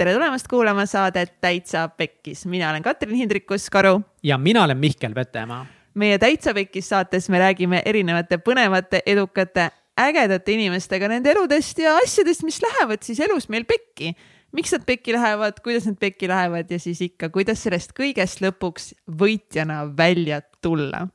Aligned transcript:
tere 0.00 0.14
tulemast 0.16 0.48
kuulama 0.48 0.86
saadet 0.88 1.34
Täitsa 1.44 1.88
Pekkis, 1.88 2.46
mina 2.48 2.70
olen 2.70 2.82
Katrin 2.82 3.18
Hindrikus-Karu. 3.18 4.00
ja 4.22 4.38
mina 4.38 4.64
olen 4.64 4.78
Mihkel 4.78 5.14
Vetemaa. 5.14 5.66
meie 5.94 6.18
Täitsa 6.18 6.54
Pekkis 6.54 6.88
saates 6.88 7.28
me 7.28 7.38
räägime 7.38 7.82
erinevate 7.84 8.38
põnevate, 8.38 9.02
edukate, 9.06 9.68
ägedate 10.00 10.52
inimestega 10.52 11.08
nende 11.08 11.30
eludest 11.30 11.78
ja 11.78 11.96
asjadest, 11.96 12.42
mis 12.48 12.62
lähevad 12.62 13.02
siis 13.02 13.20
elus 13.20 13.48
meil 13.48 13.64
pekki. 13.64 14.14
miks 14.52 14.72
nad 14.72 14.86
pekki 14.86 15.12
lähevad, 15.12 15.60
kuidas 15.60 15.86
nad 15.86 15.98
pekki 16.00 16.28
lähevad 16.28 16.70
ja 16.70 16.78
siis 16.78 17.00
ikka, 17.00 17.28
kuidas 17.28 17.62
sellest 17.62 17.92
kõigest 17.92 18.40
lõpuks 18.40 18.94
võitjana 19.20 19.84
välja 19.96 20.40
tulla 20.62 21.08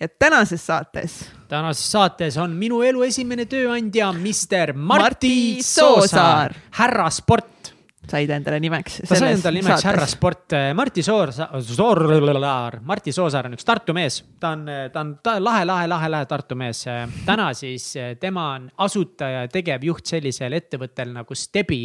ja 0.00 0.08
tänases 0.08 0.66
saates. 0.66 1.30
tänases 1.48 1.92
saates 1.92 2.36
on 2.36 2.50
minu 2.50 2.82
elu 2.82 3.02
esimene 3.02 3.46
tööandja, 3.46 4.10
Mr 4.12 4.74
Marti 4.74 5.62
Soosaar, 5.62 6.54
härra 6.70 7.10
sport 7.10 7.57
said 8.10 8.32
endale 8.34 8.58
nimeks. 8.62 9.00
ta 9.08 9.18
sai 9.18 9.32
endale 9.36 9.60
nimeks 9.60 9.86
härra 9.88 10.06
sport, 10.08 10.56
Marti 10.74 11.04
Soor, 11.06 11.32
Soor, 11.32 12.02
Marti 12.88 13.14
Soosaar 13.14 13.50
on 13.50 13.56
üks 13.58 13.68
Tartu 13.68 13.94
mees, 13.96 14.20
ta 14.40 14.52
on, 14.56 14.66
ta 14.92 15.04
on, 15.04 15.14
ta 15.22 15.36
lahe, 15.42 15.64
lahe, 15.68 15.86
lahe, 15.90 16.10
lahe 16.14 16.28
Tartu 16.30 16.58
mees. 16.58 16.84
täna 17.26 17.52
siis 17.58 17.92
tema 18.20 18.50
on 18.56 18.68
asutaja 18.86 19.46
ja 19.46 19.52
tegevjuht 19.52 20.06
sellisel 20.16 20.56
ettevõttel 20.58 21.12
nagu 21.14 21.36
Stebi, 21.38 21.84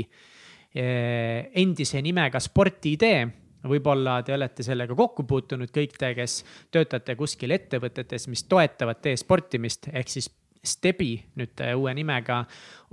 endise 0.74 2.02
nimega 2.02 2.42
Sportidee 2.42 3.24
võib-olla 3.68 4.18
te 4.26 4.34
olete 4.36 4.64
sellega 4.66 4.96
kokku 4.98 5.26
puutunud, 5.28 5.72
kõik 5.74 5.96
te, 6.00 6.12
kes 6.18 6.42
töötate 6.74 7.16
kuskil 7.20 7.56
ettevõtetes, 7.56 8.28
mis 8.32 8.46
toetavad 8.50 9.00
teie 9.04 9.20
sportimist, 9.20 9.88
ehk 9.94 10.12
siis 10.12 10.30
Stebi 10.64 11.18
nüüd 11.36 11.60
äh, 11.60 11.74
uue 11.76 11.94
nimega 11.94 12.44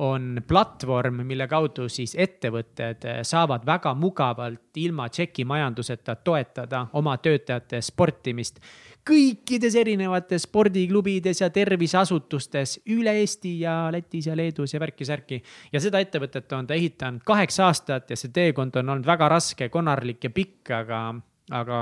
on 0.03 0.41
platvorm, 0.49 1.21
mille 1.27 1.47
kaudu 1.47 1.89
siis 1.89 2.17
ettevõtted 2.19 3.05
äh, 3.07 3.21
saavad 3.23 3.67
väga 3.67 3.95
mugavalt 3.95 4.81
ilma 4.83 5.09
tšekimajanduseta 5.09 6.17
toetada 6.25 6.87
oma 6.99 7.17
töötajate 7.23 7.83
sportimist 7.85 8.59
kõikides 9.07 9.75
erinevates 9.81 10.45
spordiklubides 10.47 11.41
ja 11.41 11.49
terviseasutustes 11.53 12.79
üle 12.93 13.15
Eesti 13.23 13.57
ja 13.63 13.75
Lätis 13.93 14.29
ja 14.29 14.37
Leedus 14.37 14.75
ja 14.75 14.81
värki-särki. 14.81 15.43
ja 15.73 15.81
seda 15.81 16.01
ettevõtet 16.01 16.53
on 16.53 16.67
ta 16.67 16.75
ehitanud 16.75 17.25
kaheksa 17.25 17.67
aastat 17.67 18.11
ja 18.11 18.17
see 18.17 18.33
teekond 18.33 18.77
on 18.77 18.89
olnud 18.89 19.07
väga 19.07 19.29
raske, 19.29 19.69
konarlik 19.69 20.25
ja 20.25 20.31
pikk, 20.31 20.71
aga, 20.71 21.15
aga 21.51 21.81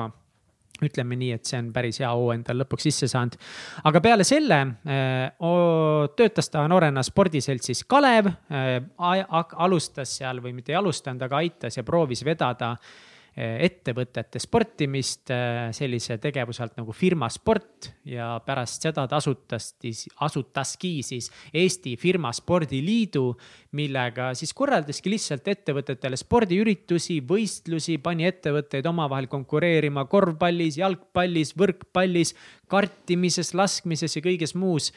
ütleme 0.84 1.18
nii, 1.18 1.32
et 1.38 1.48
see 1.48 1.58
on 1.60 1.72
päris 1.74 2.00
hea 2.02 2.10
hoo 2.14 2.30
endal 2.34 2.62
lõpuks 2.62 2.88
sisse 2.88 3.08
saanud. 3.10 3.36
aga 3.90 4.02
peale 4.04 4.26
selle 4.28 4.60
äh, 4.86 5.50
töötas 6.16 6.50
ta 6.52 6.66
noorena 6.70 7.02
spordiseltsis 7.06 7.84
Kalev 7.88 8.30
äh,, 8.30 8.78
alustas 9.58 10.18
seal 10.20 10.42
või 10.44 10.54
mitte 10.56 10.72
ei 10.74 10.80
alustanud, 10.80 11.22
aga 11.22 11.42
aitas 11.42 11.78
ja 11.78 11.86
proovis 11.86 12.24
vedada 12.24 12.76
ettevõtete 13.38 14.40
sportimist 14.42 15.30
eh, 15.30 15.68
sellise 15.76 16.16
tegevuse 16.18 16.62
alt 16.64 16.78
nagu 16.80 16.94
Firma 16.96 17.28
Sport 17.30 17.90
ja 18.08 18.32
pärast 18.44 18.82
seda 18.82 19.04
ta 19.06 19.20
asutas, 19.20 19.70
asutaski 20.26 20.90
siis 21.06 21.30
Eesti 21.54 21.94
Firma 22.00 22.32
Spordiliidu, 22.34 23.30
millega 23.78 24.32
siis 24.38 24.54
korraldaski 24.56 25.12
lihtsalt 25.12 25.46
ettevõtetele 25.54 26.18
spordiüritusi, 26.18 27.20
võistlusi, 27.28 28.00
pani 28.02 28.26
ettevõtteid 28.26 28.86
omavahel 28.90 29.30
konkureerima 29.30 30.08
korvpallis, 30.10 30.80
jalgpallis, 30.80 31.54
võrkpallis, 31.58 32.34
kartimises, 32.68 33.54
laskmises 33.54 34.18
ja 34.18 34.24
kõiges 34.24 34.56
muus 34.58 34.90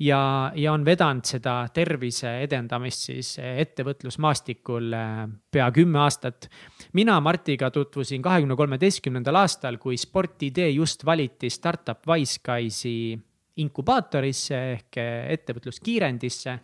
ja, 0.00 0.52
ja 0.56 0.72
on 0.72 0.84
vedanud 0.84 1.26
seda 1.28 1.54
tervise 1.74 2.32
edendamist 2.44 3.06
siis 3.10 3.34
ettevõtlusmaastikul 3.42 4.94
äh, 4.96 5.24
pea 5.52 5.70
kümme 5.76 6.00
aastat. 6.04 6.48
mina 6.92 7.20
Martiga 7.20 7.70
tutvusin 7.70 8.22
kahekümne 8.22 8.56
kolmeteistkümnendal 8.56 9.42
aastal, 9.42 9.78
kui 9.78 9.96
Sportidee 9.96 10.70
just 10.70 11.04
valiti 11.06 11.50
Startup 11.50 12.06
Wiseguys'i 12.06 13.18
inkubaatorisse 13.60 14.60
ehk 14.72 15.00
ettevõtluskiirendisse, 15.36 16.58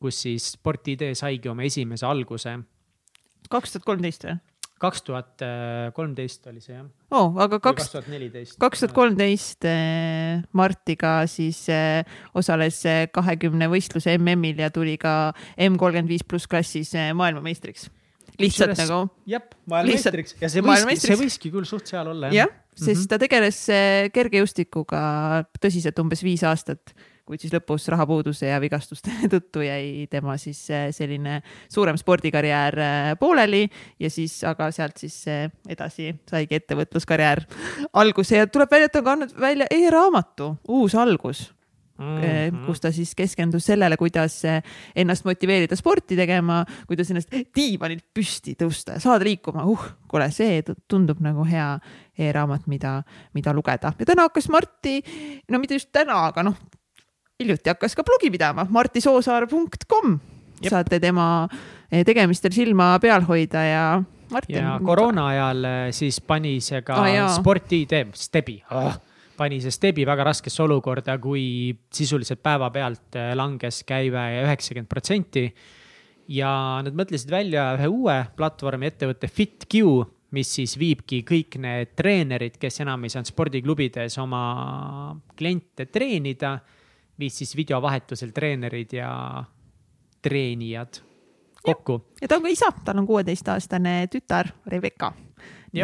kus 0.00 0.22
siis 0.22 0.52
Sportidee 0.56 1.14
saigi 1.14 1.48
oma 1.48 1.62
esimese 1.62 2.06
alguse. 2.06 2.58
kaks 3.50 3.72
tuhat 3.72 3.84
kolmteist 3.84 4.24
või? 4.24 4.38
Kaks 4.78 5.02
tuhat 5.06 5.42
kolmteist 5.96 6.46
oli 6.50 6.62
see 6.62 6.76
jah. 6.76 6.86
oo, 7.14 7.32
aga 7.42 7.58
kaks, 7.62 7.90
kaks 8.60 8.84
tuhat 8.84 8.94
kolmteist 8.96 9.66
eh, 9.68 10.42
Martiga 10.56 11.20
siis 11.30 11.64
eh, 11.72 12.06
osales 12.38 12.80
eh, 12.88 13.06
kahekümne 13.12 13.70
võistluse 13.72 14.16
MM-il 14.18 14.62
ja 14.62 14.70
tuli 14.74 14.96
ka 15.00 15.34
M 15.68 15.78
kolmkümmend 15.80 16.10
viis 16.10 16.26
pluss 16.26 16.50
klassis 16.50 16.94
maailmameistriks. 16.94 17.88
lihtsalt 18.38 18.74
Kusures, 18.74 18.84
nagu. 18.86 19.12
jah, 19.26 19.44
maailmameistriks 19.70 20.38
ja 20.40 20.52
see 20.52 20.64
võiski, 20.64 20.98
see 21.02 21.20
võiski 21.20 21.52
küll 21.54 21.68
suht 21.68 21.90
seal 21.90 22.12
olla 22.14 22.30
jah. 22.30 22.46
jah, 22.46 22.56
sest 22.74 22.88
mm 22.88 23.02
-hmm. 23.02 23.12
ta 23.12 23.22
tegeles 23.24 23.62
kergejõustikuga 24.14 25.04
tõsiselt 25.60 25.98
umbes 26.04 26.22
viis 26.22 26.44
aastat 26.46 26.94
kuid 27.28 27.42
siis 27.42 27.52
lõpus 27.52 27.88
rahapuuduse 27.92 28.48
ja 28.48 28.60
vigastuste 28.62 29.12
tõttu 29.34 29.64
jäi 29.66 30.06
tema 30.10 30.38
siis 30.40 30.62
eh, 30.72 30.88
selline 30.96 31.40
suurem 31.68 31.98
spordikarjäär 32.00 32.80
eh, 32.84 33.10
pooleli 33.20 33.66
ja 34.00 34.10
siis, 34.12 34.40
aga 34.48 34.70
sealt 34.74 34.96
siis 35.00 35.20
eh, 35.28 35.46
edasi 35.68 36.14
saigi 36.30 36.60
ettevõtluskarjäär 36.62 37.44
alguse 38.00 38.40
ja 38.42 38.48
tuleb 38.48 38.72
välja, 38.72 38.88
et 38.90 38.98
on 39.00 39.06
kandnud 39.12 39.38
välja 39.40 39.68
e-raamatu 39.74 40.54
Uus 40.68 40.96
algus 40.98 41.48
Mm 41.98 42.20
-hmm. 42.22 42.66
kus 42.66 42.80
ta 42.80 42.92
siis 42.92 43.14
keskendus 43.14 43.64
sellele, 43.66 43.96
kuidas 43.96 44.42
ennast 44.96 45.24
motiveerida 45.24 45.76
sporti 45.76 46.16
tegema, 46.16 46.64
kuidas 46.86 47.10
ennast 47.10 47.32
diivanilt 47.56 48.04
püsti 48.14 48.54
tõusta 48.54 48.92
ja 48.92 49.00
saada 49.00 49.24
liikuma. 49.24 49.64
uh, 49.64 49.88
kuule, 50.08 50.30
see 50.30 50.62
tundub 50.88 51.18
nagu 51.20 51.44
hea 51.44 51.78
e-raamat, 52.18 52.66
mida, 52.66 53.02
mida 53.34 53.52
lugeda 53.52 53.92
ja 53.98 54.06
täna 54.06 54.22
hakkas 54.22 54.48
Marti, 54.48 55.02
no 55.50 55.58
mitte 55.58 55.74
just 55.74 55.90
täna, 55.92 56.26
aga 56.26 56.42
noh, 56.42 56.54
hiljuti 57.38 57.70
hakkas 57.70 57.94
ka 57.94 58.02
blogi 58.02 58.32
pidama, 58.34 58.64
martisoosaar.com. 58.74 60.14
saate 60.66 60.98
tema 60.98 61.46
eh, 61.86 62.02
tegemistel 62.02 62.50
silma 62.50 62.96
peal 62.98 63.22
hoida 63.28 63.60
ja 63.62 63.82
Martin. 64.32 64.56
ja 64.58 64.72
koroona 64.82 65.28
ajal 65.30 65.68
eh, 65.68 65.76
siis 65.94 66.18
pani 66.18 66.56
see 66.58 66.80
ka 66.82 66.96
ah, 66.98 67.28
sporti-, 67.30 67.84
Stebi 68.18 68.56
oh, 68.74 68.96
pani 69.38 69.60
see 69.62 69.70
Stebi 69.70 70.02
väga 70.08 70.26
raskesse 70.32 70.64
olukorda, 70.64 71.14
kui 71.22 71.76
sisuliselt 71.94 72.42
päevapealt 72.42 73.20
eh, 73.20 73.30
langes 73.38 73.84
käive 73.86 74.24
üheksakümmend 74.40 74.90
protsenti. 74.90 75.44
ja 76.34 76.50
nad 76.82 76.96
mõtlesid 76.98 77.30
välja 77.30 77.68
ühe 77.76 77.86
uue 77.86 78.16
platvormi 78.34 78.90
ettevõtte 78.90 79.30
FitQ, 79.30 79.84
mis 80.34 80.56
siis 80.58 80.74
viibki 80.74 81.22
kõik 81.22 81.54
need 81.62 81.94
treenerid, 81.94 82.58
kes 82.58 82.82
enam 82.82 83.06
ei 83.06 83.14
saanud 83.14 83.30
spordiklubides 83.30 84.18
oma 84.18 85.14
kliente 85.38 85.86
treenida 85.86 86.56
viis 87.18 87.38
siis 87.38 87.56
videovahetusel 87.56 88.30
treenerid 88.34 88.92
ja 88.92 89.44
treenijad 90.22 91.00
kokku. 91.62 92.04
ja 92.20 92.28
ta 92.28 92.36
on 92.36 92.42
ka 92.42 92.48
isa, 92.48 92.72
tal 92.84 92.98
on 92.98 93.06
kuueteistaastane 93.06 94.06
tütar 94.06 94.48
Rebecca. 94.66 95.12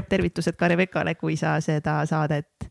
tervitused 0.09 0.57
ka 0.57 0.69
Rebeccale, 0.69 1.15
kui 1.15 1.37
sa 1.37 1.61
seda 1.61 2.07
saadet 2.07 2.71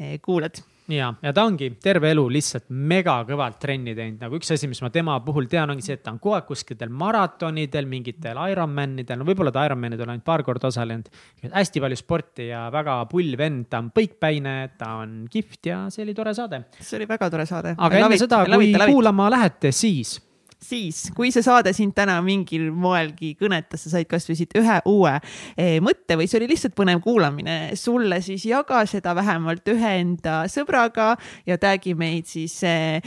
eh, 0.00 0.20
kuulad 0.22 0.62
ja, 0.90 1.12
ja 1.22 1.32
ta 1.34 1.44
ongi 1.46 1.68
terve 1.82 2.10
elu 2.12 2.24
lihtsalt 2.36 2.66
mega 2.70 3.18
kõvalt 3.28 3.58
trenni 3.62 3.94
teinud, 3.94 4.18
nagu 4.24 4.38
üks 4.38 4.50
asi, 4.54 4.68
mis 4.70 4.80
ma 4.82 4.90
tema 4.94 5.18
puhul 5.24 5.46
tean, 5.50 5.70
ongi 5.70 5.84
see, 5.86 5.98
et 5.98 6.02
ta 6.04 6.14
on 6.14 6.18
kogu 6.22 6.36
aeg 6.38 6.48
kuskil 6.48 6.82
maratonidel, 6.90 7.86
mingitel 7.90 8.40
Ironmanidel, 8.50 9.20
no 9.20 9.28
võib-olla 9.28 9.52
ta 9.54 9.66
Ironmanidel 9.68 10.08
on 10.08 10.16
ainult 10.16 10.26
paar 10.26 10.42
korda 10.46 10.72
osalenud. 10.72 11.08
hästi 11.52 11.84
palju 11.84 12.00
sporti 12.00 12.48
ja 12.50 12.66
väga 12.74 12.98
pull 13.10 13.36
vend, 13.38 13.68
ta 13.70 13.82
on 13.82 13.92
põikpäine, 13.94 14.56
ta 14.78 14.96
on 15.04 15.22
kihvt 15.30 15.70
ja 15.70 15.84
see 15.92 16.06
oli 16.06 16.14
tore 16.14 16.34
saade. 16.34 16.64
see 16.80 16.98
oli 16.98 17.08
väga 17.10 17.30
tore 17.30 17.46
saade. 17.46 17.76
aga 17.78 18.04
enne 18.04 18.18
seda, 18.18 18.44
kui 18.50 18.74
kuulama 18.74 19.30
lähete, 19.30 19.72
siis 19.72 20.18
siis, 20.62 21.04
kui 21.16 21.32
see 21.34 21.44
saade 21.44 21.72
sind 21.76 21.94
täna 21.96 22.18
mingil 22.24 22.68
moelgi 22.74 23.34
kõnetas, 23.40 23.84
sa 23.84 23.96
said 23.96 24.08
kasvõi 24.10 24.36
siit 24.38 24.56
ühe 24.58 24.78
uue 24.88 25.14
eh, 25.56 25.78
mõtte 25.84 26.16
või 26.18 26.28
see 26.30 26.40
oli 26.40 26.50
lihtsalt 26.52 26.76
põnev 26.78 27.02
kuulamine. 27.04 27.58
Sulle, 27.78 28.20
siis 28.24 28.46
jaga 28.48 28.84
seda 28.90 29.14
vähemalt 29.18 29.68
ühe 29.72 29.94
enda 30.00 30.42
sõbraga 30.52 31.12
ja 31.48 31.58
tag'i 31.60 31.96
meid 31.98 32.30
siis 32.30 32.58
eh, 32.68 33.02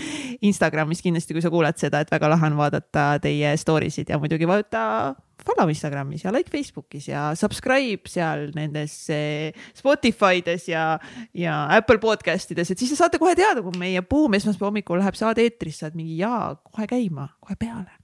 Instagramis 0.46 1.04
kindlasti, 1.06 1.36
kui 1.36 1.46
sa 1.46 1.54
kuulad 1.54 1.80
seda, 1.82 2.04
et 2.04 2.12
väga 2.12 2.32
lahe 2.32 2.52
on 2.52 2.60
vaadata 2.60 3.16
teie 3.24 3.56
story 3.62 3.92
sid 3.94 4.12
ja 4.12 4.20
muidugi 4.22 4.48
vajuta 4.50 5.16
follow 5.46 5.72
Instagramis 5.72 6.26
ja 6.26 6.34
like 6.36 6.52
Facebookis 6.54 7.10
ja 7.12 7.28
subscribe 7.40 8.10
seal 8.12 8.50
nendes 8.56 8.96
Spotify 9.78 10.44
des 10.46 10.70
ja, 10.72 10.88
ja 11.34 11.60
Apple 11.76 12.00
podcast 12.04 12.52
ides, 12.56 12.72
et 12.72 12.82
siis 12.82 12.94
te 12.94 13.00
saate 13.00 13.22
kohe 13.22 13.36
teada, 13.38 13.64
kui 13.66 13.76
meie 13.80 14.04
Buum 14.06 14.38
esmaspäeva 14.38 14.72
hommikul 14.72 15.02
läheb 15.02 15.18
saade 15.18 15.46
eetrisse, 15.46 15.90
et 15.90 15.98
mingi 15.98 16.18
jaa, 16.22 16.56
kohe 16.72 16.90
käima, 16.90 17.30
kohe 17.44 17.58
peale 17.60 17.95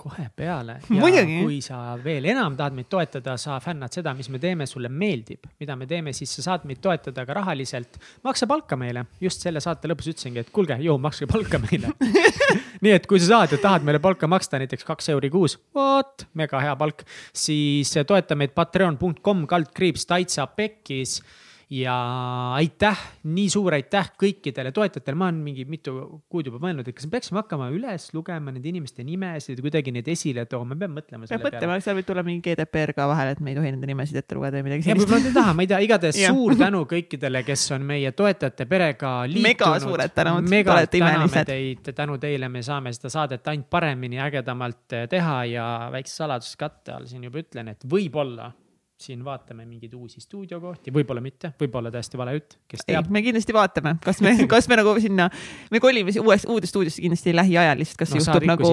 kohe 0.00 0.26
peale. 0.36 0.78
Kui 0.88 1.60
sa 1.64 1.80
veel 2.00 2.30
enam 2.32 2.56
tahad 2.58 2.76
meid 2.76 2.88
toetada, 2.92 3.36
sa 3.40 3.58
fännad 3.62 3.92
seda, 3.94 4.14
mis 4.16 4.30
me 4.32 4.40
teeme, 4.42 4.66
sulle 4.68 4.90
meeldib, 4.92 5.48
mida 5.60 5.76
me 5.78 5.88
teeme, 5.90 6.14
siis 6.16 6.32
sa 6.38 6.46
saad 6.48 6.64
meid 6.68 6.80
toetada 6.84 7.26
ka 7.28 7.36
rahaliselt. 7.40 8.00
maksa 8.24 8.48
palka 8.50 8.78
meile, 8.80 9.04
just 9.20 9.44
selle 9.44 9.62
saate 9.64 9.90
lõpus 9.90 10.10
ütlesingi, 10.12 10.44
et 10.44 10.54
kuulge, 10.54 10.78
joo, 10.84 10.96
makske 11.02 11.28
palka 11.30 11.60
meile. 11.62 11.92
nii 12.84 12.96
et 12.96 13.06
kui 13.10 13.20
sa 13.20 13.34
saad 13.34 13.56
ja 13.56 13.60
tahad 13.62 13.86
meile 13.86 14.00
palka 14.02 14.30
maksta 14.30 14.60
näiteks 14.62 14.88
kaks 14.88 15.12
euri 15.14 15.30
kuus, 15.32 15.58
vot, 15.76 16.26
mega 16.38 16.62
hea 16.64 16.74
palk, 16.80 17.04
siis 17.36 17.92
toeta 18.06 18.38
meid 18.38 18.56
patreon.com 18.56 19.46
kaldkriips 19.50 20.08
täitsa 20.08 20.48
pekkis 20.56 21.20
ja 21.70 21.94
aitäh, 22.58 22.98
nii 23.30 23.46
suur 23.52 23.76
aitäh 23.76 24.08
kõikidele 24.18 24.72
toetajatele, 24.74 25.14
ma 25.18 25.28
olen 25.28 25.38
mingi 25.44 25.62
mitu 25.70 25.92
kuud 26.32 26.48
juba 26.48 26.58
mõelnud, 26.64 26.88
et 26.90 26.96
kas 26.96 27.06
me 27.06 27.12
peaksime 27.12 27.38
hakkama 27.38 27.68
üles 27.70 28.08
lugema 28.16 28.50
nende 28.50 28.66
inimeste 28.66 29.04
nimesid, 29.06 29.60
kuidagi 29.62 29.92
neid 29.94 30.08
esile 30.10 30.48
tooma, 30.50 30.74
me 30.74 30.80
peame 30.80 30.98
mõtlema 30.98 31.22
peab 31.22 31.30
selle 31.30 31.44
peale. 31.44 31.60
mõtlema, 31.60 31.76
seal 31.84 31.98
võib 32.00 32.08
tulla 32.08 32.24
mingi 32.26 32.42
GDPR 32.48 32.92
ka 32.96 33.06
vahele, 33.12 33.36
et 33.36 33.42
me 33.46 33.52
ei 33.52 33.58
tohi 33.60 33.70
nende 33.70 33.90
nimesid 33.90 34.18
ette 34.18 34.38
lugeda 34.38 34.58
või 34.58 34.66
midagi 34.66 34.86
sellist. 34.88 35.06
võib-olla 35.06 35.22
nad 35.22 35.30
ei 35.30 35.36
taha, 35.36 35.52
ma 35.54 35.62
ei 35.62 35.70
tea, 35.70 35.78
igatahes 35.86 36.18
suur 36.32 36.56
tänu 36.58 36.80
kõikidele, 36.90 37.42
kes 37.46 37.66
on 37.76 37.86
meie 37.92 38.12
toetajate 38.18 38.66
perega 38.70 39.12
liitunud. 39.30 39.46
Mega 39.46 39.68
suured 39.84 40.16
tänud, 40.16 40.48
te 40.50 40.62
olete 40.74 41.02
imelised. 41.04 41.52
teid, 41.52 41.92
tänu 42.00 42.18
teile 42.24 42.48
me 42.50 42.64
saame 42.66 42.90
seda 42.96 43.12
saadet 43.14 43.46
ainult 43.52 43.70
paremini, 43.70 44.18
ägedamalt 44.26 44.98
teha 45.12 45.38
ja 45.52 45.68
väikse 45.94 46.18
saladuskatte 46.24 46.96
all 46.96 47.06
siin 47.06 47.30
juba 47.30 47.44
ütlen, 47.44 47.70
et 47.76 47.86
võib-olla 47.86 48.50
siin 49.00 49.22
vaatame 49.24 49.64
mingeid 49.64 49.94
uusi 49.96 50.20
stuudiokohti, 50.20 50.92
võib-olla 50.94 51.22
mitte, 51.24 51.52
võib-olla 51.60 51.92
täiesti 51.92 52.18
vale 52.20 52.34
jutt, 52.36 52.56
kes 52.68 52.84
teab., 52.86 53.08
me 53.12 53.22
kindlasti 53.24 53.54
vaatame, 53.56 53.94
kas 54.04 54.20
me, 54.24 54.34
kas 54.52 54.68
me 54.70 54.78
nagu 54.80 54.94
sinna, 55.02 55.28
me 55.72 55.80
kolime 55.82 56.12
uues, 56.22 56.46
uude 56.50 56.68
stuudiosse 56.70 57.02
kindlasti 57.04 57.34
lähiajal 57.36 57.80
lihtsalt, 57.80 58.00
kas 58.02 58.14
no 58.14 58.20
juhtub 58.20 58.48
nagu 58.50 58.72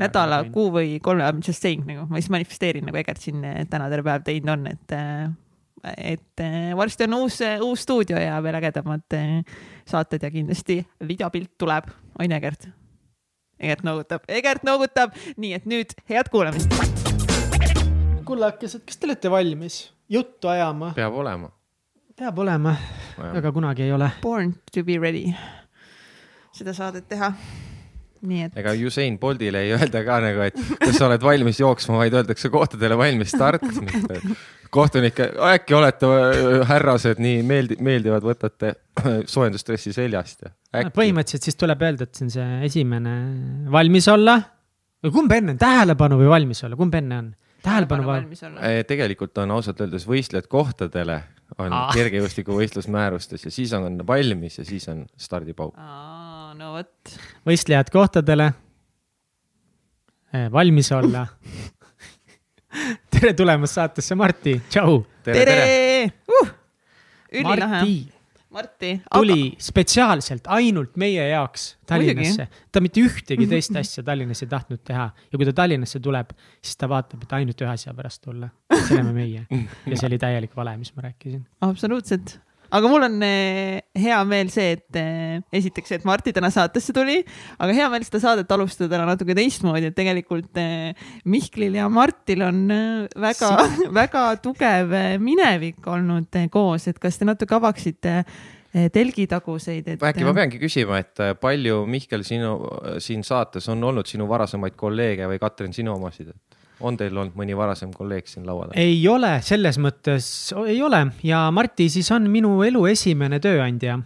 nädala, 0.00 0.42
kuu 0.54 0.68
või 0.76 0.96
kolme, 1.02 1.26
I 1.26 1.36
m 1.36 1.42
just 1.46 1.62
saying 1.62 1.86
nagu, 1.88 2.06
ma 2.10 2.20
siis 2.20 2.30
manifesteerin 2.34 2.86
nagu 2.86 3.00
Egert 3.02 3.22
siin 3.22 3.42
täna 3.70 3.88
terve 3.92 4.12
päev 4.12 4.26
teinud 4.28 4.54
on, 4.54 4.68
et, 4.70 4.96
et 5.96 6.44
varsti 6.78 7.08
on 7.08 7.18
uus, 7.22 7.40
uus 7.66 7.86
stuudio 7.86 8.20
ja 8.22 8.38
veel 8.44 8.60
ägedamad 8.62 9.18
eh, 9.18 9.38
saated 9.88 10.22
ja 10.22 10.30
kindlasti 10.30 10.82
videopilt 11.08 11.56
tuleb, 11.58 11.90
on 12.18 12.30
ju 12.30 12.38
Egert? 12.38 12.70
Egert 13.62 13.86
noogutab, 13.86 14.26
Egert 14.30 14.66
noogutab, 14.66 15.14
nii 15.38 15.56
et 15.58 15.70
nüüd 15.70 15.96
head 16.10 16.30
kuulamist. 16.30 17.01
kullakesed, 18.26 18.84
kas 18.86 19.00
te 19.00 19.08
olete 19.08 19.32
valmis 19.32 19.82
juttu 20.12 20.52
ajama? 20.52 20.92
peab 20.96 21.18
olema. 21.22 21.50
peab 22.18 22.38
olema, 22.44 22.76
aga 23.32 23.52
kunagi 23.52 23.86
ei 23.86 23.92
ole. 23.92 24.10
Born 24.22 24.54
to 24.74 24.84
be 24.86 24.98
ready, 25.02 25.26
seda 26.56 26.74
saadet 26.76 27.08
teha. 27.10 27.32
nii 28.22 28.44
et 28.46 28.58
ega 28.62 28.72
Usain 28.86 29.18
Boltile 29.18 29.64
ei 29.66 29.72
öelda 29.74 30.04
ka 30.06 30.20
nagu, 30.22 30.44
et 30.46 30.58
kas 30.78 30.98
sa 30.98 31.08
oled 31.08 31.22
valmis 31.22 31.58
jooksma, 31.58 31.98
vaid 32.04 32.14
öeldakse 32.14 32.52
kohtadele 32.54 32.98
valmis 32.98 33.34
start. 33.34 33.64
kohtunike, 34.72 35.26
äkki 35.52 35.74
olete 35.76 36.08
äh, 36.08 36.62
härrased 36.68 37.20
nii 37.20 37.42
meeldi-, 37.44 37.76
meeldivad, 37.84 38.24
võtate 38.24 38.72
soojendustressi 39.28 39.92
seljast 39.92 40.46
ja. 40.46 40.52
põhimõtteliselt 40.94 41.48
siis 41.48 41.58
tuleb 41.60 41.84
öelda, 41.84 42.08
et 42.08 42.16
see 42.16 42.26
on 42.26 42.32
see 42.32 42.48
esimene 42.70 43.14
valmis 43.72 44.08
olla. 44.12 44.38
kumb 45.04 45.32
enne 45.36 45.52
on, 45.54 45.60
tähelepanu 45.60 46.18
või 46.22 46.30
valmis 46.32 46.64
olla, 46.64 46.78
kumb 46.80 46.96
enne 46.96 47.18
on? 47.20 47.30
Tähelepanu 47.62 48.06
või? 48.06 48.18
valmis 48.20 48.42
olla. 48.48 48.60
Eh, 48.68 48.82
tegelikult 48.88 49.38
on 49.38 49.50
ausalt 49.58 49.80
öeldes 49.80 50.06
võistlejad 50.08 50.48
kohtadele 50.50 51.22
on 51.58 51.72
Ah. 51.72 51.90
kergejõustikuvõistlus 51.94 52.88
määrustes 52.88 53.44
ja 53.44 53.50
siis 53.50 53.72
on 53.76 54.00
valmis 54.06 54.58
ja 54.58 54.64
siis 54.64 54.88
on 54.88 55.06
stardipauk. 55.16 55.76
no 56.58 56.72
vot, 56.76 57.18
võistlejad 57.46 57.90
kohtadele. 57.92 58.52
valmis 60.52 60.92
olla. 60.92 61.26
tere 63.12 63.34
tulemast 63.36 63.74
saatesse, 63.74 64.14
Marti, 64.14 64.60
tšau. 64.68 65.04
tere, 65.22 65.38
tere.. 65.38 65.56
tere 65.56 66.12
uh!. 66.40 66.54
ülilahe, 67.32 67.84
Marti 68.52 68.72
Marti. 68.72 69.02
tuli 69.14 69.54
spetsiaalselt 69.58 70.48
ainult 70.52 70.96
meie 71.00 71.24
jaoks 71.28 71.78
Tallinnasse. 71.86 72.48
ta 72.72 72.80
mitte 72.84 73.00
ühtegi 73.00 73.46
teist 73.48 73.76
asja 73.76 74.04
Tallinnas 74.06 74.42
ei 74.44 74.50
tahtnud 74.50 74.82
teha 74.84 75.08
ja 75.08 75.40
kui 75.40 75.48
ta 75.48 75.54
Tallinnasse 75.62 76.00
tuleb, 76.00 76.32
siis 76.62 76.76
ta 76.76 76.88
vaatab, 76.90 77.24
et 77.24 77.34
ainult 77.38 77.64
ühe 77.64 77.72
asja 77.72 77.94
pärast 77.96 78.22
tulla. 78.24 78.50
see 78.72 78.96
oleme 78.98 79.12
meie 79.16 79.46
ja 79.90 79.96
see 79.96 80.08
oli 80.10 80.18
täielik 80.22 80.56
vale, 80.56 80.76
mis 80.80 80.92
ma 80.96 81.06
rääkisin. 81.08 81.44
absoluutselt, 81.68 82.38
aga 82.72 82.88
mul 82.88 83.04
on 83.06 83.18
eh, 83.26 83.82
hea 83.98 84.18
meel 84.28 84.50
see, 84.52 84.76
et 84.78 84.98
eh, 84.98 85.40
esiteks, 85.60 85.96
et 85.98 86.06
Marti 86.08 86.32
täna 86.34 86.50
saatesse 86.52 86.94
tuli, 86.96 87.18
aga 87.58 87.76
hea 87.76 87.88
meel 87.92 88.06
seda 88.06 88.22
saadet 88.22 88.54
alustada 88.54 88.90
täna 88.94 89.06
natuke 89.10 89.36
teistmoodi, 89.36 89.90
et 89.90 89.98
tegelikult 89.98 90.60
eh, 90.60 91.04
Mihklil 91.28 91.76
ja 91.78 91.90
Martil 91.92 92.44
on 92.46 92.64
väga, 93.26 93.52
väga 94.00 94.24
tugev 94.44 94.96
minevik 95.22 95.86
olnud 95.92 96.42
koos, 96.52 96.88
et 96.88 97.00
kas 97.02 97.20
te 97.20 97.28
natuke 97.28 97.58
avaksite 97.58 98.22
telgitaguseid, 98.72 99.84
et. 99.92 100.00
äkki 100.08 100.24
ma 100.24 100.32
peangi 100.32 100.56
küsima, 100.56 101.02
et 101.02 101.20
palju 101.42 101.82
Mihkel 101.92 102.24
sinu 102.24 102.54
siin 103.04 103.20
saates 103.26 103.68
on 103.68 103.84
olnud 103.84 104.08
sinu 104.08 104.24
varasemaid 104.30 104.78
kolleege 104.80 105.28
või 105.28 105.42
Katrin 105.42 105.76
sinu 105.76 105.92
omasid, 105.98 106.32
et 106.32 106.61
on 106.82 106.96
teil 107.00 107.16
olnud 107.16 107.36
mõni 107.38 107.56
varasem 107.56 107.92
kolleeg 107.94 108.26
siin 108.30 108.46
laua 108.48 108.68
taga? 108.70 108.80
ei 108.80 109.00
ole, 109.08 109.36
selles 109.46 109.78
mõttes 109.82 110.26
ei 110.66 110.80
ole. 110.82 111.06
Ja 111.26 111.46
Marti 111.54 111.88
siis 111.92 112.10
on 112.14 112.26
minu 112.30 112.56
elu 112.66 112.86
esimene 112.92 113.38
tööandja. 113.42 113.98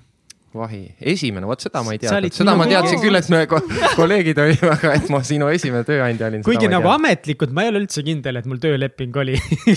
vahi, 0.57 0.83
esimene, 1.13 1.45
vot 1.45 1.61
seda 1.61 1.83
ma 1.85 1.93
ei 1.93 1.99
teadnud, 2.01 2.33
seda 2.33 2.55
ma 2.57 2.65
teadsin 2.69 3.01
küll, 3.03 3.19
et 3.19 3.27
me 3.29 3.43
ko- 3.51 3.61
kolleegid 3.99 4.39
olime, 4.41 4.71
aga 4.73 4.95
et 4.97 5.11
ma 5.13 5.21
sinu 5.27 5.51
esimene 5.53 5.85
tööandja 5.85 6.31
olin. 6.31 6.45
kuigi 6.47 6.71
nagu 6.73 6.89
ametlikult 6.95 7.53
ma 7.53 7.67
ei 7.67 7.73
ole 7.75 7.83
üldse 7.85 8.05
kindel, 8.07 8.41
et 8.41 8.49
mul 8.49 8.61
tööleping 8.63 9.17
oli. 9.21 9.37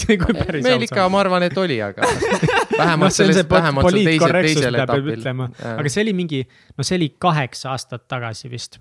meil 0.63 0.86
ikka, 0.88 1.07
ma 1.12 1.19
arvan, 1.25 1.44
et 1.50 1.57
oli, 1.60 1.81
aga 1.84 2.07
vähemalt 2.80 3.16
see 3.16 3.25
sellest, 3.25 3.50
vähemalt 3.52 3.90
seal 3.90 3.98
poliitkorrektsus, 4.00 4.62
teisel 4.62 4.80
etapil. 4.84 5.25
aga 5.75 5.90
see 5.92 6.06
oli 6.07 6.16
mingi, 6.22 6.45
no 6.78 6.88
see 6.88 7.00
oli 7.02 7.12
kaheksa 7.28 7.74
aastat 7.75 8.07
tagasi 8.07 8.52
vist 8.52 8.80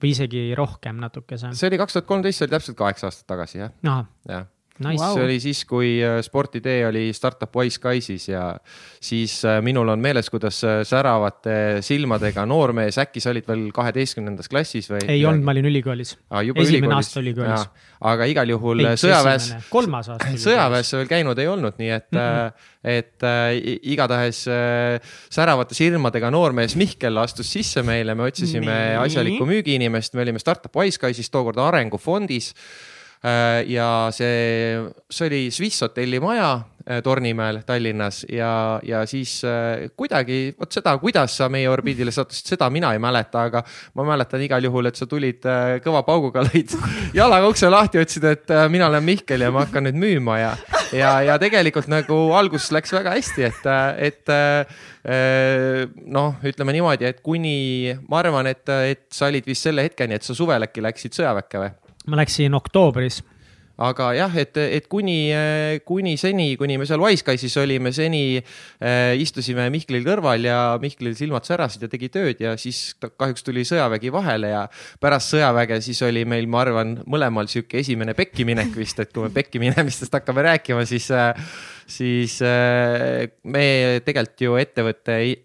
või 0.00 0.14
isegi 0.14 0.46
rohkem 0.58 1.00
natukese. 1.02 1.52
see 1.56 1.68
oli 1.70 1.80
kaks 1.80 1.98
tuhat 1.98 2.08
kolmteist, 2.08 2.40
see 2.40 2.48
oli 2.48 2.56
täpselt 2.56 2.78
kaheksa 2.80 3.10
aastat 3.10 3.28
tagasi, 3.34 3.62
jah, 3.64 4.06
jah. 4.28 4.48
Nice 4.84 5.00
Vau. 5.02 5.14
see 5.16 5.24
oli 5.26 5.36
siis, 5.42 5.62
kui 5.68 5.92
äh, 6.04 6.18
Sportidee 6.24 6.86
oli 6.88 7.10
startup 7.16 7.56
Wiseguise'is 7.56 8.28
ja 8.30 8.44
siis 9.00 9.40
äh, 9.44 9.60
minul 9.64 9.88
on 9.92 10.00
meeles, 10.02 10.30
kuidas 10.32 10.62
äh, 10.64 10.80
säravate 10.88 11.54
silmadega 11.84 12.46
noormees, 12.48 12.98
äkki 13.02 13.22
sa 13.22 13.32
olid 13.34 13.48
veel 13.48 13.68
kaheteistkümnendas 13.76 14.50
klassis 14.50 14.90
või? 14.92 15.02
ei 15.08 15.24
olnud, 15.28 15.44
ma 15.46 15.54
olin 15.54 15.70
ülikoolis. 15.70 16.16
ah,. 16.30 16.44
juba 16.46 16.64
esimene 16.64 16.88
ülikoolis. 16.88 17.10
aasta 17.10 17.24
ülikoolis. 17.24 17.66
Aga 18.10 18.24
igal 18.32 18.48
juhul 18.48 18.80
Ei, 18.80 18.96
sõjaväes, 19.00 19.50
kolmas 19.68 20.08
aasta. 20.08 20.30
sõjaväes 20.40 20.92
sa 20.92 21.00
veel 21.00 21.10
käinud 21.10 21.40
ei 21.42 21.50
olnud, 21.52 21.76
nii 21.80 21.90
et 21.92 22.08
mm, 22.14 22.20
-mm. 22.20 22.70
et 22.96 23.26
äh, 23.28 23.50
igatahes 23.92 24.46
äh, 24.48 25.10
säravate 25.28 25.76
silmadega 25.76 26.30
noormees 26.32 26.76
Mihkel 26.80 27.20
astus 27.20 27.52
sisse 27.52 27.84
meile, 27.84 28.14
me 28.14 28.30
otsisime 28.30 28.72
Nii. 28.72 28.96
asjalikku 29.04 29.44
müügiinimest, 29.46 30.16
me 30.16 30.24
olime 30.24 30.40
startup 30.40 30.76
Wiseguise'is 30.76 31.28
tookord 31.30 31.60
arengufondis. 31.60 32.54
Ja 33.68 34.08
see, 34.16 34.78
see 35.12 35.26
oli 35.28 35.40
Swiss 35.52 35.82
hotelli 35.84 36.20
maja 36.24 36.54
äh, 36.88 37.02
Tornimäel 37.02 37.60
Tallinnas 37.66 38.26
ja, 38.32 38.80
ja 38.82 39.06
siis 39.06 39.42
äh, 39.44 39.90
kuidagi 39.96 40.54
vot 40.60 40.72
seda, 40.72 40.96
kuidas 40.98 41.36
sa 41.36 41.48
meie 41.52 41.68
orbiidile 41.70 42.12
sattusid, 42.14 42.54
seda 42.54 42.70
mina 42.72 42.92
ei 42.94 43.02
mäleta, 43.02 43.44
aga 43.50 43.62
ma 43.98 44.06
mäletan 44.12 44.42
igal 44.44 44.64
juhul, 44.64 44.88
et 44.90 44.98
sa 44.98 45.06
tulid 45.10 45.46
äh, 45.48 45.76
kõva 45.84 46.02
pauguga, 46.06 46.44
lõid 46.48 46.74
jalaga 47.16 47.50
ukse 47.50 47.70
lahti, 47.70 48.00
ütlesid, 48.00 48.26
et 48.30 48.54
äh, 48.54 48.66
mina 48.72 48.88
olen 48.90 49.04
Mihkel 49.04 49.44
ja 49.46 49.52
ma 49.54 49.66
hakkan 49.66 49.88
nüüd 49.88 50.00
müüma 50.00 50.38
ja, 50.40 50.54
ja, 50.96 51.12
ja 51.28 51.38
tegelikult 51.42 51.90
nagu 51.92 52.22
alguses 52.36 52.72
läks 52.74 52.94
väga 52.96 53.14
hästi, 53.18 53.46
et, 53.50 53.70
et 54.10 54.34
äh, 54.34 55.84
noh, 56.06 56.40
ütleme 56.46 56.74
niimoodi, 56.76 57.08
et 57.10 57.22
kuni 57.24 57.94
ma 58.08 58.24
arvan, 58.24 58.50
et, 58.50 58.64
et 58.88 59.06
sa 59.12 59.28
olid 59.30 59.46
vist 59.48 59.68
selle 59.68 59.84
hetkeni, 59.86 60.16
et 60.16 60.26
sa 60.26 60.36
suvel 60.36 60.68
äkki 60.68 60.84
läksid 60.84 61.20
sõjaväkke 61.20 61.64
või? 61.66 61.76
Ma 62.08 62.16
läksin 62.20 62.54
oktoobris. 62.56 63.20
aga 63.80 64.10
jah, 64.12 64.34
et, 64.36 64.58
et 64.60 64.86
kuni, 64.92 65.30
kuni 65.88 66.10
seni, 66.20 66.50
kuni 66.60 66.74
me 66.76 66.84
seal 66.84 67.00
Wiseguise'is 67.00 67.54
olime, 67.62 67.92
seni 67.96 68.36
äh, 68.36 69.14
istusime 69.16 69.70
Mihklil 69.72 70.04
kõrval 70.04 70.44
ja 70.44 70.58
Mihklil 70.82 71.14
silmad 71.16 71.48
särasid 71.48 71.86
ja 71.86 71.88
tegi 71.88 72.10
tööd 72.12 72.42
ja 72.44 72.52
siis 72.60 72.94
kahjuks 73.00 73.46
tuli 73.46 73.64
sõjavägi 73.64 74.12
vahele 74.12 74.50
ja 74.52 74.66
pärast 75.00 75.32
sõjaväge 75.32 75.80
siis 75.86 76.02
oli 76.04 76.26
meil, 76.28 76.44
ma 76.52 76.60
arvan, 76.66 76.98
mõlemal 77.08 77.48
sihuke 77.48 77.80
esimene 77.80 78.12
pekki 78.18 78.44
minek 78.44 78.76
vist, 78.76 79.00
et 79.00 79.14
kui 79.16 79.24
me 79.24 79.32
pekki 79.32 79.62
minemistest 79.64 80.12
hakkame 80.18 80.44
rääkima, 80.50 80.84
siis 80.84 81.08
äh, 81.16 81.32
siis 81.88 82.36
äh, 82.44 83.30
me 83.48 83.64
tegelikult 84.04 84.44
ju 84.44 84.60
ettevõtte 84.60 85.16
ei- 85.24 85.40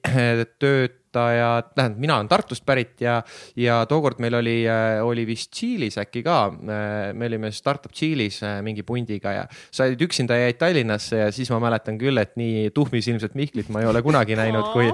töötajad, 1.16 1.72
tähendab, 1.76 2.00
mina 2.02 2.18
olen 2.20 2.30
Tartust 2.30 2.66
pärit 2.66 3.02
ja, 3.02 3.20
ja 3.56 3.82
tookord 3.90 4.20
meil 4.24 4.36
oli, 4.40 4.56
oli 5.04 5.26
vist 5.28 5.52
Tšiilis 5.56 5.98
äkki 6.02 6.24
ka, 6.26 6.38
me 6.52 7.30
olime 7.30 7.52
startup 7.56 7.94
Tšiilis 7.96 8.42
äh, 8.44 8.58
mingi 8.66 8.84
pundiga 8.84 9.34
ja 9.36 9.46
sa 9.72 9.88
olid 9.88 10.02
üksinda 10.08 10.38
jäid 10.40 10.60
Tallinnasse 10.60 11.24
ja 11.24 11.32
siis 11.36 11.52
ma 11.54 11.62
mäletan 11.64 12.00
küll, 12.02 12.18
et 12.22 12.36
nii 12.40 12.70
tuhmisilmset 12.76 13.36
Mihklit 13.36 13.72
ma 13.74 13.84
ei 13.84 13.90
ole 13.90 14.02
kunagi 14.06 14.38
näinud, 14.40 14.72
kui 14.74 14.92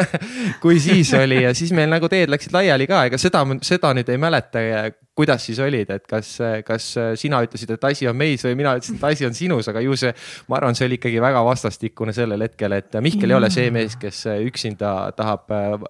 kui 0.62 0.80
siis 0.82 1.14
oli 1.18 1.42
ja 1.44 1.54
siis 1.56 1.72
meil 1.76 1.90
nagu 1.92 2.08
teed 2.12 2.32
läksid 2.32 2.54
laiali 2.54 2.88
ka, 2.90 3.06
ega 3.08 3.20
seda, 3.20 3.44
seda 3.64 3.94
nüüd 3.96 4.10
ei 4.12 4.20
mäleta, 4.20 4.62
kuidas 5.14 5.44
siis 5.46 5.58
olid, 5.62 5.90
et 5.94 6.06
kas, 6.10 6.30
kas 6.66 6.88
sina 7.20 7.38
ütlesid, 7.46 7.70
et 7.76 7.84
asi 7.86 8.08
on 8.10 8.16
meis 8.18 8.42
või 8.42 8.56
mina 8.58 8.72
ütlesin, 8.74 8.98
et 8.98 9.04
asi 9.06 9.26
on 9.28 9.36
sinus, 9.36 9.68
aga 9.70 9.82
ju 9.84 9.94
see, 9.98 10.10
ma 10.50 10.58
arvan, 10.58 10.74
see 10.74 10.88
oli 10.88 10.98
ikkagi 10.98 11.20
väga 11.22 11.42
vastastikune 11.46 12.14
sellel 12.16 12.42
hetkel, 12.42 12.74
et 12.74 12.98
Mihkel 13.04 13.30
ei 13.30 13.38
ole 13.38 13.50
see 13.54 13.70
mees, 13.74 13.94
kes 14.00 14.24
üksinda 14.48 14.90
tahab 15.14 15.54
äh, 15.54 15.84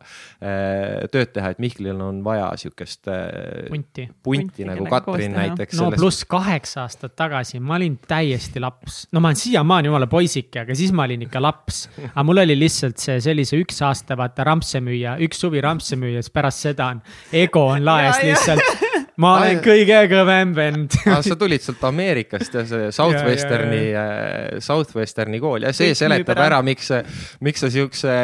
tööd 1.12 1.32
teha, 1.32 1.54
et 1.54 1.62
Mihklil 1.64 2.02
on 2.04 2.20
vaja 2.26 2.50
sihukest 2.60 3.08
äh, 3.08 3.70
punti, 3.70 4.06
punti 4.22 4.68
nagu 4.68 4.84
Katrin 4.92 5.32
näiteks. 5.38 5.78
no 5.80 5.88
selles... 5.88 6.00
pluss 6.02 6.28
kaheksa 6.28 6.84
aastat 6.84 7.16
tagasi 7.16 7.62
ma 7.64 7.78
olin 7.78 7.96
täiesti 8.04 8.60
laps, 8.60 9.06
no 9.12 9.24
ma 9.24 9.32
olen 9.32 9.40
siiamaani 9.40 9.88
jumala 9.88 10.10
poisike, 10.10 10.66
aga 10.66 10.76
siis 10.76 10.92
ma 10.92 11.08
olin 11.08 11.24
ikka 11.24 11.40
laps. 11.40 11.86
aga 12.10 12.26
mul 12.28 12.44
oli 12.44 12.58
lihtsalt 12.60 13.00
see 13.00 13.16
sellise 13.24 13.56
üks 13.62 13.80
aasta 13.88 14.18
vaata 14.20 14.44
rampsemüüja, 14.52 15.16
üks 15.24 15.40
suvi 15.46 15.64
rampsemüüja, 15.64 16.20
siis 16.20 16.34
pärast 16.34 16.68
seda 16.68 16.92
on, 16.92 17.00
ego 17.32 17.70
on 17.72 17.88
laes 17.88 18.20
lihtsalt 18.20 18.92
ma 19.22 19.34
olen 19.40 19.60
kõige 19.64 20.00
kõvem 20.12 20.54
vend. 20.56 20.96
Ah, 21.14 21.20
sa 21.22 21.36
tulid 21.38 21.62
sealt 21.62 21.82
Ameerikast 21.86 22.54
ja 22.56 22.64
see 22.66 22.88
Southwesterni, 22.94 23.82
äh, 23.94 24.56
Southwesterni 24.64 25.38
kool. 25.42 25.66
Ja 25.66 25.74
see 25.76 25.92
Kõik 25.92 26.00
seletab 26.00 26.40
ära, 26.42 26.58
miks, 26.66 26.90
miks 27.44 27.62
sa 27.62 27.70
siukse 27.70 28.14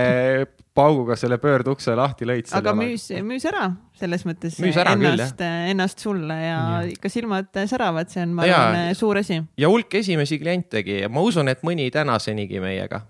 pauguga 0.75 1.17
selle 1.19 1.39
pöördukse 1.43 1.95
lahti 1.99 2.27
lõid. 2.29 2.51
aga 2.57 2.75
müüs, 2.79 3.09
müüs 3.27 3.47
ära 3.51 3.69
selles 4.01 4.25
mõttes 4.25 4.57
ära 4.81 4.95
ennast, 4.97 5.43
ennast 5.45 6.03
sulle 6.03 6.37
ja, 6.41 6.59
ja 6.81 6.83
ikka 6.95 7.11
silmad 7.13 7.51
säravad, 7.69 8.11
see 8.13 8.25
on, 8.25 8.37
ma 8.39 8.47
arvan, 8.47 8.95
suur 8.97 9.21
asi. 9.21 9.41
ja 9.61 9.71
hulk 9.71 9.99
esimesi 10.01 10.39
klientegi 10.41 11.03
ja 11.03 11.11
ma 11.13 11.25
usun, 11.27 11.51
et 11.53 11.67
mõni 11.67 11.91
tänasenigi 11.93 12.63
meiega 12.63 13.03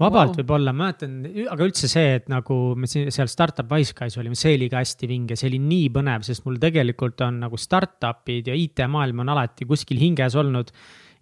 vabalt 0.00 0.34
wow. 0.34 0.40
võib-olla, 0.40 0.74
ma 0.76 0.86
mäletan, 0.86 1.16
aga 1.52 1.66
üldse 1.66 1.88
see, 1.90 2.16
et 2.18 2.28
nagu 2.32 2.58
me 2.78 2.88
siin 2.90 3.08
seal 3.14 3.30
startup 3.32 3.70
Wiseguys 3.72 4.18
olime, 4.20 4.36
see 4.38 4.56
oli 4.58 4.68
ka 4.72 4.82
hästi 4.82 5.08
vinge, 5.10 5.38
see 5.38 5.48
oli 5.50 5.60
nii 5.62 5.88
põnev, 5.94 6.26
sest 6.26 6.44
mul 6.46 6.60
tegelikult 6.62 7.22
on 7.26 7.40
nagu 7.46 7.60
startup'id 7.60 8.50
ja 8.50 8.56
IT-maailm 8.56 9.24
on 9.24 9.34
alati 9.36 9.68
kuskil 9.68 10.00
hinges 10.02 10.36
olnud. 10.38 10.72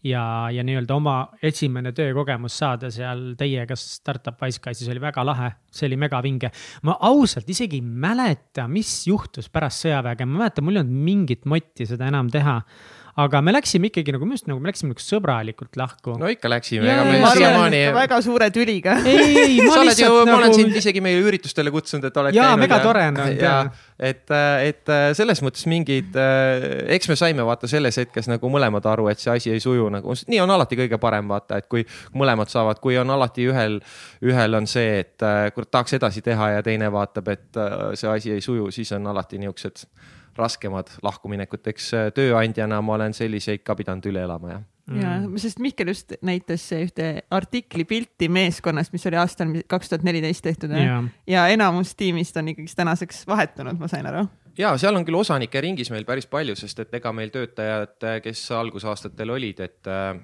ja, 0.04 0.50
ja 0.52 0.60
nii-öelda 0.60 0.92
oma 0.92 1.14
esimene 1.42 1.94
töökogemus 1.96 2.58
saada 2.60 2.90
seal 2.92 3.30
teiega 3.40 3.76
startup 3.78 4.42
Wiseguysis 4.42 4.90
oli 4.92 5.00
väga 5.00 5.24
lahe, 5.24 5.48
see 5.72 5.86
oli 5.88 5.96
megavinge. 5.96 6.50
ma 6.82 6.98
ausalt 7.08 7.48
isegi 7.48 7.80
ei 7.80 7.86
mäleta, 7.86 8.66
mis 8.68 9.06
juhtus 9.06 9.48
pärast 9.48 9.86
sõjaväge, 9.86 10.26
ma 10.26 10.44
mäletan, 10.44 10.66
mul 10.66 10.76
ei 10.76 10.84
olnud 10.84 11.06
mingit 11.06 11.48
motti 11.48 11.86
seda 11.88 12.10
enam 12.10 12.28
teha 12.32 12.58
aga 13.14 13.40
me 13.46 13.52
läksime 13.54 13.88
ikkagi 13.90 14.14
nagu 14.14 14.26
minu 14.26 14.34
arust 14.34 14.48
nagu 14.50 14.58
me 14.62 14.70
läksime 14.70 14.90
nagu 14.90 15.02
sõbralikult 15.02 15.76
lahku. 15.78 16.16
no 16.18 16.30
ikka 16.32 16.50
läksime, 16.50 16.88
ega 16.90 17.04
me 17.06 17.30
siiamaani. 17.36 17.82
väga 17.94 18.18
suure 18.26 18.48
tüliga. 18.54 18.96
ei, 19.06 19.36
ei, 19.38 19.58
ma 19.62 19.74
sa 19.76 19.84
lihtsalt. 19.86 20.08
Ju, 20.08 20.16
nagu... 20.18 20.30
ma 20.32 20.38
olen 20.40 20.54
sind 20.56 20.78
isegi 20.80 21.02
meie 21.04 21.20
üritustele 21.22 21.70
kutsunud, 21.74 22.08
et 22.08 22.18
oled. 22.22 22.34
jaa, 22.34 22.56
mega 22.58 22.80
tore 22.82 23.04
on 23.12 23.20
olnud 23.22 23.44
ja, 23.44 23.54
et, 24.10 24.34
et 24.66 24.94
selles 25.14 25.42
mõttes 25.46 25.68
mingid, 25.70 26.18
eks 26.96 27.10
me 27.12 27.18
saime 27.20 27.46
vaata 27.46 27.70
selles 27.70 28.00
hetkes 28.02 28.30
nagu 28.32 28.50
mõlemad 28.50 28.90
aru, 28.90 29.06
et 29.12 29.22
see 29.22 29.30
asi 29.34 29.54
ei 29.54 29.62
suju 29.62 29.86
nagu, 29.94 30.18
nii 30.26 30.42
on 30.42 30.54
alati 30.56 30.80
kõige 30.82 30.98
parem 31.02 31.30
vaata, 31.30 31.60
et 31.62 31.70
kui 31.70 31.86
mõlemad 32.18 32.50
saavad, 32.50 32.82
kui 32.82 32.98
on 32.98 33.14
alati 33.14 33.46
ühel, 33.52 33.78
ühel 34.26 34.58
on 34.58 34.66
see, 34.70 35.04
et 35.04 35.28
kurat 35.54 35.70
tahaks 35.70 36.00
edasi 36.00 36.24
teha 36.26 36.56
ja 36.56 36.66
teine 36.66 36.90
vaatab, 36.90 37.30
et 37.30 37.62
see 37.94 38.10
asi 38.10 38.34
ei 38.34 38.42
suju, 38.42 38.72
siis 38.74 38.90
on 38.98 39.06
alati 39.14 39.38
niisugused 39.38 39.86
raskemad 40.38 40.92
lahkuminekud, 41.04 41.64
eks 41.72 41.90
äh, 41.96 42.06
tööandjana 42.14 42.80
ma 42.84 42.96
olen 42.98 43.16
selliseid 43.16 43.64
ka 43.66 43.76
pidanud 43.78 44.06
üle 44.10 44.24
elama, 44.26 44.54
jah 44.56 44.62
ja 45.00 45.14
mm., 45.16 45.38
sest 45.40 45.62
Mihkel 45.64 45.88
just 45.88 46.12
näitas 46.20 46.66
ühte 46.76 47.08
artikli 47.32 47.86
pilti 47.88 48.28
meeskonnast, 48.28 48.92
mis 48.92 49.06
oli 49.08 49.16
aastal 49.16 49.54
kaks 49.70 49.88
tuhat 49.88 50.04
neliteist 50.04 50.44
tehtud 50.44 50.74
ja. 50.76 50.98
ja 51.30 51.46
enamus 51.48 51.94
tiimist 51.96 52.36
on 52.36 52.52
ikkagist 52.52 52.76
tänaseks 52.76 53.22
vahetunud, 53.30 53.80
ma 53.80 53.88
sain 53.88 54.06
aru. 54.10 54.26
ja 54.60 54.74
seal 54.80 54.96
on 54.96 55.06
küll 55.08 55.16
osanike 55.16 55.64
ringis 55.64 55.92
meil 55.94 56.04
päris 56.04 56.28
palju, 56.28 56.56
sest 56.60 56.84
et 56.84 57.00
ega 57.00 57.14
meil 57.16 57.32
töötajad, 57.32 57.96
kes 58.26 58.44
algusaastatel 58.60 59.32
olid, 59.38 59.64
et, 59.64 59.80
äh, 59.88 60.20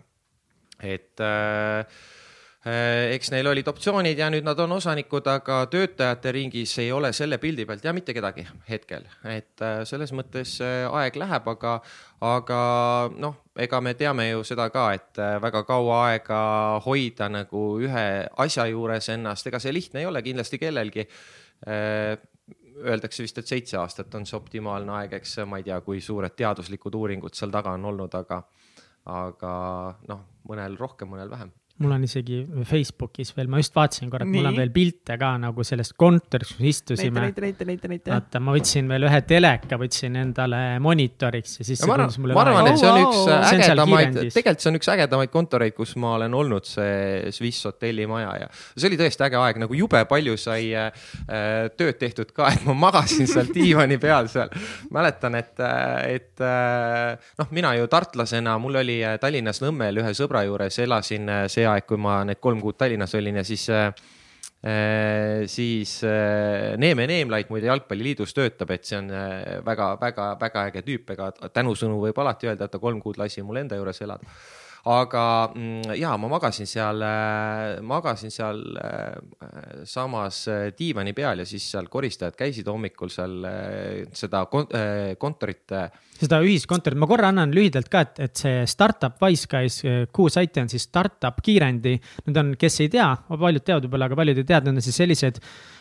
et 0.93 1.25
äh, 1.25 1.87
Äh, 1.87 1.87
eks 2.61 3.31
neil 3.33 3.49
olid 3.49 3.69
optsioonid 3.71 4.19
ja 4.21 4.27
nüüd 4.29 4.45
nad 4.45 4.59
on 4.61 4.75
osanikud, 4.77 5.25
aga 5.33 5.63
töötajate 5.73 6.33
ringis 6.37 6.75
ei 6.83 6.91
ole 6.93 7.09
selle 7.17 7.39
pildi 7.41 7.65
pealt 7.65 7.85
ja 7.85 7.95
mitte 7.97 8.13
kedagi 8.13 8.45
hetkel, 8.69 9.07
et 9.25 9.63
äh, 9.65 9.79
selles 9.89 10.13
mõttes 10.13 10.59
äh, 10.61 10.85
aeg 10.85 11.17
läheb, 11.17 11.47
aga, 11.49 11.79
aga 12.21 12.59
noh, 13.17 13.39
ega 13.57 13.81
me 13.81 13.95
teame 13.97 14.27
ju 14.29 14.45
seda 14.45 14.69
ka, 14.75 14.91
et 14.93 15.21
väga 15.41 15.63
kaua 15.69 16.03
aega 16.11 16.41
hoida 16.85 17.31
nagu 17.33 17.63
ühe 17.81 18.05
asja 18.45 18.67
juures 18.69 19.09
ennast, 19.15 19.49
ega 19.49 19.61
see 19.63 19.73
lihtne 19.73 20.03
ei 20.03 20.11
ole 20.11 20.23
kindlasti 20.23 20.61
kellelgi. 20.61 21.07
Öeldakse 22.81 23.25
vist, 23.25 23.37
et 23.37 23.49
seitse 23.49 23.77
aastat 23.77 24.15
on 24.17 24.25
see 24.29 24.37
optimaalne 24.37 24.93
aeg, 24.97 25.19
eks 25.19 25.39
ma 25.49 25.61
ei 25.61 25.67
tea, 25.67 25.81
kui 25.85 26.01
suured 26.01 26.33
teaduslikud 26.37 26.97
uuringud 26.97 27.37
seal 27.37 27.53
taga 27.53 27.75
on 27.77 27.89
olnud, 27.93 28.17
aga, 28.17 28.41
aga 29.13 29.55
noh, 30.09 30.23
mõnel 30.49 30.79
rohkem, 30.81 31.13
mõnel 31.13 31.33
vähem 31.33 31.53
mul 31.81 31.95
on 31.97 32.05
isegi 32.05 32.43
Facebookis 32.69 33.33
veel, 33.37 33.49
ma 33.53 33.61
just 33.61 33.75
vaatasin 33.77 34.11
korra, 34.13 34.27
et 34.27 34.35
mul 34.35 34.51
on 34.51 34.59
veel 34.59 34.73
pilte 34.75 35.17
ka 35.21 35.31
nagu 35.41 35.65
sellest 35.67 35.95
kontorist, 36.01 36.57
kus 36.59 36.69
istusime. 36.71 37.25
näita, 37.27 37.45
näita, 37.45 37.67
näita, 37.69 37.91
näita. 37.91 38.13
vaata, 38.13 38.43
ma 38.45 38.55
võtsin 38.57 38.91
veel 38.91 39.07
ühe 39.09 39.21
teleka, 39.29 39.79
võtsin 39.81 40.19
endale 40.21 40.61
monitoriks 40.83 41.61
ja 41.61 41.69
siis. 41.69 41.85
ma 41.89 41.97
arvan, 41.97 42.13
ma 42.35 42.45
arvan, 42.45 42.71
et 42.73 42.81
see 42.81 42.91
on 42.91 43.01
üks 43.05 43.23
ägedamaid, 43.55 44.21
tegelikult 44.35 44.65
see 44.65 44.73
on 44.73 44.81
üks 44.81 44.93
ägedamaid 44.95 45.33
kontoreid, 45.33 45.77
kus 45.77 45.95
ma 46.01 46.15
olen 46.19 46.37
olnud, 46.37 46.69
see 46.69 47.33
Swiss 47.35 47.69
hotellimaja 47.71 48.37
ja 48.45 48.51
see 48.75 48.91
oli 48.91 49.01
tõesti 49.01 49.27
äge 49.31 49.41
aeg, 49.41 49.63
nagu 49.65 49.79
jube 49.79 50.05
palju 50.11 50.37
sai 50.41 50.71
äh, 50.77 50.93
tööd 51.81 51.97
tehtud 52.01 52.35
ka, 52.37 52.51
et 52.55 52.69
ma 52.69 52.77
magasin 52.89 53.29
seal 53.31 53.49
diivani 53.57 53.97
peal 54.03 54.29
seal. 54.33 54.53
mäletan, 54.93 55.39
et, 55.41 55.57
et 56.11 56.45
äh, 56.45 57.33
noh, 57.41 57.51
mina 57.57 57.73
ju 57.79 57.89
tartlasena, 57.91 58.59
mul 58.61 58.83
oli 58.83 59.01
äh, 59.07 59.17
Tallinnas 59.23 59.63
Nõmmel 59.65 60.03
ühe 60.03 60.13
sõbra 60.17 60.45
juures, 60.45 60.79
elasin 60.83 61.29
äh, 61.31 61.45
see 61.53 61.67
aeg, 61.75 61.87
kui 61.89 62.01
ma 62.01 62.21
need 62.29 62.41
kolm 62.43 62.61
kuud 62.63 62.79
Tallinnas 62.79 63.15
olin 63.19 63.41
ja 63.41 63.45
siis 63.47 63.69
äh, 63.71 63.93
äh 64.61 65.47
siis 65.47 66.01
äh, 66.05 66.77
Neeme 66.79 67.07
Neemlaid 67.07 67.51
muide 67.51 67.71
Jalgpalliliidus 67.71 68.35
töötab, 68.37 68.71
et 68.71 68.85
see 68.85 68.99
on 68.99 69.11
väga-väga-väga 69.67 70.67
äge 70.71 70.85
tüüp, 70.87 71.15
ega 71.17 71.31
tänusõnu 71.55 72.01
võib 72.03 72.19
alati 72.21 72.51
öelda, 72.51 72.67
et 72.69 72.75
ta 72.77 72.83
kolm 72.83 73.01
kuud 73.01 73.19
lasi 73.19 73.43
mul 73.43 73.63
enda 73.63 73.79
juures 73.81 74.03
elada 74.05 74.37
aga 74.89 75.25
mm, 75.55 75.97
ja 76.01 76.15
ma 76.17 76.31
magasin 76.33 76.69
seal, 76.69 77.03
magasin 77.85 78.33
seal 78.33 78.63
samas 79.85 80.45
diivani 80.79 81.13
peal 81.17 81.43
ja 81.43 81.49
siis 81.49 81.67
seal 81.73 81.91
koristajad 81.93 82.39
käisid 82.39 82.69
hommikul 82.71 83.13
seal 83.13 83.45
seda 84.17 84.47
kontorit 85.21 85.77
seda 86.21 86.41
ühiskontorit, 86.45 86.99
ma 87.01 87.09
korra 87.09 87.31
annan 87.33 87.53
lühidalt 87.55 87.89
ka, 87.93 88.05
et, 88.05 88.19
et 88.27 88.41
see 88.43 88.65
startup 88.69 89.21
Wiseguys, 89.23 89.81
kuhu 90.13 90.29
saite, 90.33 90.63
on 90.65 90.71
siis 90.73 90.85
startup 90.89 91.41
kiirendi. 91.45 91.97
Need 92.27 92.41
on, 92.41 92.55
kes 92.61 92.81
ei 92.85 92.91
tea, 92.93 93.09
paljud 93.31 93.65
teavad 93.65 93.87
võib-olla, 93.87 94.11
aga 94.11 94.19
paljud 94.21 94.41
ei 94.43 94.49
tea, 94.49 94.61
need 94.61 94.81
on 94.81 94.85
siis 94.85 95.01
sellised 95.01 95.41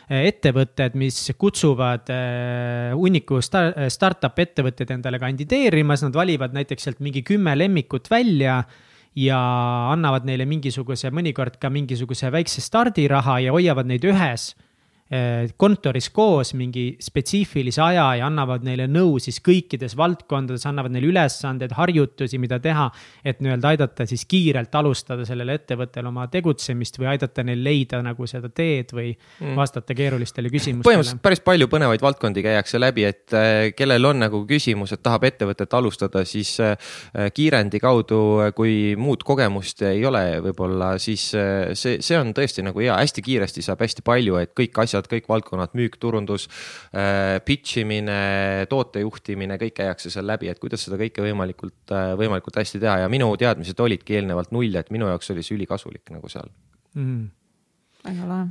ettevõtted, 0.09 0.95
mis 0.97 1.17
kutsuvad 1.37 2.09
hunniku 2.97 3.43
star, 3.45 3.75
startup 3.93 4.39
ettevõtteid 4.41 4.95
endale 4.95 5.19
kandideerima, 5.21 5.97
siis 5.97 6.07
nad 6.07 6.21
valivad 6.21 6.55
näiteks 6.55 6.87
sealt 6.87 7.03
mingi 7.05 7.21
kümme 7.27 7.53
lemmikut 7.59 8.09
välja 8.09 8.63
ja 9.19 9.39
annavad 9.91 10.27
neile 10.27 10.47
mingisuguse, 10.47 11.11
mõnikord 11.11 11.57
ka 11.59 11.71
mingisuguse 11.73 12.31
väikse 12.31 12.63
stardiraha 12.63 13.39
ja 13.43 13.55
hoiavad 13.55 13.89
neid 13.89 14.05
ühes 14.07 14.53
kontoris 15.57 16.09
koos 16.13 16.51
mingi 16.53 16.91
spetsiifilise 17.01 17.81
aja 17.81 18.03
ja 18.19 18.27
annavad 18.27 18.61
neile 18.61 18.85
nõu 18.85 19.15
siis 19.17 19.39
kõikides 19.41 19.95
valdkondades, 19.97 20.67
annavad 20.69 20.93
neile 20.93 21.09
ülesandeid, 21.09 21.73
harjutusi, 21.73 22.37
mida 22.37 22.59
teha. 22.61 22.89
et 23.25 23.39
nii-öelda 23.41 23.71
aidata 23.73 24.05
siis 24.05 24.25
kiirelt 24.29 24.75
alustada 24.75 25.25
sellel 25.25 25.49
ettevõttel 25.55 26.05
oma 26.05 26.27
tegutsemist 26.29 26.99
või 26.99 27.09
aidata 27.13 27.43
neil 27.43 27.63
leida 27.63 28.03
nagu 28.05 28.27
seda 28.29 28.51
teed 28.53 28.93
või 28.93 29.09
mm. 29.15 29.55
vastata 29.57 29.95
keerulistele 29.97 30.51
küsimustele. 30.53 30.85
põhimõtteliselt 30.85 31.23
päris 31.25 31.41
palju 31.41 31.67
põnevaid 31.71 32.05
valdkondi 32.05 32.43
käiakse 32.45 32.79
läbi, 32.79 33.07
et 33.09 33.33
äh, 33.33 33.71
kellel 33.75 34.05
on 34.11 34.21
nagu 34.25 34.43
küsimus, 34.49 34.93
et 34.93 35.03
tahab 35.03 35.25
ettevõtet 35.29 35.73
alustada, 35.73 36.21
siis 36.25 36.53
äh, 36.61 36.77
kiirendi 37.33 37.81
kaudu, 37.81 38.21
kui 38.55 38.93
muud 38.99 39.25
kogemust 39.25 39.81
ei 39.89 40.05
ole, 40.05 40.23
võib-olla 40.45 40.93
siis 41.01 41.29
see, 41.31 41.97
see 42.03 42.17
on 42.19 42.33
tõesti 42.35 42.63
nagu 42.65 42.81
hea, 42.81 42.93
hästi 42.99 43.23
kiiresti 43.25 43.63
saab 43.65 43.81
hästi 43.85 44.05
palju, 44.05 44.37
et 44.41 44.53
kõik 44.57 44.77
asjad 44.83 44.98
asjad, 44.99 45.09
kõik 45.11 45.29
valdkonnad, 45.31 45.73
müük, 45.79 45.97
turundus, 46.01 46.47
äh, 46.93 47.39
pitch 47.45 47.81
imine, 47.83 48.19
tootejuhtimine, 48.69 49.57
kõik 49.61 49.79
käiakse 49.81 50.11
seal 50.13 50.27
läbi, 50.27 50.51
et 50.51 50.59
kuidas 50.59 50.85
seda 50.85 50.99
kõike 51.01 51.23
võimalikult, 51.25 51.81
äh, 51.91 52.13
võimalikult 52.19 52.61
hästi 52.61 52.79
teha. 52.79 52.99
Ja 53.05 53.11
minu 53.11 53.31
teadmised 53.39 53.79
olidki 53.79 54.19
eelnevalt 54.19 54.51
null, 54.55 54.75
et 54.75 54.91
minu 54.91 55.09
jaoks 55.11 55.31
oli 55.31 55.43
see 55.45 55.57
ülikasulik 55.57 56.09
nagu 56.13 56.29
seal. 56.29 56.49
Mm.. 56.95 57.29
väga 58.03 58.25
lahe 58.25 58.47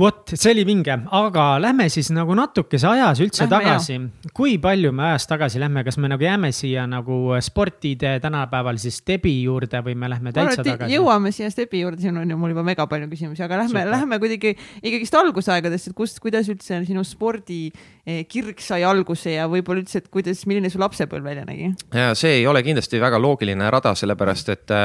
vot, 0.00 0.32
see 0.32 0.52
oli 0.54 0.62
vinge, 0.66 0.94
aga 1.12 1.44
lähme 1.60 1.86
siis 1.92 2.08
nagu 2.14 2.32
natukese 2.36 2.88
ajas 2.88 3.20
üldse 3.20 3.44
Lähme, 3.44 3.68
tagasi. 3.68 3.98
kui 4.34 4.54
palju 4.62 4.92
me 4.96 5.10
ajas 5.10 5.26
tagasi 5.28 5.60
lähme, 5.60 5.82
kas 5.84 5.98
me 6.00 6.08
nagu 6.08 6.24
jääme 6.24 6.48
siia 6.56 6.86
nagu 6.88 7.34
sportide 7.44 8.14
tänapäeval 8.22 8.80
siis 8.80 9.02
debi 9.06 9.34
juurde 9.42 9.82
või 9.84 9.96
me 9.98 10.08
lähme 10.12 10.32
arvan, 10.32 10.48
täitsa 10.48 10.64
et 10.64 10.70
tagasi? 10.70 10.96
jõuame 10.96 11.32
siia 11.36 11.50
stepi 11.52 11.82
juurde, 11.82 12.00
siin 12.00 12.16
on 12.22 12.32
ju 12.32 12.38
mul 12.40 12.54
juba 12.54 12.64
mega 12.66 12.86
palju 12.88 13.10
küsimusi, 13.10 13.44
aga 13.44 13.60
lähme, 13.64 13.84
lähme 13.90 14.20
kuidagi 14.22 14.54
ikkagist 14.80 15.18
algusaegadest, 15.20 15.92
et 15.92 15.98
kust, 15.98 16.22
kuidas 16.24 16.48
üldse 16.52 16.80
sinu 16.88 17.04
spordikirg 17.06 18.64
sai 18.64 18.86
alguse 18.88 19.36
ja 19.36 19.44
võib-olla 19.52 19.84
üldse, 19.84 20.00
et 20.00 20.08
kuidas, 20.12 20.46
milline 20.48 20.72
su 20.72 20.80
lapsepõlv 20.80 21.28
välja 21.32 21.44
nägi? 21.48 21.68
ja 21.92 22.14
see 22.18 22.38
ei 22.40 22.48
ole 22.48 22.64
kindlasti 22.64 23.00
väga 23.02 23.20
loogiline 23.20 23.68
rada, 23.72 23.92
sellepärast 23.98 24.54
et, 24.56 24.76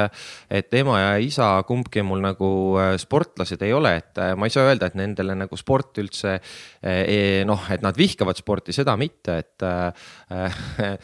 et 0.51 0.79
ema 0.81 0.99
ja 0.99 1.15
isa 1.23 1.53
kumbki 1.67 2.03
mul 2.03 2.19
nagu 2.27 2.51
äh, 2.81 2.93
sportlased 2.99 3.63
ei 3.63 3.71
ole, 3.73 3.95
et 4.03 4.19
äh, 4.19 4.35
ma 4.35 4.51
ei 4.51 4.53
saa 4.53 4.67
öelda, 4.67 4.91
et 4.91 4.96
nendele 4.97 5.37
nagu 5.37 5.59
sport 5.59 6.01
üldse 6.03 6.37
eh, 6.81 7.43
noh, 7.47 7.69
et 7.73 7.85
nad 7.85 7.97
vihkavad 7.97 8.39
sporti, 8.39 8.75
seda 8.75 8.97
mitte, 8.99 9.39
et 9.43 9.67
äh, 9.67 9.93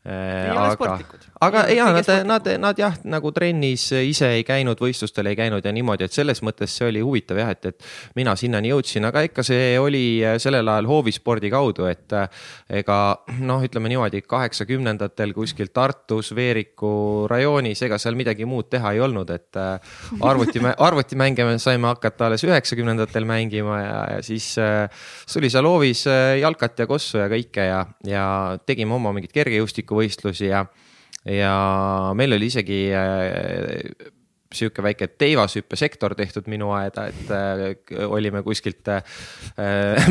Ei 0.00 0.50
ole 0.54 0.70
sportlikud. 0.78 1.29
Aga 1.40 1.64
ja 1.72 1.86
kõige 1.94 2.16
nad, 2.24 2.26
nad, 2.28 2.48
nad 2.60 2.80
jah, 2.80 2.96
nagu 3.08 3.32
trennis 3.32 3.86
ise 3.96 4.28
ei 4.36 4.44
käinud, 4.46 4.80
võistlustel 4.80 5.30
ei 5.30 5.38
käinud 5.38 5.64
ja 5.64 5.72
niimoodi, 5.72 6.04
et 6.06 6.14
selles 6.14 6.42
mõttes 6.44 6.74
see 6.76 6.88
oli 6.90 7.02
huvitav 7.04 7.40
jah, 7.40 7.52
et, 7.54 7.70
et 7.72 7.88
mina 8.18 8.34
sinnani 8.36 8.72
jõudsin, 8.72 9.06
aga 9.08 9.24
ikka 9.28 9.44
see 9.46 9.72
oli 9.80 10.04
sellel 10.42 10.68
ajal 10.68 10.88
hoovispordi 10.90 11.50
kaudu, 11.52 11.86
et 11.90 12.12
äh, 12.16 12.28
ega 12.80 12.98
noh, 13.40 13.64
ütleme 13.64 13.92
niimoodi, 13.92 14.22
kaheksakümnendatel 14.28 15.34
kuskil 15.36 15.72
Tartus, 15.74 16.34
Veeriku 16.36 17.26
rajoonis, 17.30 17.82
ega 17.88 17.98
seal 18.00 18.18
midagi 18.18 18.48
muud 18.48 18.70
teha 18.72 18.94
ei 18.96 19.02
olnud, 19.04 19.32
et 19.34 19.60
äh, 19.60 19.96
arvuti, 20.26 20.62
arvutimänge 20.76 21.46
me 21.48 21.56
saime 21.62 21.90
hakata 21.90 22.28
alles 22.28 22.44
üheksakümnendatel 22.46 23.26
mängima 23.28 23.80
ja, 23.80 23.98
ja 24.16 24.20
siis 24.26 24.52
äh, 24.60 25.08
oli 25.40 25.50
seal 25.52 25.68
hoovis 25.68 26.04
äh, 26.10 26.36
jalkat 26.42 26.84
ja 26.84 26.86
kossu 26.90 27.20
ja 27.22 27.30
kõike 27.32 27.64
ja, 27.64 27.80
ja 28.06 28.24
tegime 28.66 28.94
oma 28.96 29.14
mingeid 29.16 29.32
kergejõustikuvõistlusi 29.34 30.50
ja, 30.50 30.66
ja 31.24 31.54
meil 32.16 32.32
oli 32.36 32.48
isegi 32.48 32.80
äh, 32.96 34.10
sihuke 34.54 34.82
väike 34.82 35.06
teivashüppesektor 35.14 36.14
tehtud 36.18 36.48
minu 36.50 36.72
aeda, 36.74 37.04
et 37.10 37.30
äh, 37.30 38.00
olime 38.10 38.42
kuskilt 38.42 38.88
äh, 38.90 39.02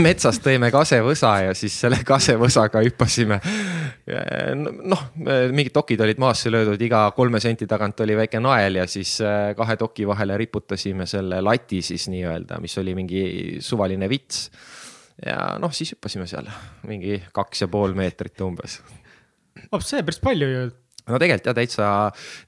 metsast 0.07 0.43
tõime 0.45 0.71
kasevõsa 0.71 1.33
ja 1.49 1.55
siis 1.57 1.75
selle 1.81 1.99
kasevõsaga 2.07 2.83
hüppasime. 2.85 3.39
noh, 4.55 5.03
mingid 5.51 5.73
dokid 5.75 6.01
olid 6.01 6.21
maasse 6.23 6.51
löödud, 6.51 6.81
iga 6.81 7.03
kolme 7.15 7.41
senti 7.43 7.67
tagant 7.67 7.99
oli 8.05 8.15
väike 8.21 8.39
nael 8.39 8.79
ja 8.79 8.87
siis 8.87 9.17
äh, 9.21 9.51
kahe 9.59 9.75
doki 9.79 10.07
vahele 10.07 10.37
riputasime 10.39 11.07
selle 11.09 11.41
lati 11.43 11.83
siis 11.83 12.07
nii-öelda, 12.09 12.61
mis 12.63 12.77
oli 12.79 12.95
mingi 12.95 13.23
suvaline 13.59 14.09
vits. 14.09 14.49
ja 15.25 15.57
noh, 15.59 15.73
siis 15.75 15.97
hüppasime 15.97 16.27
seal 16.31 16.47
mingi 16.87 17.19
kaks 17.35 17.65
ja 17.65 17.67
pool 17.67 17.91
meetrit 17.97 18.39
umbes 18.45 18.79
see 19.83 19.99
päris 19.99 20.23
palju 20.23 20.47
ju 20.47 20.69
no 21.09 21.19
tegelikult 21.21 21.49
jah, 21.49 21.57
täitsa 21.57 21.91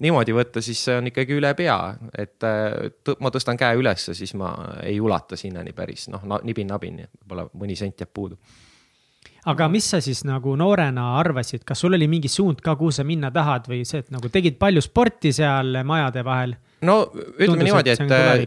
niimoodi 0.03 0.35
võtta, 0.35 0.63
siis 0.63 0.81
see 0.87 0.97
on 1.01 1.11
ikkagi 1.11 1.37
üle 1.37 1.53
pea, 1.57 1.77
et 2.17 2.47
ma 3.19 3.31
tõstan 3.33 3.59
käe 3.59 3.77
ülesse, 3.79 4.15
siis 4.17 4.33
ma 4.39 4.51
ei 4.83 4.99
ulata 5.01 5.39
sinnani 5.39 5.73
päris 5.77 6.07
noh, 6.13 6.25
nibin-nabin, 6.45 7.03
võib-olla 7.21 7.47
mõni 7.57 7.77
sent 7.79 8.01
jääb 8.01 8.13
puudu. 8.13 8.37
aga 9.45 9.67
mis 9.69 9.89
sa 9.93 10.01
siis 10.01 10.23
nagu 10.27 10.55
noorena 10.55 11.15
arvasid, 11.19 11.63
kas 11.65 11.79
sul 11.79 11.97
oli 11.97 12.07
mingi 12.07 12.29
suund 12.29 12.61
ka, 12.61 12.75
kuhu 12.75 12.91
sa 12.91 13.03
minna 13.03 13.31
tahad 13.31 13.69
või 13.69 13.85
see, 13.85 14.03
et 14.05 14.11
nagu 14.11 14.29
tegid 14.29 14.59
palju 14.61 14.81
sporti 14.81 15.33
seal 15.33 15.83
majade 15.83 16.25
vahel? 16.25 16.55
No 16.85 16.95
ütleme 17.11 17.45
Tundus, 17.45 17.65
niimoodi, 17.67 17.93
et 17.93 18.13
äh, 18.15 18.43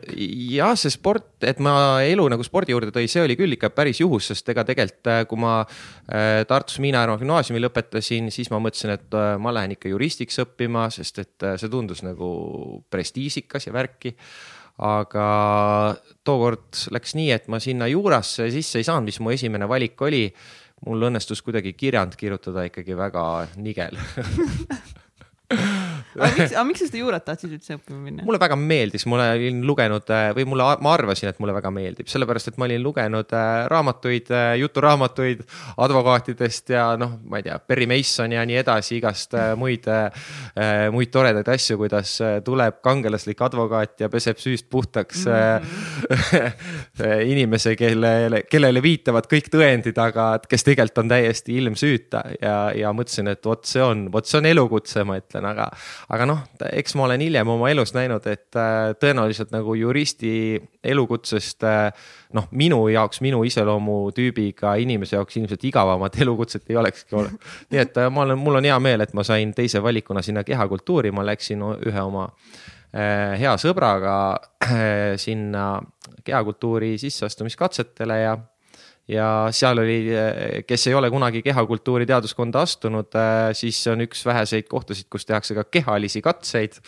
jah, 0.56 0.74
see 0.78 0.92
sport, 0.92 1.36
et 1.46 1.60
ma 1.62 1.74
elu 2.06 2.24
nagu 2.32 2.46
spordi 2.46 2.74
juurde 2.74 2.90
tõi, 2.94 3.06
see 3.10 3.22
oli 3.22 3.36
küll 3.38 3.54
ikka 3.56 3.70
päris 3.74 4.00
juhus, 4.02 4.30
sest 4.32 4.48
ega 4.50 4.64
tegelikult, 4.66 5.10
äh, 5.10 5.20
kui 5.30 5.40
ma 5.42 5.60
äh, 5.62 6.42
Tartus 6.50 6.80
Miina-Järva 6.82 7.20
gümnaasiumi 7.20 7.62
lõpetasin, 7.62 8.32
siis 8.34 8.50
ma 8.52 8.60
mõtlesin, 8.64 8.94
et 8.96 9.18
ma 9.42 9.54
lähen 9.54 9.76
ikka 9.76 9.92
juristiks 9.92 10.42
õppima, 10.42 10.88
sest 10.94 11.22
et 11.22 11.48
see 11.60 11.70
tundus 11.72 12.02
nagu 12.06 12.28
prestiižikas 12.90 13.68
ja 13.68 13.76
värki. 13.76 14.14
Aga 14.84 15.24
tookord 16.26 16.88
läks 16.90 17.14
nii, 17.14 17.30
et 17.30 17.46
ma 17.52 17.60
sinna 17.62 17.86
juurasse 17.86 18.48
sisse 18.50 18.80
ei 18.80 18.86
saanud, 18.86 19.06
mis 19.06 19.20
mu 19.22 19.30
esimene 19.30 19.68
valik 19.70 20.02
oli. 20.02 20.26
mul 20.84 21.06
õnnestus 21.06 21.40
kuidagi 21.40 21.72
kirjand 21.72 22.16
kirjutada 22.18 22.66
ikkagi 22.66 22.96
väga 22.98 23.46
nigel 23.56 23.94
aga 26.14 26.30
miks, 26.36 26.52
aga 26.54 26.64
miks 26.68 26.82
sa 26.82 26.88
seda 26.88 27.00
juurat 27.00 27.24
tahtsid 27.26 27.54
üldse 27.56 27.76
õppima 27.78 27.98
minna? 28.00 28.24
mulle 28.26 28.40
väga 28.42 28.56
meeldis, 28.58 29.06
ma 29.10 29.18
olin 29.32 29.62
lugenud 29.66 30.12
äh, 30.14 30.28
või 30.36 30.46
mulle, 30.52 30.66
ma 30.84 30.92
arvasin, 30.94 31.30
et 31.32 31.40
mulle 31.42 31.54
väga 31.56 31.72
meeldib, 31.74 32.08
sellepärast 32.10 32.52
et 32.52 32.58
ma 32.60 32.68
olin 32.68 32.82
lugenud 32.84 33.34
äh, 33.34 33.50
raamatuid, 33.72 34.30
juturaamatuid 34.60 35.42
advokaatidest 35.84 36.74
ja 36.74 36.86
noh, 37.00 37.16
ma 37.30 37.40
ei 37.40 37.48
tea, 37.48 37.58
Perry 37.66 37.88
Mason 37.90 38.34
ja 38.36 38.44
nii 38.46 38.60
edasi, 38.62 38.98
igast 39.00 39.34
äh, 39.38 39.52
muid, 39.58 39.86
muid 40.94 41.10
toredaid 41.12 41.48
asju, 41.50 41.76
kuidas 41.80 42.14
tuleb 42.44 42.78
kangelaslik 42.84 43.40
advokaat 43.44 44.04
ja 44.04 44.08
peseb 44.12 44.38
süüst 44.40 44.68
puhtaks 44.70 45.26
mm 45.26 45.66
-hmm. 45.66 47.24
inimese, 47.32 47.74
kellele, 47.76 48.44
kellele 48.50 48.82
viitavad 48.82 49.26
kõik 49.30 49.50
tõendid, 49.52 49.98
aga 50.00 50.28
kes 50.48 50.64
tegelikult 50.64 51.02
on 51.04 51.12
täiesti 51.12 51.56
ilmsüüta 51.58 52.22
ja, 52.40 52.56
ja 52.76 52.92
mõtlesin, 52.96 53.28
et 53.32 53.44
vot 53.44 53.64
see 53.68 53.82
on, 53.82 54.06
vot 54.12 54.26
see 54.26 54.38
on 54.38 54.46
elukutse, 54.46 55.04
ma 55.04 55.18
ütlen, 55.20 55.48
aga 55.50 55.68
aga 56.12 56.26
noh, 56.28 56.42
eks 56.68 56.94
ma 56.98 57.06
olen 57.06 57.22
hiljem 57.24 57.48
oma 57.54 57.70
elus 57.72 57.94
näinud, 57.96 58.26
et 58.30 58.58
äh, 58.60 58.92
tõenäoliselt 59.00 59.54
nagu 59.54 59.74
juristi 59.78 60.60
elukutsest 60.84 61.64
äh, 61.68 62.06
noh, 62.36 62.48
minu 62.52 62.82
jaoks, 62.92 63.22
minu 63.24 63.42
iseloomutüübiga 63.48 64.74
inimese 64.82 65.16
jaoks 65.16 65.40
ilmselt 65.40 65.64
igavamat 65.70 66.18
elukutset 66.24 66.70
ei 66.70 66.78
olekski 66.80 67.18
ole. 67.20 67.32
nii 67.72 67.82
et 67.86 68.00
äh, 68.00 68.10
ma 68.12 68.26
olen, 68.26 68.38
mul 68.40 68.60
on 68.60 68.68
hea 68.68 68.78
meel, 68.84 69.04
et 69.04 69.14
ma 69.16 69.24
sain 69.26 69.54
teise 69.56 69.82
valikuna 69.82 70.22
sinna 70.22 70.44
kehakultuuri, 70.44 71.12
ma 71.14 71.26
läksin 71.26 71.64
ühe 71.74 72.00
oma 72.04 72.30
hea 72.94 73.50
sõbraga 73.58 74.16
sinna 75.18 75.64
kehakultuuri 76.22 76.92
sisseastumiskatsetele 77.02 78.18
ja 78.20 78.36
ja 79.08 79.48
seal 79.52 79.78
oli, 79.82 79.98
kes 80.66 80.86
ei 80.88 80.94
ole 80.96 81.10
kunagi 81.12 81.42
kehakultuuri 81.44 82.06
teaduskonda 82.08 82.62
astunud, 82.64 83.18
siis 83.52 83.82
see 83.84 83.92
on 83.92 84.04
üks 84.06 84.24
väheseid 84.26 84.68
kohtasid, 84.70 85.10
kus 85.12 85.26
tehakse 85.28 85.56
ka 85.58 85.66
kehalisi 85.70 86.22
katseid. 86.24 86.80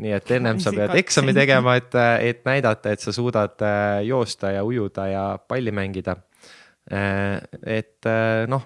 nii 0.00 0.14
et 0.16 0.30
ennem 0.32 0.56
sa 0.62 0.72
pead 0.72 0.94
eksami 0.96 1.34
tegema, 1.36 1.74
et, 1.76 1.94
et 2.24 2.44
näidata, 2.48 2.94
et 2.94 3.02
sa 3.04 3.12
suudad 3.12 3.60
äh, 3.60 4.00
joosta 4.08 4.54
ja 4.54 4.64
ujuda 4.64 5.06
ja 5.10 5.24
palli 5.48 5.72
mängida. 5.72 6.16
et 7.66 8.06
noh, 8.48 8.62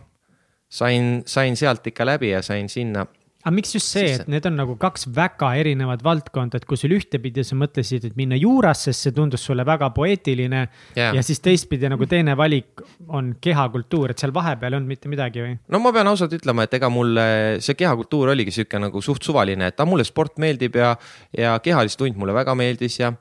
sain, 0.70 1.22
sain 1.26 1.56
sealt 1.56 1.86
ikka 1.86 2.06
läbi 2.06 2.30
ja 2.30 2.42
sain 2.42 2.68
sinna 2.68 3.04
aga 3.44 3.52
miks 3.52 3.74
just 3.76 3.92
see, 3.92 4.14
et 4.16 4.28
need 4.30 4.46
on 4.48 4.56
nagu 4.56 4.74
kaks 4.80 5.04
väga 5.14 5.50
erinevat 5.60 6.00
valdkonda, 6.04 6.56
et 6.60 6.64
kui 6.68 6.78
sul 6.80 6.94
ühtepidi 6.96 7.44
sa 7.44 7.58
mõtlesid, 7.60 8.06
et 8.08 8.16
minna 8.16 8.38
juurasse, 8.40 8.94
see 8.96 9.12
tundus 9.16 9.44
sulle 9.44 9.66
väga 9.68 9.90
poeetiline 9.96 10.62
yeah.. 10.96 11.12
ja 11.12 11.24
siis 11.24 11.42
teistpidi 11.44 11.90
nagu 11.92 12.08
teine 12.08 12.36
valik 12.40 12.80
on 13.08 13.34
kehakultuur, 13.44 14.14
et 14.14 14.24
seal 14.24 14.32
vahepeal 14.34 14.72
ei 14.72 14.80
olnud 14.80 14.94
mitte 14.94 15.12
midagi 15.12 15.44
või? 15.44 15.58
no 15.68 15.82
ma 15.84 15.92
pean 15.92 16.08
ausalt 16.08 16.32
ütlema, 16.38 16.64
et 16.64 16.78
ega 16.80 16.88
mulle 16.92 17.26
see 17.64 17.76
kehakultuur 17.76 18.32
oligi 18.32 18.54
sihuke 18.56 18.80
nagu 18.80 19.04
suht 19.04 19.28
suvaline, 19.28 19.68
et 19.68 19.84
mulle 19.84 20.06
sport 20.08 20.40
meeldib 20.40 20.80
ja, 20.80 20.94
ja 21.36 21.58
kehalistund 21.60 22.16
mulle 22.16 22.32
väga 22.36 22.56
meeldis 22.56 22.96
ja 23.02 23.12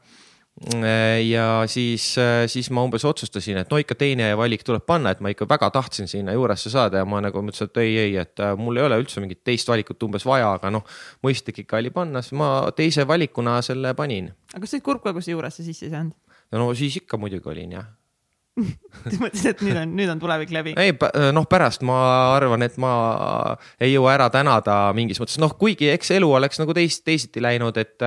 ja 1.27 1.63
siis, 1.67 2.03
siis 2.47 2.69
ma 2.71 2.83
umbes 2.85 3.05
otsustasin, 3.09 3.57
et 3.63 3.71
no 3.73 3.79
ikka 3.81 3.95
teine 3.97 4.29
valik 4.37 4.61
tuleb 4.63 4.85
panna, 4.85 5.11
et 5.11 5.23
ma 5.23 5.31
ikka 5.33 5.47
väga 5.49 5.71
tahtsin 5.73 6.07
sinna 6.07 6.35
juuresse 6.35 6.69
saada 6.69 7.01
ja 7.01 7.07
ma 7.09 7.23
nagu 7.25 7.41
mõtlesin, 7.41 7.71
et 7.71 7.81
ei, 7.81 7.95
ei, 8.03 8.13
et 8.21 8.43
mul 8.61 8.77
ei 8.77 8.85
ole 8.85 9.01
üldse 9.01 9.23
mingit 9.23 9.41
teist 9.43 9.69
valikut 9.69 10.05
umbes 10.05 10.27
vaja, 10.29 10.53
aga 10.59 10.69
noh, 10.73 10.85
mõistlik 11.25 11.63
ikka 11.65 11.81
oli 11.81 11.89
panna, 11.95 12.21
siis 12.21 12.37
ma 12.37 12.51
teise 12.77 13.07
valikuna 13.09 13.57
selle 13.65 13.95
panin. 13.97 14.29
aga 14.53 14.61
kas 14.61 14.75
sa 14.75 14.79
olid 14.79 14.85
kurb 14.85 15.03
ka, 15.03 15.15
kui 15.17 15.25
sa 15.25 15.33
juuresse 15.33 15.65
sisse 15.65 15.89
ei 15.89 15.95
saanud? 15.95 16.15
no 16.53 16.69
siis 16.77 17.01
ikka 17.01 17.17
muidugi 17.17 17.49
olin 17.49 17.77
jah 17.79 17.89
siis 19.09 19.17
mõtlesid, 19.17 19.47
et 19.49 19.61
nüüd 19.65 19.77
on, 19.81 19.93
nüüd 19.97 20.11
on 20.13 20.19
tulevik 20.21 20.51
läbi? 20.53 20.75
ei, 20.77 20.93
noh, 21.33 21.47
pärast 21.49 21.81
ma 21.85 21.97
arvan, 22.35 22.61
et 22.65 22.75
ma 22.81 22.93
ei 23.81 23.95
jõua 23.95 24.13
ära 24.13 24.27
tänada 24.33 24.75
mingis 24.93 25.21
mõttes, 25.21 25.39
noh, 25.41 25.55
kuigi 25.57 25.89
eks 25.93 26.13
elu 26.19 26.29
oleks 26.37 26.61
nagu 26.61 26.75
teist, 26.77 27.01
teisiti 27.07 27.41
läinud, 27.43 27.81
et. 27.81 27.97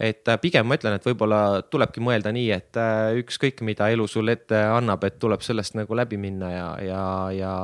Et 0.00 0.28
pigem 0.42 0.66
ma 0.68 0.76
ütlen, 0.76 0.96
et 0.98 1.06
võib-olla 1.06 1.62
tulebki 1.72 2.02
mõelda 2.04 2.32
nii, 2.34 2.50
et 2.52 2.80
ükskõik, 3.22 3.62
mida 3.66 3.88
elu 3.92 4.06
sulle 4.10 4.36
ette 4.36 4.58
annab, 4.68 5.04
et 5.08 5.20
tuleb 5.22 5.44
sellest 5.44 5.78
nagu 5.78 5.96
läbi 5.96 6.18
minna 6.20 6.50
ja, 6.52 6.66
ja, 6.84 7.04
ja 7.32 7.54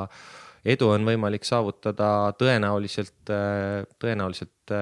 edu 0.65 0.93
on 0.95 1.05
võimalik 1.07 1.45
saavutada 1.47 2.33
tõenäoliselt, 2.39 3.33
tõenäoliselt 4.01 4.75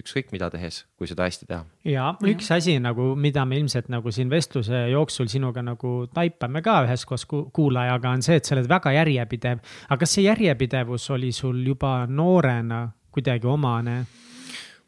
ükskõik 0.00 0.32
mida 0.32 0.48
tehes, 0.52 0.82
kui 0.98 1.08
seda 1.08 1.28
hästi 1.28 1.48
teha. 1.50 1.60
ja 1.88 2.08
üks 2.24 2.50
asi 2.56 2.78
nagu, 2.82 3.12
mida 3.14 3.44
me 3.46 3.60
ilmselt 3.60 3.90
nagu 3.92 4.12
siin 4.14 4.32
vestluse 4.32 4.86
jooksul 4.94 5.28
sinuga 5.30 5.62
nagu 5.62 5.94
taipame 6.14 6.64
ka 6.64 6.80
üheskoos 6.88 7.26
kuulajaga, 7.28 8.16
on 8.16 8.24
see, 8.24 8.40
et 8.40 8.48
sa 8.48 8.56
oled 8.56 8.68
väga 8.70 8.96
järjepidev. 8.96 9.62
aga 9.88 10.00
kas 10.00 10.16
see 10.16 10.26
järjepidevus 10.26 11.10
oli 11.14 11.32
sul 11.32 11.60
juba 11.66 12.00
noorena 12.08 12.86
kuidagi 13.14 13.46
omane? 13.46 14.02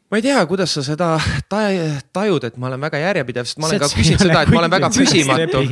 Ma 0.07 0.19
ei 0.19 0.23
tea, 0.23 0.39
kuidas 0.47 0.71
sa 0.77 0.83
seda 0.85 1.09
tajud, 1.49 2.45
et 2.47 2.57
ma 2.57 2.69
olen 2.69 2.83
väga 2.87 3.01
järjepidev, 3.01 3.47
sest 3.49 3.59
ma 3.59 3.67
olen 3.67 3.81
ka 3.83 3.89
küsinud 3.91 4.23
seda, 4.23 4.43
et 4.45 4.53
ma 4.53 4.61
olen 4.61 4.71
väga 4.71 4.89
püsimatu 4.95 5.63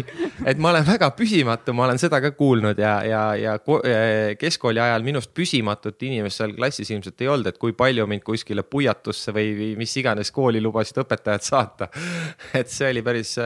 et 0.52 0.60
ma 0.60 0.72
olen 0.74 0.86
väga 0.88 1.10
püsimatu, 1.16 1.76
ma 1.78 1.86
olen 1.88 2.02
seda 2.02 2.20
ka 2.24 2.34
kuulnud 2.36 2.80
ja, 2.82 2.96
ja, 3.08 3.22
ja 3.40 3.56
ko- 3.64 3.80
keskkooli 4.40 4.82
ajal 4.84 5.06
minust 5.08 5.32
püsimatut 5.36 6.04
inimest 6.08 6.42
seal 6.42 6.56
klassis 6.58 6.92
ilmselt 6.92 7.24
ei 7.24 7.32
olnud, 7.32 7.50
et 7.54 7.62
kui 7.62 7.76
palju 7.78 8.08
mind 8.12 8.26
kuskile 8.28 8.66
puiatusse 8.68 9.34
või, 9.36 9.54
või 9.60 9.72
mis 9.80 9.96
iganes 10.02 10.34
kooli 10.36 10.62
lubasid 10.64 11.00
õpetajad 11.06 11.48
saata. 11.48 11.90
et 12.60 12.72
see 12.72 12.92
oli 12.92 13.06
päris, 13.06 13.38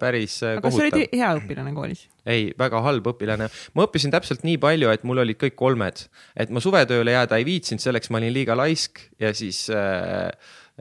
päris 0.00 0.40
aga 0.42 0.66
kas 0.66 0.78
sa 0.78 0.86
olid 0.88 1.02
hea 1.14 1.32
õpilane 1.38 1.74
koolis? 1.76 2.06
Ei, 2.26 2.48
väga 2.58 2.82
halb 2.84 3.10
õpilane. 3.12 3.48
ma 3.74 3.86
õppisin 3.86 4.14
täpselt 4.14 4.44
nii 4.46 4.58
palju, 4.62 4.90
et 4.92 5.04
mul 5.06 5.22
olid 5.24 5.38
kõik 5.40 5.58
kolmed, 5.58 6.06
et 6.36 6.50
ma 6.50 6.62
suvetööle 6.62 7.14
jääda 7.14 7.38
ei 7.40 7.46
viitsinud, 7.48 7.82
selleks 7.82 8.10
ma 8.10 8.20
olin 8.22 8.34
liiga 8.34 8.56
laisk 8.58 9.02
ja 9.22 9.32
siis 9.36 9.66
äh, 9.70 10.32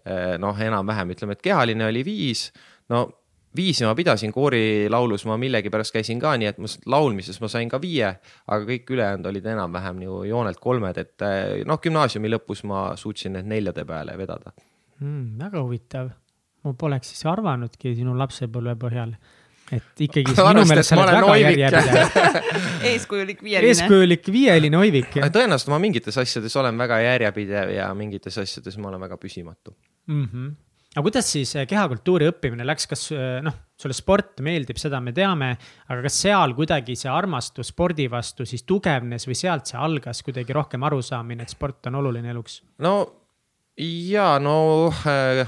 äh, 0.06 0.34
noh, 0.42 0.58
enam-vähem 0.58 1.14
ütleme, 1.16 1.38
et 1.38 1.46
kehaline 1.46 1.88
oli 1.90 2.04
viis. 2.08 2.50
no 2.90 3.08
viisi 3.56 3.86
ma 3.86 3.94
pidasin 3.96 4.34
koorilaulus, 4.36 5.26
ma 5.30 5.38
millegipärast 5.40 5.94
käisin 5.96 6.20
ka, 6.20 6.34
nii 6.40 6.50
et 6.52 6.60
ma 6.62 6.70
laulmises 6.92 7.40
ma 7.42 7.50
sain 7.52 7.70
ka 7.72 7.80
viie, 7.82 8.10
aga 8.48 8.68
kõik 8.68 8.92
ülejäänud 8.92 9.30
olid 9.32 9.48
enam-vähem 9.54 10.02
ju 10.06 10.20
joonelt 10.30 10.60
kolmed, 10.64 11.00
et 11.02 11.26
äh, 11.26 11.64
noh, 11.68 11.80
gümnaasiumi 11.82 12.32
lõpus 12.34 12.66
ma 12.68 12.88
suutsin 13.00 13.38
need 13.38 13.50
neljade 13.52 13.86
peale 13.88 14.18
vedada. 14.18 14.54
mm,. 15.00 15.40
väga 15.40 15.64
huvitav. 15.64 16.12
ma 16.64 16.74
poleks 16.74 17.14
siis 17.14 17.26
arvanudki 17.30 17.96
sinu 17.96 18.18
lapsepõlve 18.18 18.76
põhjal, 18.82 19.16
et 19.74 20.04
ikkagi 20.06 20.36
minu 20.36 20.66
meelest 20.70 20.92
sa 20.92 20.98
oled 21.02 21.16
väga 21.18 21.38
järjepidev. 21.42 22.44
eeskujulik 22.92 23.42
viieline. 23.42 23.72
eeskujulik 23.72 24.30
viieline 24.34 24.78
oivik 24.78 25.18
tõenäoliselt 25.18 25.72
ma 25.74 25.80
mingites 25.82 26.20
asjades 26.22 26.56
olen 26.62 26.78
väga 26.78 27.00
järjepidev 27.02 27.74
ja 27.74 27.88
mingites 27.98 28.38
asjades 28.44 28.78
ma 28.78 28.92
olen 28.92 29.02
väga 29.08 29.18
püsimatu 29.22 29.74
mm. 30.12 30.28
-hmm. 30.28 30.54
aga 30.94 31.06
kuidas 31.08 31.32
siis 31.32 31.56
eh, 31.56 31.66
kehakultuuri 31.68 32.30
õppimine 32.30 32.68
läks, 32.68 32.86
kas 32.94 33.08
eh, 33.16 33.42
noh, 33.46 33.58
sulle 33.82 33.98
sport 33.98 34.46
meeldib, 34.46 34.78
seda 34.78 35.02
me 35.02 35.16
teame, 35.18 35.56
aga 35.90 36.02
kas 36.06 36.22
seal 36.28 36.54
kuidagi 36.54 36.96
see 36.96 37.10
armastus 37.10 37.74
spordi 37.74 38.06
vastu 38.12 38.46
siis 38.46 38.64
tugevnes 38.64 39.26
või 39.28 39.42
sealt 39.42 39.66
see 39.66 39.82
algas 39.82 40.22
kuidagi 40.24 40.54
rohkem 40.54 40.84
arusaamine, 40.84 41.44
et 41.44 41.50
sport 41.58 41.90
on 41.90 42.04
oluline 42.04 42.30
eluks? 42.30 42.62
no 42.78 42.98
ja 43.82 44.38
no 44.40 44.94
äh, 45.10 45.48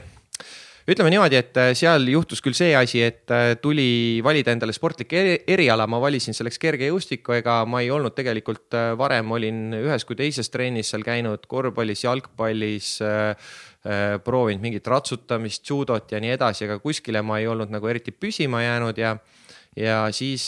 ütleme 0.88 1.12
niimoodi, 1.12 1.36
et 1.36 1.58
äh, 1.60 1.74
seal 1.76 2.08
juhtus 2.08 2.40
küll 2.44 2.56
see 2.56 2.72
asi, 2.78 3.02
et 3.04 3.32
äh, 3.34 3.56
tuli 3.60 4.22
valida 4.24 4.54
endale 4.56 4.72
sportlik 4.76 5.12
eri- 5.20 5.42
eriala, 5.52 5.88
ma 5.90 6.00
valisin 6.00 6.36
selleks 6.38 6.60
kergejõustiku, 6.64 7.36
ega 7.42 7.60
ma 7.68 7.82
ei 7.84 7.92
olnud 7.92 8.16
tegelikult 8.16 8.78
äh, 8.78 8.94
varem 9.00 9.34
olin 9.36 9.76
ühes 9.82 10.08
kui 10.08 10.16
teises 10.20 10.48
trennis 10.54 10.94
seal 10.94 11.04
käinud 11.04 11.44
korvpallis, 11.52 12.06
jalgpallis 12.08 12.94
äh, 13.04 13.50
äh, 13.84 14.14
proovinud 14.24 14.64
mingit 14.64 14.88
ratsutamist, 14.88 15.66
judot 15.68 16.16
ja 16.16 16.22
nii 16.24 16.38
edasi, 16.38 16.70
aga 16.70 16.80
kuskile 16.84 17.24
ma 17.26 17.42
ei 17.42 17.50
olnud 17.52 17.74
nagu 17.74 17.92
eriti 17.92 18.16
püsima 18.16 18.64
jäänud 18.64 19.04
ja 19.04 19.18
ja 19.78 20.08
siis, 20.10 20.48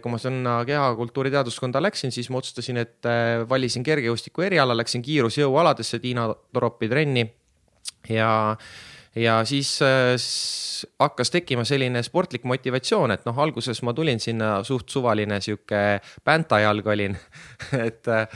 kui 0.00 0.08
ma 0.08 0.16
sinna 0.16 0.54
kehakultuuri 0.64 1.28
teaduskonda 1.34 1.82
läksin, 1.84 2.14
siis 2.14 2.30
ma 2.32 2.38
otsustasin, 2.40 2.78
et 2.80 3.10
äh, 3.10 3.42
valisin 3.48 3.84
kergejõustiku 3.84 4.46
eriala, 4.46 4.78
läksin 4.78 5.02
kiirusjõualadesse 5.04 6.00
Tiina 6.00 6.30
Toropi 6.54 6.88
trenni. 6.88 7.26
Ja 8.08 8.30
ja 9.16 9.40
siis 9.44 9.72
äh, 9.82 10.14
hakkas 10.98 11.30
tekkima 11.34 11.64
selline 11.68 12.02
sportlik 12.06 12.44
motivatsioon, 12.48 13.14
et 13.14 13.24
noh, 13.26 13.38
alguses 13.42 13.82
ma 13.86 13.94
tulin 13.96 14.20
sinna 14.22 14.60
suht 14.66 14.88
suvaline 14.92 15.40
sihuke 15.42 16.00
päntajalg 16.24 16.86
olin, 16.94 17.16
et 17.86 18.08
äh, 18.08 18.28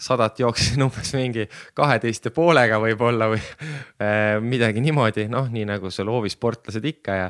sadat 0.00 0.40
jooksin 0.40 0.82
umbes 0.86 1.14
mingi 1.18 1.48
kaheteist 1.74 2.30
ja 2.30 2.34
poolega 2.34 2.78
võib-olla 2.82 3.32
või 3.34 3.42
äh, 3.42 4.38
midagi 4.44 4.84
niimoodi, 4.84 5.26
noh, 5.32 5.50
nii 5.50 5.66
nagu 5.74 5.90
seal 5.94 6.12
hoovisportlased 6.12 6.86
ikka 6.94 7.20
ja 7.24 7.28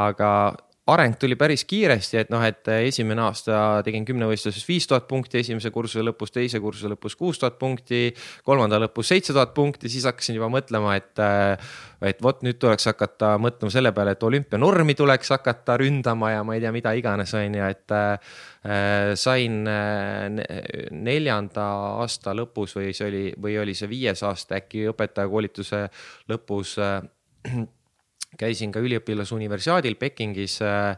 aga 0.00 0.32
areng 0.88 1.16
tuli 1.20 1.36
päris 1.36 1.64
kiiresti, 1.68 2.16
et 2.22 2.30
noh, 2.32 2.42
et 2.44 2.66
esimene 2.86 3.22
aasta 3.26 3.80
tegin 3.84 4.04
kümnevõistluses 4.08 4.64
viis 4.66 4.86
tuhat 4.88 5.06
punkti, 5.10 5.42
esimese 5.42 5.70
kursuse 5.74 6.02
lõpus, 6.04 6.32
teise 6.32 6.60
kursuse 6.62 6.88
lõpus 6.90 7.16
kuus 7.20 7.40
tuhat 7.40 7.58
punkti, 7.60 8.08
kolmanda 8.46 8.80
lõpus 8.80 9.12
seitse 9.12 9.34
tuhat 9.36 9.52
punkti, 9.54 9.90
siis 9.92 10.06
hakkasin 10.08 10.38
juba 10.38 10.48
mõtlema, 10.52 10.96
et 10.98 11.22
et 12.10 12.22
vot 12.24 12.40
nüüd 12.46 12.56
tuleks 12.60 12.88
hakata 12.88 13.34
mõtlema 13.42 13.72
selle 13.72 13.92
peale, 13.92 14.14
et 14.16 14.24
olümpianormi 14.24 14.96
tuleks 14.96 15.34
hakata 15.36 15.76
ründama 15.82 16.32
ja 16.32 16.44
ma 16.46 16.56
ei 16.56 16.64
tea, 16.64 16.72
mida 16.72 16.94
iganes, 16.96 17.34
on 17.36 17.58
ju, 17.60 17.66
et 17.76 17.96
äh, 17.96 18.38
sain 19.20 19.60
ne- 19.64 20.48
neljanda 20.96 21.66
aasta 22.00 22.32
lõpus 22.36 22.78
või 22.78 22.94
see 22.96 23.10
oli, 23.10 23.26
või 23.36 23.58
oli 23.60 23.76
see 23.76 23.90
viies 23.90 24.24
aasta 24.24 24.56
äkki 24.62 24.88
õpetajakoolituse 24.94 25.84
lõpus 26.32 26.78
äh, 26.80 27.02
käisin 28.40 28.72
ka 28.74 28.82
üliõpilasuniversiaadil 28.84 29.98
Pekingis 30.00 30.58
äh, 30.64 30.96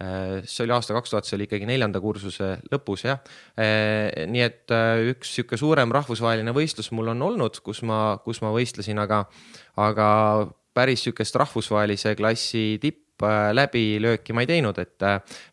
äh, 0.00 0.38
see 0.44 0.64
oli 0.66 0.76
aasta 0.76 0.96
kaks 0.96 1.14
tuhat, 1.14 1.28
see 1.28 1.38
oli 1.38 1.48
ikkagi 1.48 1.68
neljanda 1.68 2.02
kursuse 2.02 2.54
lõpus 2.72 3.06
jah. 3.06 3.20
nii 3.58 4.44
et 4.44 4.74
äh, 4.74 5.08
üks 5.14 5.36
sihuke 5.36 5.60
suurem 5.60 5.92
rahvusvaheline 5.94 6.54
võistlus 6.56 6.92
mul 6.96 7.14
on 7.14 7.26
olnud, 7.30 7.60
kus 7.64 7.84
ma, 7.88 8.18
kus 8.24 8.42
ma 8.44 8.54
võistlesin, 8.54 9.00
aga, 9.04 9.24
aga 9.78 10.08
päris 10.78 11.04
sihukest 11.06 11.36
rahvusvahelise 11.40 12.14
klassi 12.18 12.64
tipp 12.82 13.24
äh, 13.26 13.50
läbilööki 13.56 14.34
ma 14.36 14.44
ei 14.44 14.50
teinud, 14.50 14.78
et, 14.82 15.06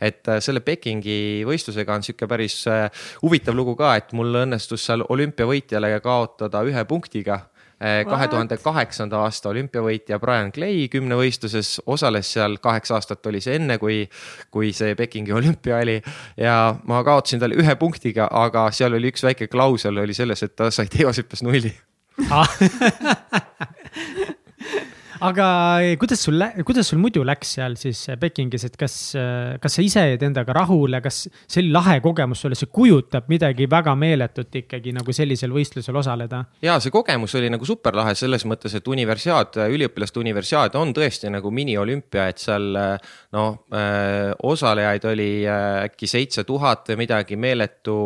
et 0.03 0.29
äh, 0.29 0.41
selle 0.43 0.61
Pekingi 0.65 1.17
võistlusega 1.47 1.97
on 1.97 2.05
sihuke 2.05 2.29
päris 2.29 2.61
äh, 2.71 2.85
huvitav 3.23 3.57
lugu 3.57 3.75
ka, 3.79 3.95
et 3.99 4.13
mul 4.17 4.43
õnnestus 4.43 4.85
seal 4.85 5.05
olümpiavõitjale 5.07 5.95
kaotada 6.05 6.61
ühe 6.67 6.85
punktiga 6.89 7.41
kahe 7.79 8.27
tuhande 8.31 8.57
kaheksanda 8.63 9.19
aasta 9.25 9.49
olümpiavõitja 9.49 10.19
Brian 10.19 10.51
Clay 10.55 10.87
kümnevõistluses 10.91 11.81
osales 11.85 12.31
seal 12.37 12.57
kaheksa 12.63 12.95
aastat 12.95 13.27
oli 13.27 13.41
see 13.43 13.57
enne, 13.59 13.77
kui, 13.81 14.05
kui 14.51 14.71
see 14.73 14.95
Pekingi 14.95 15.35
olümpia 15.39 15.81
oli 15.83 15.97
ja 16.37 16.75
ma 16.87 17.03
kaotasin 17.03 17.43
talle 17.43 17.59
ühe 17.59 17.75
punktiga, 17.79 18.29
aga 18.31 18.69
seal 18.75 18.95
oli 18.95 19.11
üks 19.11 19.27
väike 19.27 19.47
klausel 19.51 19.99
oli 20.03 20.15
selles, 20.15 20.43
et 20.43 20.55
ta 20.55 20.71
sai 20.71 20.87
teosüppes 20.91 21.43
nulli. 21.43 21.73
aga 25.23 25.47
kuidas 25.99 26.23
sul, 26.25 26.43
kuidas 26.67 26.89
sul 26.91 26.99
muidu 26.99 27.23
läks 27.27 27.55
seal 27.57 27.77
siis 27.79 28.05
Pekingis, 28.19 28.65
et 28.67 28.75
kas, 28.79 28.95
kas 29.61 29.77
sa 29.77 29.83
ise 29.85 30.03
jäid 30.11 30.23
endaga 30.27 30.55
rahule, 30.57 30.99
kas 31.03 31.25
see 31.45 31.61
oli 31.63 31.71
lahe 31.75 31.99
kogemus 32.03 32.43
sulle, 32.43 32.57
see 32.59 32.71
kujutab 32.73 33.29
midagi 33.31 33.67
väga 33.71 33.95
meeletut 33.99 34.55
ikkagi 34.61 34.93
nagu 34.95 35.15
sellisel 35.15 35.53
võistlusel 35.55 35.95
osaleda? 36.01 36.43
ja 36.65 36.77
see 36.83 36.93
kogemus 36.93 37.35
oli 37.39 37.51
nagu 37.53 37.67
superlahe 37.67 38.15
selles 38.17 38.45
mõttes, 38.49 38.75
et 38.77 38.87
universiaad, 38.91 39.59
üliõpilaste 39.71 40.21
universiaad 40.21 40.75
on 40.79 40.93
tõesti 40.95 41.31
nagu 41.33 41.51
miniolümpia, 41.51 42.27
et 42.31 42.41
seal 42.43 42.67
noh, 43.35 43.49
osalejaid 44.43 45.09
oli 45.11 45.29
äkki 45.47 46.09
seitse 46.09 46.45
tuhat 46.47 46.91
või 46.91 47.03
midagi, 47.05 47.39
meeletu 47.39 47.97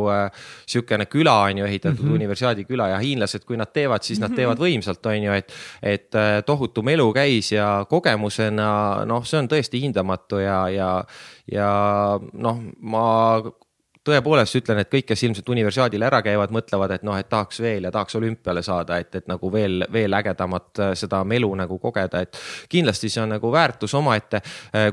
sihukene 0.69 1.09
küla 1.09 1.35
on 1.47 1.63
ju 1.63 1.69
ehitatud 1.69 2.03
mm, 2.03 2.09
-hmm. 2.09 2.21
universiaadi 2.21 2.65
küla 2.69 2.89
ja 2.93 3.01
hiinlased, 3.01 3.45
kui 3.47 3.57
nad 3.57 3.71
teevad, 3.73 4.03
siis 4.05 4.19
nad 4.21 4.33
teevad 4.35 4.59
võimsalt, 4.59 5.05
on 5.09 5.23
ju, 5.23 5.33
et 5.33 5.53
et 5.89 6.15
tohutu 6.45 6.81
melu 6.85 6.98
käis 7.15 7.51
ja 7.53 7.85
kogemusena 7.89 9.05
noh, 9.09 9.25
see 9.25 9.39
on 9.39 9.49
tõesti 9.51 9.81
hindamatu 9.83 10.41
ja, 10.43 10.59
ja, 10.73 10.89
ja 11.51 11.71
noh, 12.19 12.61
ma 12.81 13.05
tõepoolest 14.09 14.59
ütlen, 14.59 14.81
et 14.83 14.91
kõik, 14.91 15.07
kes 15.11 15.23
ilmselt 15.27 15.49
universiaadil 15.53 16.03
ära 16.05 16.21
käivad, 16.25 16.53
mõtlevad, 16.55 16.95
et 16.97 17.05
noh, 17.07 17.17
et 17.19 17.29
tahaks 17.29 17.61
veel 17.63 17.87
ja 17.87 17.93
tahaks 17.93 18.17
olümpiale 18.19 18.63
saada, 18.65 18.99
et, 18.99 19.13
et 19.21 19.29
nagu 19.29 19.51
veel, 19.53 19.85
veel 19.93 20.19
ägedamat 20.19 20.83
äh, 20.83 20.93
seda 20.99 21.23
melu 21.27 21.51
nagu 21.59 21.79
kogeda, 21.81 22.23
et 22.25 22.39
kindlasti 22.71 23.11
see 23.11 23.23
on 23.23 23.33
nagu 23.35 23.51
väärtus 23.53 23.93
omaette. 23.97 24.41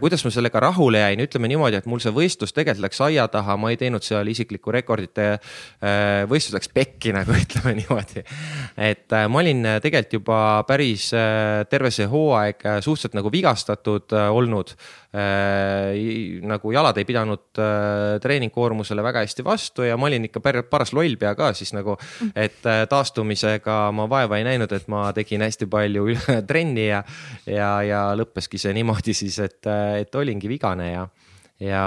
kuidas 0.00 0.24
ma 0.24 0.30
sellega 0.32 0.60
rahule 0.60 1.00
jäin, 1.00 1.20
ütleme 1.20 1.48
niimoodi, 1.50 1.78
et 1.80 1.86
mul 1.90 2.00
see 2.02 2.12
võistlus 2.14 2.54
tegelikult 2.54 2.86
läks 2.86 3.00
aia 3.04 3.26
taha, 3.32 3.56
ma 3.60 3.70
ei 3.72 3.78
teinud 3.80 4.04
seal 4.04 4.28
isiklikku 4.30 4.72
rekordite 4.74 5.26
äh, 5.36 6.24
võistlus 6.30 6.56
läks 6.58 6.70
pekki 6.74 7.12
nagu 7.16 7.34
ütleme 7.36 7.76
niimoodi. 7.80 8.24
et 8.76 9.12
äh, 9.12 9.26
ma 9.28 9.42
olin 9.42 9.64
äh, 9.66 9.80
tegelikult 9.84 10.18
juba 10.20 10.40
päris 10.68 11.10
äh, 11.16 11.64
terve 11.70 11.90
see 11.94 12.08
hooaeg 12.10 12.64
äh, 12.66 12.80
suhteliselt 12.84 13.16
nagu 13.18 13.32
vigastatud 13.32 14.12
äh, 14.16 14.30
olnud 14.30 14.74
äh, 14.74 15.05
nagu 15.16 16.72
jalad 16.74 16.98
ei 16.98 17.06
pidanud 17.08 17.60
äh, 17.62 18.16
treeningkoormusele 18.22 19.04
väga 19.06 19.22
hästi 19.24 19.44
vastu 19.46 19.86
ja 19.86 19.96
ma 19.96 20.10
olin 20.10 20.26
ikka 20.28 20.42
pär- 20.44 20.62
paras 20.70 20.92
lollpea 20.96 21.34
ka 21.38 21.52
siis 21.56 21.72
nagu, 21.76 21.96
et 22.34 22.66
äh, 22.66 22.84
taastumisega 22.90 23.78
ma 23.96 24.08
vaeva 24.10 24.40
ei 24.40 24.44
näinud, 24.48 24.72
et 24.72 24.88
ma 24.92 25.06
tegin 25.16 25.46
hästi 25.46 25.70
palju 25.70 26.08
trenni 26.50 26.88
ja, 26.88 27.04
ja, 27.46 27.70
ja 27.86 28.02
lõppeski 28.18 28.60
see 28.60 28.74
niimoodi 28.76 29.14
siis, 29.16 29.38
et, 29.44 29.62
et 30.00 30.20
olingi 30.20 30.50
vigane 30.50 30.90
ja 30.92 31.06
ja, 31.60 31.84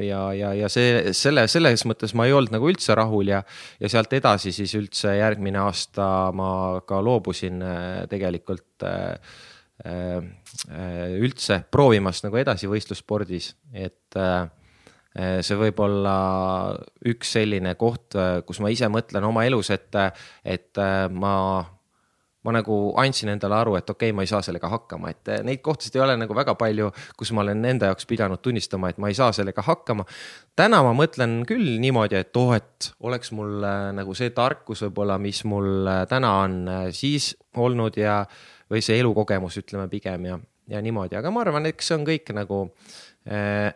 ja, 0.00 0.32
ja, 0.32 0.52
ja 0.54 0.68
see, 0.72 1.12
selle, 1.16 1.46
selles 1.48 1.84
mõttes 1.88 2.12
ma 2.16 2.26
ei 2.28 2.34
olnud 2.36 2.52
nagu 2.52 2.68
üldse 2.68 2.96
rahul 2.98 3.30
ja, 3.32 3.42
ja 3.80 3.90
sealt 3.90 4.12
edasi 4.16 4.52
siis 4.52 4.74
üldse 4.76 5.14
järgmine 5.16 5.62
aasta 5.62 6.28
ma 6.36 6.50
ka 6.86 7.00
loobusin 7.04 7.62
äh, 7.64 8.02
tegelikult 8.10 8.84
äh, 8.84 9.16
äh, 9.86 10.20
üldse 10.66 11.60
proovimast 11.70 12.24
nagu 12.26 12.38
edasi 12.40 12.66
võistlusspordis, 12.70 13.52
et 13.72 14.16
äh, 14.18 14.48
see 15.42 15.56
võib 15.58 15.78
olla 15.82 16.14
üks 17.06 17.36
selline 17.38 17.76
koht, 17.78 18.16
kus 18.46 18.60
ma 18.62 18.70
ise 18.74 18.90
mõtlen 18.92 19.24
oma 19.26 19.46
elus, 19.48 19.70
et, 19.74 19.94
et 20.44 20.82
äh, 20.82 21.06
ma 21.10 21.34
ma 22.48 22.54
nagu 22.54 22.76
andsin 23.00 23.32
endale 23.32 23.56
aru, 23.58 23.76
et 23.78 23.90
okei 23.90 24.08
okay,, 24.08 24.16
ma 24.16 24.24
ei 24.24 24.30
saa 24.30 24.40
sellega 24.44 24.70
hakkama, 24.72 25.10
et 25.12 25.30
neid 25.46 25.60
kohtasid 25.64 25.96
ei 25.98 26.04
ole 26.04 26.14
nagu 26.20 26.34
väga 26.36 26.54
palju, 26.58 26.90
kus 27.18 27.32
ma 27.36 27.42
olen 27.42 27.64
enda 27.66 27.90
jaoks 27.90 28.06
pidanud 28.08 28.40
tunnistama, 28.44 28.92
et 28.92 29.00
ma 29.02 29.10
ei 29.10 29.16
saa 29.18 29.32
sellega 29.36 29.64
hakkama. 29.66 30.06
täna 30.56 30.80
ma 30.86 30.94
mõtlen 30.96 31.42
küll 31.48 31.76
niimoodi, 31.82 32.20
et 32.22 32.40
oh, 32.40 32.54
et 32.56 32.92
oleks 33.04 33.34
mul 33.36 33.64
äh, 33.66 33.88
nagu 33.98 34.14
see 34.16 34.30
tarkus 34.36 34.84
võib-olla, 34.86 35.18
mis 35.20 35.42
mul 35.44 35.90
äh, 35.90 36.04
täna 36.10 36.32
on 36.44 36.60
äh, 36.68 36.84
siis 36.94 37.34
olnud 37.58 37.98
ja, 38.00 38.22
või 38.70 38.84
see 38.84 39.00
elukogemus, 39.02 39.58
ütleme 39.60 39.88
pigem 39.90 40.30
ja, 40.30 40.38
ja 40.68 40.80
niimoodi, 40.84 41.18
aga 41.18 41.32
ma 41.34 41.44
arvan, 41.44 41.68
eks 41.70 41.90
see 41.90 41.98
on 41.98 42.06
kõik 42.08 42.32
nagu 42.36 42.64
äh, 43.28 43.70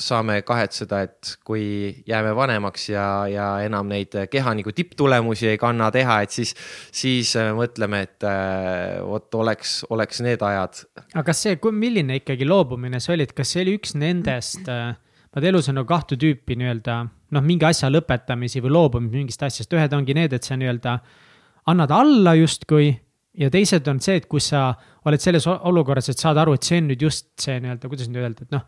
saame 0.00 0.40
kahetseda, 0.46 1.00
et 1.06 1.34
kui 1.46 1.64
jääme 2.08 2.32
vanemaks 2.36 2.88
ja, 2.90 3.04
ja 3.30 3.46
enam 3.64 3.88
neid 3.90 4.14
keha 4.30 4.54
nagu 4.58 4.72
tipptulemusi 4.74 5.52
ei 5.52 5.60
kanna 5.60 5.90
teha, 5.94 6.20
et 6.24 6.34
siis, 6.34 6.54
siis 6.94 7.34
äh, 7.38 7.52
mõtleme, 7.56 8.02
et 8.08 8.26
äh, 8.26 8.98
vot 9.06 9.38
oleks, 9.38 9.82
oleks 9.94 10.22
need 10.26 10.42
ajad. 10.42 10.84
aga 11.14 11.26
kas 11.30 11.44
see, 11.46 11.58
milline 11.70 12.18
ikkagi 12.22 12.48
loobumine 12.48 13.00
see 13.02 13.14
oli, 13.14 13.28
et 13.28 13.36
kas 13.36 13.54
see 13.54 13.62
oli 13.62 13.76
üks 13.78 13.94
nendest, 13.98 14.66
äh, 14.66 14.96
vaata 15.34 15.50
elus 15.50 15.70
on 15.70 15.78
nagu 15.80 15.90
kahte 15.90 16.18
tüüpi 16.18 16.58
nii-öelda 16.58 16.98
noh, 17.34 17.46
mingi 17.46 17.66
asja 17.68 17.90
lõpetamisi 17.92 18.62
või 18.64 18.74
loobumist 18.74 19.14
mingist 19.14 19.46
asjast, 19.46 19.78
ühed 19.78 19.94
ongi 19.94 20.18
need, 20.18 20.34
et 20.34 20.46
sa 20.46 20.58
nii-öelda 20.58 20.98
annad 21.70 21.94
alla 21.94 22.34
justkui 22.38 22.90
ja 23.38 23.50
teised 23.52 23.86
on 23.90 24.00
see, 24.04 24.18
et 24.20 24.26
kus 24.30 24.50
sa 24.52 24.70
oled 25.08 25.22
selles 25.22 25.46
olukorras, 25.50 26.10
et 26.10 26.20
saad 26.20 26.40
aru, 26.40 26.56
et 26.56 26.66
see 26.66 26.80
on 26.82 26.90
nüüd 26.92 27.06
just 27.06 27.30
see 27.40 27.60
nii-öelda, 27.62 27.90
kuidas 27.92 28.10
nüüd 28.10 28.24
öelda, 28.24 28.46
et 28.46 28.54
noh, 28.54 28.66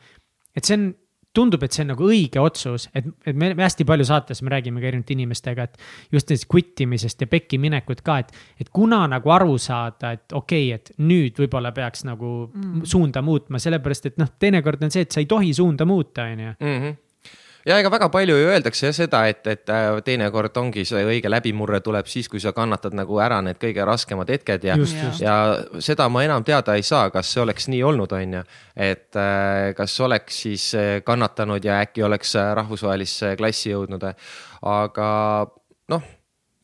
et 0.56 0.66
see 0.66 0.78
on 0.78 0.88
tundub, 1.36 1.62
et 1.66 1.74
see 1.74 1.84
on 1.84 1.90
nagu 1.92 2.06
õige 2.08 2.40
otsus, 2.40 2.86
et, 2.96 3.06
et 3.28 3.36
me, 3.36 3.50
me 3.52 3.64
hästi 3.66 3.84
palju 3.88 4.06
saates 4.08 4.40
me 4.40 4.52
räägime 4.54 4.80
ka 4.80 4.88
erinevate 4.88 5.12
inimestega, 5.12 5.66
et 5.68 6.14
just 6.14 6.30
sellest 6.30 6.48
quit 6.48 6.80
imisest 6.80 7.20
ja 7.20 7.28
pekki 7.30 7.60
minekut 7.60 8.00
ka, 8.06 8.18
et, 8.24 8.32
et 8.62 8.70
kuna 8.72 9.02
nagu 9.12 9.32
aru 9.36 9.58
saada, 9.60 10.14
et 10.16 10.32
okei 10.32 10.70
okay,, 10.70 10.78
et 10.80 10.92
nüüd 11.04 11.36
võib-olla 11.42 11.74
peaks 11.76 12.06
nagu 12.08 12.30
mm. 12.48 12.86
suunda 12.88 13.22
muutma, 13.26 13.60
sellepärast 13.62 14.12
et 14.12 14.22
noh, 14.22 14.32
teinekord 14.40 14.86
on 14.86 14.94
see, 14.94 15.04
et 15.04 15.12
sa 15.12 15.20
ei 15.20 15.28
tohi 15.30 15.52
suunda 15.56 15.88
muuta, 15.88 16.30
on 16.30 16.46
ju 16.46 16.54
Mhm 16.60 17.02
ja 17.66 17.78
ega 17.80 17.90
väga 17.90 18.08
palju 18.14 18.36
ju 18.38 18.48
öeldakse 18.50 18.92
seda, 18.94 19.24
et, 19.30 19.42
et 19.50 19.70
äh, 19.72 19.88
teinekord 20.06 20.56
ongi 20.60 20.84
see 20.86 21.02
õige 21.06 21.30
läbimurre 21.30 21.80
tuleb 21.84 22.08
siis, 22.10 22.28
kui 22.30 22.40
sa 22.42 22.52
kannatad 22.56 22.94
nagu 22.96 23.18
ära 23.22 23.40
need 23.44 23.58
kõige 23.62 23.86
raskemad 23.88 24.30
hetked 24.30 24.66
ja, 24.68 24.76
ja 25.20 25.36
seda 25.82 26.08
ma 26.12 26.22
enam 26.26 26.46
teada 26.46 26.76
ei 26.78 26.86
saa, 26.86 27.10
kas 27.14 27.32
see 27.32 27.42
oleks 27.42 27.68
nii 27.72 27.82
olnud, 27.86 28.12
on 28.14 28.38
ju. 28.38 28.44
et 28.88 29.18
äh, 29.20 29.72
kas 29.78 29.98
oleks 30.00 30.42
siis 30.46 30.68
äh, 30.78 30.92
kannatanud 31.06 31.64
ja 31.64 31.80
äkki 31.84 32.06
oleks 32.06 32.36
rahvusvahelisse 32.36 33.34
klassi 33.40 33.72
jõudnud, 33.72 34.06
aga 34.66 35.08
noh 35.92 36.12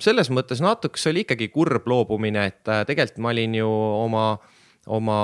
selles 0.03 0.31
mõttes 0.35 0.63
natuke 0.63 0.99
see 0.99 1.13
oli 1.13 1.27
ikkagi 1.27 1.49
kurb 1.55 1.87
loobumine, 1.87 2.47
et 2.51 2.63
tegelikult 2.63 3.21
ma 3.23 3.35
olin 3.35 3.55
ju 3.55 3.69
oma, 4.03 4.25
oma 4.91 5.19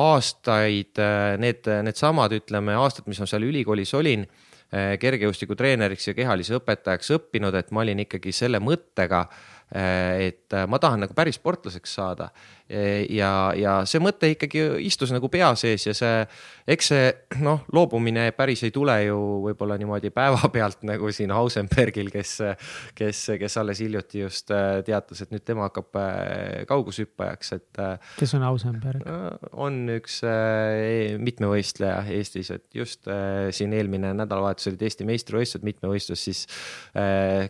aastaid, 0.00 0.98
need, 1.38 1.68
needsamad, 1.86 2.32
ütleme 2.34 2.74
aastad, 2.80 3.06
mis 3.06 3.20
ma 3.20 3.28
seal 3.30 3.44
ülikoolis 3.46 3.92
olin 3.94 4.24
kergejõustikutreeneriks 5.00 6.08
ja 6.08 6.14
kehalise 6.16 6.56
õpetajaks 6.58 7.12
õppinud, 7.18 7.54
et 7.58 7.70
ma 7.70 7.84
olin 7.84 8.04
ikkagi 8.06 8.32
selle 8.34 8.58
mõttega, 8.64 9.24
eh, 9.74 10.30
et 10.30 10.56
ma 10.68 10.80
tahan 10.82 11.04
nagu 11.06 11.14
päris 11.14 11.38
sportlaseks 11.38 11.94
saada 12.00 12.30
ja, 12.68 13.30
ja 13.58 13.72
see 13.88 14.00
mõte 14.00 14.30
ikkagi 14.32 14.62
istus 14.86 15.12
nagu 15.12 15.28
pea 15.32 15.50
sees 15.58 15.84
ja 15.84 15.92
see, 15.96 16.22
eks 16.70 16.88
see 16.92 17.08
noh, 17.44 17.64
loobumine 17.76 18.30
päris 18.36 18.62
ei 18.64 18.72
tule 18.72 18.94
ju 19.04 19.18
võib-olla 19.44 19.76
niimoodi 19.80 20.10
päevapealt 20.14 20.84
nagu 20.90 21.10
siin 21.12 21.32
Hausenbergil, 21.34 22.10
kes, 22.12 22.36
kes, 22.96 23.20
kes 23.40 23.58
alles 23.60 23.82
hiljuti 23.84 24.22
just 24.22 24.52
äh, 24.54 24.78
teatas, 24.86 25.24
et 25.24 25.34
nüüd 25.34 25.44
tema 25.44 25.68
hakkab 25.68 26.00
äh, 26.00 26.64
kaugushüppajaks, 26.70 27.52
et. 27.58 27.82
Äh, 27.82 28.12
kes 28.20 28.34
on 28.38 28.46
Hausenberg? 28.46 29.04
on 29.52 29.76
üks 29.94 30.20
mitmevõistleja 31.20 32.04
Eestis, 32.14 32.50
et 32.54 32.64
just 32.76 33.08
siin 33.54 33.72
eelmine 33.76 34.12
nädalavahetus 34.16 34.70
olid 34.70 34.82
Eesti 34.86 35.06
meistrivõistlused, 35.08 35.64
mitmevõistlus, 35.66 36.24
siis 36.26 36.42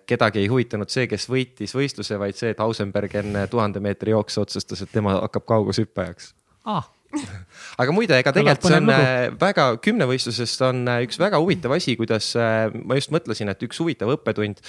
kedagi 0.09 0.43
ei 0.43 0.49
huvitanud 0.51 0.91
see, 0.93 1.07
kes 1.11 1.27
võitis 1.31 1.75
võistluse, 1.77 2.19
vaid 2.21 2.39
see, 2.39 2.53
et 2.55 2.63
Hausenberg 2.63 3.15
enne 3.21 3.47
tuhande 3.53 3.83
meetri 3.85 4.15
jooksu 4.15 4.45
otsustas, 4.45 4.85
et 4.85 4.93
tema 4.95 5.04
tema 5.05 5.21
hakkab 5.21 5.49
kaugushüppajaks 5.53 6.33
ah 6.65 6.89
aga 7.83 7.95
muide, 7.95 8.17
ega 8.19 8.33
tegelikult 8.35 8.67
see 8.67 8.79
on 8.81 8.89
lugu. 8.89 9.07
Äh, 9.07 9.27
väga, 9.39 9.67
kümnevõistlusest 9.85 10.65
on 10.67 10.81
äh, 10.91 11.03
üks 11.07 11.19
väga 11.21 11.39
huvitav 11.43 11.75
asi, 11.77 11.95
kuidas 11.99 12.33
äh, 12.39 12.67
ma 12.75 12.99
just 12.99 13.13
mõtlesin, 13.15 13.53
et 13.53 13.63
üks 13.67 13.79
huvitav 13.83 14.11
õppetund 14.17 14.63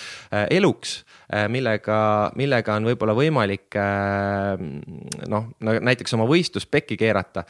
eluks, 0.54 1.00
millega, 1.50 1.98
millega 2.38 2.76
on 2.78 2.86
võib-olla 2.90 3.16
võimalik 3.18 3.78
noh, 5.32 5.48
näiteks 5.60 6.14
oma 6.18 6.28
võistlust 6.30 6.70
pekki 6.72 6.98
keerata. 7.00 7.46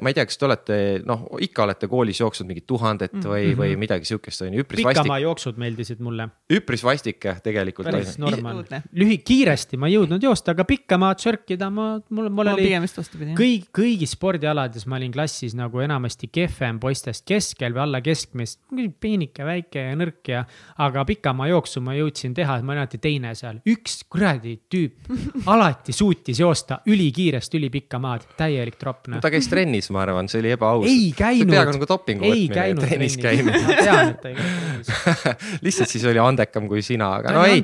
ma 0.00 0.10
ei 0.10 0.16
tea, 0.16 0.26
kas 0.26 0.38
te 0.38 0.46
olete, 0.48 0.78
noh, 1.06 1.26
ikka 1.44 1.66
olete 1.66 1.88
koolis 1.90 2.20
jooksnud 2.20 2.48
mingit 2.50 2.66
tuhandet 2.66 3.14
või 3.14 3.22
mm, 3.22 3.50
-hmm. 3.52 3.60
või 3.60 3.76
midagi 3.84 4.08
sihukest 4.08 4.44
on 4.46 4.54
ju, 4.54 4.64
üpris 4.64 4.84
vastik. 4.84 5.02
pikamaa 5.02 5.18
jooksud 5.22 5.60
meeldisid 5.60 6.02
mulle. 6.04 6.28
üpris 6.52 6.84
vastik 6.84 7.26
tegelikult. 7.42 7.90
päris 7.90 8.18
normaal, 8.18 8.64
lühi-, 8.92 9.20
kiiresti 9.24 9.78
ma 9.80 9.90
ei 9.90 9.96
jõudnud 9.98 10.22
joosta, 10.22 10.54
aga 10.54 10.66
pikkamaad 10.68 11.22
sörkida 11.22 11.70
ma, 11.70 11.88
mul, 12.10 12.30
mul 12.30 12.52
oli. 12.54 12.68
pigem 12.68 12.86
just 12.88 12.98
vastupidi. 12.98 13.36
kõik, 13.38 13.68
kõigis 13.74 14.14
spordialades 14.16 14.86
ma 14.90 14.98
olin 15.00 15.12
klassis 15.14 15.54
nagu 15.58 15.82
enamasti 15.84 16.30
kehvem 16.32 16.80
poistest 16.82 17.26
keskel 17.28 17.76
või 17.76 17.84
alla 17.86 18.02
keskmist. 18.04 18.60
peenike, 19.00 19.44
väike 19.44 19.88
ja 19.90 19.98
nõrk 19.98 20.32
ja, 20.32 20.44
aga 20.78 21.04
pikamaa 21.08 21.50
jooksu 21.52 21.82
ma 21.84 21.96
jõudsin 21.98 22.34
teha, 22.36 22.58
et 22.58 22.66
ma 22.66 22.74
olin 22.74 22.84
alati 22.84 23.02
teine 23.04 23.34
seal. 23.38 23.60
üks 23.68 24.00
kuradi 24.10 24.56
tüüp 24.70 25.12
alati 25.52 25.94
suutis 25.94 26.40
joosta 26.40 26.80
ülikiiresti 26.90 27.60
ülipikka 27.60 28.00
maad, 28.02 28.26
täielik 28.38 28.78
tropp 28.80 29.10
noh. 29.12 29.22
ta 29.24 29.30
käis 29.32 29.48
trennis, 29.52 29.90
ma 29.94 30.02
arvan, 30.06 30.30
see 30.32 30.40
oli 30.42 30.54
ebaaus. 30.56 30.88
ei 30.90 31.12
käinud. 31.16 31.52
peaaegu 31.52 31.76
nagu 31.76 31.90
dopingu 31.90 32.28
ei 32.30 32.48
võtmine, 32.48 32.86
trennis 32.88 33.18
käimine. 33.20 33.62
ma 33.68 33.78
tean, 33.78 34.14
et 34.14 34.20
ta 34.24 34.32
ei 34.32 34.38
käinud 34.40 34.92
lihtsalt 35.66 35.92
siis 35.92 36.04
oli 36.08 36.20
andekam 36.22 36.68
kui 36.68 36.82
sina, 36.84 37.12
aga 37.20 37.36
no 37.36 37.44
ei, 37.48 37.62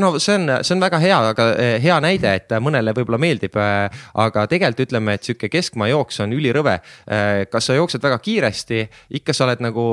no 0.00 0.14
see 0.22 0.38
on, 0.38 0.56
see 0.60 0.76
on 0.76 0.84
väga 0.84 1.02
hea, 1.02 1.18
aga 1.32 1.48
eh, 1.56 1.74
hea 1.82 1.98
näide, 2.04 2.36
et 2.38 2.56
mõnele 2.62 2.94
võib-olla 2.96 3.18
meeldib. 3.20 3.56
Eh, 3.60 4.02
aga 4.22 4.44
tegelikult 4.48 4.86
ütleme, 4.86 5.16
et 5.16 5.26
sihuke 5.26 5.50
keskmaa 5.52 5.88
jook 5.90 6.02
jooks 6.02 6.20
on 6.24 6.34
ülirõve. 6.36 6.78
Äh, 7.06 7.44
kas 7.50 7.68
sa 7.68 7.76
jooksed 7.76 8.02
väga 8.02 8.18
kiiresti, 8.22 8.82
ikka 9.18 9.34
sa 9.34 9.46
oled 9.46 9.62
nagu, 9.64 9.84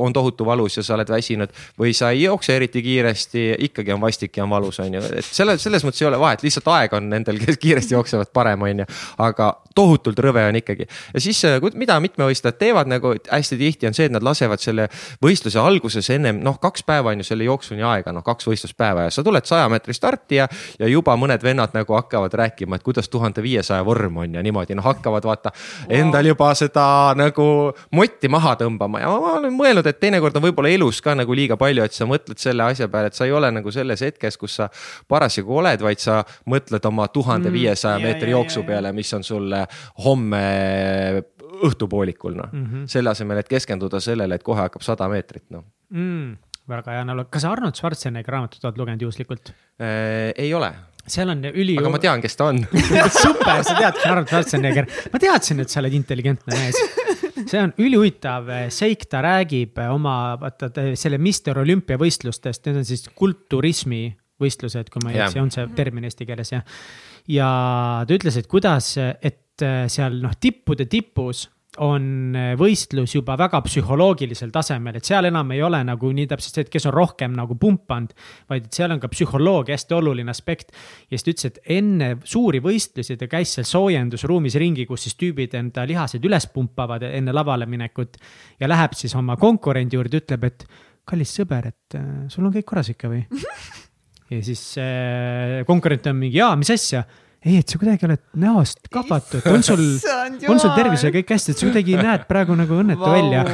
on 0.00 0.12
tohutu 0.12 0.46
valus 0.48 0.78
ja 0.78 0.82
sa 0.86 0.96
oled 0.96 1.10
väsinud 1.12 1.52
või 1.78 1.94
sa 1.96 2.10
ei 2.14 2.24
jookse 2.26 2.56
eriti 2.56 2.82
kiiresti, 2.82 3.44
ikkagi 3.68 3.94
on 3.94 4.00
vastik 4.00 4.36
ja 4.36 4.44
on 4.44 4.47
valus, 4.50 4.80
on 4.84 4.98
ju, 4.98 5.02
et 5.20 5.26
selle, 5.26 5.58
selles 5.58 5.84
mõttes 5.86 6.02
ei 6.02 6.08
ole 6.10 6.20
vahet, 6.20 6.42
lihtsalt 6.44 6.68
aeg 6.74 6.94
on 6.98 7.08
nendel, 7.12 7.40
kes 7.42 7.60
kiiresti 7.60 7.96
jooksevad, 7.96 8.32
parem, 8.34 8.62
on 8.62 8.84
ju. 8.84 8.88
aga 9.24 9.50
tohutult 9.78 10.18
rõve 10.22 10.42
on 10.48 10.58
ikkagi 10.58 10.86
ja 10.86 11.22
siis, 11.22 11.40
äh, 11.46 11.58
mida 11.78 11.98
mitmevõistlejad 12.02 12.58
teevad 12.58 12.90
nagu 12.90 13.14
hästi 13.30 13.58
tihti 13.60 13.88
on 13.88 13.96
see, 13.96 14.08
et 14.08 14.14
nad 14.14 14.24
lasevad 14.24 14.62
selle 14.62 14.88
võistluse 15.24 15.60
alguses 15.62 16.08
ennem 16.14 16.40
noh, 16.44 16.58
kaks 16.62 16.84
päeva 16.88 17.12
on 17.12 17.22
ju 17.22 17.28
selle 17.28 17.46
jooksuni 17.46 17.84
aega, 17.86 18.12
noh 18.14 18.24
kaks 18.26 18.48
võistluspäeva 18.48 19.06
ja 19.06 19.14
sa 19.14 19.24
tuled 19.26 19.46
saja 19.48 19.68
meetri 19.70 19.94
starti 19.96 20.40
ja, 20.40 20.48
ja 20.80 20.90
juba 20.90 21.16
mõned 21.20 21.42
vennad 21.44 21.74
nagu 21.76 21.96
hakkavad 21.98 22.34
rääkima, 22.38 22.78
et 22.78 22.86
kuidas 22.86 23.08
tuhande 23.12 23.42
viiesaja 23.44 23.84
vorm 23.86 24.22
on 24.24 24.38
ja 24.38 24.42
niimoodi 24.44 24.76
noh, 24.78 24.86
hakkavad 24.86 25.28
vaata 25.28 25.52
wow. 25.54 25.94
endal 26.00 26.30
juba 26.32 26.50
seda 26.58 26.86
nagu 27.18 27.48
motti 27.94 28.30
maha 28.32 28.56
tõmbama 28.62 29.02
ja 29.02 29.12
ma 29.12 29.36
olen 29.38 29.54
mõelnud, 29.54 29.86
et 29.88 30.00
teinekord 30.00 30.36
on 30.38 30.46
võib-olla 30.48 30.72
elus 30.72 31.02
ka 31.04 31.14
nagu 31.18 31.36
liiga 31.36 31.58
palju, 31.60 31.86
et 31.86 31.96
sa 31.96 32.08
mõtled 32.08 32.40
selle 32.40 32.66
asja 32.66 32.88
peale, 32.90 33.12
et 33.12 33.18
sa 33.18 33.28
ei 33.28 33.34
ole 33.34 33.50
nagu 33.54 33.72
selles 33.74 34.02
hetkes, 34.04 34.37
kus 34.40 34.58
sa 34.60 34.68
parasjagu 35.08 35.58
oled, 35.62 35.82
vaid 35.84 36.02
sa 36.02 36.20
mõtled 36.50 36.84
oma 36.90 37.08
tuhande 37.12 37.52
viiesaja 37.54 37.98
mm, 37.98 38.08
meetri 38.08 38.34
jooksu 38.34 38.64
peale, 38.68 38.92
mis 38.96 39.12
on 39.16 39.26
sul 39.26 39.54
homme 40.04 40.44
õhtupoolikul, 41.68 42.36
noh 42.38 42.52
mm 42.52 42.66
-hmm.. 42.66 42.90
selle 42.90 43.10
asemel, 43.10 43.42
et 43.42 43.48
keskenduda 43.48 44.00
sellele, 44.00 44.38
et 44.38 44.46
kohe 44.46 44.60
hakkab 44.60 44.84
sada 44.86 45.08
meetrit, 45.10 45.48
noh 45.54 45.64
mm,. 45.90 46.36
väga 46.68 46.94
hea 46.94 47.06
analoog, 47.06 47.30
kas 47.30 47.48
Arnold 47.48 47.78
Schwarzeneggi 47.78 48.30
raamatut 48.30 48.64
oled 48.64 48.78
lugenud 48.78 49.08
juhuslikult 49.08 49.52
äh,? 49.80 50.32
ei 50.36 50.54
ole 50.54 50.72
seal 51.08 51.32
on 51.32 51.42
üli. 51.48 51.76
aga 51.80 51.90
ma 51.92 52.00
tean, 52.02 52.22
kes 52.22 52.36
ta 52.38 52.50
on 52.52 52.60
super, 53.24 53.62
sa 53.64 53.76
tead, 53.78 54.00
Arnold 54.04 54.30
Schwarzenegger. 54.30 54.88
ma 55.12 55.22
teadsin, 55.22 55.64
et 55.64 55.72
sa 55.72 55.82
oled 55.82 55.96
intelligentne 55.98 56.54
mees. 56.54 56.78
see 57.48 57.60
on 57.62 57.72
ülihuvitav 57.80 58.50
seik, 58.74 59.08
ta 59.10 59.22
räägib 59.24 59.80
oma, 59.88 60.36
vaata 60.40 60.70
selle 60.98 61.20
Mister 61.22 61.58
Olümpia 61.62 61.98
võistlustest, 62.00 62.66
need 62.68 62.82
on 62.82 62.88
siis 62.88 63.08
kulturismi 63.16 64.04
võistlused, 64.40 64.90
kui 64.92 65.04
ma 65.04 65.12
ei 65.12 65.22
eksi, 65.24 65.42
on 65.42 65.52
see 65.54 65.68
termin 65.76 66.08
eesti 66.08 66.26
keeles 66.28 66.54
jah. 66.54 66.80
ja 67.28 67.52
ta 68.06 68.18
ütles, 68.18 68.40
et 68.40 68.50
kuidas, 68.50 68.94
et 68.98 69.44
seal 69.90 70.20
noh, 70.22 70.34
tippude 70.38 70.86
tipus 70.86 71.48
on 71.84 72.34
eh, 72.36 72.52
võistlus 72.58 73.12
juba 73.14 73.36
väga 73.38 73.60
psühholoogilisel 73.64 74.50
tasemel, 74.54 74.98
et 74.98 75.08
seal 75.08 75.28
enam 75.28 75.52
ei 75.54 75.62
ole 75.64 75.80
nagu 75.86 76.10
nii 76.14 76.26
täpselt 76.30 76.56
see, 76.56 76.66
et 76.66 76.72
kes 76.72 76.88
on 76.90 76.94
rohkem 76.94 77.34
nagu 77.36 77.58
pumpanud, 77.60 78.14
vaid 78.50 78.68
et 78.68 78.78
seal 78.80 78.94
on 78.94 79.02
ka 79.02 79.10
psühholoogia 79.12 79.76
hästi 79.76 79.96
oluline 79.98 80.32
aspekt. 80.32 80.72
ja 81.08 81.16
siis 81.16 81.26
ta 81.26 81.32
ütles, 81.34 81.50
et 81.52 81.60
enne 81.78 82.10
suuri 82.24 82.62
võistlusi 82.64 83.18
ta 83.20 83.28
käis 83.30 83.54
seal 83.56 83.68
soojendusruumis 83.68 84.58
ringi, 84.60 84.86
kus 84.88 85.06
siis 85.06 85.18
tüübid 85.20 85.54
enda 85.58 85.86
lihased 85.88 86.24
üles 86.24 86.48
pumpavad 86.54 87.04
enne 87.08 87.34
lavale 87.34 87.66
minekut. 87.66 88.16
ja 88.60 88.68
läheb 88.68 88.96
siis 88.98 89.14
oma 89.18 89.36
konkurendi 89.36 89.98
juurde, 89.98 90.22
ütleb, 90.22 90.48
et 90.48 90.66
kallis 91.08 91.36
sõber, 91.36 91.70
et 91.70 92.00
äh, 92.00 92.24
sul 92.32 92.48
on 92.48 92.54
kõik 92.54 92.68
korras 92.68 92.90
ikka 92.92 93.12
või? 93.12 93.24
ja 94.30 94.42
siis 94.44 94.62
äh, 94.82 95.62
konkurent 95.68 96.06
on 96.10 96.18
mingi, 96.20 96.38
jaa, 96.40 96.54
mis 96.60 96.70
asja? 96.74 97.04
Ei, 97.38 97.60
et 97.60 97.70
sa 97.70 97.78
kuidagi 97.78 98.02
oled 98.08 98.22
näost 98.42 98.88
kahvatu, 98.90 99.38
et 99.38 99.46
on 99.52 99.62
sul, 99.62 99.84
on 100.50 100.58
sul 100.58 100.72
tervisega 100.74 101.20
kõik 101.20 101.36
hästi, 101.36 101.54
et 101.54 101.60
sa 101.60 101.68
kuidagi 101.68 101.94
näed 102.00 102.26
praegu 102.30 102.56
nagu 102.58 102.80
õnnetu 102.82 103.12
välja. 103.12 103.44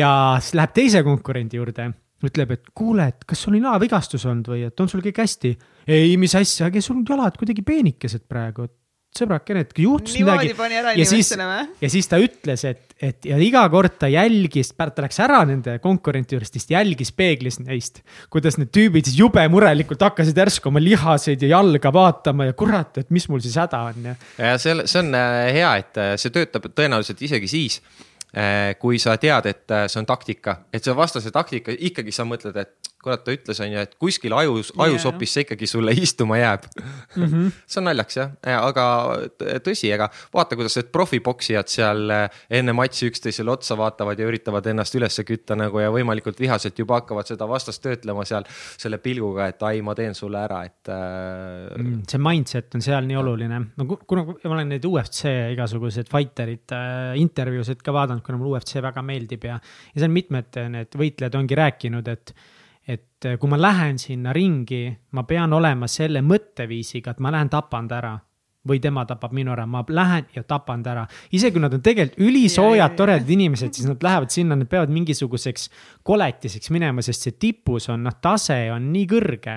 ja 0.00 0.12
siis 0.42 0.58
läheb 0.58 0.74
teise 0.76 1.00
konkurendi 1.06 1.56
juurde, 1.56 1.88
ütleb, 2.28 2.52
et 2.58 2.68
kuule, 2.76 3.08
et 3.14 3.24
kas 3.26 3.40
sul 3.46 3.56
on 3.56 3.64
jalavigastus 3.64 4.28
olnud 4.28 4.52
või? 4.52 4.66
Et 4.68 4.84
on 4.84 4.92
sul 4.92 5.02
kõik 5.04 5.22
hästi. 5.24 5.56
ei, 5.88 6.12
mis 6.20 6.36
asja, 6.38 6.68
aga 6.68 6.84
sul 6.84 7.00
on 7.00 7.08
jalad 7.08 7.40
kuidagi 7.40 7.64
peenikesed 7.66 8.28
praegu, 8.28 8.68
et 8.68 8.76
sõbrakene, 9.16 9.64
et 9.64 9.72
juhtus 9.84 10.14
niimoodi 10.16 10.52
midagi. 10.52 11.00
ja 11.00 11.08
siis, 11.08 11.32
ja 11.32 11.90
siis 11.92 12.08
ta 12.08 12.20
ütles, 12.20 12.64
et, 12.68 12.91
et 13.02 13.26
ja 13.26 13.38
iga 13.42 13.64
kord 13.72 13.96
ta 14.00 14.08
jälgis, 14.10 14.72
ta 14.78 15.04
läks 15.04 15.18
ära 15.24 15.42
nende 15.48 15.78
konkurenti 15.82 16.36
juurest, 16.36 16.54
siis 16.56 16.68
ta 16.68 16.76
jälgis 16.78 17.10
peeglis 17.16 17.58
neist, 17.62 18.02
kuidas 18.32 18.58
need 18.60 18.70
tüübid 18.74 19.08
siis 19.08 19.18
jube 19.18 19.42
murelikult 19.50 20.04
hakkasid 20.06 20.38
järsku 20.38 20.70
oma 20.70 20.82
lihaseid 20.82 21.42
ja 21.42 21.56
jalga 21.56 21.92
vaatama 21.94 22.48
ja 22.50 22.56
kurat, 22.58 23.02
et 23.02 23.10
mis 23.10 23.26
mul 23.32 23.42
siis 23.42 23.58
häda 23.58 23.82
on 23.90 24.08
ja. 24.12 24.14
ja 24.38 24.54
see, 24.62 24.78
see 24.86 25.02
on 25.02 25.12
äh, 25.18 25.50
hea, 25.58 25.74
et 25.82 26.00
äh, 26.00 26.14
see 26.20 26.34
töötab 26.34 26.70
tõenäoliselt 26.70 27.22
isegi 27.26 27.50
siis, 27.50 27.82
kui 28.80 28.96
sa 28.96 29.18
tead, 29.20 29.44
et 29.50 29.72
äh, 29.76 29.82
see 29.92 29.98
on 30.00 30.06
taktika, 30.08 30.62
et 30.72 30.86
see 30.86 30.94
vastase 30.96 31.28
taktika, 31.34 31.74
ikkagi 31.90 32.14
sa 32.16 32.24
mõtled, 32.24 32.56
et 32.56 32.91
kurat, 33.02 33.24
ta 33.24 33.34
ütles, 33.34 33.60
on 33.64 33.72
ju, 33.72 33.82
et 33.82 33.94
kuskil 34.00 34.34
ajus, 34.36 34.72
ajusopis 34.78 35.34
see 35.36 35.44
ikkagi 35.46 35.66
sulle 35.70 35.94
istuma 35.98 36.38
jääb 36.38 36.68
mm. 36.76 37.24
-hmm. 37.24 37.50
see 37.66 37.80
on 37.82 37.88
naljakas 37.90 38.16
jah, 38.20 38.32
aga 38.62 38.86
t- 39.38 39.58
tõsi, 39.68 39.90
ega 39.94 40.08
vaata, 40.34 40.56
kuidas 40.56 40.76
need 40.78 40.92
profipoksijad 40.94 41.68
seal 41.72 42.10
äh, 42.10 42.42
enne 42.50 42.72
matši 42.76 43.10
üksteisele 43.12 43.50
otsa 43.50 43.76
vaatavad 43.78 44.18
ja 44.18 44.26
üritavad 44.30 44.66
ennast 44.70 44.94
üles 44.98 45.20
kütta 45.26 45.56
nagu 45.58 45.80
ja 45.82 45.90
võimalikult 45.94 46.40
vihaselt 46.40 46.78
juba 46.78 47.00
hakkavad 47.00 47.26
seda 47.26 47.48
vastast 47.48 47.82
töötlema 47.82 48.24
seal 48.24 48.46
selle 48.78 48.98
pilguga, 48.98 49.46
et 49.52 49.62
ai, 49.62 49.82
ma 49.82 49.94
teen 49.94 50.14
sulle 50.14 50.38
ära, 50.42 50.62
et 50.64 50.88
äh, 50.88 51.72
Mm, 51.82 52.02
see 52.08 52.20
mindset 52.22 52.74
on 52.76 52.82
seal 52.84 53.06
nii 53.08 53.16
oluline, 53.18 53.58
no 53.78 53.86
ku- 53.88 54.00
kuna 54.08 54.24
ma 54.26 54.54
olen 54.56 54.72
neid 54.74 54.84
UFC 54.88 55.30
igasugused 55.54 56.10
fighterid 56.12 56.74
äh, 56.76 57.12
intervjuusid 57.20 57.82
ka 57.84 57.94
vaadanud, 57.94 58.22
kuna 58.26 58.38
mulle 58.40 58.58
UFC 58.58 58.82
väga 58.84 59.02
meeldib 59.06 59.46
ja, 59.48 59.58
ja 59.94 60.02
seal 60.04 60.12
mitmed 60.14 60.58
äh, 60.60 60.68
need 60.72 60.98
võitlejad 60.98 61.38
ongi 61.38 61.58
rääkinud, 61.58 62.08
et 62.12 62.34
et 62.88 63.26
äh, 63.26 63.38
kui 63.38 63.50
ma 63.50 63.60
lähen 63.60 63.98
sinna 63.98 64.32
ringi, 64.32 64.88
ma 65.12 65.22
pean 65.28 65.52
olema 65.52 65.88
selle 65.90 66.22
mõtteviisiga, 66.26 67.14
et 67.14 67.20
ma 67.22 67.30
lähen 67.34 67.50
tapan 67.52 67.88
ta 67.88 67.98
ära 68.00 68.12
või 68.68 68.78
tema 68.82 69.02
tapab 69.06 69.32
minu 69.34 69.50
ära, 69.54 69.64
ma 69.66 69.82
lähen 69.88 70.28
ja 70.36 70.44
tapan 70.46 70.82
ta 70.82 70.92
ära. 70.92 71.06
isegi 71.34 71.54
kui 71.56 71.62
nad 71.62 71.74
on 71.74 71.82
tegelikult 71.82 72.18
Ja, 72.18 72.24
ja, 72.24 72.30
ülisoojad 72.30 72.90
ja., 72.90 72.96
toredad 72.96 73.30
inimesed, 73.30 73.74
siis 73.74 73.88
nad 73.88 74.02
lähevad 74.02 74.30
sinna, 74.30 74.56
nad 74.56 74.70
peavad 74.70 74.90
mingisuguseks 74.94 75.68
koletiseks 76.02 76.70
minema, 76.70 77.02
sest 77.02 77.26
see 77.26 77.38
tipus 77.38 77.88
on, 77.90 78.04
noh, 78.06 78.14
tase 78.22 78.70
on 78.74 78.92
nii 78.92 79.06
kõrge, 79.10 79.56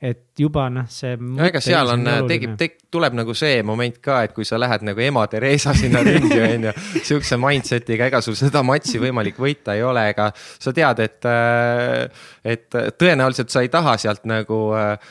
et 0.00 0.32
juba 0.40 0.64
noh, 0.72 0.86
see. 0.88 1.12
no 1.20 1.44
ega 1.44 1.60
seal 1.60 1.90
on, 1.92 2.06
tekib, 2.28 2.54
tek-, 2.56 2.78
tuleb 2.92 3.12
nagu 3.18 3.34
see 3.36 3.58
moment 3.66 3.98
ka, 4.00 4.22
et 4.24 4.32
kui 4.32 4.46
sa 4.48 4.56
lähed 4.56 4.84
nagu 4.88 5.02
ema 5.04 5.26
Theresa 5.28 5.74
sinna 5.76 6.00
ringi, 6.06 6.38
on 6.46 6.68
ju. 6.70 6.72
sihukese 6.96 7.36
mindset'iga, 7.40 8.06
ega 8.08 8.22
sul 8.24 8.38
seda 8.38 8.62
matši 8.64 9.00
võimalik 9.02 9.36
võita 9.40 9.74
ei 9.76 9.84
ole, 9.84 10.06
ega 10.14 10.30
sa 10.32 10.72
tead, 10.76 11.02
et, 11.04 11.28
et 12.54 12.78
tõenäoliselt 12.96 13.52
sa 13.52 13.60
ei 13.66 13.68
taha 13.72 13.98
sealt 14.00 14.24
nagu 14.30 14.60
äh, 14.78 15.10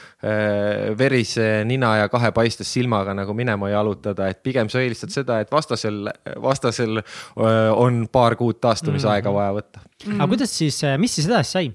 verise 0.98 1.52
nina 1.70 1.92
ja 2.02 2.08
kahepaistes 2.10 2.72
silmaga 2.74 3.14
nagu 3.18 3.36
minema 3.38 3.70
jalutada, 3.70 4.32
et 4.34 4.42
pigem 4.42 4.72
sa 4.74 4.82
eelistad 4.82 5.14
seda, 5.14 5.38
et 5.44 5.54
vastasel, 5.54 6.10
vastasel 6.42 7.04
äh, 7.04 7.70
on 7.78 8.08
paar 8.10 8.40
kuud 8.42 8.58
taastumisaega 8.58 9.36
vaja 9.38 9.54
võtta. 9.60 9.86
aga 10.16 10.30
kuidas 10.34 10.58
siis, 10.64 10.82
mis 10.98 11.14
siis 11.20 11.30
edasi 11.30 11.58
sai 11.60 11.72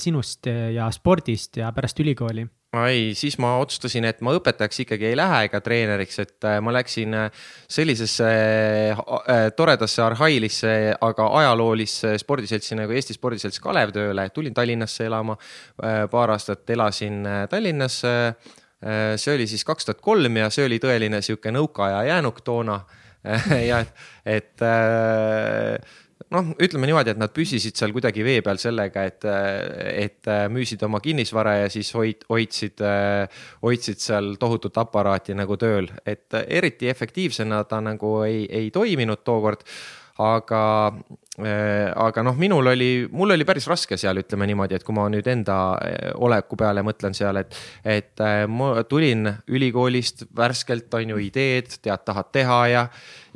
sinust 0.00 0.46
eh, 0.48 0.70
ja 0.76 0.90
spordist 0.94 1.58
ja 1.60 1.72
pärast 1.76 2.00
ülikooli? 2.00 2.46
ei, 2.76 3.14
siis 3.16 3.38
ma 3.40 3.54
otsustasin, 3.62 4.04
et 4.04 4.18
ma 4.24 4.34
õpetajaks 4.36 4.82
ikkagi 4.82 5.06
ei 5.08 5.16
lähe 5.16 5.46
ega 5.46 5.62
treeneriks, 5.64 6.18
et 6.20 6.44
äh, 6.44 6.58
ma 6.60 6.74
läksin 6.76 7.14
sellisesse 7.72 8.26
toredasse 9.56 10.02
arhailisse, 10.04 10.74
aga 11.00 11.28
ajaloolisse 11.40 12.12
spordiseltsi 12.20 12.76
nagu 12.76 12.92
Eesti 12.92 13.16
Spordiselts 13.16 13.62
Kalev 13.64 13.94
tööle, 13.96 14.28
tulin 14.34 14.52
Tallinnasse 14.56 15.06
elama. 15.08 15.38
paar 16.10 16.34
aastat 16.34 16.68
elasin 16.70 17.24
Tallinnas. 17.48 18.02
see 19.16 19.34
oli 19.34 19.46
siis 19.48 19.64
kaks 19.64 19.88
tuhat 19.88 20.00
kolm 20.04 20.36
ja 20.36 20.50
see 20.50 20.66
oli 20.66 20.78
tõeline 20.82 21.22
sihuke 21.24 21.54
nõukaaja 21.54 22.04
jäänuk 22.10 22.44
toona. 22.44 22.80
ja 23.70 23.80
et, 23.80 23.96
et 24.26 24.62
noh, 26.34 26.48
ütleme 26.62 26.88
niimoodi, 26.88 27.12
et 27.14 27.20
nad 27.20 27.32
püsisid 27.34 27.76
seal 27.78 27.92
kuidagi 27.94 28.24
vee 28.26 28.40
peal 28.46 28.58
sellega, 28.60 29.04
et, 29.06 29.26
et 30.06 30.30
müüsid 30.52 30.82
oma 30.86 31.00
kinnisvara 31.04 31.58
ja 31.62 31.68
siis 31.72 31.92
hoid-, 31.96 32.26
hoidsid, 32.30 32.82
hoidsid 33.62 34.02
seal 34.02 34.34
tohutut 34.40 34.78
aparaati 34.82 35.36
nagu 35.38 35.58
tööl, 35.60 35.90
et 36.06 36.40
eriti 36.46 36.90
efektiivsena 36.90 37.62
ta 37.70 37.82
nagu 37.84 38.18
ei, 38.26 38.44
ei 38.50 38.72
toiminud 38.74 39.22
tookord 39.26 39.66
aga, 40.22 40.92
aga 41.36 42.22
noh, 42.24 42.36
minul 42.40 42.70
oli, 42.72 42.90
mul 43.12 43.34
oli 43.34 43.44
päris 43.44 43.66
raske 43.68 43.98
seal, 44.00 44.22
ütleme 44.22 44.48
niimoodi, 44.48 44.78
et 44.78 44.86
kui 44.86 44.96
ma 44.96 45.04
nüüd 45.12 45.26
enda 45.28 45.58
eh, 45.84 46.14
oleku 46.24 46.56
peale 46.56 46.84
mõtlen 46.86 47.16
seal, 47.16 47.36
et, 47.42 47.52
et 47.84 48.24
eh, 48.24 48.44
ma 48.48 48.70
tulin 48.88 49.28
ülikoolist 49.52 50.24
värskelt, 50.36 50.88
on 50.96 51.12
ju 51.12 51.20
ideed, 51.26 51.68
tead, 51.82 52.04
tahad 52.08 52.32
teha 52.32 52.60
ja, 52.72 52.86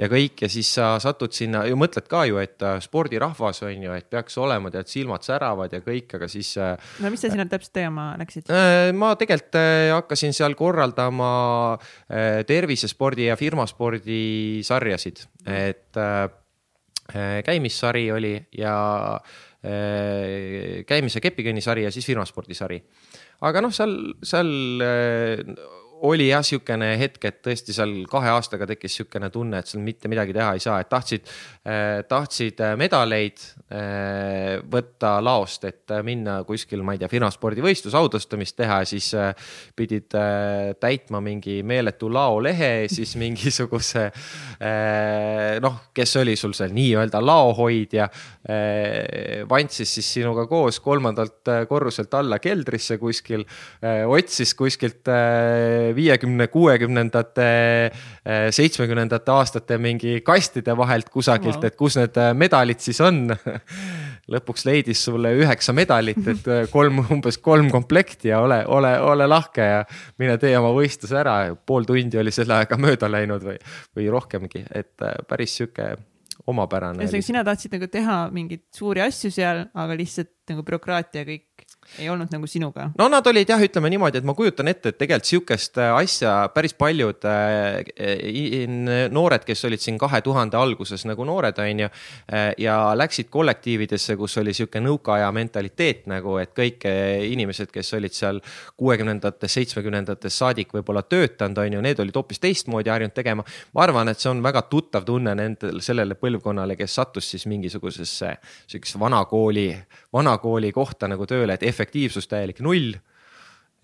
ja 0.01 0.09
kõik 0.13 0.47
ja 0.47 0.51
siis 0.53 0.73
sa 0.79 0.95
satud 1.03 1.37
sinna 1.37 1.67
ja 1.69 1.77
mõtled 1.77 2.09
ka 2.09 2.25
ju, 2.31 2.41
et 2.41 2.65
spordirahvas 2.87 3.61
on 3.69 3.85
ju, 3.85 4.01
et 4.01 4.09
peaks 4.09 4.41
olema, 4.41 4.73
tead, 4.73 4.89
silmad 4.89 5.27
säravad 5.27 5.77
ja 5.77 5.85
kõik, 5.85 6.17
aga 6.17 6.31
siis 6.33 6.55
no 6.57 7.13
mis 7.13 7.21
sa 7.21 7.29
sinna 7.29 7.45
täpselt 7.51 7.77
tegema 7.77 8.15
läksid? 8.21 8.49
Ma 8.97 9.13
tegelikult 9.21 9.61
hakkasin 10.01 10.33
seal 10.37 10.57
korraldama 10.57 11.33
tervisespordi 12.49 13.29
ja 13.29 13.37
firmaspordi 13.37 14.63
sarjasid, 14.65 15.27
et 15.45 15.99
käimissari 17.45 18.07
oli 18.13 18.35
ja 18.59 18.75
äh, 19.17 20.85
käimise 20.87 21.21
kepikõnnisari 21.21 21.85
ja 21.85 21.91
siis 21.95 22.07
firmaspordisari. 22.07 22.81
aga 23.41 23.61
noh, 23.65 23.73
seal, 23.75 23.97
seal 24.23 24.85
äh, 24.85 25.45
oli 26.03 26.29
jah, 26.31 26.41
niisugune 26.41 26.91
hetk, 27.01 27.25
et 27.29 27.41
tõesti 27.45 27.75
seal 27.77 27.93
kahe 28.11 28.31
aastaga 28.33 28.67
tekkis 28.71 28.95
niisugune 28.95 29.31
tunne, 29.33 29.61
et 29.61 29.71
seal 29.71 29.83
mitte 29.85 30.09
midagi 30.11 30.35
teha 30.37 30.55
ei 30.57 30.63
saa, 30.63 30.81
et 30.83 30.89
tahtsid, 30.91 31.29
tahtsid 32.09 32.63
äh, 32.65 32.75
medaleid 32.81 33.43
äh, 33.71 34.61
võtta 34.71 35.17
laost, 35.25 35.67
et 35.69 35.95
minna 36.07 36.41
kuskil, 36.49 36.85
ma 36.87 36.95
ei 36.97 37.03
tea, 37.03 37.11
firmaspordivõistlus, 37.13 37.97
autastamist 37.99 38.57
teha, 38.59 38.81
siis 38.89 39.11
pidid 39.77 40.15
täitma 40.81 41.21
mingi 41.25 41.61
meeletu 41.67 42.11
laolehe, 42.13 42.89
siis 42.91 43.15
mingisuguse 43.21 44.07
noh, 45.61 45.79
kes 45.97 46.17
oli 46.21 46.37
sul 46.39 46.55
seal 46.57 46.73
nii-öelda 46.75 47.21
laohoidja 47.23 48.09
vantsis 49.51 49.95
siis 49.99 50.09
sinuga 50.19 50.47
koos 50.51 50.81
kolmandalt 50.85 51.51
korruselt 51.69 52.15
alla 52.19 52.39
keldrisse 52.43 52.99
kuskil 53.01 53.45
otsis 54.11 54.55
kuskilt 54.59 55.11
viiekümne, 55.97 56.47
kuuekümnendate, 56.53 57.49
seitsmekümnendate 58.51 59.33
aastate 59.33 59.79
mingi 59.79 60.21
kastide 60.27 60.77
vahelt 60.77 61.09
kusagilt 61.13 61.61
et 61.71 61.77
kus 61.79 61.97
need 62.01 62.19
äh, 62.21 62.33
medalid 62.37 62.83
siis 62.83 63.01
on. 63.05 63.29
lõpuks 64.31 64.63
leidis 64.69 65.01
sulle 65.09 65.33
üheksa 65.41 65.73
medalit, 65.75 66.21
et 66.31 66.45
äh, 66.51 66.67
kolm, 66.71 67.01
umbes 67.17 67.41
kolm 67.43 67.71
komplekti 67.73 68.31
ja 68.31 68.43
ole, 68.45 68.61
ole, 68.71 68.93
ole 69.03 69.27
lahke 69.27 69.65
ja 69.67 69.81
mine 70.23 70.37
tee 70.39 70.53
oma 70.59 70.71
võistlus 70.77 71.15
ära. 71.17 71.55
pool 71.67 71.89
tundi 71.89 72.21
oli 72.21 72.31
selle 72.35 72.61
ajaga 72.61 72.79
mööda 72.79 73.11
läinud 73.11 73.43
või, 73.49 73.59
või 73.97 74.07
rohkemgi, 74.13 74.65
et 74.71 75.03
päris 75.29 75.57
sihuke 75.59 75.97
omapärane. 76.47 77.03
ühesõnaga, 77.03 77.27
sina 77.27 77.43
tahtsid 77.47 77.75
nagu 77.75 77.89
teha 77.91 78.21
mingeid 78.35 78.63
suuri 78.77 79.03
asju 79.05 79.33
seal, 79.35 79.65
aga 79.75 79.97
lihtsalt 79.99 80.33
nagu 80.53 80.65
bürokraatia 80.67 81.27
kõik 81.27 81.50
ei 81.99 82.09
olnud 82.11 82.31
nagu 82.33 82.47
sinuga. 82.47 82.91
no 82.99 83.09
nad 83.09 83.27
olid 83.27 83.49
jah, 83.49 83.61
ütleme 83.63 83.91
niimoodi, 83.93 84.21
et 84.21 84.27
ma 84.27 84.35
kujutan 84.39 84.69
ette, 84.71 84.93
et 84.93 84.99
tegelikult 85.01 85.31
sihukest 85.31 85.79
äh, 85.81 85.93
asja 85.97 86.35
päris 86.55 86.75
paljud 86.79 87.27
äh, 87.29 89.09
noored, 89.11 89.45
kes 89.47 89.65
olid 89.69 89.83
siin 89.83 89.99
kahe 89.99 90.21
tuhande 90.25 90.59
alguses 90.61 91.05
nagu 91.09 91.25
noored, 91.27 91.59
on 91.59 91.85
ju. 91.85 91.89
ja 92.59 92.77
läksid 92.95 93.31
kollektiividesse, 93.31 94.17
kus 94.17 94.37
oli 94.41 94.55
sihuke 94.57 94.81
nõukaaja 94.83 95.31
mentaliteet 95.35 96.07
nagu, 96.11 96.37
et 96.43 96.53
kõik 96.57 96.87
äh, 96.89 97.25
inimesed, 97.33 97.71
kes 97.75 97.95
olid 97.99 98.15
seal 98.17 98.41
kuuekümnendates, 98.81 99.55
seitsmekümnendates 99.59 100.39
saadik 100.43 100.75
võib-olla 100.75 101.03
töötanud, 101.03 101.59
on 101.59 101.79
ju, 101.79 101.85
need 101.85 102.03
olid 102.03 102.17
hoopis 102.17 102.43
teistmoodi 102.43 102.93
harjunud 102.93 103.17
tegema. 103.17 103.45
ma 103.75 103.85
arvan, 103.85 104.09
et 104.09 104.21
see 104.21 104.31
on 104.31 104.43
väga 104.43 104.63
tuttav 104.71 105.05
tunne 105.09 105.35
nendel, 105.35 105.81
sellele 105.85 106.17
põlvkonnale, 106.21 106.77
kes 106.79 106.95
sattus 107.01 107.31
siis 107.35 107.47
mingisugusesse 107.51 108.35
sihukesesse 108.67 109.01
vanakooli, 109.01 109.69
vanakooli 110.13 110.73
kohta 110.73 111.09
nagu 111.11 111.27
tööle, 111.27 111.55
et 111.55 111.67
efektiivsus 111.67 112.29
täielik 112.31 112.61
null 112.65 112.95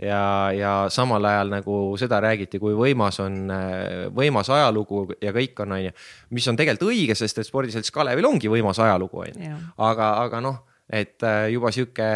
ja, 0.03 0.53
ja 0.53 0.73
samal 0.93 1.25
ajal 1.25 1.53
nagu 1.55 1.79
seda 2.01 2.21
räägiti, 2.25 2.61
kui 2.63 2.75
võimas 2.77 3.21
on, 3.25 3.49
võimas 4.17 4.51
ajalugu 4.53 5.07
ja 5.23 5.33
kõik 5.37 5.65
on, 5.65 5.77
on 5.79 5.85
ju. 5.87 5.97
mis 6.37 6.49
on 6.49 6.59
tegelikult 6.59 6.93
õige, 6.93 7.17
sest 7.19 7.41
et 7.41 7.49
spordiselts 7.49 7.95
Kalevil 7.95 8.29
ongi 8.29 8.51
võimas 8.53 8.81
ajalugu, 8.83 9.25
on 9.25 9.49
ju. 9.49 9.59
aga, 9.89 10.13
aga 10.27 10.43
noh, 10.45 10.63
et 10.93 11.23
äh, 11.27 11.49
juba 11.55 11.73
sihuke 11.75 12.07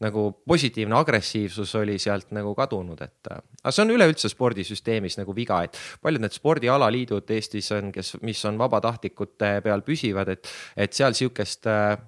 nagu 0.00 0.22
positiivne 0.48 0.96
agressiivsus 0.96 1.74
oli 1.76 1.98
sealt 2.00 2.30
nagu 2.32 2.54
kadunud, 2.56 3.00
et 3.04 3.32
äh, 3.32 3.42
aga 3.62 3.72
see 3.74 3.84
on 3.84 3.94
üleüldse 3.96 4.30
spordisüsteemis 4.32 5.18
nagu 5.20 5.34
viga, 5.36 5.62
et 5.66 5.76
paljud 6.02 6.24
need 6.24 6.36
spordialaliidud 6.36 7.34
Eestis 7.36 7.68
on, 7.76 7.90
kes, 7.92 8.14
mis 8.24 8.40
on 8.48 8.60
vabatahtlikute 8.60 9.58
peal 9.64 9.84
püsivad, 9.86 10.32
et, 10.32 10.48
et 10.76 10.96
seal 10.96 11.16
sihukest 11.18 11.68
äh, 11.68 11.98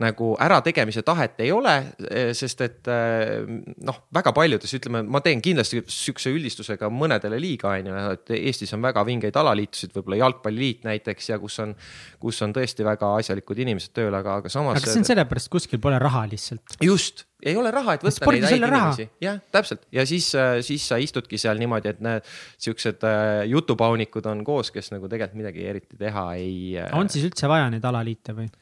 nagu 0.00 0.32
ärategemise 0.42 1.00
tahet 1.06 1.38
ei 1.40 1.50
ole, 1.54 1.72
eh, 2.10 2.30
sest 2.36 2.60
et 2.66 2.88
eh, 2.92 3.46
noh, 3.86 4.00
väga 4.14 4.32
paljudes 4.36 4.74
ütleme, 4.76 5.00
ma 5.08 5.22
teen 5.24 5.40
kindlasti 5.44 5.80
sihukese 5.82 6.32
üldistusega 6.36 6.90
mõnedele 6.92 7.38
liiga, 7.40 7.72
on 7.72 7.88
ju, 7.88 8.02
et 8.12 8.34
Eestis 8.36 8.74
on 8.76 8.84
väga 8.84 9.06
vingeid 9.08 9.36
alaliitusid, 9.40 9.94
võib-olla 9.96 10.20
jalgpalliliit 10.20 10.84
näiteks 10.88 11.30
ja 11.32 11.38
kus 11.40 11.56
on, 11.64 11.72
kus 12.20 12.40
on 12.44 12.52
tõesti 12.56 12.84
väga 12.84 13.14
asjalikud 13.22 13.62
inimesed 13.64 13.94
tööl, 13.96 14.12
aga, 14.18 14.42
aga 14.42 14.52
samas. 14.52 14.82
aga 14.82 14.92
see 14.92 15.00
on 15.00 15.08
sellepärast, 15.08 15.48
kuskil 15.52 15.80
pole 15.80 16.02
raha 16.02 16.26
lihtsalt? 16.28 16.76
just, 16.84 17.24
ei 17.40 17.56
ole 17.56 17.72
raha, 17.72 17.96
et 17.96 18.04
võtta 18.04 18.36
neid 18.36 18.46
häid 18.50 18.68
inimesi, 18.68 19.08
jah, 19.24 19.40
täpselt 19.54 19.88
ja 19.96 20.04
siis, 20.08 20.28
siis 20.68 20.84
sa 20.92 21.00
istudki 21.00 21.40
seal 21.40 21.56
niimoodi, 21.62 21.94
et 21.96 22.04
need 22.04 22.28
siuksed 22.68 23.08
jutupaunikud 23.48 24.28
on 24.28 24.44
koos, 24.44 24.74
kes 24.76 24.92
nagu 24.92 25.08
tegelikult 25.08 25.40
midagi 25.40 25.64
eriti 25.72 25.96
teha 26.00 26.28
ei. 26.36 26.76
on 26.92 27.08
siis 27.12 27.24
üldse 27.30 27.48
vaja 27.48 27.72
neid 27.72 27.84
alaliite 27.88 28.36
või? 28.36 28.52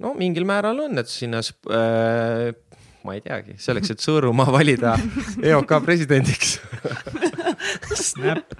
No 0.00 0.14
mingil 0.18 0.48
määral 0.48 0.86
on, 0.86 1.00
et 1.02 1.10
sinna 1.10 1.42
äh, 1.44 2.50
ma 3.04 3.16
ei 3.16 3.22
teagi, 3.24 3.56
selleks, 3.60 3.94
et 3.94 4.02
Sõõrumaa 4.04 4.52
valida 4.52 4.94
EOK 5.50 5.78
presidendiks 5.84 6.58
Snap, 8.00 8.54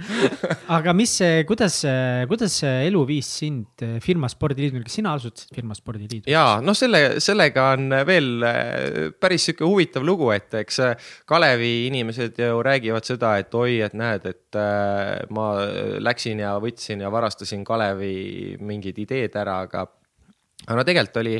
aga 0.73 0.93
mis, 0.97 1.13
kuidas, 1.49 1.81
kuidas 2.29 2.57
elu 2.69 3.03
viis 3.09 3.29
sind 3.41 3.85
firma 4.05 4.29
spordiliiduni, 4.31 4.85
kas 4.87 4.99
sina 5.01 5.15
asutasid 5.17 5.55
firma 5.57 5.77
spordiliidu? 5.77 6.31
ja 6.31 6.45
noh, 6.65 6.77
selle, 6.77 7.21
sellega 7.23 7.71
on 7.77 7.97
veel 8.09 8.47
äh, 8.47 9.13
päris 9.21 9.49
sihuke 9.49 9.67
huvitav 9.69 10.05
lugu, 10.07 10.31
et 10.35 10.57
eks 10.63 10.81
äh, 10.85 11.13
Kalevi 11.29 11.73
inimesed 11.89 12.41
ju 12.41 12.61
räägivad 12.65 13.09
seda, 13.09 13.37
et 13.41 13.55
oi, 13.57 13.81
et 13.85 13.97
näed, 13.97 14.29
et 14.31 14.61
äh, 14.61 15.25
ma 15.37 15.53
läksin 16.01 16.45
ja 16.45 16.57
võtsin 16.63 17.05
ja 17.05 17.13
varastasin 17.13 17.65
Kalevi 17.67 18.57
mingid 18.61 19.01
ideed 19.05 19.37
ära, 19.41 19.63
aga 19.69 19.89
aga 20.67 20.77
no 20.77 20.85
tegelikult 20.87 21.23
oli, 21.23 21.39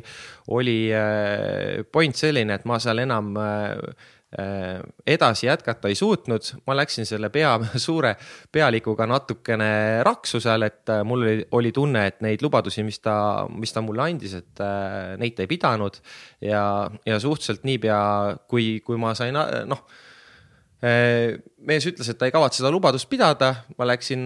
oli 0.57 0.79
äh, 0.95 1.83
point 1.93 2.17
selline, 2.17 2.57
et 2.57 2.67
ma 2.69 2.79
seal 2.83 3.03
enam 3.03 3.31
äh, 3.41 3.69
äh, 4.41 4.81
edasi 5.15 5.49
jätkata 5.49 5.91
ei 5.91 5.99
suutnud, 5.99 6.53
ma 6.67 6.77
läksin 6.79 7.09
selle 7.09 7.31
pea, 7.35 7.53
suure 7.87 8.15
pealikuga 8.53 9.09
natukene 9.11 9.71
raksu 10.07 10.41
seal, 10.43 10.67
et 10.69 10.95
mul 11.05 11.27
oli, 11.27 11.49
oli 11.61 11.73
tunne, 11.77 12.07
et 12.11 12.21
neid 12.25 12.45
lubadusi, 12.45 12.85
mis 12.87 13.03
ta, 13.05 13.47
mis 13.53 13.75
ta 13.77 13.85
mulle 13.85 14.07
andis, 14.09 14.39
et 14.41 14.67
neid 15.21 15.37
ta 15.37 15.47
ei 15.47 15.51
pidanud. 15.51 16.01
ja, 16.41 16.63
ja 17.07 17.21
suhteliselt 17.21 17.67
niipea, 17.69 18.05
kui, 18.49 18.79
kui 18.85 19.01
ma 19.01 19.17
sain, 19.19 19.37
noh 19.69 19.85
mees 20.81 21.85
ütles, 21.85 22.09
et 22.09 22.17
ta 22.17 22.25
ei 22.25 22.33
kavatse 22.33 22.63
seda 22.63 22.71
lubadust 22.73 23.05
pidada, 23.11 23.51
ma 23.77 23.85
läksin 23.85 24.23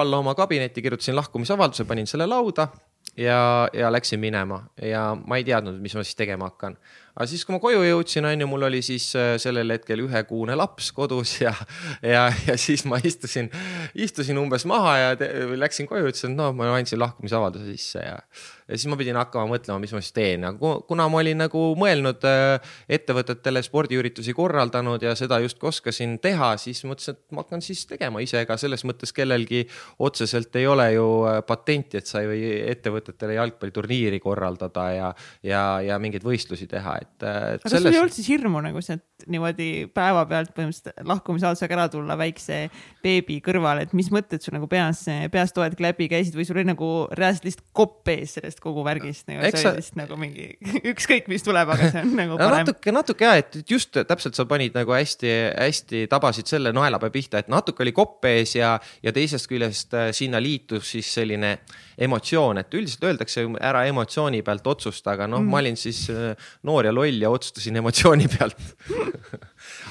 alla 0.00 0.22
oma 0.22 0.32
kabinetti, 0.32 0.80
kirjutasin 0.80 1.18
lahkumisavalduse, 1.18 1.84
panin 1.84 2.08
selle 2.08 2.24
lauda 2.24 2.70
ja, 3.18 3.68
ja 3.72 3.92
läksin 3.92 4.20
minema 4.20 4.62
ja 4.82 5.16
ma 5.26 5.38
ei 5.38 5.44
teadnud, 5.46 5.78
mis 5.82 5.94
ma 5.96 6.04
siis 6.06 6.18
tegema 6.18 6.50
hakkan. 6.50 6.76
aga 7.16 7.26
siis, 7.26 7.44
kui 7.44 7.56
ma 7.56 7.60
koju 7.62 7.82
jõudsin, 7.82 8.26
on 8.28 8.44
ju, 8.44 8.50
mul 8.50 8.68
oli 8.68 8.82
siis 8.84 9.08
äh, 9.18 9.34
sellel 9.42 9.74
hetkel 9.74 10.04
ühekuune 10.04 10.56
laps 10.58 10.92
kodus 10.94 11.40
ja, 11.40 11.54
ja, 12.02 12.28
ja 12.46 12.58
siis 12.60 12.84
ma 12.88 13.00
istusin, 13.02 13.50
istusin 13.94 14.38
umbes 14.38 14.66
maha 14.70 14.96
ja 14.98 15.16
te, 15.18 15.30
läksin 15.58 15.90
koju, 15.90 16.12
ütlesin, 16.12 16.36
et 16.36 16.42
noh, 16.42 16.54
ma 16.56 16.70
andsin 16.76 17.02
lahkumisavalduse 17.02 17.66
sisse 17.72 18.04
ja 18.06 18.20
ja 18.68 18.76
siis 18.76 18.88
ma 18.90 18.98
pidin 19.00 19.16
hakkama 19.16 19.48
mõtlema, 19.54 19.80
mis 19.80 19.92
ma 19.96 20.00
siis 20.04 20.14
teen, 20.16 20.44
aga 20.44 20.72
kuna 20.88 21.06
ma 21.08 21.20
olin 21.22 21.40
nagu 21.40 21.62
mõelnud 21.78 22.24
äh, 22.28 22.72
ettevõtetele 22.98 23.62
spordiüritusi 23.64 24.34
korraldanud 24.36 25.02
ja 25.04 25.14
seda 25.18 25.38
justkui 25.40 25.70
oskasin 25.72 26.18
teha, 26.22 26.52
siis 26.60 26.82
mõtlesin, 26.88 27.16
et 27.16 27.36
ma 27.36 27.44
hakkan 27.44 27.64
siis 27.64 27.86
tegema 27.88 28.20
ise, 28.24 28.42
ega 28.44 28.58
selles 28.60 28.84
mõttes 28.88 29.14
kellelgi 29.16 29.64
otseselt 30.04 30.54
ei 30.60 30.68
ole 30.68 30.90
ju 30.92 31.06
äh, 31.30 31.40
patenti, 31.48 32.02
et 32.02 32.10
sa 32.10 32.22
ei 32.22 32.28
või 32.30 32.42
ettevõtetele 32.74 33.38
jalgpalliturniiri 33.38 34.20
korraldada 34.22 34.88
ja, 34.92 35.10
ja, 35.46 35.62
ja 35.84 35.98
mingeid 36.02 36.26
võistlusi 36.26 36.68
teha, 36.70 36.98
et, 37.00 37.14
äh, 37.24 37.38
et. 37.56 37.64
aga 37.64 37.72
selles... 37.72 37.88
sul 37.88 37.96
ei 37.96 38.02
olnud 38.02 38.18
siis 38.18 38.30
hirmu 38.34 38.62
nagu 38.68 38.84
sealt 38.84 39.28
niimoodi 39.28 39.88
päevapealt 39.96 40.52
põhimõtteliselt 40.54 41.08
lahkumisavaldusega 41.08 41.78
ära 41.78 41.88
tulla 41.92 42.18
väikse 42.20 42.60
beebi 43.02 43.40
kõrval, 43.44 43.82
et 43.82 43.96
mis 43.96 44.12
mõtted 44.14 44.44
sul 44.44 44.58
nagu 44.58 44.68
peas, 44.70 45.06
peast 45.32 45.56
toetki 45.56 45.88
läbi 45.88 46.10
käisid 46.12 46.36
või 46.36 46.46
sul 46.46 46.60
oli 46.60 46.68
nagu 46.68 46.92
reaalselt 47.16 47.48
lihtsalt 47.48 47.66
kopp 47.72 48.12
ees 48.12 48.36
sellest 48.38 48.57
sellest 48.58 48.62
kogu 48.64 48.84
värgist 48.84 49.28
nagu, 49.28 49.42
see 49.46 49.62
sa... 49.62 49.72
oli 49.72 49.82
vist 49.82 49.96
nagu 49.98 50.16
mingi 50.18 50.46
ükskõik, 50.92 51.28
mis 51.30 51.44
tuleb, 51.46 51.70
aga 51.74 51.90
see 51.92 52.02
on 52.02 52.14
nagu 52.18 52.38
parem. 52.38 52.66
natuke, 52.66 52.92
natuke 52.94 53.26
ja, 53.26 53.36
et 53.38 53.58
just 53.68 53.96
täpselt 54.08 54.36
sa 54.38 54.46
panid 54.48 54.76
nagu 54.76 54.92
hästi-hästi 54.94 56.06
tabasid 56.10 56.50
selle 56.50 56.72
naelapea 56.74 57.12
pihta, 57.14 57.42
et 57.42 57.50
natuke 57.52 57.84
oli 57.84 57.94
kopp 57.96 58.24
ees 58.28 58.56
ja, 58.58 58.76
ja 59.02 59.14
teisest 59.14 59.48
küljest 59.50 59.94
äh, 59.94 60.10
sinna 60.16 60.40
liitus 60.42 60.92
siis 60.94 61.10
selline 61.14 61.58
emotsioon, 61.98 62.62
et 62.62 62.74
üldiselt 62.78 63.08
öeldakse 63.10 63.46
ära 63.60 63.84
emotsiooni 63.90 64.42
pealt 64.46 64.66
otsusta, 64.70 65.14
aga 65.16 65.28
noh 65.30 65.42
mm., 65.42 65.52
ma 65.52 65.62
olin 65.62 65.78
siis 65.78 66.04
äh, 66.12 66.50
noor 66.66 66.88
ja 66.88 66.94
loll 66.94 67.22
ja 67.22 67.32
otsustasin 67.34 67.82
emotsiooni 67.82 68.28
pealt 68.36 68.58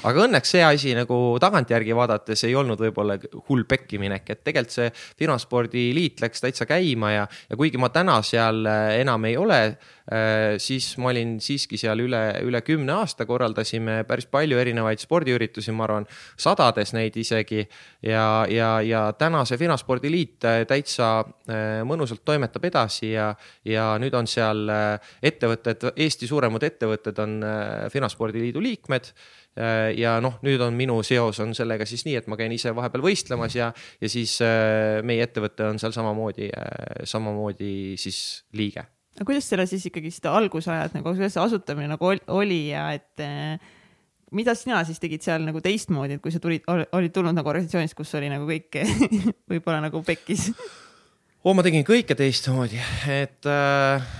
aga 0.06 0.24
õnneks 0.26 0.52
see 0.54 0.62
asi 0.62 0.92
nagu 0.96 1.16
tagantjärgi 1.42 1.94
vaadates 1.96 2.44
ei 2.46 2.54
olnud 2.58 2.80
võib-olla 2.82 3.16
hull 3.48 3.64
pekkiminek, 3.68 4.30
et 4.30 4.42
tegelikult 4.46 4.74
see 4.74 4.88
firmaspordiliit 5.18 6.20
läks 6.22 6.42
täitsa 6.44 6.66
käima 6.68 7.12
ja, 7.14 7.28
ja 7.48 7.58
kuigi 7.58 7.80
ma 7.80 7.90
täna 7.94 8.18
seal 8.26 8.66
äh, 8.68 8.98
enam 9.00 9.24
ei 9.28 9.36
ole, 9.40 9.58
äh, 10.12 10.56
siis 10.62 10.90
ma 11.02 11.10
olin 11.12 11.36
siiski 11.42 11.80
seal 11.80 12.02
üle, 12.04 12.22
üle 12.46 12.60
kümne 12.66 12.94
aasta, 13.00 13.26
korraldasime 13.26 14.02
päris 14.08 14.28
palju 14.30 14.60
erinevaid 14.60 15.02
spordiüritusi, 15.02 15.74
ma 15.74 15.88
arvan, 15.88 16.06
sadades 16.38 16.94
neid 16.94 17.16
isegi. 17.18 17.64
ja, 18.02 18.46
ja, 18.50 18.70
ja 18.84 19.02
täna 19.18 19.44
see 19.48 19.58
firmaspordiliit 19.58 20.46
äh, 20.46 20.60
täitsa 20.68 21.08
mõnusalt 21.88 22.20
toimetab 22.28 22.64
edasi 22.68 23.12
ja, 23.14 23.30
ja 23.64 23.90
nüüd 23.98 24.14
on 24.14 24.26
seal 24.28 24.68
ettevõtted, 25.24 25.88
Eesti 25.96 26.28
suuremad 26.28 26.62
ettevõtted 26.66 27.18
on 27.22 27.38
firmaspordiliidu 27.92 28.60
liikmed 28.60 29.08
Äh, 29.47 29.47
ja 29.96 30.18
noh, 30.22 30.38
nüüd 30.46 30.62
on 30.64 30.76
minu 30.78 30.98
seos 31.06 31.40
on 31.44 31.54
sellega 31.56 31.86
siis 31.88 32.04
nii, 32.06 32.18
et 32.20 32.28
ma 32.30 32.38
käin 32.38 32.52
ise 32.54 32.72
vahepeal 32.76 33.04
võistlemas 33.04 33.56
ja, 33.56 33.70
ja 34.00 34.10
siis 34.10 34.36
äh, 34.44 35.00
meie 35.06 35.24
ettevõte 35.26 35.66
on 35.68 35.80
seal 35.82 35.94
samamoodi, 35.96 36.50
äh, 36.52 37.02
samamoodi 37.08 37.96
siis 38.00 38.44
liige. 38.58 38.86
aga 39.16 39.26
kuidas 39.26 39.48
selle 39.50 39.66
siis 39.70 39.88
ikkagi 39.90 40.12
seda 40.14 40.36
algusajad 40.38 40.94
nagu, 40.98 41.10
kuidas 41.10 41.34
see 41.34 41.42
asutamine 41.42 41.90
nagu 41.90 42.12
oli 42.36 42.62
ja 42.70 42.90
et 42.94 43.26
mida 44.34 44.54
sina 44.58 44.82
siis 44.86 45.00
tegid 45.02 45.24
seal 45.24 45.44
nagu 45.46 45.62
teistmoodi, 45.64 46.18
et 46.18 46.22
kui 46.24 46.34
sa 46.34 46.40
tulid, 46.42 46.66
olid 46.68 47.14
tulnud 47.14 47.36
nagu 47.36 47.50
organisatsioonist, 47.50 47.96
kus 47.98 48.14
oli 48.18 48.30
nagu 48.32 48.48
kõik 48.48 48.80
võib-olla 49.50 49.82
nagu 49.88 50.02
pekkis? 50.06 50.50
oo, 51.42 51.54
ma 51.56 51.64
tegin 51.66 51.86
kõike 51.86 52.16
teistmoodi, 52.18 52.80
et 53.10 53.48
äh, 53.48 54.10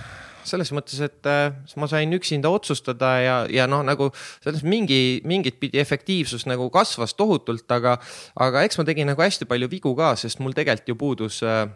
selles 0.47 0.71
mõttes, 0.75 0.99
et 1.03 1.29
äh, 1.29 1.51
ma 1.79 1.89
sain 1.91 2.13
üksinda 2.15 2.51
otsustada 2.53 3.11
ja, 3.23 3.35
ja 3.51 3.67
noh, 3.69 3.83
nagu 3.85 4.11
selles 4.43 4.63
mingi, 4.63 5.19
mingit 5.27 5.59
pidi 5.61 5.81
efektiivsus 5.81 6.47
nagu 6.49 6.69
kasvas 6.73 7.15
tohutult, 7.17 7.67
aga, 7.71 7.97
aga 8.39 8.63
eks 8.67 8.79
ma 8.79 8.87
tegin 8.87 9.11
nagu 9.11 9.23
hästi 9.23 9.49
palju 9.49 9.69
vigu 9.71 9.93
ka, 9.99 10.15
sest 10.19 10.43
mul 10.43 10.57
tegelikult 10.57 10.93
ju 10.93 10.99
puudus 10.99 11.43
äh, 11.43 11.67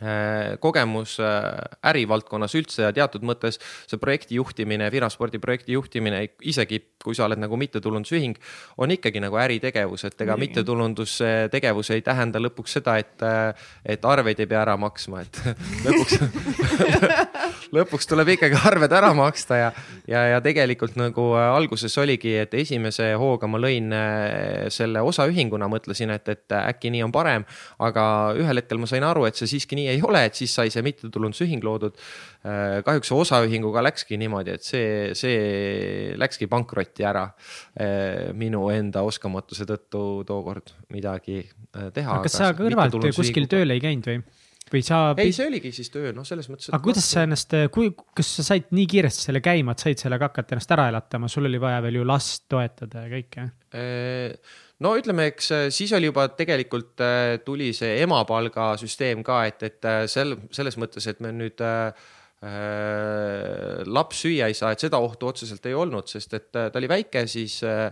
Äh, 0.00 0.56
kogemus 0.58 1.18
äh, 1.20 1.52
ärivaldkonnas 1.84 2.54
üldse 2.56 2.86
ja 2.86 2.92
teatud 2.96 3.26
mõttes 3.28 3.58
see 3.60 3.98
projekti 4.00 4.38
juhtimine, 4.38 4.86
firmaspordi 4.90 5.36
projekti 5.38 5.76
juhtimine, 5.76 6.22
isegi 6.48 6.78
kui 7.04 7.12
sa 7.12 7.26
oled 7.26 7.36
nagu 7.36 7.58
mittetulundusühing, 7.60 8.38
on 8.80 8.94
ikkagi 8.96 9.20
nagu 9.20 9.36
äritegevus, 9.36 10.06
et 10.08 10.24
ega 10.24 10.38
mittetulundustegevus 10.40 11.92
ei 11.92 12.00
tähenda 12.02 12.40
lõpuks 12.40 12.78
seda, 12.80 12.96
et, 13.04 13.26
et 13.84 14.08
arveid 14.08 14.40
ei 14.40 14.48
pea 14.48 14.62
ära 14.64 14.78
maksma, 14.80 15.26
et 15.26 15.42
lõpuks 15.84 16.16
lõpuks 17.72 18.08
tuleb 18.10 18.34
ikkagi 18.34 18.58
arved 18.68 18.92
ära 18.92 19.12
maksta 19.16 19.58
ja, 19.58 19.70
ja, 20.08 20.24
ja 20.34 20.40
tegelikult 20.44 20.96
nagu 21.00 21.30
alguses 21.40 21.96
oligi, 22.02 22.34
et 22.42 22.54
esimese 22.58 23.12
hooga 23.20 23.48
ma 23.50 23.60
lõin 23.62 23.92
selle 24.72 25.02
osaühinguna, 25.04 25.68
mõtlesin, 25.72 26.12
et, 26.14 26.28
et 26.28 26.56
äkki 26.58 26.92
nii 26.92 27.04
on 27.06 27.14
parem, 27.14 27.46
aga 27.82 28.04
ühel 28.38 28.60
hetkel 28.60 28.80
ma 28.82 28.88
sain 28.90 29.06
aru, 29.06 29.24
et 29.28 29.38
see 29.38 29.50
siiski 29.54 29.78
nii 29.78 29.88
ei 29.94 30.02
ole, 30.04 30.24
et 30.28 30.38
siis 30.38 30.52
sai 30.54 30.72
see 30.72 30.84
mittetulundusühing 30.84 31.64
loodud. 31.64 31.96
Äh, 32.42 32.80
kahjuks 32.86 33.12
osaühinguga 33.14 33.84
läkski 33.86 34.18
niimoodi, 34.18 34.56
et 34.58 34.66
see, 34.66 35.12
see 35.18 36.14
läkski 36.18 36.48
pankrotti 36.50 37.06
ära 37.06 37.28
äh, 37.30 38.32
minu 38.34 38.64
enda 38.74 39.04
oskamatuse 39.06 39.66
tõttu 39.68 40.02
tookord 40.26 40.74
midagi 40.90 41.38
äh, 41.38 41.92
teha. 41.94 42.18
aga 42.18 42.26
kas 42.26 42.40
sa 42.40 42.50
kõrvalt 42.58 42.98
kuskil 43.14 43.46
tööl 43.50 43.74
ei 43.74 43.82
käinud 43.84 44.10
või? 44.10 44.24
Või 44.72 44.82
sa. 44.86 45.00
ei, 45.20 45.32
see 45.34 45.48
oligi 45.48 45.72
siis 45.74 45.90
töö, 45.92 46.12
noh, 46.16 46.26
selles 46.26 46.48
mõttes. 46.50 46.70
aga 46.70 46.82
kuidas 46.84 47.08
sa 47.14 47.24
ennast, 47.26 47.54
kui, 47.74 47.90
kas 48.16 48.30
sa 48.38 48.46
said 48.52 48.70
nii 48.74 48.86
kiiresti 48.90 49.28
selle 49.28 49.42
käima, 49.44 49.74
et 49.74 49.84
said 49.84 50.02
sellega 50.02 50.30
hakata 50.30 50.56
ennast 50.56 50.74
ära 50.76 50.88
elatama, 50.92 51.30
sul 51.32 51.48
oli 51.50 51.60
vaja 51.62 51.82
veel 51.84 52.00
ju 52.00 52.06
last 52.08 52.46
toetada 52.52 53.06
ja 53.06 53.12
kõike? 53.12 53.48
no 54.84 54.94
ütleme, 54.98 55.28
eks 55.32 55.52
äh, 55.56 55.68
siis 55.72 55.92
oli 55.96 56.10
juba 56.10 56.26
tegelikult 56.36 57.04
tuli 57.46 57.70
see 57.76 58.00
emapalga 58.04 58.74
süsteem 58.80 59.22
ka, 59.26 59.44
et, 59.48 59.62
et 59.68 59.92
sel, 60.12 60.36
selles 60.52 60.76
mõttes, 60.80 61.06
et 61.08 61.22
me 61.24 61.32
nüüd 61.36 61.62
laps 63.86 64.24
süüa 64.24 64.48
ei 64.50 64.56
saa, 64.58 64.72
et 64.74 64.82
seda 64.82 64.98
ohtu 64.98 65.28
otseselt 65.30 65.62
ei 65.70 65.76
olnud, 65.78 66.08
sest 66.10 66.32
et 66.34 66.48
ta 66.50 66.72
oli 66.74 66.88
väike, 66.90 67.22
siis 67.30 67.60
äh 67.62 67.86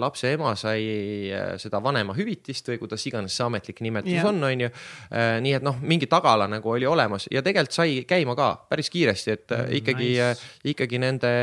lapse 0.00 0.32
ema 0.32 0.54
sai 0.56 0.84
äh, 1.28 1.54
seda 1.60 1.82
vanemahüvitist 1.84 2.72
või 2.72 2.78
kuidas 2.80 3.06
iganes 3.08 3.36
see 3.36 3.44
ametlik 3.44 3.82
nimetus 3.84 4.14
yeah. 4.14 4.28
on, 4.28 4.40
on 4.48 4.66
ju. 4.66 4.70
Äh, 5.12 5.38
nii 5.44 5.56
et 5.58 5.66
noh, 5.66 5.80
mingi 5.80 6.08
tagala 6.10 6.48
nagu 6.48 6.72
oli 6.72 6.88
olemas 6.88 7.28
ja 7.30 7.44
tegelikult 7.44 7.76
sai 7.76 7.98
käima 8.08 8.36
ka 8.38 8.52
päris 8.70 8.88
kiiresti, 8.92 9.36
et 9.36 9.50
mm, 9.52 9.74
ikkagi 9.82 10.14
nice., 10.14 10.54
ikkagi 10.72 11.02
nende 11.02 11.34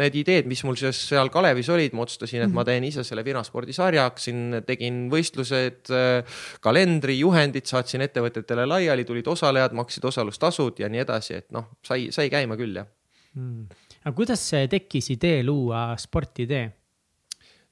need 0.00 0.16
ideed, 0.18 0.48
mis 0.50 0.62
mul 0.66 0.74
siis 0.78 0.98
seal 1.10 1.30
Kalevis 1.30 1.68
olid, 1.70 1.94
ma 1.94 2.02
otsustasin, 2.02 2.44
et 2.46 2.50
ma 2.50 2.62
mhm. 2.62 2.68
teen 2.70 2.86
ise 2.88 3.04
selle 3.06 3.24
vinaspordisarja, 3.26 4.08
hakkasin, 4.08 4.58
tegin 4.66 5.04
võistlused, 5.12 5.92
äh, 5.94 6.40
kalendri, 6.64 7.18
juhendid, 7.20 7.68
saatsin 7.70 8.02
ettevõtetele 8.06 8.66
laiali, 8.66 9.06
tulid 9.06 9.30
osalejad, 9.30 9.76
maksid 9.78 10.10
osalustasud 10.10 10.82
ja 10.82 10.90
nii 10.90 11.04
edasi, 11.04 11.38
et 11.44 11.50
noh, 11.54 11.70
sai, 11.86 12.08
sai 12.14 12.26
käima 12.32 12.58
küll 12.60 12.82
jah 12.82 12.90
mm.. 13.38 13.83
Aga 14.04 14.14
kuidas 14.16 14.46
tekkis 14.70 15.10
idee 15.16 15.42
luua 15.46 15.90
Sportidee? 16.00 16.70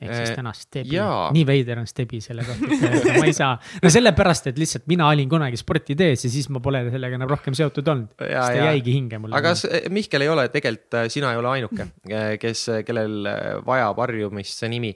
ehk 0.03 0.13
siis 0.17 0.33
äh, 0.33 0.37
tänast 0.39 0.67
Stebi, 0.67 0.99
nii 1.37 1.45
veider 1.47 1.81
on 1.83 1.87
Stebi 1.89 2.21
selle 2.23 2.45
kohta, 2.47 2.69
et 2.89 3.09
ma 3.21 3.27
ei 3.29 3.35
saa, 3.37 3.53
no 3.83 3.91
sellepärast, 3.93 4.49
et 4.51 4.61
lihtsalt 4.61 4.89
mina 4.91 5.07
olin 5.13 5.29
kunagi 5.31 5.59
sportitees 5.61 6.27
ja 6.27 6.31
siis 6.33 6.49
ma 6.53 6.63
pole 6.65 6.83
sellega 6.91 7.19
enam 7.19 7.31
rohkem 7.31 7.57
seotud 7.57 7.91
olnud. 7.93 8.15
siis 8.19 8.33
ta 8.35 8.69
jäigi 8.71 8.97
hinge 8.97 9.21
mulle. 9.23 9.39
aga 9.39 9.55
Mihkel 9.95 10.27
ei 10.27 10.33
ole 10.33 10.49
tegelikult, 10.55 10.99
äh, 10.99 11.09
sina 11.13 11.33
ei 11.35 11.41
ole 11.41 11.53
ainuke, 11.53 11.89
äh, 12.11 12.33
kes, 12.43 12.65
kellel 12.89 13.29
vajab 13.67 14.03
harjumist 14.05 14.63
see 14.63 14.73
nimi. 14.73 14.93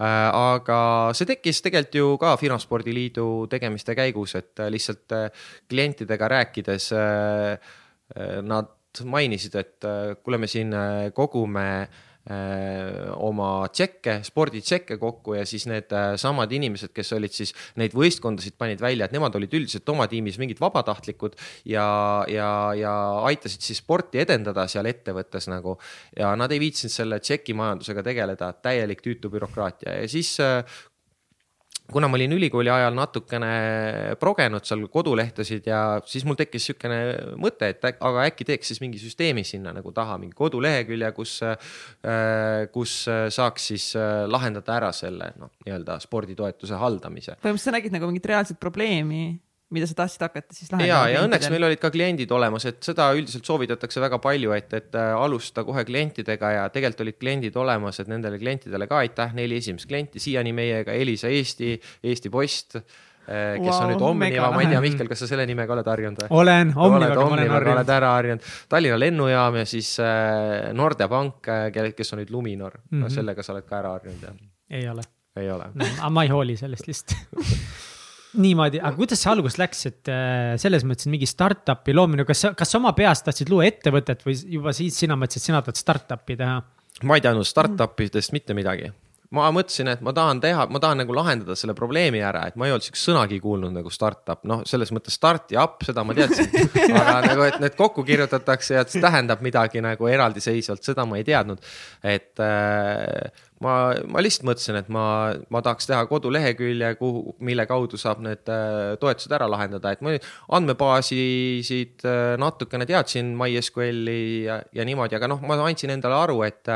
aga 0.00 0.80
see 1.16 1.28
tekkis 1.28 1.62
tegelikult 1.64 2.00
ju 2.00 2.10
ka 2.20 2.34
Finaspordi 2.40 2.94
Liidu 2.96 3.28
tegemiste 3.52 3.96
käigus, 3.98 4.36
et 4.38 4.62
lihtsalt 4.72 5.16
klientidega 5.68 6.28
rääkides 6.36 6.90
nad 8.44 8.68
mainisid, 9.06 9.54
et 9.60 9.88
kuule, 10.24 10.38
me 10.42 10.48
siin 10.50 10.74
kogume 11.14 11.66
Äh, 12.28 13.08
oma 13.16 13.64
tšekke, 13.72 14.18
sporditšekke 14.28 14.98
kokku 15.00 15.38
ja 15.38 15.46
siis 15.48 15.64
need 15.66 15.88
äh, 15.96 16.12
samad 16.20 16.50
inimesed, 16.52 16.92
kes 16.92 17.14
olid 17.16 17.32
siis 17.32 17.54
neid 17.80 17.94
võistkondasid 17.96 18.58
panid 18.60 18.82
välja, 18.84 19.08
et 19.08 19.14
nemad 19.16 19.38
olid 19.38 19.56
üldiselt 19.56 19.88
oma 19.88 20.04
tiimis 20.06 20.36
mingid 20.38 20.60
vabatahtlikud 20.60 21.38
ja, 21.72 21.86
ja, 22.28 22.50
ja 22.76 22.92
aitasid 23.24 23.64
siis 23.64 23.80
sporti 23.80 24.20
edendada 24.20 24.66
seal 24.68 24.90
ettevõttes 24.92 25.48
nagu. 25.48 25.78
ja 26.12 26.34
nad 26.36 26.52
ei 26.52 26.60
viitsinud 26.60 26.92
selle 26.92 27.22
tšekimajandusega 27.24 28.04
tegeleda, 28.04 28.52
täielik 28.68 29.00
tüütu 29.00 29.32
bürokraatia 29.32 29.96
ja 30.02 30.12
siis 30.12 30.34
äh, 30.44 30.60
kuna 31.92 32.08
ma 32.10 32.18
olin 32.18 32.34
ülikooli 32.36 32.70
ajal 32.72 32.94
natukene 32.96 33.50
progenud 34.20 34.66
seal 34.66 34.86
kodulehtesid 34.92 35.66
ja 35.70 35.82
siis 36.06 36.26
mul 36.28 36.38
tekkis 36.38 36.70
niisugune 36.70 37.00
mõte, 37.40 37.70
et 37.72 37.86
aga 37.90 38.26
äkki 38.28 38.46
teeks 38.48 38.72
siis 38.72 38.82
mingi 38.82 39.00
süsteemi 39.02 39.44
sinna 39.46 39.74
nagu 39.76 39.92
taha, 39.96 40.18
mingi 40.22 40.36
kodulehekülje, 40.38 41.12
kus, 41.16 41.36
äh, 41.46 42.66
kus 42.74 42.96
saaks 43.08 43.70
siis 43.72 43.90
äh, 43.98 44.24
lahendada 44.30 44.76
ära 44.78 44.92
selle 44.96 45.32
noh, 45.40 45.52
nii-öelda 45.66 45.98
sporditoetuse 46.04 46.80
haldamise. 46.80 47.38
põhimõtteliselt 47.40 47.70
sa 47.70 47.76
nägid 47.76 47.96
nagu 47.96 48.10
mingit 48.10 48.28
reaalset 48.30 48.60
probleemi 48.60 49.24
mida 49.74 49.86
sa 49.86 49.96
tahtsid 50.02 50.24
hakata 50.24 50.54
siis 50.54 50.70
lahendama. 50.72 50.88
ja, 50.88 51.00
ja 51.14 51.24
õnneks 51.26 51.50
meil 51.52 51.66
olid 51.68 51.80
ka 51.82 51.92
kliendid 51.94 52.32
olemas, 52.34 52.66
et 52.66 52.80
seda 52.84 53.10
üldiselt 53.16 53.46
soovitatakse 53.46 54.02
väga 54.02 54.18
palju, 54.22 54.54
et, 54.56 54.72
et 54.74 54.96
äh, 54.98 55.10
alustada 55.14 55.64
kohe 55.68 55.84
klientidega 55.86 56.54
ja 56.56 56.64
tegelikult 56.74 57.04
olid 57.06 57.20
kliendid 57.20 57.58
olemas, 57.60 58.00
et 58.02 58.10
nendele 58.10 58.40
klientidele 58.40 58.88
ka 58.90 59.04
aitäh, 59.04 59.36
neli 59.38 59.60
esimest 59.60 59.86
klienti 59.90 60.22
siiani 60.22 60.54
meiega, 60.56 60.96
Elisa 60.96 61.30
Eesti, 61.30 61.76
Eesti 62.02 62.32
Post 62.34 62.80
äh, 62.80 62.82
kes 63.30 63.68
wow, 63.68 63.76
on 63.76 63.92
nüüd 63.92 64.02
Omniva, 64.08 64.48
ma 64.54 64.64
ei 64.64 64.72
tea, 64.72 64.80
Mihkel, 64.82 65.10
kas 65.10 65.22
sa 65.22 65.30
selle 65.30 65.46
nimega 65.46 65.76
oled 65.76 65.92
harjunud 65.92 66.24
või? 66.24 66.32
olen, 66.42 66.72
Omnivaga 66.74 67.20
ma 67.20 67.36
olen 67.36 67.54
harjunud. 67.54 67.74
oled 67.76 67.92
ära 67.94 68.14
harjunud, 68.16 68.48
Tallinna 68.74 68.98
lennujaam 68.98 69.60
ja 69.60 69.68
siis 69.70 69.92
äh, 70.02 70.72
Norde 70.74 71.06
Pank, 71.12 71.46
kes 71.94 72.16
on 72.16 72.24
nüüd 72.24 72.34
Luminor 72.34 72.80
mm, 72.80 72.88
-hmm. 72.90 73.06
no 73.06 73.12
sellega 73.14 73.46
sa 73.46 73.54
oled 73.54 73.70
ka 73.70 73.78
ära 73.78 73.94
harjunud, 74.00 74.26
jah? 74.26 74.42
ei 74.70 74.90
ole. 74.90 75.06
ei 75.38 75.50
ole 75.50 75.70
no,. 75.74 75.86
aga 76.00 76.10
ma 76.10 76.26
ei 76.26 76.34
hooli 76.34 76.58
sellest 76.58 76.90
lihtsalt 76.90 77.46
niimoodi, 78.38 78.80
aga 78.80 78.94
kuidas 78.98 79.22
see 79.22 79.32
alguses 79.32 79.58
läks, 79.60 79.84
et 79.90 80.10
äh, 80.12 80.54
selles 80.62 80.86
mõttes 80.86 81.10
mingi 81.10 81.28
startup'i 81.28 81.94
loomine, 81.96 82.26
kas 82.28 82.46
sa, 82.46 82.54
kas 82.58 82.72
sa 82.72 82.78
oma 82.78 82.94
peas 82.96 83.24
tahtsid 83.26 83.50
luua 83.50 83.66
ettevõtet 83.70 84.24
või 84.26 84.36
juba 84.58 84.74
siis 84.76 84.98
sina 85.02 85.18
mõtlesid, 85.18 85.42
et 85.42 85.50
sina 85.50 85.62
tahad 85.64 85.80
startup'i 85.80 86.38
teha? 86.40 86.60
ma 87.06 87.16
ei 87.16 87.22
teadnud 87.24 87.48
startup 87.48 88.00
idest 88.04 88.34
mitte 88.36 88.54
midagi 88.56 88.90
ma 89.34 89.46
mõtlesin, 89.54 89.88
et 89.92 90.00
ma 90.02 90.12
tahan 90.14 90.40
teha, 90.42 90.64
ma 90.74 90.80
tahan 90.82 90.98
nagu 91.04 91.14
lahendada 91.14 91.54
selle 91.58 91.74
probleemi 91.78 92.22
ära, 92.26 92.42
et 92.50 92.56
ma 92.58 92.66
ei 92.66 92.74
olnud 92.74 92.86
siukest 92.86 93.06
sõnagi 93.06 93.38
kuulnud 93.42 93.72
nagu 93.74 93.92
startup, 93.94 94.42
noh, 94.50 94.64
selles 94.66 94.90
mõttes 94.94 95.14
start 95.14 95.54
ja 95.54 95.62
up, 95.68 95.84
seda 95.86 96.02
ma 96.06 96.16
teadsin. 96.18 96.50
aga 97.00 97.14
nagu, 97.28 97.44
et 97.46 97.60
need 97.62 97.76
kokku 97.78 98.02
kirjutatakse 98.06 98.74
ja 98.74 98.82
et 98.82 98.90
see 98.90 99.02
tähendab 99.02 99.44
midagi 99.46 99.82
nagu 99.84 100.10
eraldiseisvalt, 100.10 100.82
seda 100.86 101.06
ma 101.06 101.20
ei 101.20 101.26
teadnud. 101.28 101.62
et 102.02 102.42
äh, 102.42 103.46
ma, 103.64 103.74
ma 104.08 104.22
lihtsalt 104.24 104.46
mõtlesin, 104.48 104.78
et 104.80 104.88
ma, 104.92 105.04
ma 105.52 105.60
tahaks 105.64 105.88
teha 105.90 106.00
kodulehekülje, 106.10 106.94
kuhu, 107.00 107.34
mille 107.44 107.66
kaudu 107.68 108.00
saab 108.00 108.22
need 108.24 108.48
äh, 108.52 108.94
toetused 109.00 109.32
ära 109.36 109.48
lahendada, 109.50 109.92
et 109.92 110.04
ma 110.04 110.14
andmebaasisid 110.56 112.06
äh, 112.08 112.34
natukene 112.40 112.88
teadsin, 112.88 113.34
MySQL-i 113.38 114.20
ja, 114.46 114.60
ja 114.76 114.86
niimoodi, 114.88 115.18
aga 115.18 115.30
noh, 115.30 115.44
ma 115.44 115.58
andsin 115.66 115.92
endale 115.94 116.18
aru, 116.22 116.40
et, 116.48 116.72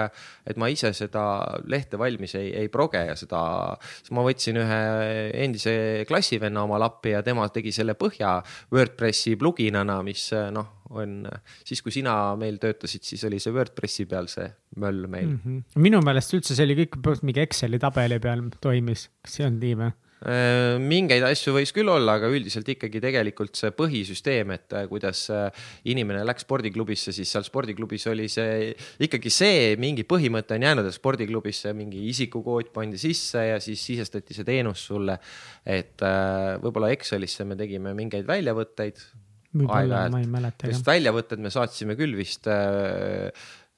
et 0.48 0.60
ma 0.60 0.68
ise 0.72 0.92
seda 0.96 1.24
lehte 1.70 2.00
valmis 2.00 2.36
ei, 2.40 2.52
ei 2.64 2.72
proge 2.72 3.02
ja 3.08 3.16
seda, 3.18 3.42
siis 4.00 4.12
ma 4.14 4.26
võtsin 4.26 4.60
ühe 4.60 4.80
endise 5.44 5.76
klassivenna 6.08 6.66
oma 6.68 6.80
lappi 6.82 7.16
ja 7.16 7.24
tema 7.24 7.48
tegi 7.52 7.72
selle 7.74 7.96
põhja 7.98 8.38
WordPressi 8.74 9.38
pluginana, 9.40 10.02
mis 10.06 10.28
noh 10.54 10.83
on, 10.90 11.24
siis 11.64 11.82
kui 11.82 11.94
sina 11.94 12.34
meil 12.40 12.58
töötasid, 12.62 13.04
siis 13.06 13.24
oli 13.28 13.40
see 13.42 13.54
Wordpressi 13.54 14.04
peal 14.10 14.28
see 14.28 14.46
möll 14.82 15.08
meil 15.08 15.28
mm. 15.30 15.40
-hmm. 15.44 15.82
minu 15.84 16.00
meelest 16.04 16.34
üldse 16.36 16.56
see 16.56 16.66
oli 16.66 16.76
kõik 16.84 16.98
mingi 17.22 17.44
Exceli 17.44 17.78
tabeli 17.78 18.20
peal 18.20 18.48
toimis, 18.60 19.08
kas 19.24 19.38
see 19.38 19.46
on 19.46 19.60
nii 19.60 19.76
või? 19.80 19.92
Äh, 20.24 20.78
mingeid 20.80 21.20
asju 21.26 21.52
võis 21.52 21.68
küll 21.76 21.90
olla, 21.92 22.14
aga 22.16 22.30
üldiselt 22.32 22.68
ikkagi 22.72 23.00
tegelikult 23.02 23.58
see 23.60 23.74
põhisüsteem, 23.76 24.54
et 24.54 24.72
äh, 24.72 24.86
kuidas 24.88 25.26
äh, 25.28 25.66
inimene 25.92 26.22
läks 26.24 26.46
spordiklubisse, 26.46 27.12
siis 27.12 27.28
seal 27.34 27.44
spordiklubis 27.44 28.06
oli 28.08 28.30
see 28.32 28.70
ikkagi 29.04 29.32
see 29.32 29.74
mingi 29.80 30.06
põhimõte 30.08 30.56
on 30.56 30.64
jäänud, 30.64 30.88
et 30.88 30.96
spordiklubisse 30.96 31.74
mingi 31.76 32.06
isikukood 32.08 32.72
pandi 32.72 33.00
sisse 33.02 33.42
ja 33.50 33.60
siis 33.60 33.84
sisestati 33.84 34.36
see 34.36 34.48
teenus 34.48 34.86
sulle. 34.88 35.18
et 35.64 36.00
võib-olla 36.60 36.90
Excelisse 36.92 37.44
me 37.48 37.56
tegime 37.56 37.92
mingeid 37.96 38.26
väljavõtteid, 38.28 39.00
aeg-ajalt, 39.62 40.64
sest 40.66 40.88
väljavõtted 40.88 41.42
me 41.44 41.52
saatsime 41.54 41.96
küll 41.98 42.16
vist 42.18 42.48
äh, 42.50 43.30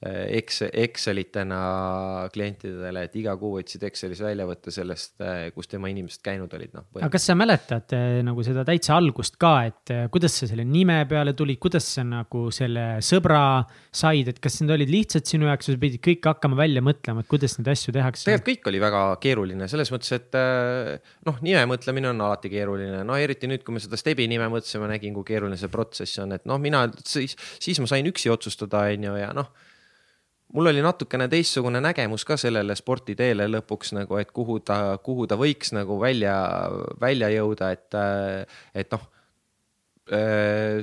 Excel, 0.05 0.69
Excelitena 0.77 2.29
klientidele, 2.29 3.07
et 3.07 3.15
iga 3.17 3.33
kuu 3.41 3.55
võtsid 3.55 3.87
Excelis 3.89 4.19
väljavõtte 4.21 4.69
sellest, 4.75 5.15
äh, 5.25 5.47
kus 5.55 5.71
tema 5.73 5.89
inimesed 5.89 6.21
käinud 6.21 6.53
olid, 6.53 6.75
noh. 6.77 6.85
aga 6.99 7.09
kas 7.15 7.25
sa 7.31 7.37
mäletad 7.39 7.95
äh, 7.97 8.19
nagu 8.27 8.45
seda 8.45 8.61
täitsa 8.69 8.93
algust 8.99 9.39
ka, 9.41 9.55
et 9.71 9.93
kuidas 10.13 10.37
sa 10.37 10.49
selle 10.51 10.67
nime 10.69 10.99
peale 11.09 11.33
tulid, 11.39 11.57
kuidas 11.65 11.89
sa 11.95 12.05
nagu 12.05 12.51
selle 12.53 12.85
sõbra 13.01 13.41
said, 13.89 14.29
et 14.35 14.41
kas 14.45 14.61
need 14.61 14.75
olid 14.75 14.93
lihtsalt 14.93 15.33
sinu 15.33 15.49
jaoks 15.49 15.71
või 15.71 15.79
sa 15.79 15.83
pidid 15.87 16.05
kõik 16.05 16.29
hakkama 16.29 16.59
välja 16.61 16.83
mõtlema, 16.85 17.25
et 17.25 17.31
kuidas 17.31 17.57
neid 17.57 17.71
asju 17.73 17.95
tehakse? 17.97 18.27
tegelikult 18.29 18.51
kõik 18.53 18.69
oli 18.69 18.83
väga 18.85 19.01
keeruline 19.25 19.71
selles 19.73 19.93
mõttes, 19.95 20.13
et 20.13 20.37
noh, 21.25 21.41
nime 21.41 21.63
mõtlemine 21.73 22.13
on 22.13 22.21
alati 22.27 22.53
keeruline, 22.53 23.01
no 23.09 23.17
eriti 23.17 23.49
nüüd, 23.49 23.65
kui 23.65 23.79
me 23.79 23.81
seda 23.81 23.97
Stebi 23.97 24.29
nime 24.29 24.51
mõtlesime, 24.53 24.93
nägin, 24.93 25.17
kui 25.17 25.25
keeruline 25.33 25.57
see 25.57 25.73
protsess 25.73 26.21
on, 26.21 26.37
et 26.37 26.45
noh, 26.45 26.61
mina 26.61 26.85
siis, 27.01 27.33
siis 27.57 27.81
ma 27.81 27.89
sain 27.89 28.13
üksi 28.13 28.29
otsustada, 28.35 28.85
on 28.93 29.09
ju, 29.09 29.17
ja 29.25 29.33
noh 29.33 29.49
mul 30.55 30.71
oli 30.71 30.83
natukene 30.85 31.27
teistsugune 31.33 31.81
nägemus 31.83 32.25
ka 32.29 32.37
sellele 32.41 32.77
sporditeele 32.79 33.49
lõpuks 33.51 33.93
nagu, 33.97 34.19
et 34.21 34.31
kuhu 34.35 34.61
ta, 34.61 34.99
kuhu 35.03 35.27
ta 35.27 35.39
võiks 35.41 35.75
nagu 35.75 35.99
välja, 36.01 36.37
välja 37.01 37.31
jõuda, 37.35 37.73
et, 37.75 37.99
et 38.75 38.95
noh 38.95 39.13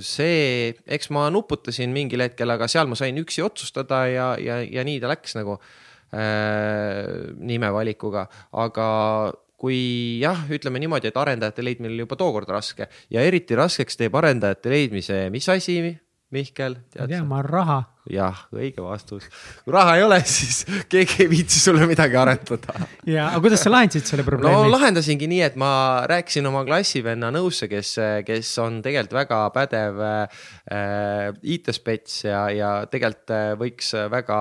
see, 0.04 0.74
eks 0.84 1.08
ma 1.16 1.30
nuputasin 1.32 1.94
mingil 1.96 2.26
hetkel, 2.26 2.52
aga 2.52 2.68
seal 2.68 2.90
ma 2.92 2.98
sain 3.00 3.16
üksi 3.22 3.44
otsustada 3.46 4.04
ja, 4.12 4.34
ja, 4.36 4.60
ja 4.68 4.84
nii 4.84 5.00
ta 5.00 5.08
läks 5.14 5.38
nagu 5.38 5.56
äh, 5.56 7.32
nimevalikuga, 7.40 8.28
aga 8.60 8.88
kui 9.64 10.20
jah, 10.20 10.44
ütleme 10.52 10.82
niimoodi, 10.84 11.08
et 11.08 11.18
arendajate 11.20 11.64
leidmine 11.64 11.94
oli 11.94 12.04
juba 12.04 12.18
tookord 12.20 12.52
raske 12.52 12.90
ja 13.14 13.24
eriti 13.24 13.56
raskeks 13.56 13.96
teeb 14.02 14.16
arendajate 14.20 14.74
leidmise, 14.74 15.24
mis 15.32 15.48
asi, 15.50 15.80
Mihkel? 16.34 16.76
ma 16.98 17.08
tean, 17.08 17.28
ma 17.30 17.40
raha. 17.46 17.80
Jah, 18.12 18.44
õige 18.52 18.84
vastus. 18.84 19.28
kui 19.64 19.74
raha 19.74 19.96
ei 19.98 20.04
ole, 20.04 20.20
siis 20.36 20.64
keegi 20.92 21.24
ei 21.24 21.30
viitsi 21.32 21.62
sulle 21.62 21.88
midagi 21.88 22.18
arendada. 22.20 22.88
ja, 23.08 23.30
aga 23.30 23.44
kuidas 23.46 23.64
sa 23.64 23.72
lahendasid 23.72 24.10
selle 24.10 24.26
probleemi? 24.28 24.56
no 24.56 24.72
lahendasingi 24.74 25.30
nii, 25.32 25.42
et 25.48 25.56
ma 25.60 25.72
rääkisin 26.10 26.48
oma 26.50 26.66
klassivenna 26.68 27.32
nõusse, 27.36 27.70
kes, 27.72 27.96
kes 28.28 28.52
on 28.64 28.82
tegelikult 28.86 29.20
väga 29.22 29.40
pädev 29.56 30.04
äh, 30.08 31.30
IT-spets 31.56 32.24
ja, 32.28 32.44
ja 32.54 32.74
tegelikult 32.92 33.36
äh, 33.36 33.54
võiks 33.60 33.94
väga, 34.12 34.40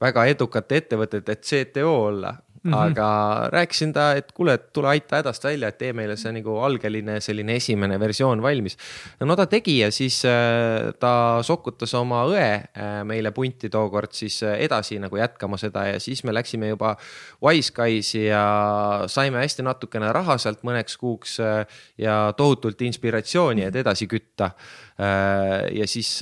väga 0.00 0.26
edukat 0.32 0.72
ettevõtet, 0.80 1.28
et 1.28 1.44
CTO 1.44 1.94
olla 2.08 2.34
mm, 2.64 2.72
-hmm. 2.72 2.76
aga 2.76 3.48
rääkisin 3.52 3.92
ta, 3.92 4.12
et 4.12 4.32
kuule, 4.32 4.54
et 4.54 4.72
tule 4.72 4.88
aita 4.88 5.16
hädast 5.16 5.44
välja, 5.44 5.68
et 5.68 5.78
tee 5.78 5.92
meile 5.92 6.16
see 6.16 6.32
nagu 6.32 6.56
algeline 6.58 7.20
selline 7.20 7.56
esimene 7.56 7.98
versioon 8.00 8.42
valmis. 8.42 8.76
no 9.20 9.36
ta 9.36 9.46
tegi 9.46 9.78
ja 9.78 9.90
siis 9.92 10.24
äh, 10.24 10.92
ta 11.00 11.38
sokutas 11.42 11.94
oma 11.94 12.24
õe 12.30 12.48
äh, 12.54 13.04
meile 13.04 13.30
punti 13.30 13.68
tookord 13.70 14.12
siis 14.12 14.42
äh, 14.42 14.58
edasi 14.64 14.98
nagu 14.98 15.16
jätkama 15.16 15.56
seda 15.60 15.86
ja 15.86 16.00
siis 16.00 16.24
me 16.24 16.34
läksime 16.34 16.68
juba 16.68 16.96
Wiseguys'i 17.44 18.26
ja 18.26 18.44
saime 19.06 19.38
hästi 19.38 19.62
natukene 19.62 20.12
raha 20.12 20.38
sealt 20.38 20.62
mõneks 20.64 20.96
kuuks 20.98 21.38
ja 21.98 22.32
tohutult 22.36 22.80
inspiratsiooni, 22.82 23.64
et 23.64 23.76
edasi 23.76 24.06
kütta. 24.08 24.50
ja 25.74 25.86
siis 25.86 26.20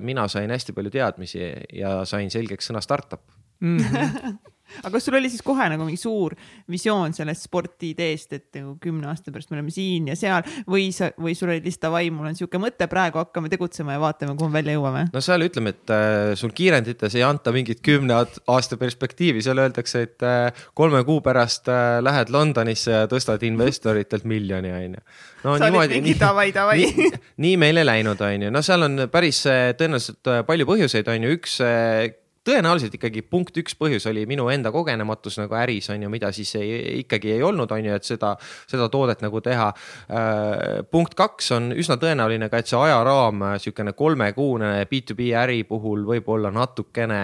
mina 0.00 0.28
sain 0.28 0.50
hästi 0.50 0.72
palju 0.72 0.90
teadmisi 0.90 1.40
ja 1.72 2.04
sain 2.04 2.30
selgeks 2.30 2.68
sõna 2.70 2.80
startup 2.80 3.22
mm. 3.60 3.78
-hmm. 3.78 4.38
aga 4.80 4.92
kas 4.96 5.08
sul 5.08 5.18
oli 5.18 5.30
siis 5.32 5.44
kohe 5.44 5.68
nagu 5.72 5.86
mingi 5.86 6.00
suur 6.00 6.36
visioon 6.70 7.14
sellest 7.16 7.46
spordiideest, 7.48 8.32
et 8.38 8.60
nagu 8.60 8.76
kümne 8.82 9.08
aasta 9.10 9.32
pärast 9.34 9.52
me 9.52 9.58
oleme 9.58 9.74
siin 9.74 10.08
ja 10.10 10.16
seal 10.18 10.46
või 10.68 10.88
sa, 10.94 11.10
või 11.20 11.36
sul 11.38 11.52
oli 11.52 11.62
lihtsalt 11.64 11.88
davai, 11.88 12.04
mul 12.14 12.30
on 12.30 12.38
sihuke 12.38 12.60
mõte, 12.62 12.88
praegu 12.90 13.20
hakkame 13.22 13.50
tegutsema 13.52 13.96
ja 13.96 14.02
vaatame, 14.02 14.36
kuhu 14.38 14.50
me 14.50 14.60
välja 14.60 14.76
jõuame? 14.76 15.04
no 15.12 15.24
seal 15.24 15.46
ütleme, 15.46 15.74
et 15.74 15.94
äh, 15.94 16.32
sul 16.38 16.54
kiirendites 16.56 17.16
ei 17.18 17.26
anta 17.26 17.54
mingit 17.54 17.82
kümne 17.84 18.16
aasta 18.22 18.78
perspektiivi, 18.80 19.42
seal 19.44 19.60
öeldakse, 19.62 20.04
et 20.08 20.26
äh, 20.26 20.64
kolme 20.78 21.02
kuu 21.08 21.20
pärast 21.24 21.70
äh, 21.72 21.98
lähed 22.04 22.32
Londonisse 22.32 22.94
ja 22.94 23.10
tõstad 23.10 23.42
investoritelt 23.46 24.26
miljoni, 24.28 24.72
on 24.72 24.96
ju. 24.98 25.04
no 25.44 25.58
sa 25.58 25.68
niimoodi. 25.68 26.00
nii, 26.06 26.16
davai, 26.20 26.48
davai. 26.54 26.78
nii, 26.86 27.12
nii 27.46 27.60
meil 27.60 27.82
ei 27.82 27.88
läinud, 27.88 28.20
on 28.22 28.48
ju, 28.48 28.54
no 28.54 28.64
seal 28.64 28.88
on 28.88 29.06
päris 29.12 29.44
äh, 29.50 29.70
tõenäoliselt 29.78 30.32
äh, 30.32 30.42
palju 30.48 30.68
põhjuseid, 30.68 31.10
on 31.12 31.28
ju, 31.28 31.36
üks 31.38 31.58
äh, 31.66 32.21
tõenäoliselt 32.46 32.96
ikkagi 32.98 33.22
punkt 33.26 33.56
üks 33.62 33.76
põhjus 33.78 34.06
oli 34.10 34.24
minu 34.28 34.48
enda 34.52 34.72
kogenematus 34.74 35.38
nagu 35.40 35.56
äris 35.58 35.90
on 35.94 36.02
ju, 36.02 36.10
mida 36.12 36.32
siis 36.34 36.54
ei, 36.58 36.98
ikkagi 37.02 37.36
ei 37.36 37.44
olnud, 37.46 37.70
on 37.70 37.86
ju, 37.86 37.98
et 37.98 38.08
seda, 38.08 38.34
seda 38.70 38.88
toodet 38.92 39.22
nagu 39.24 39.42
teha. 39.44 39.70
Äh, 40.10 40.82
punkt 40.90 41.16
kaks 41.18 41.52
on 41.58 41.70
üsna 41.76 41.98
tõenäoline 42.02 42.50
ka, 42.52 42.62
et 42.62 42.70
see 42.70 42.80
ajaraam, 42.80 43.46
sihukene 43.62 43.94
kolmekuune 43.98 44.74
B2B 44.90 45.32
äri 45.44 45.62
puhul 45.68 46.06
võib 46.08 46.28
olla 46.34 46.52
natukene 46.54 47.22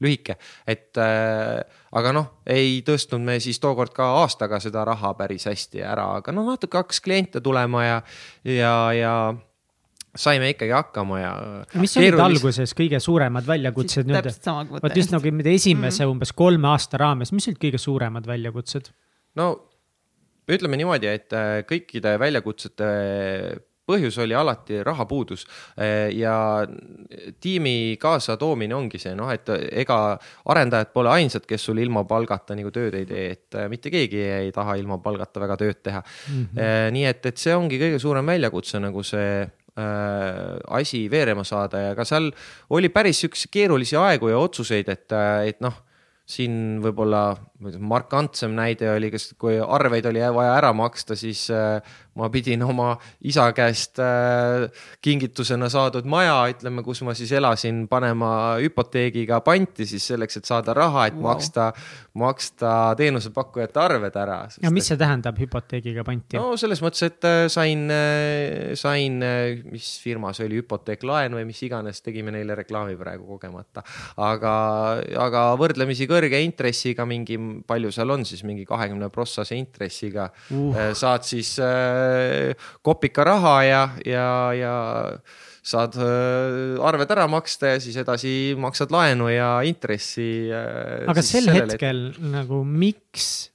lühike, 0.00 0.36
et 0.68 0.96
äh, 0.96 1.60
aga 1.92 2.12
noh, 2.16 2.30
ei 2.48 2.80
tõstnud 2.86 3.20
me 3.24 3.36
siis 3.42 3.60
tookord 3.60 3.92
ka 3.92 4.06
aastaga 4.22 4.60
seda 4.62 4.84
raha 4.88 5.12
päris 5.18 5.44
hästi 5.50 5.84
ära, 5.84 6.06
aga 6.22 6.32
noh, 6.32 6.48
natuke 6.48 6.80
hakkas 6.80 7.02
kliente 7.04 7.42
tulema 7.44 7.84
ja, 7.84 8.00
ja, 8.48 8.74
ja 8.96 9.14
saime 10.16 10.50
ikkagi 10.54 10.74
hakkama 10.74 11.20
ja. 11.20 11.32
mis 11.78 11.94
olid 11.96 12.10
keerulis... 12.10 12.24
alguses 12.26 12.74
kõige 12.76 13.00
suuremad 13.02 13.46
väljakutsed 13.46 14.10
nüüd? 14.10 14.30
vot 14.74 14.96
just 14.96 15.14
nagu 15.14 15.30
nende 15.30 15.54
esimese 15.54 16.02
mm 16.02 16.08
-hmm. 16.08 16.12
umbes 16.16 16.32
kolme 16.32 16.68
aasta 16.68 16.98
raames, 16.98 17.32
mis 17.32 17.48
olid 17.48 17.62
kõige 17.62 17.78
suuremad 17.78 18.26
väljakutsed? 18.26 18.90
no 19.38 19.50
ütleme 20.50 20.78
niimoodi, 20.80 21.06
et 21.06 21.32
äh, 21.32 21.60
kõikide 21.66 22.18
väljakutsete 22.18 22.86
põhjus 23.90 24.18
oli 24.22 24.34
alati 24.34 24.82
rahapuudus 24.86 25.46
äh, 25.78 26.10
ja 26.14 26.66
tiimi 27.40 27.96
kaasatoomine 28.00 28.74
ongi 28.74 28.98
see 29.02 29.14
noh, 29.14 29.30
et 29.30 29.48
ega 29.70 30.18
arendajad 30.44 30.92
pole 30.94 31.10
ainsad, 31.10 31.46
kes 31.46 31.64
sul 31.64 31.78
ilma 31.78 32.04
palgata 32.04 32.54
nagu 32.58 32.70
tööd 32.70 32.98
ei 32.98 33.06
tee, 33.06 33.30
et 33.30 33.54
äh, 33.54 33.68
mitte 33.70 33.90
keegi 33.90 34.20
ei 34.26 34.52
taha 34.52 34.74
ilma 34.74 34.98
palgata 34.98 35.40
väga 35.40 35.56
tööd 35.56 35.82
teha 35.82 36.02
mm. 36.02 36.34
-hmm. 36.34 36.92
nii 36.98 37.04
et, 37.04 37.26
et 37.26 37.38
see 37.38 37.54
ongi 37.54 37.78
kõige 37.78 37.98
suurem 38.02 38.26
väljakutse 38.26 38.82
nagu 38.82 39.02
see 39.06 39.46
Äh, 39.46 39.59
asi 39.76 41.04
veerema 41.10 41.44
saada 41.44 41.78
ja 41.78 41.94
ka 41.94 42.04
seal 42.04 42.30
oli 42.70 42.88
päris 42.88 43.20
siukseid 43.22 43.52
keerulisi 43.54 43.96
aegu 43.96 44.28
ja 44.28 44.38
otsuseid, 44.38 44.88
et, 44.88 45.12
äh, 45.12 45.46
et 45.52 45.60
noh, 45.60 45.76
siin 46.30 46.78
võib-olla 46.82 47.34
markantsem 47.78 48.54
näide 48.54 48.90
oli, 48.92 49.10
kas, 49.10 49.32
kui 49.40 49.58
arveid 49.60 50.06
oli 50.10 50.22
vaja 50.34 50.54
ära 50.58 50.72
maksta, 50.76 51.16
siis 51.18 51.48
äh, 51.54 51.80
ma 52.20 52.28
pidin 52.32 52.62
oma 52.66 52.92
isa 53.26 53.48
käest 53.56 54.00
äh, 54.02 54.68
kingitusena 55.02 55.70
saadud 55.72 56.08
maja, 56.10 56.36
ütleme, 56.52 56.84
kus 56.86 57.02
ma 57.06 57.14
siis 57.18 57.32
elasin, 57.36 57.86
panema 57.90 58.30
hüpoteegiga 58.60 59.40
panti 59.46 59.86
siis 59.88 60.06
selleks, 60.12 60.40
et 60.40 60.50
saada 60.50 60.74
raha, 60.76 61.08
et 61.10 61.16
wow. 61.18 61.30
maksta, 61.30 61.70
maksta 62.20 62.74
teenusepakkujate 63.00 63.82
arved 63.82 64.18
ära. 64.20 64.40
ja 64.62 64.72
mis 64.74 64.90
see 64.90 65.00
tähendab, 65.00 65.38
hüpoteegiga 65.40 66.04
panti? 66.06 66.38
no 66.40 66.56
selles 66.60 66.82
mõttes, 66.84 67.04
et 67.08 67.28
äh, 67.28 67.44
sain, 67.52 67.86
sain, 68.78 69.20
mis 69.70 69.90
firma 70.02 70.34
see 70.36 70.48
oli, 70.48 70.60
hüpoteeklaen 70.62 71.38
või 71.38 71.46
mis 71.48 71.62
iganes, 71.66 72.02
tegime 72.04 72.34
neile 72.34 72.58
reklaami 72.62 72.96
praegu 73.00 73.26
kogemata. 73.34 73.84
aga, 74.20 74.54
aga 75.26 75.44
võrdlemisi 75.60 76.08
kõrge 76.10 76.40
intressiga 76.44 77.06
mingi 77.08 77.38
palju 77.66 77.92
seal 77.94 78.12
on 78.14 78.26
siis 78.28 78.42
mingi 78.46 78.66
kahekümne 78.68 79.10
prossase 79.12 79.56
intressiga 79.58 80.28
uh. 80.54 80.78
saad 80.96 81.26
siis 81.26 81.54
äh, 81.62 82.09
kopika 82.82 83.24
raha 83.26 83.54
ja, 83.66 83.84
ja, 84.06 84.26
ja 84.56 84.74
saad 85.60 85.96
äh, 86.00 86.80
arved 86.86 87.10
ära 87.12 87.26
maksta 87.30 87.74
ja 87.74 87.80
siis 87.82 87.98
edasi 88.00 88.54
maksad 88.60 88.92
laenu 88.94 89.28
ja 89.32 89.58
intressi 89.66 90.48
äh,. 90.48 91.04
aga 91.10 91.24
sel 91.24 91.50
hetkel 91.52 92.06
et... 92.14 92.20
nagu 92.32 92.62
miks 92.64 93.50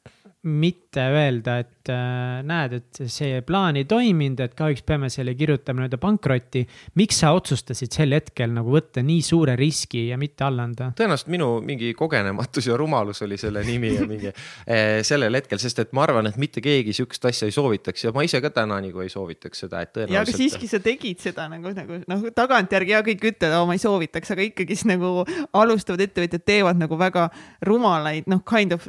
mitte 0.46 1.02
öelda, 1.10 1.58
et 1.64 1.90
äh, 1.90 2.42
näed, 2.46 2.76
et 2.78 3.00
see 3.10 3.40
plaan 3.46 3.80
ei 3.80 3.88
toiminud, 3.90 4.44
et 4.46 4.54
kahjuks 4.58 4.84
peame 4.86 5.10
selle 5.10 5.34
kirjutama 5.38 5.82
nii-öelda 5.82 5.98
pankrotti. 6.02 6.62
miks 7.02 7.22
sa 7.24 7.32
otsustasid 7.34 7.96
sel 7.96 8.14
hetkel 8.14 8.54
nagu 8.54 8.70
võtta 8.76 9.02
nii 9.06 9.24
suure 9.26 9.56
riski 9.58 10.08
ja 10.12 10.20
mitte 10.22 10.46
alla 10.46 10.68
anda? 10.70 10.92
tõenäoliselt 10.98 11.32
minu 11.34 11.50
mingi 11.66 11.94
kogenematus 11.98 12.70
ja 12.70 12.78
rumalus 12.78 13.24
oli 13.26 13.40
selle 13.42 13.64
nimi 13.66 13.96
ja 13.96 14.06
mingi 14.10 14.30
eh, 14.30 15.02
sellel 15.08 15.40
hetkel, 15.40 15.62
sest 15.62 15.82
et 15.82 15.98
ma 15.98 16.06
arvan, 16.06 16.30
et 16.30 16.38
mitte 16.42 16.62
keegi 16.66 16.94
sihukest 16.94 17.26
asja 17.32 17.50
ei 17.50 17.56
soovitaks 17.56 18.06
ja 18.06 18.14
ma 18.16 18.28
ise 18.28 18.42
ka 18.46 18.54
täna 18.54 18.78
nagu 18.86 19.02
ei 19.02 19.10
soovitaks 19.10 19.66
seda, 19.66 19.82
et 19.82 19.96
tõenäoliselt. 19.98 20.20
ja 20.20 20.24
aga 20.28 20.38
siiski 20.38 20.70
sa 20.70 20.82
tegid 20.84 21.26
seda 21.26 21.50
nagu, 21.50 21.74
nagu 21.74 22.00
noh, 22.06 22.30
tagantjärgi 22.38 22.94
ja 22.94 23.02
kõik 23.10 23.28
ütlevad, 23.34 23.66
ma 23.66 23.80
ei 23.80 23.82
soovitaks, 23.82 24.36
aga 24.38 24.46
ikkagi 24.52 24.78
siis 24.78 24.90
nagu 24.94 25.26
alustavad 25.58 26.06
ettevõtjad 26.06 26.46
teevad 26.46 26.86
nagu 26.86 27.02
väga 27.02 27.28
rumalaid, 27.66 28.30
noh, 28.30 28.46
kind 28.46 28.78
of 28.78 28.86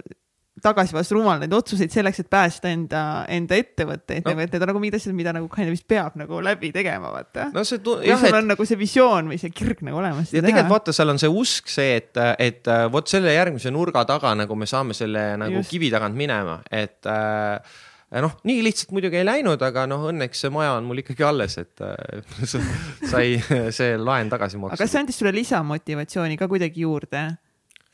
tagasivast 0.64 1.12
rumal 1.12 1.40
neid 1.40 1.52
otsuseid 1.52 1.92
selleks, 1.92 2.22
et 2.22 2.28
päästa 2.32 2.70
enda, 2.72 3.00
enda 3.32 3.58
ettevõtteid 3.60 4.24
no. 4.24 4.32
nagu, 4.32 4.44
et 4.44 4.54
need 4.54 4.64
on 4.64 4.70
nagu 4.72 4.80
mingid 4.82 4.98
asjad, 4.98 5.16
mida 5.16 5.34
nagu 5.36 5.48
kind 5.52 5.68
of 5.68 5.76
vist 5.76 5.86
peab 5.88 6.16
nagu 6.16 6.40
läbi 6.44 6.70
tegema, 6.74 7.10
vaata. 7.12 7.50
no 7.52 7.64
see 7.66 7.82
või 7.84 8.14
sul 8.16 8.30
et... 8.30 8.38
on 8.38 8.48
nagu 8.54 8.68
see 8.68 8.80
visioon 8.80 9.28
või 9.32 9.40
see 9.42 9.52
kirg 9.56 9.82
nagu 9.86 10.00
olemas. 10.00 10.32
ja 10.32 10.44
tegelikult 10.44 10.72
vaata, 10.72 10.96
seal 10.96 11.12
on 11.12 11.20
see 11.20 11.32
usk 11.42 11.68
see, 11.72 11.98
et, 12.00 12.22
et 12.42 12.72
äh, 12.72 12.86
vot 12.92 13.12
selle 13.12 13.34
järgmise 13.36 13.72
nurga 13.74 14.06
taga 14.08 14.32
nagu 14.38 14.56
me 14.56 14.68
saame 14.70 14.96
selle 14.96 15.28
nagu 15.42 15.60
Just. 15.60 15.74
kivi 15.74 15.92
tagant 15.92 16.16
minema, 16.16 16.62
et 16.72 17.04
äh, 17.12 17.76
noh, 18.24 18.36
nii 18.48 18.64
lihtsalt 18.64 18.96
muidugi 18.96 19.20
ei 19.20 19.28
läinud, 19.28 19.60
aga 19.60 19.84
noh, 19.90 20.08
õnneks 20.08 20.46
see 20.46 20.52
maja 20.54 20.78
on 20.78 20.88
mul 20.88 21.04
ikkagi 21.04 21.26
alles, 21.26 21.58
et 21.60 21.84
äh, 21.84 22.38
sai 23.12 23.36
see 23.76 23.96
laen 24.00 24.32
tagasi 24.32 24.56
makstud. 24.56 24.78
aga 24.78 24.86
kas 24.86 24.96
see 24.96 25.04
andis 25.04 25.20
sulle 25.20 25.36
lisamotivatsiooni 25.36 26.40
ka 26.40 26.48
kuidagi 26.48 26.88
juurde? 26.88 27.28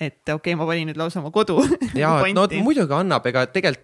Et 0.03 0.21
okei 0.23 0.53
okay,, 0.53 0.59
ma 0.59 0.67
panin 0.69 0.91
nüüd 0.91 1.01
lausa 1.01 1.21
oma 1.23 1.33
kodu. 1.35 1.59
ja, 2.03 2.15
no 2.35 2.47
muidugi 2.63 2.97
annab, 2.97 3.27
ega 3.31 3.47
tegelikult 3.53 3.81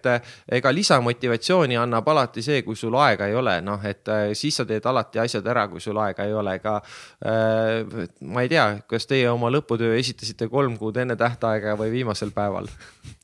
ega 0.59 0.71
lisamotivatsiooni 0.73 1.77
annab 1.79 2.07
alati 2.13 2.43
see, 2.45 2.61
kui 2.65 2.77
sul 2.79 2.95
aega 2.99 3.29
ei 3.29 3.35
ole, 3.37 3.59
noh, 3.65 3.81
et 3.85 4.07
äh, 4.11 4.29
siis 4.37 4.59
sa 4.59 4.65
teed 4.69 4.85
alati 4.89 5.21
asjad 5.21 5.47
ära, 5.49 5.67
kui 5.71 5.81
sul 5.83 5.97
aega 6.01 6.27
ei 6.27 6.35
ole, 6.35 6.55
ega 6.59 6.77
äh,. 6.79 8.07
ma 8.21 8.45
ei 8.45 8.51
tea, 8.51 8.67
kas 8.89 9.09
teie 9.09 9.29
oma 9.31 9.51
lõputöö 9.53 9.97
esitasite 9.99 10.49
kolm 10.51 10.77
kuud 10.79 10.97
enne 11.01 11.17
tähtaega 11.19 11.75
või 11.79 11.91
viimasel 11.93 12.33
päeval? 12.35 12.69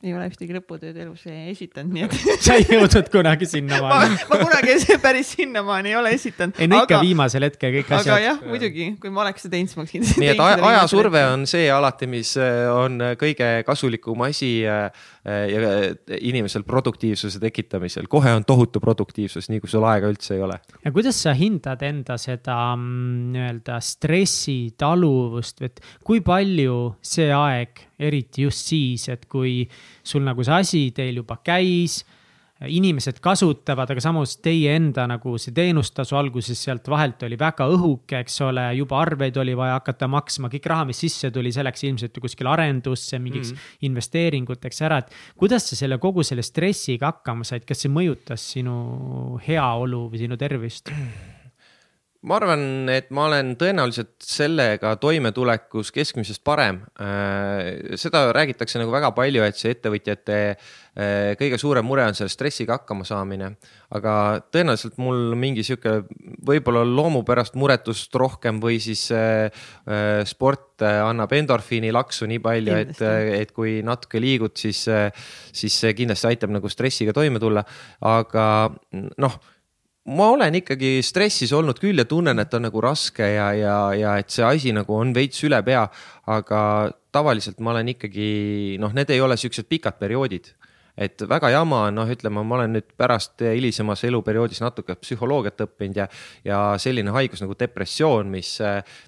ei 0.05 0.13
ole 0.13 0.27
ühtegi 0.29 0.53
lõputööd 0.55 0.97
elus 1.01 1.25
esitanud, 1.29 1.93
nii 1.95 2.05
et 2.05 2.15
sa 2.45 2.57
ei 2.59 2.65
jõudnud 2.69 3.09
kunagi 3.13 3.47
sinnamaani 3.49 4.17
ma, 4.17 4.27
ma 4.31 4.39
kunagi 4.43 4.97
päris 5.01 5.33
sinnamaani 5.35 5.91
ei 5.91 5.97
ole 5.99 6.13
esitanud. 6.15 6.59
ei 6.61 6.69
no 6.69 6.81
ikka 6.83 6.99
aga, 6.99 7.01
viimasel 7.05 7.47
hetkel 7.47 7.73
kõik 7.79 7.91
asjad. 7.91 8.11
aga 8.13 8.19
jah, 8.23 8.41
muidugi, 8.45 8.89
kui 9.01 9.13
ma 9.13 9.23
oleks 9.25 9.45
seda 9.45 9.55
teinud, 9.55 9.71
siis 9.71 9.79
ma 9.79 9.85
oleks 9.85 9.95
kindlasti. 9.95 10.23
nii 10.23 10.31
et 10.33 10.65
ajasurve 10.71 11.23
on 11.31 11.45
see 11.49 11.65
alati, 11.73 12.09
mis 12.11 12.35
äh, 12.41 12.65
on 12.85 13.01
kõige 13.19 13.49
kasulikum 13.67 14.23
asi 14.27 14.51
äh, 14.69 14.89
ja 15.25 15.73
inimesel 16.19 16.65
produktiivsuse 16.67 17.41
tekitamisel, 17.43 18.09
kohe 18.11 18.33
on 18.35 18.45
tohutu 18.47 18.81
produktiivsus, 18.83 19.49
nii 19.51 19.63
kui 19.63 19.71
sul 19.71 19.85
aega 19.89 20.09
üldse 20.11 20.37
ei 20.37 20.43
ole. 20.45 20.59
ja 20.85 20.93
kuidas 20.95 21.19
sa 21.25 21.35
hindad 21.37 21.83
enda 21.85 22.17
seda 22.21 22.57
mm, 22.77 23.31
nii-öelda 23.35 23.79
stressitaluvust, 23.83 25.63
et 25.67 25.81
kui 26.05 26.23
palju 26.25 26.79
see 27.05 27.31
aeg, 27.35 27.85
eriti 27.99 28.45
just 28.47 28.71
siis, 28.71 29.09
et 29.13 29.25
kui 29.31 29.63
sul 30.05 30.25
nagu 30.25 30.43
see 30.45 30.61
asi 30.61 30.83
teil 30.95 31.23
juba 31.23 31.39
käis 31.45 32.03
inimesed 32.63 33.19
kasutavad, 33.23 33.89
aga 33.91 34.01
samas 34.03 34.37
teie 34.43 34.75
enda 34.77 35.03
nagu 35.11 35.35
see 35.41 35.51
teenustasu 35.55 36.15
alguses 36.15 36.61
sealt 36.63 36.87
vahelt 36.91 37.25
oli 37.27 37.35
väga 37.39 37.67
õhuke, 37.71 38.21
eks 38.23 38.39
ole, 38.47 38.63
juba 38.79 39.01
arveid 39.03 39.35
oli 39.41 39.57
vaja 39.59 39.75
hakata 39.75 40.07
maksma, 40.11 40.49
kõik 40.53 40.69
raha, 40.71 40.87
mis 40.87 41.03
sisse 41.03 41.31
tuli, 41.35 41.51
see 41.51 41.65
läks 41.67 41.83
ilmselt 41.89 42.15
ju 42.15 42.23
kuskile 42.23 42.53
arendusse, 42.55 43.19
mingiks 43.19 43.51
mm 43.51 43.63
investeeringuteks 43.85 44.81
ära, 44.87 44.99
et. 45.01 45.13
kuidas 45.37 45.67
sa 45.69 45.77
selle 45.77 45.97
kogu 46.01 46.23
selle 46.25 46.43
stressiga 46.45 47.11
hakkama 47.11 47.45
said, 47.47 47.65
kas 47.67 47.83
see 47.83 47.91
mõjutas 47.91 48.43
sinu 48.55 49.39
heaolu 49.45 50.05
või 50.11 50.25
sinu 50.25 50.39
tervist? 50.39 50.93
Ma 52.25 52.39
arvan, 52.39 52.63
et 52.89 53.11
ma 53.13 53.27
olen 53.29 53.53
tõenäoliselt 53.59 54.15
sellega 54.25 54.95
toimetulekus 55.01 55.91
keskmisest 55.93 56.41
parem. 56.45 56.81
seda 58.01 58.25
räägitakse 58.35 58.81
nagu 58.81 58.93
väga 58.93 59.11
palju, 59.15 59.43
et 59.45 59.59
see 59.59 59.75
ettevõtjate 59.75 60.39
kõige 61.39 61.59
suurem 61.59 61.85
mure 61.85 62.05
on 62.07 62.15
selle 62.15 62.31
stressiga 62.31 62.79
hakkama 62.79 63.05
saamine. 63.05 63.51
aga 63.95 64.41
tõenäoliselt 64.51 64.97
mul 64.97 65.35
mingi 65.37 65.63
sihuke 65.63 66.01
võib-olla 66.45 66.81
loomupärast 66.87 67.55
muretust 67.55 68.15
rohkem 68.15 68.59
või 68.63 68.79
siis 68.81 69.05
sport 70.25 70.81
annab 70.81 71.31
endorfiini 71.31 71.91
laksu 71.93 72.25
nii 72.27 72.39
palju, 72.43 72.75
et, 72.75 73.01
et 73.41 73.51
kui 73.55 73.81
natuke 73.85 74.19
liigud, 74.19 74.55
siis, 74.57 74.85
siis 75.53 75.81
see 75.83 75.93
kindlasti 75.93 76.31
aitab 76.31 76.55
nagu 76.57 76.69
stressiga 76.71 77.13
toime 77.13 77.39
tulla. 77.39 77.63
aga 78.01 78.71
noh 79.21 79.37
ma 80.05 80.27
olen 80.35 80.59
ikkagi 80.61 80.99
stressis 81.05 81.53
olnud 81.55 81.79
küll 81.81 81.97
ja 81.97 82.05
tunnen, 82.05 82.39
et 82.41 82.53
on 82.53 82.67
nagu 82.67 82.81
raske 82.83 83.25
ja, 83.25 83.49
ja, 83.57 83.77
ja 83.97 84.17
et 84.21 84.29
see 84.33 84.45
asi 84.45 84.73
nagu 84.75 84.93
on 84.93 85.15
veits 85.15 85.41
üle 85.47 85.61
pea. 85.65 85.87
aga 86.29 86.59
tavaliselt 87.13 87.59
ma 87.59 87.73
olen 87.73 87.95
ikkagi 87.95 88.77
noh, 88.81 88.93
need 88.93 89.09
ei 89.13 89.21
ole 89.21 89.37
siuksed 89.37 89.69
pikad 89.69 89.97
perioodid 90.01 90.53
et 90.95 91.25
väga 91.27 91.49
jama 91.51 91.81
on, 91.89 91.97
noh, 91.97 92.11
ütleme, 92.11 92.43
ma 92.47 92.55
olen 92.59 92.77
nüüd 92.77 92.93
pärast 92.97 93.43
hilisemas 93.43 94.05
eluperioodis 94.07 94.61
natuke 94.63 94.95
psühholoogiat 95.01 95.65
õppinud 95.65 95.99
ja, 95.99 96.05
ja 96.47 96.59
selline 96.79 97.11
haigus 97.15 97.43
nagu 97.43 97.57
depressioon, 97.59 98.29
mis, 98.31 98.53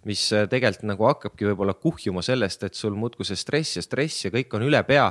mis 0.07 0.25
tegelikult 0.51 0.89
nagu 0.91 1.07
hakkabki 1.07 1.47
võib-olla 1.51 1.77
kuhjuma 1.79 2.25
sellest, 2.25 2.67
et 2.67 2.75
sul 2.75 2.97
muudkui 2.99 3.27
see 3.27 3.39
stress 3.39 3.79
ja 3.79 3.85
stress 3.85 4.27
ja 4.27 4.33
kõik 4.35 4.57
on 4.59 4.67
üle 4.67 4.83
pea. 4.87 5.07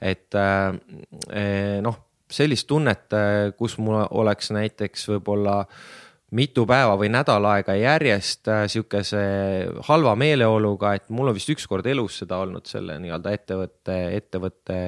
et 0.00 0.36
eh, 0.36 1.80
noh 1.84 2.04
sellist 2.32 2.68
tunnet, 2.68 3.08
äh, 3.16 3.52
kus 3.58 3.78
mul 3.80 4.02
oleks 4.10 4.52
näiteks 4.54 5.08
võib-olla 5.14 5.62
mitu 6.36 6.66
päeva 6.68 6.92
või 7.00 7.08
nädal 7.12 7.46
aega 7.48 7.74
järjest 7.78 8.50
äh, 8.52 8.66
sihukese 8.68 9.22
halva 9.88 10.12
meeleoluga, 10.20 10.92
et 10.98 11.08
mul 11.08 11.30
on 11.30 11.38
vist 11.38 11.48
ükskord 11.54 11.86
elus 11.88 12.20
seda 12.22 12.42
olnud 12.44 12.68
selle 12.68 12.98
nii-öelda 13.00 13.32
ettevõtte, 13.38 13.96
ettevõtte 14.18 14.80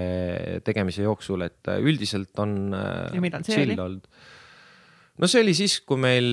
tegemise 0.66 1.06
jooksul, 1.06 1.46
et 1.48 1.72
äh, 1.72 1.80
üldiselt 1.80 2.44
on. 2.44 2.74
ja 2.74 3.24
millal 3.24 3.46
see 3.46 3.64
oli? 3.64 3.78
No 5.20 5.28
see 5.30 5.42
oli 5.44 5.54
siis, 5.56 5.78
kui 5.86 6.00
meil 6.00 6.28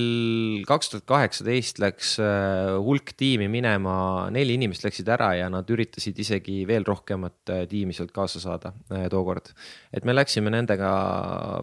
kaks 0.68 0.92
tuhat 0.92 1.06
kaheksateist 1.08 1.80
läks 1.82 2.14
äh, 2.24 2.74
hulk 2.84 3.12
tiimi 3.18 3.48
minema, 3.52 3.94
neli 4.34 4.56
inimest 4.58 4.86
läksid 4.86 5.08
ära 5.12 5.32
ja 5.38 5.48
nad 5.52 5.68
üritasid 5.72 6.18
isegi 6.24 6.62
veel 6.68 6.86
rohkemat 6.88 7.52
äh, 7.54 7.64
tiimi 7.70 7.96
sealt 7.96 8.14
kaasa 8.16 8.42
saada 8.42 8.72
äh, 8.92 9.08
tookord. 9.12 9.52
et 9.92 10.08
me 10.08 10.16
läksime 10.16 10.52
nendega 10.54 10.92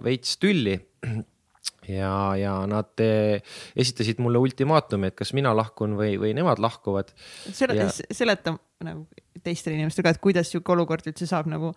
veits 0.05 0.37
tülli 0.41 0.77
ja, 1.99 2.13
ja 2.39 2.55
nad 2.69 3.01
esitasid 3.01 4.21
mulle 4.23 4.41
ultimaatumi, 4.45 5.09
et 5.09 5.17
kas 5.17 5.33
mina 5.37 5.53
lahkun 5.57 5.97
või, 5.97 6.15
või 6.21 6.35
nemad 6.37 6.61
lahkuvad. 6.61 7.13
seleta 7.49 7.89
ja..., 7.89 8.13
seleta 8.13 8.57
nagu 8.85 9.07
teistele 9.45 9.77
inimestele 9.77 10.07
ka, 10.07 10.15
et 10.15 10.23
kuidas 10.23 10.49
sihuke 10.51 10.73
olukord 10.73 11.05
üldse 11.09 11.27
saab 11.29 11.49
nagu 11.51 11.73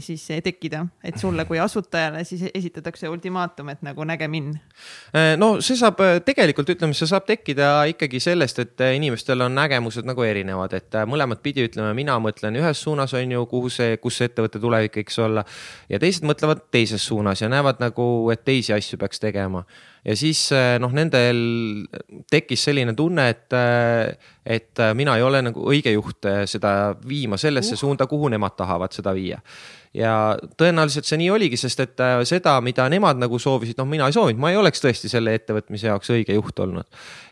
siis 0.00 0.24
eh, 0.30 0.40
tekkida, 0.42 0.84
et 1.04 1.18
sulle 1.18 1.44
kui 1.48 1.58
asutajale 1.58 2.24
siis 2.24 2.44
esitatakse 2.54 3.08
ultimaatum, 3.08 3.68
et 3.72 3.82
nagu 3.86 4.04
näge 4.06 4.28
mind. 4.30 4.56
Eh, 5.14 5.34
no 5.40 5.60
see 5.64 5.78
saab 5.78 6.00
tegelikult 6.26 6.74
ütleme, 6.74 6.96
see 6.96 7.08
saab 7.10 7.26
tekkida 7.28 7.70
ikkagi 7.90 8.20
sellest, 8.22 8.60
et 8.62 8.84
inimestel 8.94 9.46
on 9.46 9.54
nägemused 9.56 10.06
nagu 10.06 10.26
erinevad, 10.26 10.76
et 10.78 11.00
mõlemat 11.10 11.42
pidi 11.44 11.66
ütleme, 11.68 11.94
mina 11.96 12.18
mõtlen 12.22 12.60
ühes 12.60 12.82
suunas 12.86 13.14
on 13.18 13.34
ju, 13.36 13.46
kuhu 13.50 13.72
see, 13.72 13.96
kus 14.02 14.20
see 14.20 14.30
ettevõtte 14.30 14.62
tulevik 14.62 15.00
võiks 15.02 15.18
olla. 15.22 15.44
ja 15.88 15.98
teised 15.98 16.26
mõtlevad 16.26 16.68
teises 16.74 17.02
suunas 17.06 17.42
ja 17.42 17.50
näevad 17.52 17.82
nagu, 17.82 18.30
et 18.32 18.44
teisi 18.44 18.72
asju 18.76 18.98
peaks 19.00 19.20
tegema 19.22 19.64
ja 20.04 20.14
siis 20.16 20.40
eh, 20.52 20.76
noh, 20.82 20.92
nendel 20.94 21.38
tekkis 22.30 22.66
selline 22.68 22.94
tunne, 22.96 23.26
et, 23.32 23.46
eh, 23.56 24.32
et 24.56 24.82
mina 24.96 25.16
ei 25.18 25.24
ole 25.24 25.40
nagu 25.44 25.64
õige 25.70 25.94
juht 25.94 26.28
eh, 26.28 26.42
seda 26.50 26.94
viima 27.08 27.38
sellesse 27.40 27.74
uh. 27.76 27.80
suunda, 27.84 28.08
kuhu 28.10 28.28
nemad 28.32 28.56
tahavad 28.58 28.92
seda 28.96 29.14
viia 29.16 29.40
ja 29.94 30.14
tõenäoliselt 30.58 31.06
see 31.08 31.20
nii 31.22 31.30
oligi, 31.34 31.60
sest 31.60 31.84
et 31.84 32.04
seda, 32.28 32.56
mida 32.64 32.88
nemad 32.92 33.20
nagu 33.20 33.38
soovisid, 33.38 33.78
noh, 33.78 33.88
mina 33.88 34.10
ei 34.10 34.16
soovinud, 34.16 34.42
ma 34.42 34.50
ei 34.50 34.58
oleks 34.58 34.82
tõesti 34.82 35.10
selle 35.12 35.36
ettevõtmise 35.38 35.90
jaoks 35.92 36.10
õige 36.14 36.36
juht 36.36 36.58
olnud. 36.66 36.88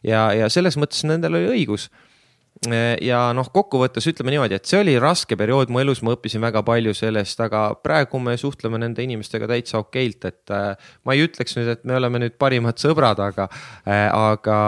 ja, 0.06 0.30
ja 0.36 0.48
selles 0.52 0.78
mõttes 0.78 1.04
nendel 1.08 1.40
oli 1.40 1.52
õigus 1.56 1.90
ja 3.02 3.22
noh, 3.34 3.48
kokkuvõttes 3.50 4.04
ütleme 4.06 4.30
niimoodi, 4.30 4.54
et 4.54 4.68
see 4.68 4.78
oli 4.78 4.94
raske 5.02 5.34
periood 5.38 5.72
mu 5.72 5.80
elus, 5.82 6.02
ma 6.06 6.12
õppisin 6.14 6.42
väga 6.44 6.62
palju 6.66 6.92
sellest, 6.94 7.40
aga 7.42 7.64
praegu 7.82 8.20
me 8.22 8.36
suhtleme 8.38 8.78
nende 8.78 9.02
inimestega 9.02 9.48
täitsa 9.50 9.80
okeilt, 9.82 10.28
et 10.28 10.54
äh, 10.54 10.92
ma 11.02 11.16
ei 11.16 11.24
ütleks 11.26 11.56
nüüd, 11.58 11.72
et 11.74 11.82
me 11.88 11.96
oleme 11.98 12.22
nüüd 12.22 12.38
parimad 12.38 12.78
sõbrad, 12.78 13.18
aga 13.24 13.48
äh,, 13.50 14.06
aga 14.06 14.60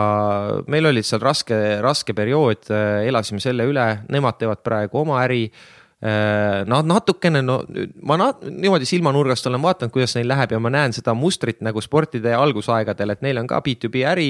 meil 0.66 0.90
oli 0.90 1.04
seal 1.06 1.22
raske, 1.22 1.60
raske 1.84 2.16
periood 2.16 2.66
äh,, 2.74 3.06
elasime 3.12 3.42
selle 3.44 3.68
üle, 3.70 3.86
nemad 4.10 4.42
teevad 4.42 4.64
praegu 4.66 5.04
oma 5.04 5.22
äri 5.22 5.46
Äh, 5.46 5.82
nad 6.04 6.84
natukene, 6.84 7.40
no 7.40 7.62
ma 8.04 8.18
na 8.20 8.26
niimoodi 8.44 8.84
silmanurgast 8.88 9.46
olen 9.48 9.62
vaadanud, 9.64 9.92
kuidas 9.94 10.12
neil 10.18 10.28
läheb 10.28 10.52
ja 10.52 10.58
ma 10.60 10.72
näen 10.74 10.92
seda 10.92 11.14
mustrit 11.16 11.62
nagu 11.64 11.80
sportide 11.80 12.34
algusaegadel, 12.36 13.14
et 13.14 13.22
neil 13.24 13.40
on 13.40 13.48
ka 13.48 13.62
B2B 13.64 14.02
äri 14.10 14.28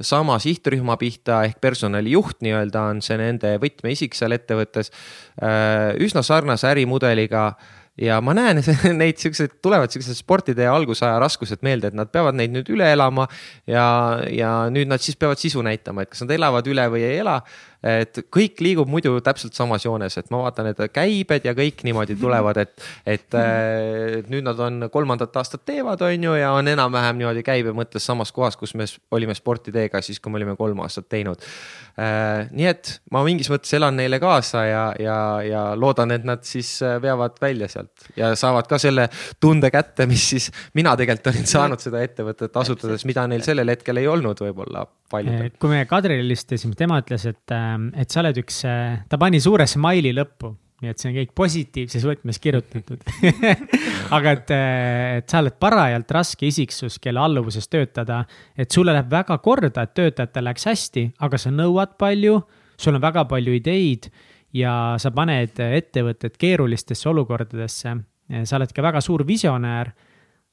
sama 0.00 0.38
sihtrühma 0.40 0.96
pihta 1.00 1.42
ehk 1.48 1.60
personalijuht 1.60 2.40
nii-öelda 2.46 2.86
on 2.94 3.02
see 3.04 3.18
nende 3.20 3.52
võtmeisik 3.60 4.16
seal 4.16 4.32
ettevõttes. 4.38 4.88
Äh, 5.42 5.92
üsna 6.00 6.24
sarnase 6.24 6.70
ärimudeliga 6.72 7.50
ja 8.00 8.20
ma 8.24 8.34
näen 8.36 8.60
neid 9.00 9.20
siukseid, 9.20 9.58
tulevad 9.62 9.92
siuksed 9.92 10.18
sportide 10.18 10.66
algusaja 10.70 11.18
raskused 11.22 11.64
meelde, 11.66 11.90
et 11.90 11.98
nad 11.98 12.10
peavad 12.12 12.38
neid 12.38 12.54
nüüd 12.54 12.70
üle 12.72 12.88
elama 12.94 13.26
ja, 13.68 13.84
ja 14.32 14.52
nüüd 14.72 14.90
nad 14.90 15.02
siis 15.02 15.18
peavad 15.20 15.40
sisu 15.40 15.64
näitama, 15.66 16.04
et 16.04 16.12
kas 16.12 16.24
nad 16.24 16.32
elavad 16.38 16.66
üle 16.70 16.86
või 16.92 17.04
ei 17.06 17.20
ela 17.20 17.40
et 17.82 18.20
kõik 18.32 18.60
liigub 18.60 18.88
muidu 18.90 19.14
täpselt 19.24 19.56
samas 19.56 19.84
joones, 19.86 20.16
et 20.20 20.28
ma 20.32 20.42
vaatan, 20.44 20.70
et 20.70 20.82
käibed 20.92 21.46
ja 21.48 21.54
kõik 21.56 21.80
niimoodi 21.86 22.16
tulevad, 22.20 22.60
et, 22.60 22.74
et 23.08 23.36
äh, 23.38 24.20
nüüd 24.28 24.44
nad 24.44 24.60
on 24.60 24.88
kolmandat 24.92 25.36
aastat 25.40 25.64
teevad, 25.68 26.02
on 26.04 26.28
ju, 26.28 26.34
ja 26.36 26.52
on 26.56 26.68
enam-vähem 26.68 27.20
niimoodi 27.20 27.44
käibe 27.46 27.72
mõttes 27.76 28.04
samas 28.04 28.32
kohas, 28.36 28.58
kus 28.60 28.74
me 28.76 28.88
olime 29.16 29.36
sportideega 29.36 30.02
siis, 30.04 30.20
kui 30.20 30.32
me 30.32 30.40
olime 30.40 30.56
kolm 30.60 30.82
aastat 30.84 31.08
teinud. 31.08 31.40
Äh, 32.00 32.50
nii 32.52 32.68
et 32.68 32.92
ma 33.12 33.24
mingis 33.26 33.50
mõttes 33.52 33.72
elan 33.76 33.96
neile 33.96 34.20
kaasa 34.22 34.64
ja, 34.68 34.84
ja, 35.00 35.18
ja 35.46 35.64
loodan, 35.76 36.12
et 36.16 36.26
nad 36.28 36.44
siis 36.46 36.76
äh, 36.84 36.98
veavad 37.02 37.40
välja 37.40 37.68
sealt 37.72 38.10
ja 38.16 38.34
saavad 38.38 38.68
ka 38.68 38.78
selle 38.80 39.08
tunde 39.40 39.72
kätte, 39.72 40.06
mis 40.10 40.28
siis 40.34 40.50
mina 40.76 40.94
tegelikult 41.00 41.32
olin 41.32 41.48
saanud 41.48 41.80
seda 41.82 42.04
ettevõtet 42.04 42.56
asutades, 42.60 43.04
mida 43.08 43.26
neil 43.30 43.44
sellel 43.46 43.72
hetkel 43.72 44.00
ei 44.00 44.08
olnud 44.10 44.40
võib-olla 44.44 44.84
paljudel. 45.10 45.50
kui 45.60 45.72
me 45.72 45.82
Kadrile 45.90 46.20
helistasime, 46.22 46.76
tema 46.78 47.00
ütles, 47.02 47.26
et 47.28 47.54
et 47.98 48.10
sa 48.10 48.22
oled 48.22 48.40
üks, 48.42 48.62
äh, 48.68 49.00
ta 49.08 49.18
pani 49.20 49.40
suure 49.42 49.66
smile'i 49.68 50.12
lõppu, 50.16 50.52
nii 50.80 50.92
et 50.92 51.00
see 51.00 51.10
on 51.10 51.16
kõik 51.18 51.32
positiivses 51.36 52.06
võtmes 52.08 52.40
kirjutatud. 52.40 53.04
Aga 54.16 54.34
et, 54.36 54.52
äh, 54.56 55.18
et 55.20 55.30
sa 55.30 55.42
oled 55.42 55.56
parajalt 55.60 56.14
raske 56.16 56.48
isiksus, 56.48 56.98
kelle 57.02 57.22
alluvuses 57.22 57.68
töötada, 57.68 58.22
et 58.56 58.70
sulle 58.72 58.94
läheb 58.96 59.10
väga 59.12 59.38
korda, 59.44 59.84
et 59.84 59.94
töötajatel 59.98 60.48
läks 60.50 60.68
hästi, 60.70 61.06
aga 61.26 61.40
sa 61.40 61.52
nõuad 61.54 61.96
palju, 62.00 62.36
sul 62.80 62.96
on 62.96 63.02
väga 63.02 63.26
palju 63.28 63.56
ideid 63.58 64.10
ja 64.56 64.96
sa 64.98 65.12
paned 65.14 65.60
ettevõtted 65.60 66.38
keerulistesse 66.40 67.08
olukordadesse. 67.08 67.96
sa 68.44 68.56
oled 68.56 68.72
ka 68.72 68.82
väga 68.82 69.00
suur 69.00 69.26
visionäär 69.26 69.92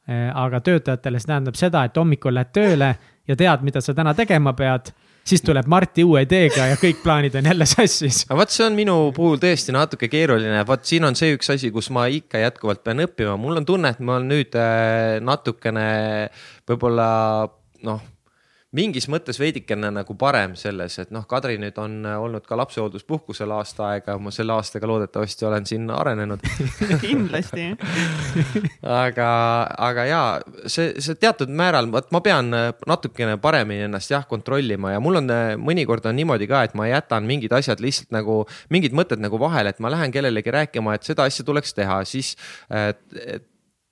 aga 0.07 0.59
töötajatele 0.63 1.19
see 1.19 1.27
tähendab 1.27 1.57
seda, 1.59 1.83
et 1.83 1.97
hommikul 1.97 2.33
lähed 2.33 2.51
tööle 2.55 2.93
ja 3.27 3.35
tead, 3.35 3.63
mida 3.63 3.81
sa 3.83 3.93
täna 3.93 4.13
tegema 4.15 4.53
pead 4.55 4.93
siis 5.27 5.43
tuleb 5.45 5.67
Marti 5.69 6.05
uue 6.07 6.23
ideega 6.25 6.69
ja 6.71 6.79
kõik 6.79 7.01
plaanid 7.03 7.35
on 7.39 7.49
jälle 7.51 7.67
sassis. 7.69 8.23
aga 8.27 8.39
vot 8.41 8.53
see 8.53 8.65
on 8.67 8.77
minu 8.77 8.97
puhul 9.15 9.39
tõesti 9.41 9.75
natuke 9.75 10.09
keeruline, 10.11 10.63
vot 10.67 10.85
siin 10.87 11.07
on 11.07 11.17
see 11.19 11.35
üks 11.35 11.51
asi, 11.53 11.71
kus 11.75 11.91
ma 11.95 12.07
ikka 12.11 12.41
jätkuvalt 12.45 12.83
pean 12.85 13.03
õppima, 13.05 13.37
mul 13.41 13.61
on 13.61 13.67
tunne, 13.67 13.93
et 13.93 14.03
ma 14.03 14.17
olen 14.17 14.29
nüüd 14.31 14.59
äh, 14.59 15.17
natukene 15.23 15.87
võib-olla 16.67 17.09
noh 17.87 18.05
mingis 18.75 19.05
mõttes 19.07 19.37
veidikene 19.39 19.89
nagu 19.95 20.15
parem 20.19 20.55
selles, 20.59 20.97
et 20.99 21.11
noh, 21.15 21.23
Kadri 21.29 21.55
nüüd 21.61 21.77
on 21.79 22.01
äh, 22.03 22.17
olnud 22.19 22.43
ka 22.47 22.57
lapsehoolduspuhkusel 22.59 23.51
aasta 23.55 23.93
aega, 23.93 24.17
ma 24.19 24.33
selle 24.35 24.57
aastaga 24.57 24.89
loodetavasti 24.91 25.47
olen 25.47 25.67
siin 25.69 25.87
arenenud. 25.93 26.43
Kindlasti 27.05 27.69
aga, 28.83 29.29
aga 29.87 30.07
ja 30.09 30.21
see, 30.67 30.97
see 30.99 31.15
teatud 31.15 31.51
määral, 31.51 31.87
vot 31.93 32.11
ma 32.11 32.21
pean 32.25 32.51
äh, 32.57 32.69
natukene 32.89 33.39
paremini 33.39 33.87
ennast 33.87 34.11
jah 34.11 34.27
kontrollima 34.27 34.97
ja 34.97 35.01
mul 35.03 35.21
on 35.21 35.31
äh, 35.31 35.55
mõnikord 35.55 36.09
on 36.11 36.19
niimoodi 36.19 36.49
ka, 36.51 36.65
et 36.67 36.75
ma 36.75 36.89
jätan 36.91 37.27
mingid 37.29 37.55
asjad 37.55 37.79
lihtsalt 37.83 38.11
nagu, 38.15 38.41
mingid 38.73 38.95
mõtted 38.97 39.23
nagu 39.23 39.39
vahele, 39.39 39.71
et 39.71 39.83
ma 39.83 39.93
lähen 39.95 40.11
kellelegi 40.11 40.51
rääkima, 40.51 40.97
et 40.97 41.07
seda 41.07 41.29
asja 41.29 41.47
tuleks 41.47 41.71
teha, 41.77 42.01
siis 42.07 42.35
et, 42.67 42.99
et 43.15 43.47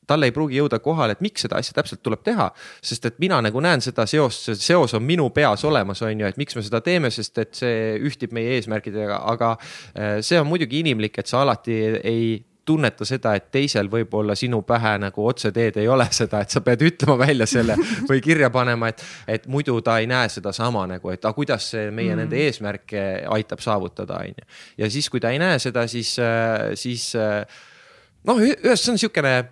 talle 0.07 0.29
ei 0.29 0.35
pruugi 0.35 0.59
jõuda 0.59 0.79
kohale, 0.83 1.15
et 1.15 1.23
miks 1.25 1.45
seda 1.45 1.59
asja 1.61 1.75
täpselt 1.77 2.03
tuleb 2.05 2.23
teha. 2.25 2.49
sest 2.81 3.05
et 3.05 3.19
mina 3.19 3.41
nagu 3.41 3.61
näen 3.61 3.81
seda 3.81 4.05
seost, 4.09 4.49
see 4.49 4.55
seos 4.71 4.93
on 4.97 5.03
minu 5.03 5.29
peas 5.35 5.65
olemas, 5.65 6.01
on 6.05 6.19
ju, 6.19 6.27
et 6.27 6.37
miks 6.37 6.55
me 6.55 6.63
seda 6.65 6.81
teeme, 6.85 7.11
sest 7.11 7.37
et 7.41 7.53
see 7.55 7.95
ühtib 8.05 8.33
meie 8.35 8.57
eesmärkidega, 8.57 9.21
aga 9.33 9.55
äh, 9.57 10.19
see 10.25 10.39
on 10.39 10.49
muidugi 10.49 10.83
inimlik, 10.83 11.19
et 11.19 11.31
sa 11.31 11.41
alati 11.45 11.79
ei 12.03 12.27
tunneta 12.65 13.05
seda, 13.05 13.35
et 13.37 13.51
teisel 13.53 13.89
võib-olla 13.93 14.33
sinu 14.37 14.63
pähe 14.65 14.95
nagu 14.97 15.27
otseteed 15.29 15.77
ei 15.77 15.87
ole 15.91 16.07
seda, 16.15 16.41
et 16.41 16.53
sa 16.53 16.63
pead 16.65 16.81
ütlema 16.87 17.17
välja 17.21 17.45
selle 17.49 17.75
või 18.09 18.23
kirja 18.25 18.49
panema, 18.53 18.89
et, 18.89 19.03
et 19.37 19.45
muidu 19.51 19.77
ta 19.85 19.99
ei 20.01 20.09
näe 20.09 20.31
sedasama 20.33 20.87
nagu, 20.95 21.13
et 21.13 21.21
aga 21.21 21.33
kuidas 21.37 21.69
see 21.75 21.91
meie 21.91 22.15
mm. 22.15 22.23
nende 22.23 22.41
eesmärke 22.47 23.03
aitab 23.37 23.61
saavutada, 23.61 24.17
on 24.25 24.33
ju. 24.33 24.49
ja 24.81 24.89
siis, 24.89 25.09
kui 25.13 25.21
ta 25.21 25.33
ei 25.35 25.41
näe 25.41 25.59
seda, 25.61 25.85
siis, 25.91 26.15
siis 26.81 27.11
noh, 28.25 28.41
ühest 28.41 28.89
see 28.89 28.95
on 28.95 29.01
Äh, 29.35 29.43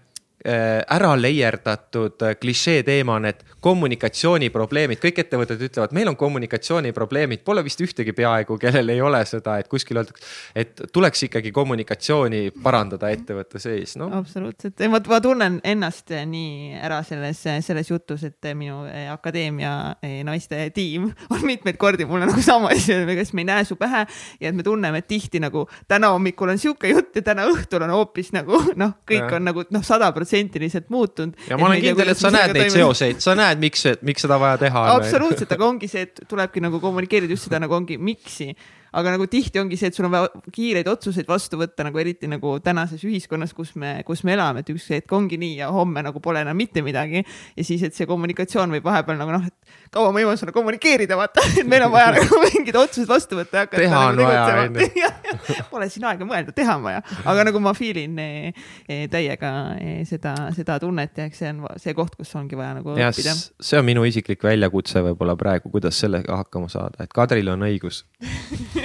ära 0.44 1.14
leierdatud 1.16 2.22
äh, 2.22 2.36
klišee 2.36 2.84
teema 2.84 3.16
on, 3.16 3.26
et 3.30 3.46
kommunikatsiooniprobleemid, 3.64 5.00
kõik 5.00 5.22
ettevõtted 5.24 5.62
ütlevad, 5.70 5.94
meil 5.96 6.10
on 6.12 6.18
kommunikatsiooniprobleemid, 6.20 7.46
pole 7.48 7.64
vist 7.64 7.80
ühtegi 7.80 8.12
peaaegu, 8.16 8.58
kellel 8.60 8.92
ei 8.92 9.00
ole 9.02 9.22
seda, 9.30 9.56
et 9.62 9.70
kuskil 9.72 10.02
öeldakse, 10.02 10.28
et 10.60 10.82
tuleks 10.92 11.24
ikkagi 11.30 11.54
kommunikatsiooni 11.56 12.42
parandada 12.64 13.12
ettevõtte 13.16 13.62
sees, 13.64 13.96
noh. 14.02 14.12
absoluutselt, 14.18 14.84
ma, 14.92 15.00
ma 15.00 15.22
tunnen 15.24 15.62
ennast 15.64 16.12
nii 16.12 16.76
ära 16.84 17.00
selles, 17.08 17.40
selles 17.64 17.94
jutus, 17.94 18.28
et 18.28 18.52
minu 18.60 18.82
eh, 18.90 19.08
akadeemia 19.14 19.72
eh, 20.04 20.20
naiste 20.28 20.60
tiim 20.76 21.08
on 21.32 21.48
mitmeid 21.48 21.80
kordi 21.80 22.08
mulle 22.10 22.28
nagu 22.28 22.44
sama 22.44 22.74
asja, 22.76 23.00
kas 23.16 23.32
me 23.32 23.46
ei 23.46 23.50
näe 23.54 23.70
su 23.70 23.80
pähe 23.80 24.04
ja 24.42 24.52
et 24.52 24.60
me 24.60 24.68
tunneme, 24.68 25.00
et 25.00 25.08
tihti 25.08 25.40
nagu 25.44 25.70
täna 25.88 26.12
hommikul 26.12 26.52
on 26.52 26.60
sihuke 26.60 26.92
jutt 26.92 27.16
ja 27.16 27.24
täna 27.32 27.48
õhtul 27.48 27.88
on 27.88 27.96
hoopis 27.96 28.34
nagu 28.36 28.60
noh, 28.76 28.98
kõik 29.08 29.24
ja. 29.24 29.40
on 29.40 29.48
nagu 29.48 29.64
noh, 29.72 29.88
sada 29.88 30.12
protsenti 30.12 30.33
protsentiliselt 30.34 30.90
muutunud. 30.90 31.34
ja 31.50 31.58
ma 31.58 31.68
olen 31.68 31.82
kindel, 31.82 32.14
et 32.14 32.18
sa 32.18 32.32
näed 32.34 32.54
neid 32.58 32.74
seoseid, 32.74 33.22
sa 33.24 33.36
näed, 33.38 33.62
miks, 33.62 33.86
miks 34.02 34.26
seda 34.26 34.40
vaja 34.42 34.58
teha 34.66 34.86
on. 34.88 35.02
absoluutselt, 35.02 35.52
aga 35.54 35.68
ongi 35.68 35.90
see, 35.92 36.08
et 36.08 36.24
tulebki 36.30 36.64
nagu 36.64 36.82
kommunikeerida 36.84 37.38
just 37.38 37.50
seda 37.50 37.62
nagu 37.64 37.78
ongi 37.78 38.00
miks'i 38.02 38.54
aga 38.94 39.14
nagu 39.16 39.26
tihti 39.30 39.62
ongi 39.62 39.78
see, 39.80 39.90
et 39.90 39.98
sul 39.98 40.08
on 40.08 40.14
vaja 40.14 40.30
kiireid 40.54 40.88
otsuseid 40.90 41.28
vastu 41.30 41.58
võtta 41.58 41.86
nagu 41.88 42.00
eriti 42.02 42.30
nagu 42.30 42.56
tänases 42.64 43.02
ühiskonnas, 43.08 43.54
kus 43.58 43.74
me, 43.80 43.96
kus 44.06 44.24
me 44.28 44.36
elame, 44.36 44.62
et 44.62 44.70
üks 44.74 44.86
hetk 44.94 45.14
ongi 45.18 45.40
nii 45.42 45.58
ja 45.64 45.70
homme 45.74 46.04
nagu 46.06 46.22
pole 46.24 46.44
enam 46.46 46.58
mitte 46.58 46.84
midagi. 46.86 47.24
ja 47.58 47.66
siis, 47.66 47.82
et 47.84 47.98
see 47.98 48.08
kommunikatsioon 48.10 48.74
võib 48.78 48.86
vahepeal 48.86 49.18
nagu 49.18 49.34
noh, 49.34 49.48
et 49.50 49.74
kaua 49.94 50.12
ma 50.14 50.22
jõuan 50.24 50.38
sulle 50.40 50.54
kommunikeerida, 50.56 51.18
vaata, 51.18 51.46
et 51.62 51.70
meil 51.70 51.88
on 51.88 51.94
vaja 51.94 52.14
nagu 52.20 52.42
mingid 52.46 52.78
otsused 52.84 53.10
vastu 53.10 53.40
võtta 53.40 53.62
ja 53.64 53.66
hakata. 53.66 53.82
teha 53.82 54.04
on 54.10 54.20
nagu 54.22 54.30
vaja, 54.30 54.68
onju. 54.68 55.12
Pole 55.74 55.90
siin 55.90 56.06
aega 56.10 56.28
mõelda, 56.30 56.54
teha 56.56 56.78
on 56.78 56.86
vaja, 56.86 57.02
aga 57.26 57.48
nagu 57.50 57.64
ma 57.64 57.74
feel 57.78 58.00
in 58.04 58.22
eh, 58.22 58.66
eh, 58.88 59.06
täiega 59.12 59.54
eh, 59.80 60.04
seda, 60.10 60.36
seda 60.56 60.78
tunnet 60.84 61.18
ja 61.18 61.28
eks 61.30 61.42
see 61.42 61.50
on 61.54 61.66
see 61.82 61.98
koht, 61.98 62.14
kus 62.20 62.34
ongi 62.38 62.58
vaja 62.60 62.78
nagu 62.78 62.98
ja 63.00 63.10
õppida. 63.10 63.34
see 63.34 63.80
on 63.80 63.90
minu 63.90 64.06
isiklik 64.06 64.46
väljakutse 64.46 65.02
võib-olla 65.10 65.38
praegu, 65.40 65.74
kuidas 65.74 65.98
sellega 66.04 66.44
hakkama 66.44 66.70
saada, 66.72 67.08
et 67.08 67.14
Kadril 67.14 67.50
on 67.54 67.66
õigus 67.66 68.04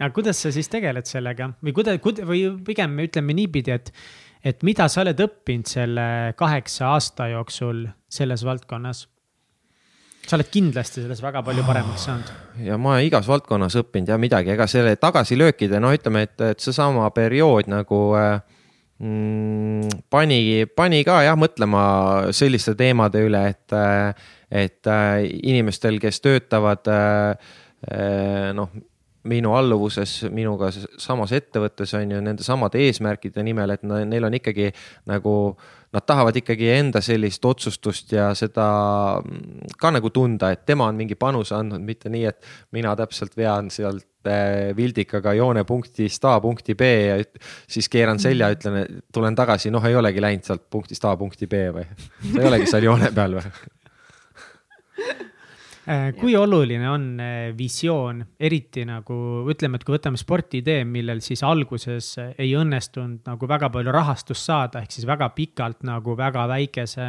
aga 0.00 0.10
kuidas 0.14 0.42
sa 0.42 0.52
siis 0.54 0.70
tegeled 0.72 1.08
sellega 1.08 1.52
või 1.62 1.76
kuida-, 1.76 1.98
kuida- 2.02 2.26
või 2.28 2.44
pigem 2.66 2.98
ütleme 3.04 3.36
niipidi, 3.38 3.74
et, 3.74 3.92
et 4.44 4.62
mida 4.66 4.88
sa 4.88 5.04
oled 5.04 5.20
õppinud 5.26 5.70
selle 5.70 6.06
kaheksa 6.38 6.92
aasta 6.94 7.30
jooksul 7.34 7.86
selles 8.12 8.44
valdkonnas? 8.46 9.06
sa 10.26 10.38
oled 10.38 10.50
kindlasti 10.52 11.02
selles 11.02 11.22
väga 11.22 11.42
palju 11.44 11.64
paremaks 11.66 12.06
saanud. 12.06 12.32
ja 12.62 12.78
ma 12.78 12.94
olen 12.94 13.06
igas 13.08 13.28
valdkonnas 13.28 13.76
õppinud 13.82 14.12
ja 14.12 14.18
midagi, 14.22 14.52
ega 14.54 14.68
selle 14.70 14.94
tagasilöökide, 15.00 15.80
no 15.82 15.92
ütleme, 15.94 16.26
et, 16.28 16.36
et 16.52 16.62
seesama 16.62 17.08
periood 17.14 17.70
nagu 17.72 18.02
äh, 18.18 18.36
mm, 19.02 20.04
pani, 20.12 20.38
pani 20.76 21.02
ka 21.08 21.22
jah 21.26 21.38
mõtlema 21.38 21.82
selliste 22.34 22.76
teemade 22.78 23.24
üle, 23.26 23.42
et, 23.50 23.74
äh, 23.74 24.30
et 24.64 24.90
äh, 24.90 25.26
inimestel, 25.42 25.98
kes 26.02 26.22
töötavad 26.22 26.88
noh, 28.54 28.68
minu 29.28 29.52
alluvuses, 29.54 30.24
minuga 30.34 30.70
samas 30.72 31.32
ettevõttes 31.36 31.92
on 31.98 32.10
ju 32.10 32.22
nende 32.24 32.42
samade 32.46 32.80
eesmärkide 32.82 33.44
nimel, 33.46 33.70
et 33.74 33.84
neil 33.86 34.26
on 34.26 34.34
ikkagi 34.34 34.70
nagu, 35.10 35.34
nad 35.94 36.06
tahavad 36.08 36.36
ikkagi 36.40 36.70
enda 36.74 37.02
sellist 37.04 37.44
otsustust 37.46 38.14
ja 38.16 38.32
seda 38.38 38.66
mm, 39.22 39.74
ka 39.78 39.92
nagu 39.94 40.10
tunda, 40.14 40.50
et 40.54 40.64
tema 40.66 40.88
on 40.90 40.98
mingi 40.98 41.14
panuse 41.18 41.54
andnud, 41.54 41.84
mitte 41.86 42.10
nii, 42.10 42.24
et 42.32 42.50
mina 42.74 42.96
täpselt 42.98 43.36
vean 43.38 43.70
sealt 43.70 44.26
äh, 44.26 44.72
vildikaga 44.76 45.36
joonepunktist 45.38 46.26
A 46.26 46.38
punkti 46.42 46.74
B 46.78 46.88
ja 46.90 47.20
siis 47.70 47.90
keeran 47.92 48.18
selja, 48.22 48.50
ütlen, 48.56 49.04
tulen 49.14 49.38
tagasi, 49.38 49.70
noh, 49.70 49.86
ei 49.86 49.98
olegi 49.98 50.24
läinud 50.24 50.50
sealt 50.50 50.66
punktist 50.70 51.06
A 51.06 51.14
punkti 51.20 51.46
B 51.46 51.68
või? 51.78 51.86
sa 52.32 52.34
ei 52.42 52.50
olegi 52.50 52.72
seal 52.74 52.90
joone 52.90 53.14
peal 53.14 53.38
või? 53.38 53.46
Äh, 55.82 56.12
kui 56.14 56.36
oluline 56.38 56.86
on 56.86 57.06
äh, 57.18 57.48
visioon, 57.58 58.20
eriti 58.38 58.84
nagu 58.86 59.16
ütleme, 59.50 59.80
et 59.80 59.86
kui 59.86 59.96
võtame 59.96 60.20
spordiidee, 60.20 60.84
millel 60.86 61.18
siis 61.26 61.42
alguses 61.42 62.12
ei 62.38 62.52
õnnestunud 62.54 63.26
nagu 63.26 63.48
väga 63.50 63.70
palju 63.74 63.94
rahastust 63.94 64.46
saada, 64.46 64.84
ehk 64.84 64.94
siis 64.94 65.08
väga 65.10 65.32
pikalt 65.34 65.82
nagu 65.88 66.14
väga 66.18 66.46
väikese 66.52 67.08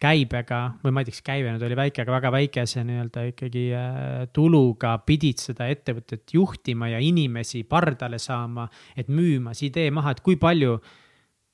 käibega 0.00 0.62
või 0.80 0.94
ma 0.94 1.02
ei 1.02 1.10
tea, 1.10 1.18
kas 1.18 1.26
käive 1.26 1.52
nüüd 1.52 1.68
oli 1.68 1.78
väike, 1.82 2.06
aga 2.06 2.16
väga 2.16 2.32
väikese 2.32 2.88
nii-öelda 2.88 3.28
ikkagi 3.34 3.68
äh, 3.76 4.26
tuluga 4.32 4.96
pidid 5.04 5.44
seda 5.44 5.68
ettevõtet 5.68 6.32
juhtima 6.32 6.88
ja 6.94 7.04
inimesi 7.04 7.66
pardale 7.68 8.16
saama, 8.22 8.70
et 8.96 9.12
müüma 9.12 9.52
see 9.52 9.68
idee 9.68 9.92
maha, 9.92 10.16
et 10.16 10.24
kui 10.24 10.40
palju 10.40 10.78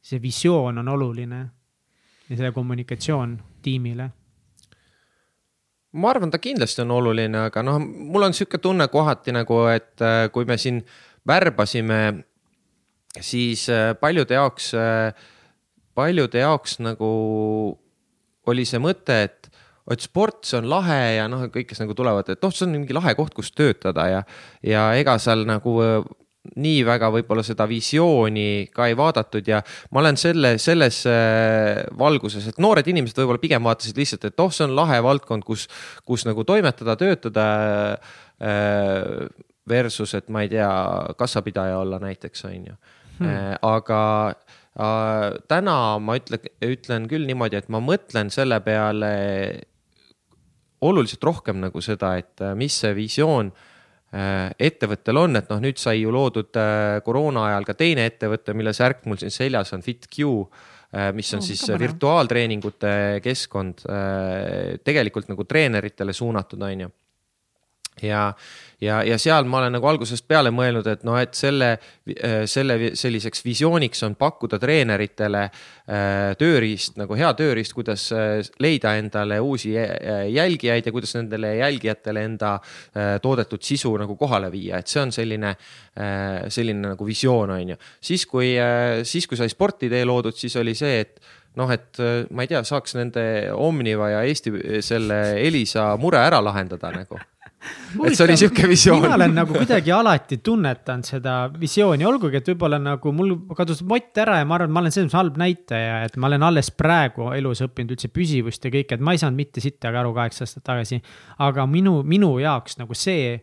see 0.04 0.22
visioon 0.22 0.84
on 0.84 0.94
oluline 0.94 1.46
ja 2.28 2.36
selle 2.36 2.54
kommunikatsioon 2.54 3.40
tiimile 3.64 4.12
ma 5.94 6.10
arvan, 6.10 6.32
ta 6.32 6.40
kindlasti 6.42 6.82
on 6.84 6.94
oluline, 6.96 7.46
aga 7.48 7.62
noh, 7.66 7.78
mul 7.82 8.26
on 8.26 8.34
sihuke 8.36 8.58
tunne 8.62 8.86
kohati 8.90 9.34
nagu, 9.34 9.60
et 9.70 10.02
äh, 10.02 10.26
kui 10.34 10.46
me 10.48 10.56
siin 10.60 10.82
värbasime, 11.28 12.00
siis 13.20 13.68
äh, 13.72 13.92
paljude 14.00 14.36
jaoks, 14.36 14.72
äh, 14.78 15.14
paljude 15.94 16.42
jaoks 16.42 16.80
nagu 16.82 17.10
oli 18.50 18.66
see 18.68 18.82
mõte, 18.82 19.22
et 19.28 19.50
et 19.92 20.00
sport, 20.00 20.46
see 20.48 20.56
on 20.56 20.68
lahe 20.72 20.96
ja 21.18 21.26
noh, 21.28 21.42
kõik, 21.52 21.68
kes 21.68 21.82
nagu 21.82 21.92
tulevad, 21.96 22.30
et 22.32 22.40
noh, 22.40 22.52
see 22.54 22.64
on 22.64 22.72
mingi 22.72 22.94
lahe 22.96 23.12
koht, 23.18 23.34
kus 23.36 23.50
töötada 23.52 24.06
ja, 24.08 24.22
ja 24.64 24.86
ega 24.96 25.18
seal 25.20 25.44
nagu 25.44 25.74
nii 26.60 26.82
väga 26.86 27.08
võib-olla 27.14 27.44
seda 27.46 27.66
visiooni 27.68 28.68
ka 28.74 28.88
ei 28.90 28.96
vaadatud 28.98 29.46
ja 29.48 29.60
ma 29.94 30.02
olen 30.02 30.18
selle, 30.20 30.54
selles 30.62 31.00
äh, 31.08 31.80
valguses, 31.98 32.46
et 32.50 32.60
noored 32.62 32.86
inimesed 32.90 33.18
võib-olla 33.22 33.42
pigem 33.42 33.64
vaatasid 33.64 33.98
lihtsalt, 33.98 34.28
et 34.28 34.44
oh, 34.44 34.52
see 34.52 34.66
on 34.66 34.76
lahe 34.76 35.00
valdkond, 35.04 35.46
kus, 35.46 35.66
kus 36.06 36.26
nagu 36.28 36.44
toimetada, 36.46 36.98
töötada. 37.00 37.48
Äh, 38.44 39.26
versus, 39.64 40.10
et 40.12 40.26
ma 40.28 40.42
ei 40.44 40.50
tea, 40.52 40.68
kassapidaja 41.16 41.78
olla 41.80 41.96
näiteks, 42.02 42.42
on 42.44 42.66
ju 42.68 42.74
hmm.. 42.74 43.30
Äh, 43.30 43.54
aga 43.64 44.00
täna 45.48 45.76
ma 46.02 46.16
ütlen, 46.18 46.42
ütlen 46.66 47.06
küll 47.08 47.24
niimoodi, 47.24 47.56
et 47.56 47.70
ma 47.72 47.80
mõtlen 47.80 48.28
selle 48.34 48.58
peale 48.60 49.14
oluliselt 50.84 51.24
rohkem 51.24 51.62
nagu 51.62 51.80
seda, 51.80 52.16
et 52.20 52.44
mis 52.58 52.76
see 52.82 52.90
visioon 52.98 53.54
Äh, 53.54 53.73
ettevõttel 54.14 55.18
on, 55.18 55.40
et 55.40 55.48
noh, 55.50 55.62
nüüd 55.62 55.80
sai 55.80 56.00
ju 56.00 56.12
loodud 56.14 56.54
äh, 56.60 57.00
koroona 57.06 57.48
ajal 57.50 57.66
ka 57.66 57.74
teine 57.78 58.06
ettevõte, 58.10 58.54
mille 58.54 58.74
särk 58.76 59.08
mul 59.10 59.18
siin 59.18 59.34
seljas 59.34 59.74
on 59.74 59.82
FitQ, 59.82 60.18
äh, 60.94 61.08
mis 61.16 61.32
on 61.34 61.42
oh, 61.42 61.46
siis 61.46 61.64
virtuaaltreeningute 61.80 62.94
keskkond, 63.24 63.86
tegelikult 64.86 65.32
nagu 65.32 65.48
treeneritele 65.48 66.14
suunatud, 66.14 66.62
on 66.62 66.86
ju 66.86 66.92
ja, 68.02 68.32
ja, 68.80 69.02
ja 69.06 69.18
seal 69.20 69.46
ma 69.48 69.60
olen 69.60 69.76
nagu 69.76 69.88
algusest 69.88 70.26
peale 70.28 70.50
mõelnud, 70.54 70.86
et 70.90 71.04
noh, 71.06 71.16
et 71.20 71.34
selle, 71.38 71.74
selle 72.50 72.92
selliseks 72.98 73.44
visiooniks 73.44 74.02
on 74.06 74.16
pakkuda 74.18 74.58
treeneritele 74.62 75.42
äh, 75.44 76.32
tööriist 76.40 76.98
nagu 77.00 77.16
hea 77.18 77.30
tööriist, 77.38 77.74
kuidas 77.76 78.06
äh, 78.14 78.40
leida 78.62 78.96
endale 79.00 79.38
uusi 79.42 79.74
äh, 79.78 80.26
jälgijaid 80.32 80.88
ja 80.88 80.94
kuidas 80.94 81.14
nendele 81.18 81.54
jälgijatele 81.60 82.24
enda 82.24 82.56
toodetud 83.22 83.62
sisu 83.64 83.92
nagu 84.00 84.16
kohale 84.18 84.50
viia, 84.52 84.78
et 84.80 84.90
see 84.90 85.00
on 85.02 85.12
selline, 85.14 85.54
selline 86.52 86.92
nagu 86.92 87.06
visioon, 87.06 87.52
on 87.54 87.74
ju. 87.74 87.76
siis, 88.00 88.24
kui, 88.30 88.54
siis 89.06 89.26
kui 89.30 89.38
sai 89.38 89.50
Sportidee 89.52 90.04
loodud, 90.06 90.36
siis 90.38 90.54
oli 90.60 90.74
see, 90.78 91.00
et 91.04 91.20
noh, 91.58 91.70
et 91.70 92.00
ma 92.34 92.44
ei 92.44 92.50
tea, 92.50 92.62
saaks 92.66 92.96
nende 92.98 93.24
Omniva 93.54 94.10
ja 94.14 94.24
Eesti 94.26 94.82
selle 94.84 95.20
Elisa 95.42 95.92
mure 96.00 96.22
ära 96.22 96.42
lahendada 96.44 96.92
nagu 96.94 97.20
et 98.06 98.16
see 98.16 98.24
oli 98.26 98.36
sihuke 98.38 98.68
visioon. 98.68 99.02
mina 99.04 99.16
olen 99.18 99.34
nagu 99.38 99.56
kuidagi 99.56 99.92
alati 99.94 100.38
tunnetanud 100.44 101.08
seda 101.08 101.36
visiooni, 101.60 102.06
olgugi 102.08 102.40
et 102.40 102.50
võib-olla 102.52 102.80
nagu 102.82 103.12
mul 103.16 103.34
kadus 103.56 103.82
mott 103.86 104.20
ära 104.20 104.40
ja 104.40 104.48
ma 104.48 104.58
arvan, 104.58 104.70
et 104.70 104.76
ma 104.76 104.84
olen 104.84 104.94
selles 104.94 105.08
mõttes 105.08 105.20
halb 105.20 105.40
näitaja, 105.40 105.96
et 106.08 106.18
ma 106.20 106.30
olen 106.30 106.46
alles 106.50 106.70
praegu 106.74 107.30
elus 107.36 107.64
õppinud 107.64 107.96
üldse 107.96 108.10
püsivust 108.14 108.64
ja 108.64 108.74
kõike, 108.74 108.98
et 108.98 109.04
ma 109.04 109.14
ei 109.14 109.22
saanud 109.22 109.38
mitte 109.38 109.64
sittagi 109.64 110.00
aru 110.00 110.14
kaheksa 110.16 110.46
aastat 110.46 110.66
tagasi. 110.66 111.00
aga 111.38 111.66
minu, 111.70 112.00
minu 112.06 112.36
jaoks 112.42 112.78
nagu 112.80 112.96
see 112.98 113.38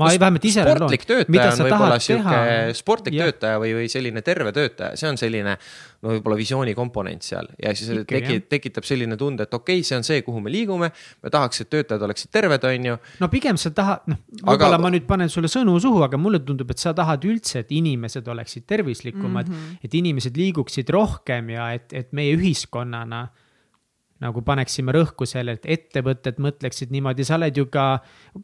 ma 0.00 0.08
ei, 0.08 0.18
vähemalt 0.20 0.44
ise 0.48 0.62
olen 0.62 0.78
sportlik 0.78 1.02
loonud. 1.04 1.26
töötaja 1.28 1.52
on 1.52 1.66
võib-olla 1.66 1.96
sihuke 2.00 2.76
sportlik 2.78 3.16
Jah. 3.16 3.28
töötaja 3.28 3.58
või, 3.60 3.72
või 3.76 3.88
selline 3.92 4.22
terve 4.24 4.52
töötaja, 4.56 4.96
see 4.96 5.10
on 5.10 5.18
selline 5.20 5.56
no 6.02 6.14
võib-olla 6.14 6.38
visiooni 6.38 6.72
komponent 6.76 7.26
seal 7.26 7.50
ja 7.60 7.74
siis 7.76 7.90
Ikkagi, 7.92 8.22
teki, 8.22 8.46
tekitab 8.54 8.88
selline 8.88 9.18
tunde, 9.20 9.44
et 9.44 9.52
okei 9.52 9.82
okay,, 9.82 9.86
see 9.86 9.98
on 9.98 10.06
see, 10.06 10.22
kuhu 10.24 10.40
me 10.40 10.52
liigume. 10.52 10.88
me 11.22 11.32
tahaks, 11.34 11.60
et 11.64 11.70
töötajad 11.72 12.06
oleksid 12.08 12.32
terved, 12.32 12.64
on 12.70 12.88
ju. 12.88 12.96
no 13.20 13.30
pigem 13.32 13.60
sa 13.60 13.74
tahad, 13.76 14.08
noh, 14.08 14.22
võib-olla 14.40 14.80
ma 14.80 14.94
nüüd 14.94 15.06
panen 15.08 15.32
sulle 15.32 15.52
sõnu 15.52 15.76
suhu, 15.82 16.00
aga 16.06 16.20
mulle 16.20 16.40
tundub, 16.46 16.72
et 16.72 16.80
sa 16.80 16.94
tahad 16.96 17.28
üldse, 17.28 17.66
et 17.66 17.76
inimesed 17.76 18.28
oleksid 18.32 18.64
tervislikumad 18.70 19.50
mm. 19.50 19.60
-hmm. 19.60 19.84
et 19.84 20.00
inimesed 20.00 20.40
liiguksid 20.40 20.88
rohkem 20.88 21.52
ja 21.52 21.72
et, 21.76 21.92
et 21.92 22.12
meie 22.16 22.32
ühiskonnana 22.38 23.26
nagu 24.22 24.42
paneksime 24.46 24.94
rõhku 24.94 25.26
sellele, 25.28 25.58
et 25.60 25.68
ettevõtted 25.76 26.38
mõtleksid 26.42 26.92
niimoodi, 26.94 27.26
sa 27.26 27.36
oled 27.38 27.58
ju 27.58 27.66
ka, 27.72 27.86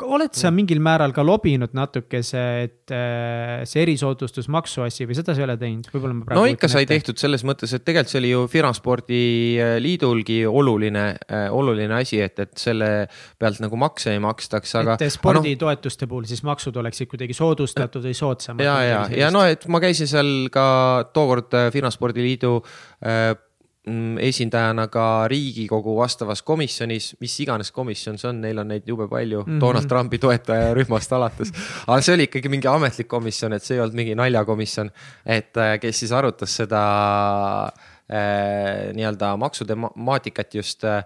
oled 0.05 0.35
sa 0.37 0.53
mingil 0.55 0.83
määral 0.85 1.14
ka 1.16 1.24
lobinud 1.26 1.74
natukese, 1.76 2.45
et 2.66 2.95
äh, 2.95 3.62
see 3.68 3.85
erisoodustusmaksu 3.87 4.85
asi 4.87 5.07
või 5.09 5.18
seda 5.18 5.37
sa 5.37 5.43
ei 5.43 5.49
ole 5.49 5.59
teinud, 5.61 5.89
võib-olla 5.93 6.18
ma 6.18 6.29
praegu. 6.29 6.43
no 6.43 6.53
ikka 6.53 6.70
sai. 6.72 6.87
tehtud 6.91 7.20
selles 7.20 7.45
mõttes, 7.47 7.72
et 7.76 7.87
tegelikult 7.87 8.12
see 8.12 8.20
oli 8.22 8.33
ju 8.33 8.45
Firmaspordi 8.51 9.22
Liidulgi 9.83 10.41
oluline 10.49 11.07
äh,, 11.14 11.49
oluline 11.55 11.99
asi, 12.01 12.20
et, 12.24 12.39
et 12.43 12.55
selle 12.59 12.91
pealt 13.39 13.62
nagu 13.64 13.81
makse 13.81 14.12
ei 14.14 14.22
makstaks, 14.22 14.74
aga. 14.83 14.99
et 14.99 15.14
sporditoetuste 15.14 16.09
puhul 16.11 16.29
siis 16.29 16.45
maksud 16.47 16.76
oleksid 16.83 17.11
kuidagi 17.11 17.37
soodustatud 17.37 18.05
või 18.05 18.16
soodsamad. 18.18 18.64
ja, 18.64 18.79
ja, 18.87 19.03
ja 19.24 19.33
no, 19.35 19.45
et 19.47 19.66
ma 19.70 19.83
käisin 19.83 20.11
seal 20.11 20.33
ka 20.53 20.68
tookord 21.14 21.55
äh, 21.59 21.68
Firmaspordi 21.74 22.24
Liidu 22.24 22.57
äh, 22.59 23.35
mm, 23.35 23.47
esindajana 24.24 24.89
ka 24.93 25.05
Riigikogu 25.30 25.95
vastavas 25.99 26.43
komisjonis, 26.47 27.12
mis 27.20 27.34
iganes 27.45 27.70
komisjon 27.74 28.18
see 28.20 28.30
on, 28.30 28.41
neil 28.45 28.62
on 28.62 28.70
neid 28.72 28.86
jube 28.89 29.09
palju 29.09 29.43
mm. 29.45 29.53
-hmm. 29.53 29.61
Donald 29.61 29.89
Trumpi 29.89 30.18
toetajarühmast 30.18 31.12
alates. 31.12 31.53
aga 31.86 32.01
see 32.01 32.14
oli 32.14 32.28
ikkagi 32.28 32.49
mingi 32.49 32.68
ametlik 32.68 33.09
komisjon, 33.09 33.53
et 33.53 33.62
see 33.62 33.76
ei 33.76 33.82
olnud 33.84 33.95
mingi 33.95 34.14
naljakomisjon, 34.14 34.91
et 35.26 35.57
äh, 35.57 35.78
kes 35.80 36.01
siis 36.01 36.12
arutas 36.12 36.57
seda 36.57 36.82
äh, 37.64 38.95
nii-öelda 38.95 39.36
maksutemaatikat 39.36 40.55
just 40.55 40.84
äh, 40.84 41.05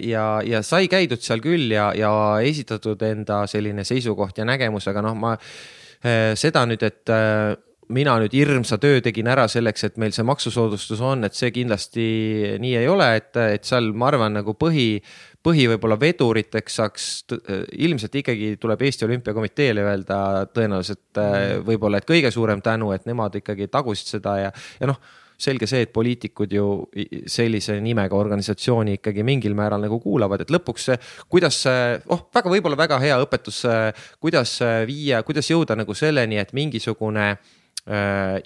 ja, 0.00 0.40
ja 0.44 0.62
sai 0.62 0.88
käidud 0.88 1.20
seal 1.20 1.40
küll 1.40 1.70
ja, 1.70 1.92
ja 1.94 2.12
esitatud 2.40 3.02
enda 3.02 3.46
selline 3.46 3.84
seisukoht 3.84 4.38
ja 4.38 4.44
nägemus, 4.44 4.88
aga 4.88 5.02
noh, 5.02 5.14
ma 5.14 5.32
äh, 5.34 6.32
seda 6.34 6.66
nüüd, 6.66 6.82
et 6.82 7.10
äh, 7.10 7.56
mina 7.90 8.14
nüüd 8.22 8.34
hirmsa 8.36 8.78
töö 8.80 9.00
tegin 9.04 9.28
ära 9.30 9.46
selleks, 9.50 9.86
et 9.88 9.98
meil 10.00 10.14
see 10.14 10.26
maksusoodustus 10.26 11.00
on, 11.04 11.26
et 11.26 11.36
see 11.36 11.50
kindlasti 11.54 12.06
nii 12.62 12.74
ei 12.78 12.88
ole, 12.90 13.08
et, 13.18 13.32
et 13.58 13.68
seal 13.68 13.90
ma 13.96 14.10
arvan, 14.12 14.38
nagu 14.38 14.54
põhi, 14.58 15.00
põhi 15.42 15.66
võib-olla 15.72 15.98
veduriteks 16.00 16.78
saaks, 16.80 17.08
ilmselt 17.82 18.20
ikkagi 18.22 18.54
tuleb 18.62 18.84
Eesti 18.86 19.08
Olümpiakomiteele 19.08 19.86
öelda 19.86 20.20
tõenäoliselt 20.54 21.18
mm. 21.18 21.64
võib-olla, 21.66 21.98
et 21.98 22.08
kõige 22.08 22.30
suurem 22.34 22.62
tänu, 22.62 22.92
et 22.94 23.08
nemad 23.10 23.42
ikkagi 23.42 23.68
tagusid 23.72 24.16
seda 24.16 24.38
ja, 24.46 24.54
ja 24.80 24.92
noh 24.92 25.02
selge 25.42 25.66
see, 25.66 25.80
et 25.82 25.90
poliitikud 25.90 26.52
ju 26.54 26.66
sellise 27.26 27.74
nimega 27.82 28.14
organisatsiooni 28.14 29.00
ikkagi 29.00 29.24
mingil 29.26 29.56
määral 29.58 29.82
nagu 29.82 29.96
kuulavad, 29.98 30.44
et 30.44 30.52
lõpuks 30.54 30.84
see, 30.86 30.98
kuidas, 31.32 31.58
oh, 32.06 32.28
väga 32.36 32.52
võib-olla 32.52 32.78
väga 32.78 33.00
hea 33.02 33.16
õpetus, 33.24 33.64
kuidas 34.22 34.52
viia, 34.86 35.24
kuidas 35.26 35.50
jõuda 35.50 35.74
nagu 35.80 35.96
selleni, 35.98 36.38
et 36.38 36.54
mingisugune 36.54 37.26
äh, 37.32 37.50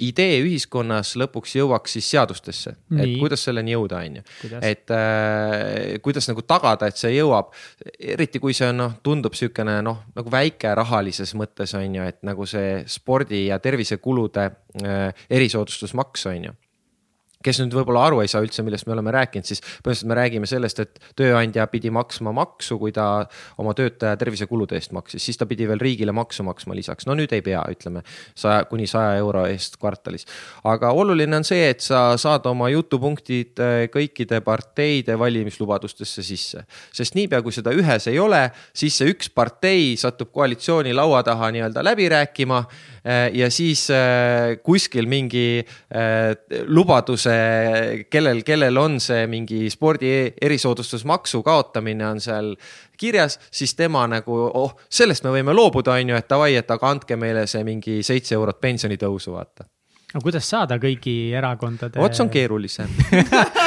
idee 0.01 0.39
ühiskonnas 0.41 1.11
lõpuks 1.21 1.59
jõuaks 1.59 1.93
siis 1.99 2.07
seadustesse, 2.15 2.71
et 2.97 3.11
kuidas 3.21 3.43
selleni 3.45 3.75
jõuda, 3.75 3.99
on 4.01 4.17
ju. 4.17 4.23
et 4.65 4.93
äh, 4.97 5.99
kuidas 6.01 6.31
nagu 6.31 6.41
tagada, 6.49 6.89
et 6.89 6.97
see 6.97 7.13
jõuab, 7.19 7.51
eriti 8.01 8.41
kui 8.41 8.57
see 8.57 8.71
on 8.73 8.81
noh, 8.81 8.95
tundub 9.05 9.37
niisugune 9.37 9.83
noh, 9.85 10.07
nagu 10.17 10.33
väike 10.33 10.73
rahalises 10.81 11.35
mõttes 11.37 11.77
on 11.77 11.99
ju, 11.99 12.07
et 12.09 12.23
nagu 12.25 12.49
see 12.49 12.79
spordi 12.89 13.47
ja 13.51 13.61
tervisekulude 13.61 14.47
äh, 14.49 15.27
erisoodustusmaks 15.29 16.31
on 16.33 16.49
ju 16.49 16.57
kes 17.45 17.61
nüüd 17.61 17.75
võib-olla 17.77 18.07
aru 18.09 18.23
ei 18.23 18.31
saa 18.31 18.43
üldse, 18.45 18.65
millest 18.67 18.89
me 18.89 18.95
oleme 18.97 19.13
rääkinud, 19.15 19.47
siis 19.47 19.61
põhimõtteliselt 19.61 20.11
me 20.11 20.17
räägime 20.19 20.49
sellest, 20.51 20.81
et 20.83 21.01
tööandja 21.19 21.67
pidi 21.71 21.93
maksma 21.95 22.33
maksu, 22.37 22.79
kui 22.81 22.95
ta 22.97 23.27
oma 23.61 23.75
töötaja 23.77 24.17
tervisekulude 24.21 24.79
eest 24.79 24.95
maksis, 24.97 25.25
siis 25.27 25.39
ta 25.39 25.49
pidi 25.49 25.69
veel 25.69 25.83
riigile 25.83 26.15
maksu 26.17 26.47
maksma 26.47 26.75
lisaks. 26.77 27.07
no 27.07 27.15
nüüd 27.19 27.33
ei 27.37 27.45
pea, 27.47 27.63
ütleme 27.71 28.03
saja 28.35 28.65
kuni 28.71 28.89
saja 28.91 29.17
euro 29.21 29.45
eest 29.47 29.77
kvartalis. 29.83 30.27
aga 30.65 30.91
oluline 30.97 31.37
on 31.37 31.47
see, 31.47 31.69
et 31.71 31.85
sa 31.85 32.17
saad 32.21 32.47
oma 32.51 32.71
jutupunktid 32.73 33.63
kõikide 33.93 34.41
parteide 34.47 35.19
valimislubadustesse 35.19 36.25
sisse, 36.27 36.65
sest 36.93 37.15
niipea 37.19 37.43
kui 37.43 37.55
seda 37.55 37.75
ühes 37.77 38.09
ei 38.11 38.19
ole, 38.19 38.47
siis 38.75 38.97
see 38.97 39.13
üks 39.13 39.31
partei 39.31 39.95
satub 40.01 40.33
koalitsiooni 40.33 40.95
laua 40.97 41.23
taha 41.27 41.53
nii-öelda 41.55 41.85
läbi 41.85 42.09
rääkima 42.11 42.65
ja 43.07 43.47
siis 43.55 43.87
kuskil 44.67 45.07
mingi 45.07 45.61
lubaduse 46.67 47.37
kellel, 48.11 48.43
kellel 48.47 48.81
on 48.83 48.99
see 49.03 49.29
mingi 49.31 49.71
spordi 49.71 50.11
erisoodustusmaksu 50.43 51.43
kaotamine 51.47 52.07
on 52.09 52.21
seal 52.25 52.51
kirjas, 52.97 53.39
siis 53.51 53.75
tema 53.75 54.07
nagu, 54.11 54.37
oh, 54.55 54.77
sellest 54.89 55.25
me 55.25 55.35
võime 55.37 55.55
loobuda, 55.55 55.97
on 56.01 56.13
ju, 56.13 56.19
et 56.19 56.29
davai, 56.31 56.53
et 56.59 56.71
aga 56.71 56.91
andke 56.91 57.19
meile 57.21 57.47
see 57.51 57.65
mingi 57.67 58.01
seitse 58.07 58.35
eurot 58.37 58.61
pensionitõusu, 58.61 59.33
vaata. 59.37 59.69
no 60.15 60.23
kuidas 60.25 60.49
saada 60.49 60.81
kõigi 60.83 61.33
erakondade? 61.37 62.01
vot 62.01 62.17
see 62.17 62.27
on 62.27 62.33
keerulisem 62.33 62.93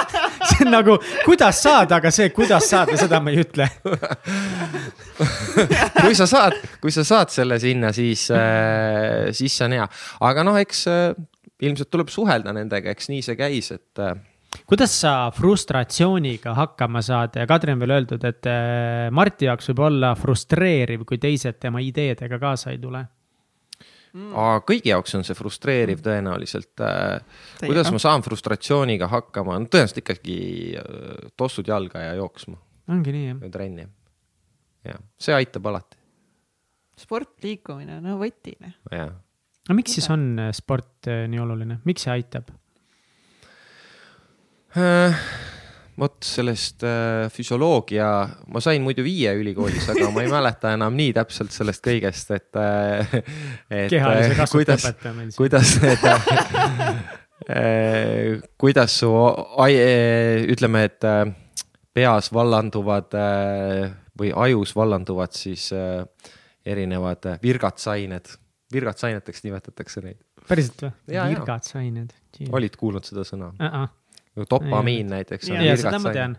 nagu, 0.75 0.97
kuidas 1.25 1.61
saada, 1.63 1.99
aga 1.99 2.11
see, 2.13 2.29
kuidas 2.35 2.69
saada, 2.69 2.97
seda 2.99 3.19
ma 3.23 3.33
ei 3.33 3.43
ütle. 3.43 3.67
Kui 5.99 6.15
sa 6.15 6.25
saad, 6.29 6.55
kui 6.79 6.93
sa 6.95 7.03
saad 7.03 7.31
selle 7.33 7.57
sinna, 7.59 7.91
siis 7.95 8.29
äh,, 8.31 9.29
siis 9.35 9.57
see 9.57 9.65
on 9.67 9.75
hea, 9.75 9.87
aga 10.29 10.45
noh, 10.47 10.55
eks 10.61 10.85
äh, 10.87 11.11
ilmselt 11.67 11.91
tuleb 11.91 12.11
suhelda 12.13 12.53
nendega, 12.55 12.93
eks 12.95 13.11
nii 13.11 13.25
see 13.25 13.35
käis, 13.39 13.67
et 13.75 13.99
äh, 13.99 14.15
kuidas 14.69 14.95
sa 15.01 15.13
frustratsiooniga 15.35 16.55
hakkama 16.55 17.03
saad? 17.05 17.35
Ja 17.35 17.47
Kadri 17.49 17.75
on 17.75 17.83
veel 17.83 17.97
öeldud, 17.99 18.23
et 18.25 18.47
Marti 19.11 19.49
jaoks 19.49 19.73
võib 19.73 19.83
olla 19.91 20.15
frustreeriv, 20.17 21.03
kui 21.09 21.19
teised 21.21 21.59
tema 21.59 21.83
ideedega 21.83 22.39
kaasa 22.41 22.71
ei 22.71 22.79
tule 22.81 23.03
mm.. 24.13 24.33
kõigi 24.67 24.93
jaoks 24.93 25.15
on 25.19 25.27
see 25.27 25.37
frustreeriv 25.37 26.01
tõenäoliselt. 26.05 26.73
kuidas 27.61 27.91
ma 27.93 28.01
saan 28.01 28.25
frustratsiooniga 28.25 29.09
hakkama, 29.11 29.59
no 29.59 29.71
tõenäoliselt 29.71 30.03
ikkagi 30.03 30.39
tossud 31.39 31.67
jalga 31.69 32.03
ja 32.07 32.17
jooksma. 32.19 32.57
ongi 32.89 33.15
nii 33.15 33.25
jah. 33.27 33.39
või 33.43 33.53
trenni. 33.53 33.87
jah, 34.89 35.01
see 35.19 35.37
aitab 35.37 35.71
alati. 35.71 35.99
sport, 36.99 37.35
liikumine, 37.43 38.01
no 38.03 38.19
võti. 38.21 38.55
noh. 38.63 38.77
jah 38.91 39.13
no 39.69 39.77
miks 39.77 39.93
siis 39.99 40.09
on 40.13 40.49
sport 40.55 41.09
nii 41.29 41.39
oluline, 41.41 41.79
miks 41.85 42.07
see 42.07 42.15
aitab? 42.17 42.49
Vot 45.99 46.23
sellest 46.23 46.83
äh, 46.87 47.27
füsioloogia, 47.33 48.07
ma 48.53 48.59
sain 48.63 48.83
muidu 48.85 49.03
viie 49.05 49.33
ülikoolis, 49.39 49.89
aga 49.91 50.09
ma 50.15 50.21
ei 50.23 50.29
mäleta 50.31 50.73
enam 50.77 50.93
nii 50.97 51.11
täpselt 51.17 51.51
sellest 51.55 51.81
kõigest, 51.85 52.27
et 52.35 52.51
äh,. 52.59 53.07
kehalise 53.91 54.35
kasvataja 54.39 54.77
õpetaja 54.79 55.13
meil 55.17 55.29
siin. 55.31 55.39
kuidas 55.41 55.67
need 55.83 56.01
äh, 56.07 56.15
kuidas 58.57 58.91
su, 59.01 59.11
ütleme, 60.55 60.79
et 60.89 61.01
äh, 61.07 61.23
peas 61.95 62.25
vallanduvad 62.33 63.09
äh, 63.17 63.91
või 64.19 64.29
ajus 64.35 64.75
vallanduvad 64.75 65.31
siis 65.35 65.71
äh, 65.75 66.03
erinevad 66.65 67.23
virgatsained, 67.43 68.25
virgatsaineteks 68.73 69.43
nimetatakse 69.47 69.99
neid. 70.05 70.19
päriselt 70.47 70.79
või? 70.85 70.91
virgatsained. 71.35 72.09
olid 72.51 72.73
kuulnud 72.79 73.05
seda 73.07 73.23
sõna 73.27 73.47
uh? 73.55 73.65
-uh 73.65 73.87
dopamiin 74.35 75.09
näiteks. 75.15 75.49
ja, 75.49 75.75
seda 75.79 75.99
ma 76.01 76.13
tean. 76.13 76.37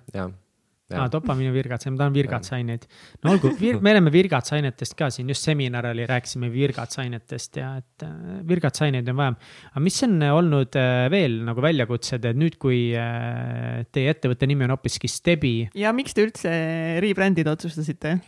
aa, 0.91 1.07
dopamiin 1.13 1.51
ja 1.51 1.55
virgatsain, 1.55 1.95
ma 1.95 2.01
tahan 2.03 2.15
virgatsaineid. 2.15 2.87
no 3.25 3.35
olgu 3.35 3.53
vir, 3.61 3.79
me 3.85 3.93
oleme 3.95 4.13
virgatsainetest 4.15 4.97
ka 4.99 5.11
siin, 5.15 5.31
just 5.31 5.47
seminar 5.47 5.87
oli, 5.93 6.07
rääkisime 6.11 6.51
virgatsainetest 6.53 7.61
ja 7.61 7.75
et 7.79 8.07
äh, 8.07 8.41
virgatsaineid 8.49 9.11
on 9.13 9.21
vaja. 9.21 9.37
aga 9.73 9.85
mis 9.85 10.01
on 10.07 10.17
olnud 10.31 10.81
äh, 10.81 11.05
veel 11.15 11.41
nagu 11.47 11.63
väljakutsed, 11.65 12.27
et 12.33 12.41
nüüd, 12.41 12.59
kui 12.63 12.89
äh, 12.99 13.85
teie 13.95 14.17
ettevõtte 14.17 14.51
nimi 14.51 14.67
on 14.67 14.75
hoopiski 14.75 15.11
Stebi. 15.11 15.55
ja 15.79 15.95
miks 15.97 16.17
te 16.17 16.27
üldse 16.27 16.57
rebrandida 17.05 17.55
otsustasite? 17.55 18.19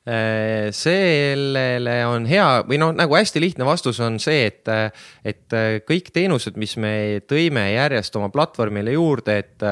Sellele 0.00 1.96
on 2.08 2.24
hea 2.26 2.46
või 2.66 2.78
noh, 2.80 2.94
nagu 2.96 3.14
hästi 3.14 3.42
lihtne 3.42 3.66
vastus 3.68 4.00
on 4.00 4.16
see, 4.22 4.46
et, 4.48 4.70
et 5.28 5.56
kõik 5.86 6.08
teenused, 6.14 6.56
mis 6.60 6.72
me 6.80 6.92
tõime 7.28 7.66
järjest 7.74 8.16
oma 8.16 8.30
platvormile 8.32 8.94
juurde, 8.96 9.36
et 9.44 9.66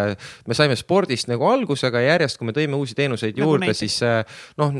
me 0.47 0.59
saime 0.59 0.77
spordist 0.77 1.31
nagu 1.33 1.49
alguse, 1.49 1.89
aga 1.89 2.05
järjest, 2.05 2.39
kui 2.39 2.51
me 2.51 2.55
tõime 2.57 2.77
uusi 2.77 2.99
teenuseid 2.99 3.41
nagu 3.41 3.57
juurde, 3.57 3.73
siis 3.79 3.97
noh 4.61 4.77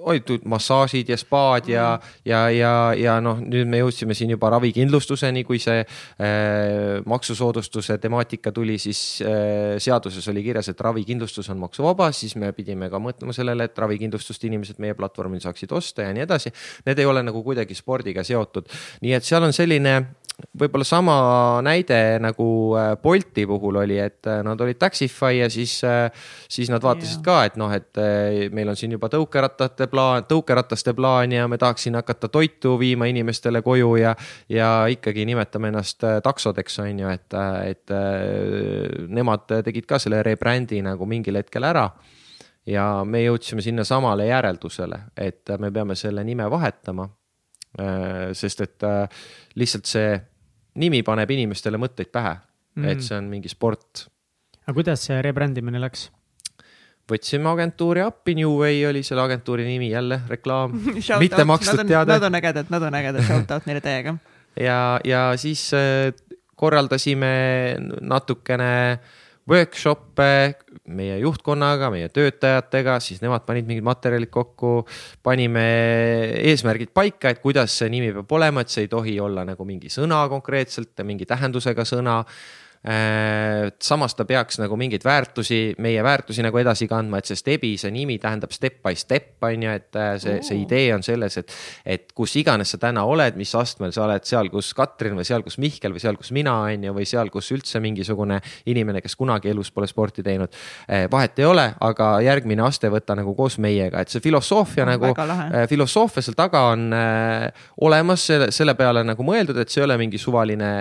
olid 0.00 0.44
massaažid 0.48 1.08
ja 1.12 1.16
spaad 1.20 1.68
ja 1.68 1.86
mm., 1.96 2.20
ja, 2.24 2.40
ja, 2.50 2.72
ja 2.96 3.16
noh, 3.24 3.40
nüüd 3.40 3.68
me 3.70 3.80
jõudsime 3.80 4.14
siin 4.16 4.32
juba 4.34 4.50
ravikindlustuseni, 4.54 5.44
kui 5.48 5.60
see 5.62 5.82
äh, 5.82 7.00
maksusoodustuse 7.08 7.98
temaatika 8.02 8.52
tuli, 8.56 8.78
siis 8.80 9.20
äh, 9.24 9.76
seaduses 9.82 10.26
oli 10.32 10.44
kirjas, 10.46 10.70
et 10.72 10.80
ravikindlustus 10.80 11.50
on 11.52 11.60
maksuvaba, 11.64 12.10
siis 12.16 12.36
me 12.40 12.52
pidime 12.56 12.90
ka 12.92 13.00
mõtlema 13.02 13.34
sellele, 13.36 13.68
et 13.68 13.84
ravikindlustust 13.84 14.44
inimesed 14.48 14.80
meie 14.82 14.96
platvormil 14.98 15.42
saaksid 15.42 15.72
osta 15.76 16.08
ja 16.08 16.14
nii 16.16 16.26
edasi. 16.26 16.54
Need 16.86 17.02
ei 17.02 17.08
ole 17.08 17.24
nagu 17.26 17.44
kuidagi 17.46 17.76
spordiga 17.78 18.24
seotud, 18.26 18.70
nii 19.04 19.16
et 19.18 19.26
seal 19.26 19.44
on 19.46 19.56
selline 19.56 19.96
võib-olla 20.60 20.84
sama 20.86 21.14
näide 21.64 22.18
nagu 22.22 22.46
äh, 22.78 22.92
Bolti 23.02 23.46
puhul 23.46 23.80
oli, 23.82 23.98
et 24.00 24.26
äh, 24.28 24.40
nad 24.46 24.60
olid 24.60 24.78
Taxify 24.80 25.38
ja 25.38 25.48
siis, 25.50 25.78
äh, 25.84 26.10
siis 26.48 26.70
nad 26.72 26.82
vaatasid 26.84 27.20
yeah. 27.20 27.24
ka, 27.24 27.36
et 27.48 27.58
noh, 27.60 27.72
et 27.74 28.00
meil 28.54 28.70
on 28.72 28.78
siin 28.78 28.94
juba 28.96 29.10
tõukerattate 29.12 29.88
plaan, 29.90 30.26
tõukerataste 30.30 30.94
plaan 30.96 31.34
ja 31.34 31.48
me 31.48 31.58
tahaksin 31.60 31.98
hakata 31.98 32.28
toitu 32.28 32.76
viima 32.80 33.08
inimestele 33.10 33.62
koju 33.62 33.94
ja, 34.00 34.14
ja 34.48 34.70
ikkagi 34.90 35.26
nimetame 35.28 35.70
ennast 35.72 36.04
taksodeks, 36.24 36.80
on 36.84 37.04
ju, 37.04 37.12
et, 37.12 37.36
et 37.66 37.94
nemad 39.08 39.46
tegid 39.64 39.86
ka 39.88 40.00
selle 40.02 40.22
rebrand'i 40.26 40.82
nagu 40.84 41.06
mingil 41.08 41.40
hetkel 41.40 41.66
ära 41.68 41.88
ja 42.68 42.86
me 43.04 43.22
jõudsime 43.24 43.62
sinnasamale 43.64 44.28
järeldusele, 44.28 45.00
et 45.16 45.52
me 45.58 45.70
peame 45.72 45.96
selle 45.98 46.24
nime 46.24 46.50
vahetama. 46.50 47.08
sest 48.34 48.60
et 48.60 48.82
lihtsalt 49.54 49.86
see 49.86 50.14
nimi 50.78 51.02
paneb 51.06 51.30
inimestele 51.34 51.80
mõtteid 51.80 52.10
pähe 52.12 52.36
mm., 52.76 52.88
et 52.92 53.04
see 53.04 53.18
on 53.18 53.28
mingi 53.30 53.50
sport. 53.50 54.06
aga 54.66 54.74
kuidas 54.76 55.06
see 55.08 55.20
rebrandimine 55.22 55.82
läks? 55.82 56.08
võtsime 57.10 57.50
agentuuri 57.50 58.04
appi, 58.04 58.36
New 58.38 58.52
Way 58.60 58.84
oli 58.86 59.02
selle 59.02 59.24
agentuuri 59.24 59.64
nimi, 59.66 59.90
jälle 59.90 60.20
reklaam 60.30 60.76
mitte 61.24 61.44
makstud 61.44 61.82
teade. 61.82 62.12
Nad 62.12 62.28
on 62.28 62.38
ägedad, 62.38 62.70
nad 62.70 62.86
on 62.86 62.98
ägedad, 63.00 63.26
shout 63.26 63.50
out 63.56 63.66
neile 63.66 63.82
täiega. 63.82 64.14
ja, 64.54 65.00
ja 65.04 65.24
siis 65.40 65.72
äh, 65.74 66.12
korraldasime 66.60 67.32
natukene 68.00 68.70
äh, 68.92 69.18
workshop'e 69.50 70.54
meie 70.90 71.18
juhtkonnaga, 71.22 71.90
meie 71.92 72.08
töötajatega, 72.12 72.96
siis 73.02 73.20
nemad 73.22 73.44
panid 73.46 73.68
mingid 73.68 73.86
materjalid 73.86 74.30
kokku. 74.32 74.86
panime 75.22 75.66
eesmärgid 76.50 76.94
paika, 76.94 77.30
et 77.30 77.42
kuidas 77.42 77.76
see 77.78 77.90
nimi 77.92 78.12
peab 78.14 78.32
olema, 78.38 78.62
et 78.62 78.72
see 78.72 78.86
ei 78.86 78.90
tohi 78.90 79.18
olla 79.20 79.44
nagu 79.46 79.66
mingi 79.66 79.90
sõna 79.92 80.22
konkreetselt, 80.32 80.94
mingi 81.06 81.26
tähendusega 81.26 81.84
sõna 81.84 82.22
samas 82.80 84.14
ta 84.16 84.24
peaks 84.24 84.56
nagu 84.60 84.76
mingeid 84.80 85.04
väärtusi, 85.04 85.74
meie 85.84 86.00
väärtusi 86.04 86.40
nagu 86.40 86.56
edasi 86.56 86.86
kandma, 86.88 87.18
et 87.20 87.28
see 87.28 87.36
Stebi, 87.36 87.74
see 87.80 87.92
nimi 87.92 88.16
tähendab 88.20 88.54
step 88.56 88.78
by 88.82 88.96
step 88.96 89.44
on 89.44 89.62
ju, 89.62 89.70
et 89.70 89.96
äh, 89.96 90.14
see, 90.20 90.38
see 90.44 90.62
idee 90.64 90.94
on 90.94 91.04
selles, 91.04 91.36
et. 91.40 91.52
et 91.84 92.12
kus 92.16 92.34
iganes 92.40 92.72
sa 92.72 92.80
täna 92.80 93.04
oled, 93.08 93.36
mis 93.40 93.52
astmel 93.56 93.92
sa 93.94 94.04
oled 94.06 94.24
seal, 94.28 94.50
kus 94.52 94.72
Katrin 94.76 95.16
või 95.18 95.26
seal, 95.28 95.44
kus 95.44 95.58
Mihkel 95.62 95.94
või 95.94 96.02
seal, 96.02 96.16
kus 96.20 96.32
mina 96.36 96.54
on 96.66 96.86
ju, 96.88 96.94
või 96.96 97.06
seal, 97.08 97.30
kus 97.32 97.50
üldse 97.54 97.80
mingisugune 97.82 98.40
inimene, 98.70 99.02
kes 99.04 99.16
kunagi 99.18 99.50
elus 99.52 99.70
pole 99.74 99.88
sporti 99.90 100.24
teinud. 100.26 100.54
Äh, 100.88 101.06
vahet 101.12 101.38
ei 101.40 101.48
ole, 101.48 101.66
aga 101.86 102.10
järgmine 102.24 102.64
aste 102.66 102.90
võta 102.92 103.16
nagu 103.18 103.34
koos 103.38 103.58
meiega, 103.62 104.02
et 104.02 104.12
see 104.12 104.24
filosoofia 104.24 104.86
no, 104.88 104.96
nagu, 104.96 105.12
filosoofia 105.70 106.24
seal 106.24 106.38
taga 106.38 106.66
on 106.74 106.88
äh, 106.96 107.66
olemas, 107.84 108.26
selle, 108.30 108.50
selle 108.54 108.76
peale 108.78 109.04
nagu 109.06 109.26
mõeldud, 109.26 109.60
et 109.60 109.72
see 109.72 109.82
ei 109.82 109.88
ole 109.88 109.98
mingi 110.00 110.20
suvaline 110.20 110.72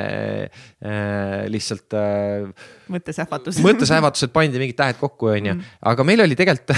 äh, 0.47 1.45
lihtsalt 1.51 1.88
lihtsalt 1.89 1.93
äh,. 1.93 2.69
mõttesähvatus. 2.89 3.59
mõttesähvatused 3.65 4.31
pandi 4.33 4.59
mingid 4.59 4.77
tähed 4.77 4.97
kokku, 4.99 5.29
on 5.33 5.45
ju, 5.45 5.53
mm. 5.53 5.77
aga 5.91 6.03
meil 6.03 6.21
oli 6.23 6.35
tegelikult 6.35 6.73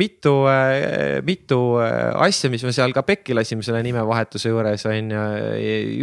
mitu 0.00 0.46
äh,, 0.50 1.22
mitu 1.26 1.78
äh, 1.82 2.14
asja, 2.26 2.50
mis 2.50 2.64
me 2.64 2.72
seal 2.72 2.92
ka 2.92 3.02
pekki 3.06 3.34
lasime 3.34 3.62
selle 3.62 3.82
nimevahetuse 3.86 4.50
juures, 4.50 4.86
on 4.86 5.10
ju. 5.14 5.24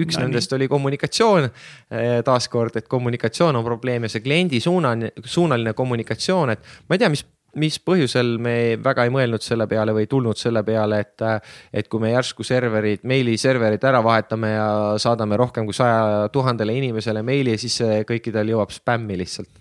üks 0.04 0.18
no, 0.18 0.26
nendest 0.26 0.52
nii. 0.52 0.62
oli 0.62 0.72
kommunikatsioon 0.72 1.50
äh,. 1.50 2.22
taaskord, 2.26 2.76
et 2.78 2.88
kommunikatsioon 2.88 3.56
on 3.56 3.66
probleem 3.66 4.08
ja 4.08 4.14
see 4.14 4.24
kliendi 4.24 4.62
suunaline, 4.64 5.14
suunaline 5.26 5.74
kommunikatsioon, 5.78 6.56
et 6.56 6.76
ma 6.88 6.98
ei 6.98 7.04
tea, 7.04 7.12
mis 7.14 7.26
mis 7.60 7.78
põhjusel 7.86 8.38
me 8.42 8.56
väga 8.82 9.06
ei 9.06 9.12
mõelnud 9.14 9.44
selle 9.46 9.68
peale 9.70 9.94
või 9.96 10.08
tulnud 10.10 10.40
selle 10.40 10.64
peale, 10.66 11.00
et, 11.04 11.26
et 11.74 11.90
kui 11.92 12.02
me 12.02 12.14
järsku 12.14 12.46
serverid, 12.48 13.04
meiliserverid 13.10 13.84
ära 13.90 14.02
vahetame 14.06 14.54
ja 14.56 14.68
saadame 15.02 15.38
rohkem 15.40 15.68
kui 15.70 15.78
saja 15.78 16.30
tuhandele 16.34 16.76
inimesele 16.80 17.24
meili, 17.26 17.58
siis 17.62 17.80
kõikidel 18.10 18.54
jõuab 18.56 18.74
spämmi 18.74 19.18
lihtsalt. 19.22 19.52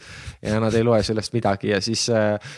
ja 0.43 0.61
nad 0.61 0.75
ei 0.75 0.87
loe 0.87 1.03
sellest 1.07 1.35
midagi 1.37 1.73
ja 1.75 1.81
siis, 1.81 2.09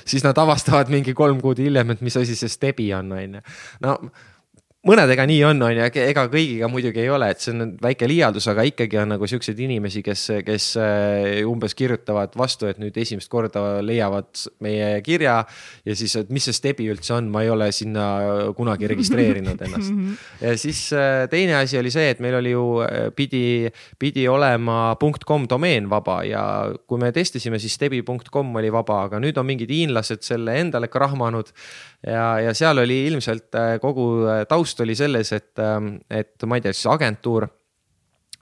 siis 0.05 0.25
nad 0.25 0.39
avastavad 0.39 0.93
mingi 0.93 1.15
kolm 1.15 1.41
kuud 1.43 1.59
hiljem, 1.59 1.91
et 1.91 2.01
mis 2.05 2.17
asi 2.17 2.37
see 2.39 2.49
Stebi 2.49 2.93
on, 2.95 3.13
on 3.13 3.41
ju. 3.41 3.45
no 3.85 3.99
mõnedega 4.85 5.25
nii 5.29 5.41
on, 5.49 5.63
on 5.65 5.73
ju, 5.79 5.85
ega 6.05 6.27
kõigiga 6.33 6.69
muidugi 6.71 7.01
ei 7.03 7.11
ole, 7.13 7.31
et 7.33 7.41
see 7.43 7.55
on 7.55 7.75
väike 7.83 8.09
liialdus, 8.09 8.47
aga 8.53 8.65
ikkagi 8.69 8.99
on 9.01 9.15
nagu 9.15 9.29
siukseid 9.29 9.61
inimesi, 9.65 10.03
kes, 10.05 10.25
kes 10.45 10.67
äh, 10.81 11.41
umbes 11.49 11.77
kirjutavad 11.79 12.37
vastu, 12.39 12.69
et 12.69 12.81
nüüd 12.83 12.97
esimest 13.01 13.31
korda 13.33 13.81
leiavad 13.85 14.29
meie 14.65 14.99
kirja. 15.07 15.41
ja 15.85 15.97
siis, 15.97 16.17
et 16.21 16.33
mis 16.35 16.45
see 16.45 16.57
Stebi 16.57 16.89
üldse 16.93 17.15
on, 17.17 17.31
ma 17.33 17.45
ei 17.45 17.53
ole 17.53 17.71
sinna 17.73 18.05
kunagi 18.57 18.91
registreerinud 18.93 19.63
ennast. 19.67 20.21
ja 20.43 20.55
siis 20.61 20.85
äh, 20.93 21.25
teine 21.33 21.57
asi 21.63 21.81
oli 21.81 21.93
see, 21.95 22.11
et 22.13 22.21
meil 22.25 22.39
oli 22.43 22.53
ju, 22.53 22.67
äh, 22.85 23.09
pidi, 23.17 23.71
pidi 23.99 24.29
olema 24.29 24.97
.com 25.25 25.49
domeen 25.49 25.89
vaba 25.91 26.21
ja 26.29 26.45
kui 26.87 27.01
me 27.01 27.13
testisime, 27.13 27.59
siis 27.63 27.79
stebi.com 27.79 28.55
oli 28.61 28.73
vaba, 28.73 29.05
aga 29.09 29.23
nüüd 29.23 29.41
on 29.41 29.49
mingid 29.49 29.73
hiinlased 29.73 30.25
selle 30.27 30.59
endale 30.61 30.93
krahmanud 30.93 31.53
ja, 32.07 32.25
ja 32.45 32.55
seal 32.57 32.81
oli 32.85 33.05
ilmselt 33.09 33.55
äh, 33.59 33.75
kogu 33.83 34.09
äh, 34.29 34.45
taust 34.51 34.81
oli 34.85 34.97
selles, 34.99 35.33
et, 35.37 35.53
ähm, 35.63 35.97
et 36.11 36.49
ma 36.49 36.59
ei 36.59 36.65
tea, 36.65 36.75
siis 36.77 36.91
agentuur 36.93 37.49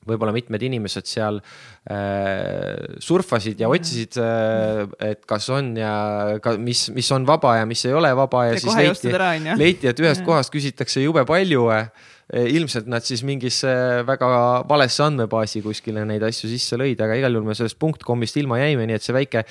võib-olla 0.02 0.32
mitmed 0.34 0.62
inimesed 0.66 1.06
seal 1.06 1.38
äh, 1.38 2.96
surfasid 3.02 3.60
ja 3.62 3.70
otsisid 3.70 4.18
äh,, 4.18 4.82
et 5.12 5.22
kas 5.30 5.46
on 5.54 5.72
ja 5.78 5.92
ka, 6.42 6.56
mis, 6.58 6.88
mis 6.94 7.10
on 7.14 7.26
vaba 7.28 7.60
ja 7.60 7.68
mis 7.70 7.84
ei 7.86 7.94
ole 7.94 8.10
vaba 8.18 8.48
ja, 8.48 8.56
ja 8.56 8.62
siis 8.64 8.78
leiti, 8.80 9.14
leiti, 9.60 9.90
et 9.92 10.02
ühest 10.02 10.26
kohast 10.26 10.52
küsitakse 10.54 11.04
jube 11.04 11.22
palju 11.28 11.68
äh, 11.74 12.10
ilmselt 12.32 12.86
nad 12.88 13.04
siis 13.04 13.20
mingisse 13.28 13.68
väga 14.08 14.28
valesse 14.68 15.02
andmebaasi 15.04 15.60
kuskile 15.64 16.04
neid 16.08 16.22
asju 16.24 16.48
sisse 16.48 16.78
lõid, 16.80 17.00
aga 17.04 17.18
igal 17.18 17.34
juhul 17.36 17.50
me 17.50 17.56
sellest 17.56 17.76
punkt.com'ist 17.82 18.38
ilma 18.40 18.56
jäime, 18.62 18.86
nii 18.88 18.96
et 18.96 19.04
see 19.04 19.12
väike, 19.12 19.42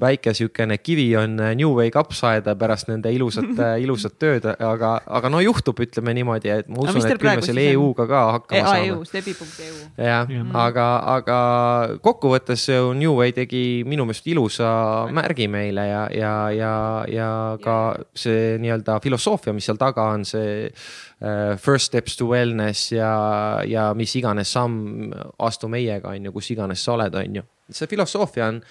väike 0.00 0.32
sihukene 0.36 0.78
kivi 0.80 1.10
on 1.20 1.36
eh, 1.36 1.52
New 1.58 1.74
Way 1.76 1.92
kapsaaeda 1.92 2.54
pärast 2.60 2.88
nende 2.88 3.12
ilusat, 3.12 3.50
eh, 3.66 3.74
ilusat 3.84 4.16
tööd, 4.22 4.48
aga, 4.56 4.94
aga 5.20 5.32
no 5.32 5.42
juhtub, 5.44 5.82
ütleme 5.84 6.14
niimoodi, 6.16 6.52
et 6.54 6.70
ma 6.72 6.80
usun, 6.86 7.02
et 7.04 7.20
küll 7.20 7.42
me 7.42 7.44
selle 7.44 7.66
EU-ga 7.74 8.08
ka 8.08 8.22
hakkama 8.38 8.62
e 8.62 8.64
saame. 8.64 8.88
EU, 8.94 9.04
stebi.eu. 9.10 9.76
jah, 10.00 10.32
aga, 10.64 10.88
aga 11.18 11.38
kokkuvõttes 12.00 12.70
New 12.96 13.18
Way 13.20 13.36
tegi 13.36 13.64
minu 13.84 14.08
meelest 14.08 14.32
ilusa 14.32 14.70
märgi 15.12 15.50
meile 15.52 15.84
ja, 15.90 16.02
ja, 16.16 16.34
ja, 16.56 16.74
ja 17.10 17.30
ka 17.60 17.76
see 18.16 18.56
nii-öelda 18.64 18.96
filosoofia, 19.04 19.52
mis 19.52 19.68
seal 19.68 19.78
taga 19.80 20.08
on, 20.14 20.24
see 20.24 20.70
first 21.60 21.90
steps 21.90 22.16
to 22.16 22.30
wellness 22.30 22.94
ja, 22.94 23.10
ja 23.68 23.90
mis 23.96 24.14
iganes 24.16 24.54
samm 24.56 25.10
astu 25.44 25.68
meiega, 25.68 26.14
on 26.14 26.30
ju, 26.30 26.32
kus 26.32 26.48
iganes 26.54 26.80
sa 26.84 26.94
oled, 26.94 27.18
on 27.20 27.42
ju. 27.42 27.44
see 27.76 27.90
filosoofia 27.90 28.48
on 28.48 28.62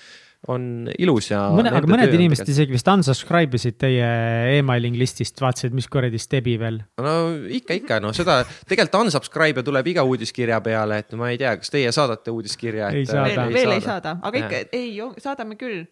on 0.48 0.88
ilus 0.96 1.34
ja. 1.34 1.42
mõne, 1.52 1.72
aga 1.76 1.90
mõned 1.90 2.14
inimesed 2.16 2.48
isegi 2.48 2.72
vist 2.72 2.88
unsubscribe 2.88 3.60
isid 3.60 3.76
teie 3.82 4.08
emailing 4.56 4.96
list'ist, 5.00 5.36
vaatasid, 5.44 5.76
mis 5.76 5.90
kuradi 5.92 6.22
stebi 6.22 6.56
veel. 6.62 6.80
no 7.04 7.16
ikka, 7.60 7.76
ikka, 7.82 8.00
no 8.04 8.14
seda 8.16 8.40
tegelikult 8.64 9.02
unsubscribe'e 9.02 9.66
tuleb 9.68 9.92
iga 9.92 10.06
uudiskirja 10.08 10.62
peale, 10.64 11.02
et 11.04 11.18
ma 11.20 11.34
ei 11.34 11.42
tea, 11.42 11.58
kas 11.60 11.74
teie 11.74 11.92
saadate 11.96 12.32
uudiskirja? 12.32 12.92
ei 12.96 13.08
saada. 13.10 13.28
veel, 13.28 13.56
veel 13.58 13.76
ei 13.76 13.84
saada, 13.84 14.16
aga 14.24 14.46
ikka, 14.46 14.64
ei, 14.80 14.94
saadame 15.20 15.60
küll 15.60 15.84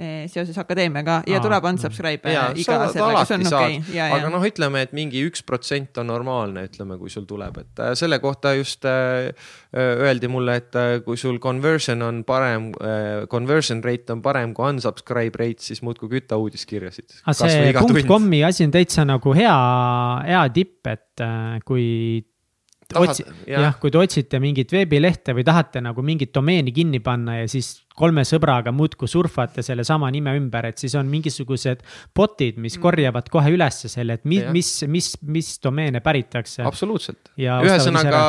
seoses 0.00 0.56
akadeemiaga 0.58 1.18
ja 1.28 1.36
Aa, 1.36 1.44
tuleb 1.44 1.66
unsubscribe 1.68 2.32
ja, 2.32 2.46
iga 2.56 2.78
sellega, 2.90 3.24
see 3.28 3.36
on 3.36 3.44
okei. 3.46 3.76
okay.. 3.82 4.14
aga 4.16 4.30
noh, 4.32 4.46
ütleme, 4.48 4.82
et 4.86 4.94
mingi 4.96 5.20
üks 5.28 5.44
protsent 5.46 6.00
on 6.00 6.08
normaalne, 6.08 6.64
ütleme, 6.70 6.96
kui 7.00 7.12
sul 7.12 7.26
tuleb, 7.28 7.60
et 7.60 7.82
äh, 7.84 7.92
selle 7.98 8.18
kohta 8.22 8.54
just 8.56 8.88
äh, 8.88 9.28
äh, 9.28 10.02
öeldi 10.08 10.30
mulle, 10.32 10.56
et 10.62 10.80
kui 11.04 11.20
sul 11.20 11.36
conversion 11.44 12.02
on 12.08 12.22
parem 12.24 12.70
conversion 13.30 13.82
rate 13.84 14.16
on 14.16 14.24
parem 14.24 14.56
kui 14.56 14.72
unsubscribe 14.72 15.42
rate, 15.42 15.62
siis 15.62 15.84
muudkui 15.84 16.10
küta 16.16 16.40
uudiskirjasid. 16.40 17.20
aga 17.28 17.52
see 17.52 18.06
kom'i 18.08 18.42
asi 18.48 18.66
on 18.66 18.74
täitsa 18.74 19.04
nagu 19.08 19.36
hea, 19.36 19.56
hea 20.26 20.44
tipp, 20.56 20.88
et 20.88 21.26
kui 21.68 22.22
otsi-, 23.00 23.24
jah, 23.48 23.78
kui 23.80 23.92
te 23.92 24.00
otsite 24.00 24.40
mingit 24.42 24.72
veebilehte 24.72 25.34
või 25.36 25.44
tahate 25.46 25.82
nagu 25.84 26.04
mingit 26.06 26.32
domeeni 26.34 26.74
kinni 26.74 27.00
panna 27.04 27.38
ja 27.40 27.48
siis 27.50 27.74
kolme 27.96 28.24
sõbraga 28.28 28.72
muudkui 28.74 29.08
surfate 29.10 29.64
sellesama 29.64 30.10
nime 30.14 30.34
ümber, 30.38 30.70
et 30.70 30.80
siis 30.80 30.94
on 30.98 31.08
mingisugused 31.12 31.82
bot'id, 32.16 32.60
mis 32.60 32.78
mm. 32.78 32.82
korjavad 32.82 33.28
kohe 33.32 33.52
ülesse 33.52 33.90
selle, 33.92 34.18
et 34.18 34.24
mis, 34.28 34.46
mis, 34.54 34.72
mis, 34.88 35.12
mis 35.22 35.52
domeene 35.62 36.00
päritakse. 36.04 36.64
absoluutselt, 36.68 37.34
ühesõnaga 37.36 38.24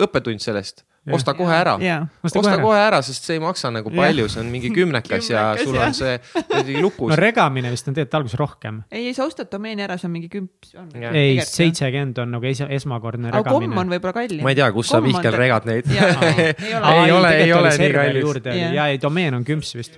õppetund 0.00 0.42
sellest 0.42 0.84
osta 1.08 1.32
kohe 1.34 1.54
ära. 1.56 1.74
Osta 2.22 2.38
osta 2.38 2.40
kohe 2.42 2.52
ära. 2.54 2.62
kohe 2.62 2.80
ära, 2.80 2.98
sest 3.02 3.24
see 3.24 3.38
ei 3.38 3.42
maksa 3.42 3.70
nagu 3.72 3.90
palju, 3.94 4.26
see 4.28 4.42
on 4.42 4.50
mingi 4.52 4.70
kümnekas 4.76 5.30
ja 5.30 5.46
Kümnekas, 5.56 5.64
sul 5.64 5.78
jah. 5.78 5.86
on 5.86 5.94
see 5.96 6.18
kuidagi 6.34 6.76
no 6.76 6.82
lukus. 6.86 7.14
regamine 7.20 7.72
vist 7.72 7.88
on 7.88 7.96
tegelikult 7.96 8.18
alguses 8.20 8.38
rohkem. 8.40 8.82
ei, 8.92 9.06
ei 9.08 9.14
sa 9.16 9.24
ostad 9.24 9.48
domeeni 9.52 9.86
ära, 9.86 9.96
see 10.00 10.10
on 10.10 10.14
mingi 10.18 10.28
kümp. 10.32 10.68
Jah. 10.74 11.16
ei, 11.16 11.40
seitsekümmend 11.46 12.20
on 12.20 12.36
nagu 12.36 12.50
esi-, 12.50 12.68
esmakordne 12.76 13.32
aga 13.32 13.42
komm 13.48 13.64
on 13.64 13.70
regamine. 13.70 13.96
võib-olla 13.96 14.16
kallim. 14.20 14.44
ma 14.44 14.52
ei 14.52 14.60
tea, 14.60 14.68
kus 14.76 14.92
sa 14.92 15.00
vihkel 15.04 15.36
regad 15.40 15.66
neid. 15.70 15.88
ei 15.94 16.04
ole. 16.04 16.92
Ei 17.00 17.16
ole- 17.16 17.34
ei 17.40 17.52
ole 17.56 17.74
nii 17.80 17.92
kallis. 17.96 18.46
ja 18.76 18.86
ei 18.92 19.00
domeen 19.02 19.40
on 19.40 19.44
kümps 19.48 19.72
vist. 19.78 19.96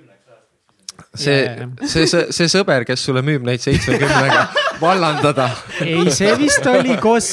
see 1.19 1.41
jaa., 1.43 1.67
see, 1.93 2.07
see, 2.07 2.29
see 2.31 2.49
sõber, 2.53 2.87
kes 2.89 3.03
sulle 3.05 3.25
müüb 3.27 3.43
neid 3.45 3.61
seitsmekümnega, 3.65 4.47
vallandada. 4.81 5.51
ei, 5.83 6.07
see 6.15 6.31
vist 6.41 6.67
oli 6.71 6.97
koos, 7.03 7.33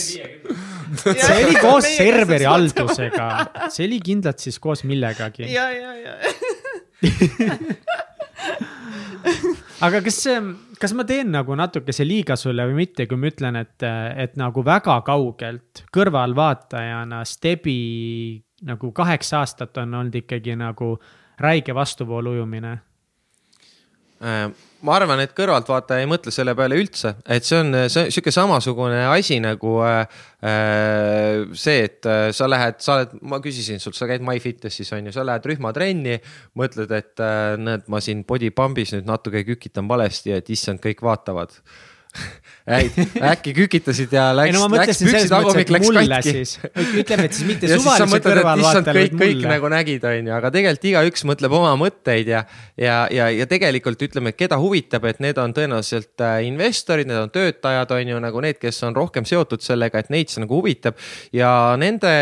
see 0.98 1.46
oli 1.46 1.56
koos 1.62 1.86
serveri. 1.98 2.46
haldusega, 2.50 3.30
see 3.70 3.88
oli 3.88 4.00
kindlalt 4.04 4.40
siis 4.44 4.60
koos 4.60 4.84
millegagi. 4.90 5.48
ja, 5.54 5.70
ja, 5.72 5.94
ja. 6.00 6.14
aga 9.86 10.02
kas, 10.04 10.20
kas 10.80 10.94
ma 10.98 11.06
teen 11.08 11.32
nagu 11.34 11.56
natukese 11.58 12.06
liiga 12.08 12.36
sulle 12.40 12.66
või 12.70 12.84
mitte, 12.84 13.08
kui 13.10 13.20
ma 13.20 13.32
ütlen, 13.32 13.60
et, 13.62 13.86
et 14.20 14.38
nagu 14.40 14.64
väga 14.66 15.00
kaugelt 15.08 15.84
kõrvalvaatajana 15.96 17.24
Stebi 17.28 17.80
nagu 18.68 18.92
kaheksa 18.96 19.44
aastat 19.44 19.78
on 19.80 19.94
olnud 20.02 20.16
ikkagi 20.20 20.58
nagu 20.60 20.88
räige 21.40 21.76
vastuvoolu 21.76 22.36
ujumine. 22.36 22.74
Äh, 24.20 24.50
ma 24.86 24.96
arvan, 24.96 25.20
et 25.24 25.34
kõrvaltvaataja 25.38 26.04
ei 26.04 26.10
mõtle 26.10 26.32
selle 26.34 26.54
peale 26.58 26.78
üldse, 26.80 27.14
et 27.28 27.46
see 27.48 27.60
on, 27.60 27.76
see 27.92 28.06
on 28.06 28.14
sihuke 28.14 28.32
samasugune 28.34 29.02
asi 29.10 29.40
nagu 29.44 29.76
äh, 29.86 30.02
äh, 30.46 31.44
see, 31.58 31.84
et 31.90 32.08
äh, 32.10 32.30
sa 32.36 32.48
lähed, 32.50 32.80
sa 32.84 33.00
oled, 33.00 33.18
ma 33.22 33.42
küsisin 33.44 33.82
sult, 33.84 33.98
sa 34.00 34.08
käid 34.10 34.24
MyFitnessis 34.26 34.94
on 34.96 35.10
ju, 35.10 35.16
sa 35.16 35.26
lähed 35.28 35.48
rühmatrenni, 35.52 36.20
mõtled, 36.60 36.94
et 36.96 37.24
äh, 37.24 37.54
näed, 37.60 37.88
ma 37.92 38.02
siin 38.04 38.24
body 38.28 38.54
pump'is 38.56 38.96
nüüd 38.96 39.10
natuke 39.10 39.44
kükitan 39.48 39.90
valesti, 39.92 40.36
et 40.38 40.52
issand, 40.56 40.82
kõik 40.84 41.04
vaatavad. 41.06 41.60
Äkki 42.70 43.54
kükitasid 43.54 44.12
ja 44.14 44.30
läks, 44.36 44.54
no 44.54 44.68
läks 44.74 45.02
et 45.02 45.72
läks 45.74 45.90
katki. 45.90 46.34
ütleme, 47.02 47.26
et 47.26 47.38
siis 47.38 47.48
mitte 47.48 47.70
suvalise 47.72 48.20
kõrvalvaatajale, 48.26 49.06
kõik, 49.08 49.16
kõik 49.22 49.46
nagu 49.50 49.72
nägid, 49.74 50.06
onju, 50.06 50.34
aga 50.36 50.52
tegelikult 50.54 50.88
igaüks 50.92 51.26
mõtleb 51.30 51.56
oma 51.58 51.72
mõtteid 51.80 52.30
ja, 52.30 52.44
ja, 52.78 53.00
ja, 53.14 53.30
ja 53.34 53.48
tegelikult 53.50 54.04
ütleme, 54.06 54.34
keda 54.38 54.60
huvitab, 54.62 55.08
et 55.10 55.22
need 55.24 55.40
on 55.42 55.56
tõenäoliselt 55.56 56.26
äh, 56.26 56.36
investorid, 56.50 57.10
need 57.10 57.24
on 57.24 57.34
töötajad, 57.34 57.96
on 57.96 58.14
ju 58.14 58.22
nagu 58.28 58.46
need, 58.46 58.60
kes 58.62 58.84
on 58.88 58.98
rohkem 58.98 59.26
seotud 59.30 59.66
sellega, 59.66 60.04
et 60.04 60.14
neid 60.14 60.30
see 60.30 60.44
nagu 60.46 60.62
huvitab. 60.62 61.00
ja 61.34 61.74
nende 61.80 62.14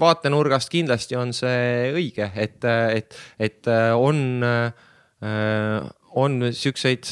vaatenurgast 0.00 0.72
kindlasti 0.72 1.16
on 1.16 1.32
see 1.36 1.88
õige, 1.94 2.28
et, 2.36 2.60
et, 3.00 3.18
et 3.40 3.72
äh, 3.72 3.90
on, 3.96 4.44
on 6.20 6.40
siukseid 6.56 7.08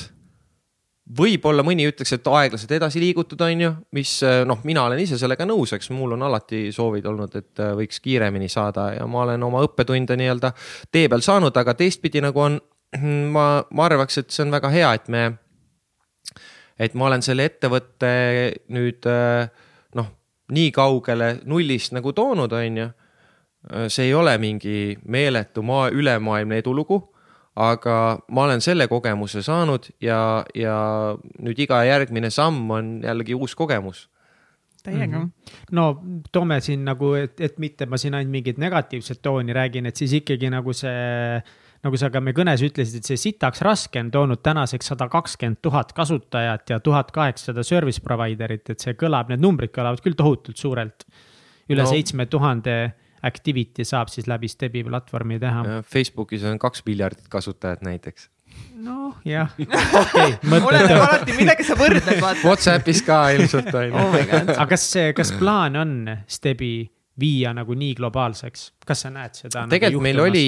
võib-olla 1.17 1.65
mõni 1.65 1.87
ütleks, 1.89 2.13
et 2.17 2.27
aeglaselt 2.29 2.73
edasi 2.77 3.01
liigutud, 3.01 3.41
on 3.45 3.63
ju, 3.63 3.71
mis 3.97 4.13
noh, 4.49 4.61
mina 4.69 4.85
olen 4.89 5.01
ise 5.01 5.19
sellega 5.21 5.47
nõus, 5.49 5.73
eks 5.77 5.91
mul 5.97 6.15
on 6.19 6.25
alati 6.29 6.69
soovid 6.75 7.07
olnud, 7.09 7.37
et 7.39 7.63
äh, 7.65 7.73
võiks 7.79 8.03
kiiremini 8.05 8.49
saada 8.53 8.91
ja 8.99 9.07
ma 9.09 9.25
olen 9.25 9.47
oma 9.47 9.63
õppetunde 9.65 10.19
nii-öelda 10.21 10.53
tee 10.93 11.09
peal 11.09 11.25
saanud, 11.25 11.57
aga 11.57 11.75
teistpidi 11.79 12.23
nagu 12.25 12.45
on, 12.45 12.61
ma, 13.37 13.47
ma 13.65 13.89
arvaks, 13.89 14.21
et 14.21 14.35
see 14.35 14.45
on 14.45 14.53
väga 14.55 14.73
hea, 14.75 14.93
et 15.01 15.09
me, 15.13 15.25
et 16.79 16.95
ma 16.95 17.09
olen 17.09 17.25
selle 17.25 17.49
ettevõtte 17.49 18.13
nüüd 18.77 19.09
äh, 19.09 19.49
noh, 19.99 20.15
nii 20.53 20.73
kaugele 20.77 21.39
nullist 21.49 21.97
nagu 21.97 22.13
toonud, 22.17 22.53
on 22.53 22.83
ju. 22.85 22.89
see 23.91 24.07
ei 24.07 24.13
ole 24.15 24.37
mingi 24.39 24.97
meeletu 25.11 25.65
maa, 25.67 25.89
ülemaailmne 25.91 26.61
edulugu 26.63 27.01
aga 27.59 27.97
ma 28.31 28.45
olen 28.47 28.63
selle 28.63 28.87
kogemuse 28.91 29.43
saanud 29.43 29.89
ja, 30.05 30.45
ja 30.55 30.77
nüüd 31.43 31.59
iga 31.65 31.81
järgmine 31.89 32.31
samm 32.31 32.71
on 32.71 32.93
jällegi 33.03 33.35
uus 33.35 33.57
kogemus. 33.59 34.07
täiega. 34.85 35.25
no 35.75 35.87
toome 36.33 36.61
siin 36.65 36.85
nagu, 36.87 37.13
et, 37.19 37.41
et 37.43 37.59
mitte 37.59 37.89
ma 37.91 37.99
siin 37.99 38.15
ainult 38.15 38.33
mingit 38.33 38.61
negatiivset 38.63 39.23
tooni 39.23 39.57
räägin, 39.57 39.91
et 39.91 39.99
siis 39.99 40.15
ikkagi 40.21 40.53
nagu 40.55 40.73
see, 40.77 41.41
nagu 41.85 41.99
sa 41.99 42.13
ka 42.15 42.23
meie 42.23 42.37
kõnes 42.37 42.63
ütlesid, 42.65 43.03
et 43.03 43.11
see 43.11 43.19
sitaks 43.27 43.65
raske 43.67 44.01
on 44.01 44.13
toonud 44.15 44.43
tänaseks 44.45 44.95
sada 44.95 45.11
kakskümmend 45.11 45.59
tuhat 45.65 45.93
kasutajat 45.99 46.71
ja 46.71 46.79
tuhat 46.81 47.11
kaheksasada 47.17 47.67
service 47.67 48.05
provider'it, 48.05 48.71
et 48.71 48.87
see 48.87 48.95
kõlab, 48.99 49.33
need 49.33 49.43
numbrid 49.43 49.75
kõlavad 49.75 50.05
küll 50.05 50.19
tohutult 50.19 50.57
suurelt. 50.57 51.09
üle 51.69 51.83
No. 51.83 51.91
seitsme 51.91 52.25
tuhande 52.27 52.95
activity 53.23 53.87
saab 53.89 54.13
siis 54.13 54.29
läbi 54.31 54.49
Stebi 54.49 54.85
platvormi 54.87 55.39
teha. 55.43 55.65
Facebookis 55.87 56.45
on 56.49 56.59
kaks 56.59 56.85
miljardit 56.87 57.29
kasutajat 57.29 57.83
näiteks. 57.87 58.29
noh, 58.83 59.17
jah, 59.27 59.53
okei, 60.03 60.35
oleneb 60.51 60.95
alati, 60.97 61.35
millega 61.37 61.65
sa 61.67 61.77
võrdled, 61.79 62.21
vaata. 62.23 62.43
Whatsappis 62.47 63.03
ka 63.07 63.19
ilmselt 63.37 63.69
on 63.75 63.95
oh 63.95 64.09
my 64.15 64.25
god. 64.27 64.55
aga 64.55 64.69
kas, 64.73 64.87
kas 65.15 65.35
plaan 65.39 65.79
on 65.79 65.93
Stebi 66.27 66.89
viia 67.21 67.53
nagu 67.57 67.75
nii 67.75 67.95
globaalseks, 67.99 68.65
kas 68.87 69.05
sa 69.05 69.11
näed 69.13 69.35
seda? 69.35 69.65
nagu 69.65 69.75
tegelikult 69.75 70.07
meil 70.07 70.23
oli, 70.23 70.47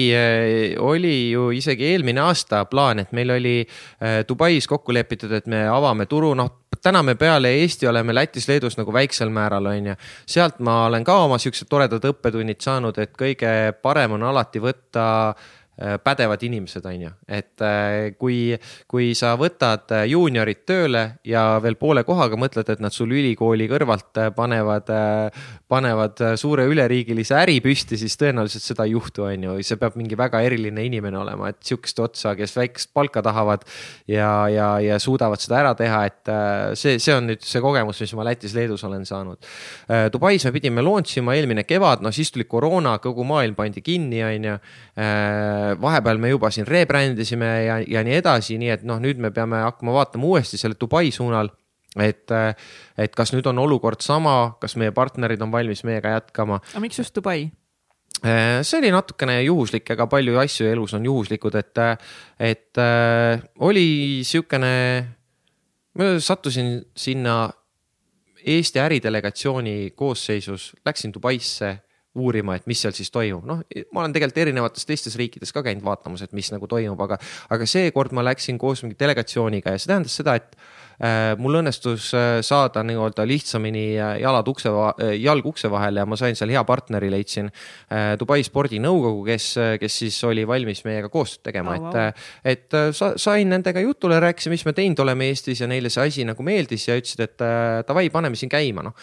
oli 0.79 1.15
ju 1.31 1.49
isegi 1.55 1.89
eelmine 1.91 2.23
aasta 2.23 2.63
plaan, 2.71 3.03
et 3.03 3.13
meil 3.15 3.35
oli 3.37 3.59
äh, 3.61 4.21
Dubais 4.27 4.67
kokku 4.67 4.93
lepitud, 4.95 5.31
et 5.35 5.47
me 5.51 5.65
avame 5.69 6.07
turu, 6.09 6.33
noh 6.37 6.57
täna 6.81 7.03
me 7.05 7.13
peale 7.15 7.51
Eesti 7.61 7.87
oleme 7.87 8.13
Lätis-Leedus 8.15 8.77
nagu 8.79 8.93
väiksel 8.93 9.29
määral 9.29 9.65
on 9.69 9.91
ju. 9.91 9.95
sealt 10.25 10.59
ma 10.59 10.85
olen 10.87 11.03
ka 11.05 11.17
oma 11.27 11.37
siuksed 11.37 11.69
toredad 11.69 12.05
õppetunnid 12.09 12.61
saanud, 12.63 12.97
et 12.97 13.13
kõige 13.17 13.51
parem 13.81 14.17
on 14.17 14.23
alati 14.31 14.63
võtta 14.63 15.03
äh, 15.29 15.49
pädevad 16.03 16.43
inimesed, 16.45 16.85
on 16.85 17.01
ju, 17.07 17.11
et 17.27 17.61
äh, 17.65 18.11
kui, 18.19 18.53
kui 18.91 19.11
sa 19.17 19.33
võtad 19.39 19.89
äh, 19.95 20.05
juuniorid 20.11 20.61
tööle 20.67 21.03
ja 21.27 21.43
veel 21.63 21.77
poole 21.79 22.03
kohaga 22.07 22.37
mõtled, 22.39 22.67
et 22.69 22.81
nad 22.83 22.93
sul 22.93 23.11
ülikooli 23.15 23.67
kõrvalt 23.71 24.19
äh, 24.21 24.29
panevad, 24.35 24.91
panevad 25.71 26.21
äh, 26.21 26.35
suure 26.39 26.67
üleriigilise 26.69 27.35
äri 27.39 27.59
püsti, 27.63 27.97
siis 27.99 28.17
tõenäoliselt 28.21 28.65
seda 28.65 28.85
ei 28.85 28.93
juhtu, 28.95 29.25
on 29.25 29.47
ju, 29.47 29.55
see 29.65 29.79
peab 29.81 29.97
mingi 29.99 30.17
väga 30.19 30.43
eriline 30.45 30.85
inimene 30.85 31.19
olema, 31.21 31.51
et 31.51 31.61
sihukest 31.65 32.03
otsa, 32.03 32.35
kes 32.37 32.55
väikest 32.59 32.91
palka 32.93 33.23
tahavad 33.25 33.65
ja, 34.09 34.29
ja, 34.51 34.69
ja 34.83 34.99
suudavad 35.01 35.41
seda 35.41 35.61
ära 35.63 35.73
teha, 35.79 36.03
et 36.11 36.31
äh, 36.31 36.75
see, 36.77 36.99
see 37.01 37.15
on 37.15 37.31
nüüd 37.31 37.45
see 37.45 37.63
kogemus, 37.63 38.01
mis 38.05 38.15
ma 38.17 38.27
Lätis-Leedus 38.29 38.85
olen 38.87 39.07
saanud. 39.07 39.41
Dubais 40.13 40.43
me 40.45 40.51
pidime 40.55 40.83
launch 40.85 41.17
ima 41.19 41.33
eelmine 41.37 41.65
kevad, 41.67 42.03
no 42.05 42.11
siis 42.15 42.31
tuli 42.33 42.45
koroona, 42.49 42.97
kogu 43.03 43.25
maailm 43.27 43.57
pandi 43.57 43.83
kinni, 43.85 44.21
on 44.25 44.49
ju. 44.51 44.57
Vahepeal 45.81 46.19
me 46.21 46.31
juba 46.31 46.51
siin 46.51 46.67
rebrand 46.67 47.19
isime 47.19 47.49
ja, 47.65 47.79
ja 47.87 48.03
nii 48.03 48.19
edasi, 48.19 48.57
nii 48.61 48.75
et 48.75 48.85
noh, 48.87 48.99
nüüd 49.03 49.21
me 49.21 49.31
peame 49.35 49.63
hakkama 49.65 49.95
vaatama 49.99 50.29
uuesti 50.33 50.59
selle 50.61 50.79
Dubai 50.79 51.11
suunal 51.15 51.51
et, 51.99 52.31
et 52.97 53.15
kas 53.15 53.33
nüüd 53.35 53.47
on 53.51 53.59
olukord 53.63 54.03
sama, 54.03 54.55
kas 54.61 54.77
meie 54.79 54.93
partnerid 54.95 55.41
on 55.43 55.51
valmis 55.51 55.83
meiega 55.87 56.15
jätkama. 56.15 56.61
aga 56.71 56.83
miks 56.83 57.01
just 57.01 57.15
Dubai? 57.15 57.49
see 58.21 58.77
oli 58.77 58.91
natukene 58.93 59.39
juhuslik, 59.41 59.87
ega 59.95 60.05
palju 60.05 60.37
asju 60.37 60.67
elus 60.69 60.93
on 60.93 61.05
juhuslikud, 61.07 61.55
et, 61.57 61.79
et 62.37 62.77
äh, 62.77 63.41
oli 63.65 64.21
siukene, 64.27 64.75
ma 65.97 66.11
sattusin 66.21 66.77
sinna 66.93 67.47
Eesti 68.41 68.79
äridelegatsiooni 68.81 69.93
koosseisus, 69.93 70.71
läksin 70.85 71.11
Dubaisse 71.13 71.75
uurima, 72.15 72.57
et 72.59 72.67
mis 72.67 72.79
seal 72.81 72.93
siis 72.95 73.11
toimub, 73.13 73.45
noh, 73.47 73.61
ma 73.95 74.03
olen 74.03 74.13
tegelikult 74.15 74.41
erinevates 74.43 74.87
teistes 74.87 75.15
riikides 75.19 75.53
ka 75.55 75.63
käinud 75.63 75.85
vaatamas, 75.85 76.25
et 76.25 76.35
mis 76.35 76.49
nagu 76.51 76.67
toimub, 76.67 76.99
aga, 77.07 77.17
aga 77.53 77.67
seekord 77.69 78.15
ma 78.17 78.25
läksin 78.27 78.59
koos 78.59 78.83
mingi 78.83 78.99
delegatsiooniga 78.99 79.75
ja 79.75 79.79
see 79.79 79.91
tähendas 79.93 80.17
seda, 80.19 80.35
et 80.41 80.57
mul 81.41 81.57
õnnestus 81.61 82.11
äh, 82.13 82.39
saada 82.45 82.83
nii-öelda 82.85 83.25
lihtsamini 83.27 83.85
äh, 83.97 84.13
jalad 84.21 84.47
ukse, 84.51 84.69
jalg 85.17 85.47
ukse 85.49 85.69
vahele 85.71 86.03
ja 86.03 86.07
ma 86.09 86.17
sain 86.19 86.37
seal 86.37 86.51
hea 86.53 86.61
partneri, 86.67 87.09
leidsin 87.13 87.49
äh, 87.49 88.13
Dubai 88.19 88.41
spordinõukogu, 88.45 89.23
kes, 89.25 89.47
kes 89.81 89.97
siis 90.03 90.19
oli 90.27 90.45
valmis 90.47 90.83
meiega 90.85 91.09
koostööd 91.09 91.47
tegema. 91.49 91.75
Oh,, 91.79 91.95
et, 91.95 92.27
et 92.53 92.77
äh, 92.77 92.89
sa, 92.95 93.13
sain 93.21 93.49
nendega 93.49 93.81
jutule, 93.83 94.19
rääkisime, 94.21 94.55
mis 94.57 94.65
me 94.67 94.75
teinud 94.77 95.01
oleme 95.03 95.31
Eestis 95.31 95.63
ja 95.63 95.69
neile 95.69 95.89
see 95.93 96.05
asi 96.05 96.25
nagu 96.27 96.45
meeldis 96.45 96.87
ja 96.89 96.97
ütlesid, 96.99 97.23
et 97.25 97.45
äh, 97.45 97.81
davai, 97.87 98.07
paneme 98.13 98.37
siin 98.39 98.51
käima, 98.51 98.85
noh. 98.85 98.97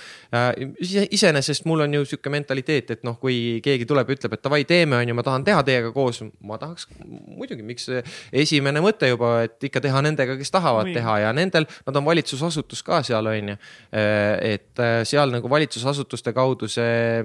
Ise, 0.83 1.07
iseenesest 1.15 1.67
mul 1.69 1.83
on 1.87 1.99
ju 1.99 2.05
sihuke 2.07 2.31
mentaliteet, 2.33 2.93
et 2.95 3.05
noh, 3.07 3.19
kui 3.21 3.59
keegi 3.65 3.87
tuleb, 3.89 4.11
ütleb, 4.15 4.37
et 4.37 4.45
davai, 4.45 4.63
teeme, 4.69 4.99
on 5.01 5.11
ju, 5.11 5.17
ma 5.19 5.25
tahan 5.27 5.47
teha 5.47 5.65
teiega 5.67 5.93
koos, 5.95 6.23
ma 6.47 6.59
tahaks 6.61 6.89
muidugi, 7.01 7.65
miks 7.67 7.89
esimene 8.33 8.83
mõte 8.85 9.11
juba, 9.11 9.35
et 9.49 9.69
ikka 9.69 9.83
teha 9.85 10.03
nendega, 10.05 10.37
kes 10.39 10.53
tahavad 10.55 10.91
Oi. 10.91 10.97
teha 10.97 11.19
ja 11.25 11.35
nendel, 11.37 11.67
nad 11.89 11.97
on 11.97 12.05
valitsusasutus 12.05 12.85
ka 12.85 13.03
seal, 13.07 13.27
on 13.33 13.53
ju. 13.55 13.59
et 13.93 14.85
äh, 14.85 15.03
seal 15.09 15.33
nagu 15.33 15.51
valitsusasutuste 15.51 16.37
kaudu 16.37 16.69
see 16.71 17.23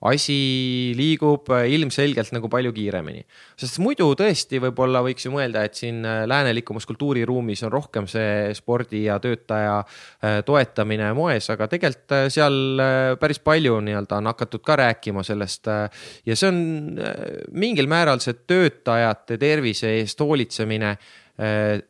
asi 0.00 0.94
liigub 0.96 1.50
äh, 1.52 1.66
ilmselgelt 1.74 2.32
nagu 2.32 2.48
palju 2.48 2.72
kiiremini. 2.72 3.24
sest 3.60 3.78
muidu 3.84 4.08
tõesti 4.16 4.60
võib-olla 4.62 5.02
võiks 5.04 5.26
ju 5.26 5.32
mõelda, 5.34 5.64
et 5.66 5.76
siin 5.76 6.00
äh, 6.08 6.22
läänelikumas 6.30 6.88
kultuuriruumis 6.88 7.62
on 7.68 7.72
rohkem 7.72 8.08
see 8.08 8.54
spordi 8.56 9.04
ja 9.04 9.18
töötaja 9.20 9.76
äh, 9.82 10.40
toetamine 10.46 11.12
moes, 11.16 11.50
aga 11.52 11.68
tegelikult 11.68 12.16
seal 12.32 12.80
päris 13.20 13.40
palju 13.44 13.76
nii-öelda 13.84 14.20
on 14.20 14.30
hakatud 14.30 14.64
ka 14.64 14.78
rääkima 14.80 15.22
sellest. 15.26 15.68
ja 16.26 16.36
see 16.36 16.48
on 16.48 16.60
mingil 17.52 17.88
määral 17.90 18.22
see 18.24 18.38
töötajate 18.48 19.36
tervise 19.40 19.92
eest 20.00 20.20
hoolitsemine 20.20 20.96
Äh, 21.29 21.29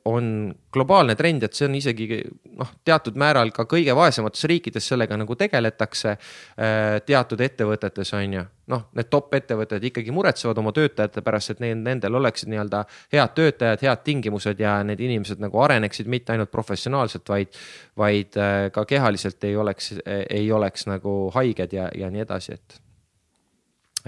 on 0.05 0.55
globaalne 0.73 1.15
trend, 1.19 1.43
et 1.43 1.57
see 1.57 1.67
on 1.67 1.75
isegi 1.75 2.21
noh, 2.59 2.69
teatud 2.87 3.17
määral 3.19 3.51
ka 3.55 3.65
kõige 3.69 3.95
vaesemates 3.99 4.45
riikides 4.47 4.87
sellega 4.93 5.17
nagu 5.19 5.35
tegeletakse. 5.39 6.13
Äh, 6.15 6.99
teatud 7.07 7.41
ettevõtetes 7.43 8.13
on 8.15 8.37
ju, 8.37 8.45
noh, 8.71 8.85
need 8.95 9.09
top 9.11 9.35
ettevõtted 9.35 9.87
ikkagi 9.91 10.15
muretsevad 10.15 10.59
oma 10.63 10.73
töötajate 10.77 11.25
pärast, 11.27 11.55
et 11.55 11.65
neil, 11.65 11.81
nendel 11.83 12.21
oleksid 12.21 12.53
nii-öelda 12.53 12.85
head 13.15 13.35
töötajad, 13.39 13.83
head 13.87 14.05
tingimused 14.07 14.63
ja 14.63 14.77
need 14.87 15.03
inimesed 15.03 15.43
nagu 15.43 15.63
areneksid 15.65 16.11
mitte 16.11 16.37
ainult 16.37 16.53
professionaalselt, 16.55 17.27
vaid, 17.33 17.59
vaid 17.99 18.39
äh, 18.39 18.69
ka 18.75 18.85
kehaliselt 18.87 19.49
ei 19.49 19.57
oleks, 19.59 19.97
ei 20.07 20.47
oleks 20.53 20.87
nagu 20.91 21.17
haiged 21.35 21.75
ja, 21.75 21.89
ja 21.97 22.13
nii 22.13 22.27
edasi, 22.27 22.55
et 22.61 22.81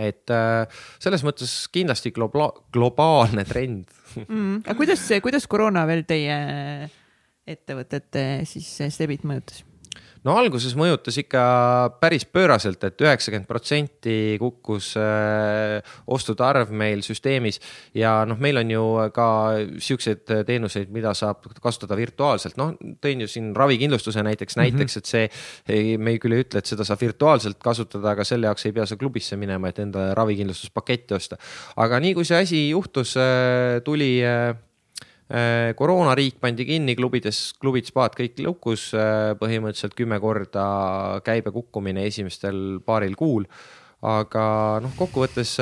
et 0.01 0.31
selles 1.05 1.21
mõttes 1.21 1.51
kindlasti 1.69 2.15
globa 2.17 2.47
globaalne 2.73 3.43
trend 3.45 3.91
mm,. 4.21 4.63
aga 4.67 4.77
kuidas, 4.79 5.05
kuidas 5.25 5.49
koroona 5.51 5.85
veel 5.89 6.05
teie 6.09 6.39
ettevõtete 7.49 8.25
siis 8.49 8.69
stebit 8.95 9.27
mõjutas? 9.29 9.65
No 10.27 10.37
alguses 10.39 10.75
mõjutas 10.79 11.17
ikka 11.23 11.43
päris 12.03 12.25
pööraselt 12.29 12.83
et, 12.83 12.95
et 12.95 13.05
üheksakümmend 13.07 13.49
protsenti 13.49 14.17
kukkus 14.41 14.93
äh, 15.01 15.95
ostude 16.07 16.45
arv 16.47 16.73
meil 16.75 17.03
süsteemis 17.07 17.61
ja 17.99 18.21
noh, 18.29 18.41
meil 18.43 18.61
on 18.63 18.73
ju 18.73 18.85
ka 19.15 19.29
siukseid 19.83 20.25
teenuseid, 20.49 20.93
mida 20.95 21.15
saab 21.19 21.47
kasutada 21.63 21.99
virtuaalselt, 21.99 22.57
noh, 22.61 22.75
tõin 23.03 23.25
ju 23.25 23.31
siin 23.31 23.53
ravikindlustuse 23.57 24.23
näiteks 24.23 24.57
-hmm. 24.57 24.63
näiteks, 24.63 24.97
et 24.97 25.13
see, 25.13 25.29
me 25.99 26.17
küll 26.23 26.39
ei 26.39 26.47
ütle, 26.47 26.63
et 26.63 26.71
seda 26.71 26.87
saab 26.87 27.01
virtuaalselt 27.03 27.59
kasutada, 27.63 28.15
aga 28.15 28.25
selle 28.25 28.47
jaoks 28.47 28.67
ei 28.67 28.73
pea 28.73 28.87
sa 28.87 28.97
klubisse 28.97 29.37
minema, 29.37 29.69
et 29.69 29.79
endale 29.79 30.15
ravikindlustuspaketti 30.15 31.15
osta. 31.15 31.37
aga 31.77 32.01
nii 32.01 32.15
kui 32.15 32.25
see 32.25 32.43
asi 32.43 32.69
juhtus 32.71 33.17
äh,, 33.17 33.81
tuli 33.85 34.21
äh, 34.25 34.55
Äh, 34.55 34.72
koroonariik 35.79 36.37
pandi 36.43 36.67
kinni, 36.69 36.93
klubides, 36.99 37.55
klubid, 37.61 37.87
spaad 37.89 38.17
kõik 38.19 38.43
lukus, 38.45 38.91
äh, 38.93 39.33
põhimõtteliselt 39.41 39.95
kümme 39.97 40.19
korda 40.21 40.65
käibe 41.25 41.55
kukkumine 41.55 42.05
esimestel 42.09 42.83
paaril 42.85 43.17
kuul 43.17 43.49
aga 44.03 44.45
noh, 44.83 44.91
kokkuvõttes, 44.99 45.53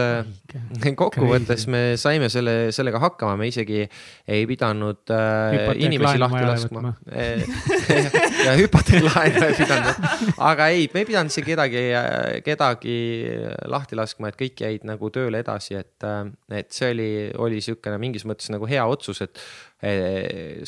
kokkuvõttes 0.96 1.66
me 1.68 1.82
saime 2.00 2.30
selle, 2.32 2.54
sellega 2.72 3.00
hakkama, 3.02 3.34
me 3.36 3.50
isegi 3.50 3.82
ei 3.84 4.46
pidanud 4.48 5.12
äh, 5.12 5.56
inimesi 5.76 6.20
lahti 6.22 6.46
laskma. 6.48 6.94
ja 8.46 8.54
hüpoteeklaenu 8.56 9.42
ei 9.44 9.56
pidanud, 9.58 10.06
aga 10.40 10.68
ei, 10.72 10.86
me 10.94 11.02
ei 11.02 11.08
pidanud 11.10 11.32
isegi 11.32 11.52
kedagi, 11.52 11.82
kedagi 12.46 12.98
lahti 13.68 13.98
laskma, 14.00 14.30
et 14.30 14.38
kõik 14.40 14.62
jäid 14.64 14.86
nagu 14.88 15.10
tööle 15.12 15.42
edasi, 15.44 15.76
et, 15.82 16.06
et 16.56 16.70
see 16.72 16.94
oli, 16.94 17.10
oli 17.36 17.60
niisugune 17.60 17.98
mingis 18.00 18.24
mõttes 18.28 18.48
nagu 18.54 18.68
hea 18.70 18.86
otsus, 18.88 19.20
et 19.26 19.42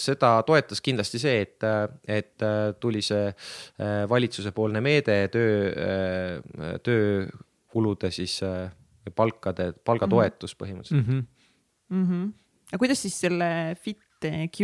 seda 0.00 0.34
toetas 0.48 0.84
kindlasti 0.84 1.20
see, 1.20 1.40
et, 1.46 1.64
et 2.08 2.44
tuli 2.80 3.00
see 3.04 3.26
äh, 3.28 4.04
valitsusepoolne 4.12 4.84
meede 4.84 5.16
töö, 5.32 6.76
töö 6.84 7.24
kulude 7.72 8.12
siis 8.14 8.38
äh, 8.46 8.70
palkade, 9.10 9.72
palgatoetus 9.84 10.54
põhimõtteliselt 10.58 11.06
mm. 11.06 11.12
-hmm. 11.12 11.24
Mm 11.92 12.06
-hmm. 12.08 12.32
aga 12.72 12.78
kuidas 12.78 13.02
siis 13.02 13.20
selle 13.20 13.76
FitQ 13.82 14.60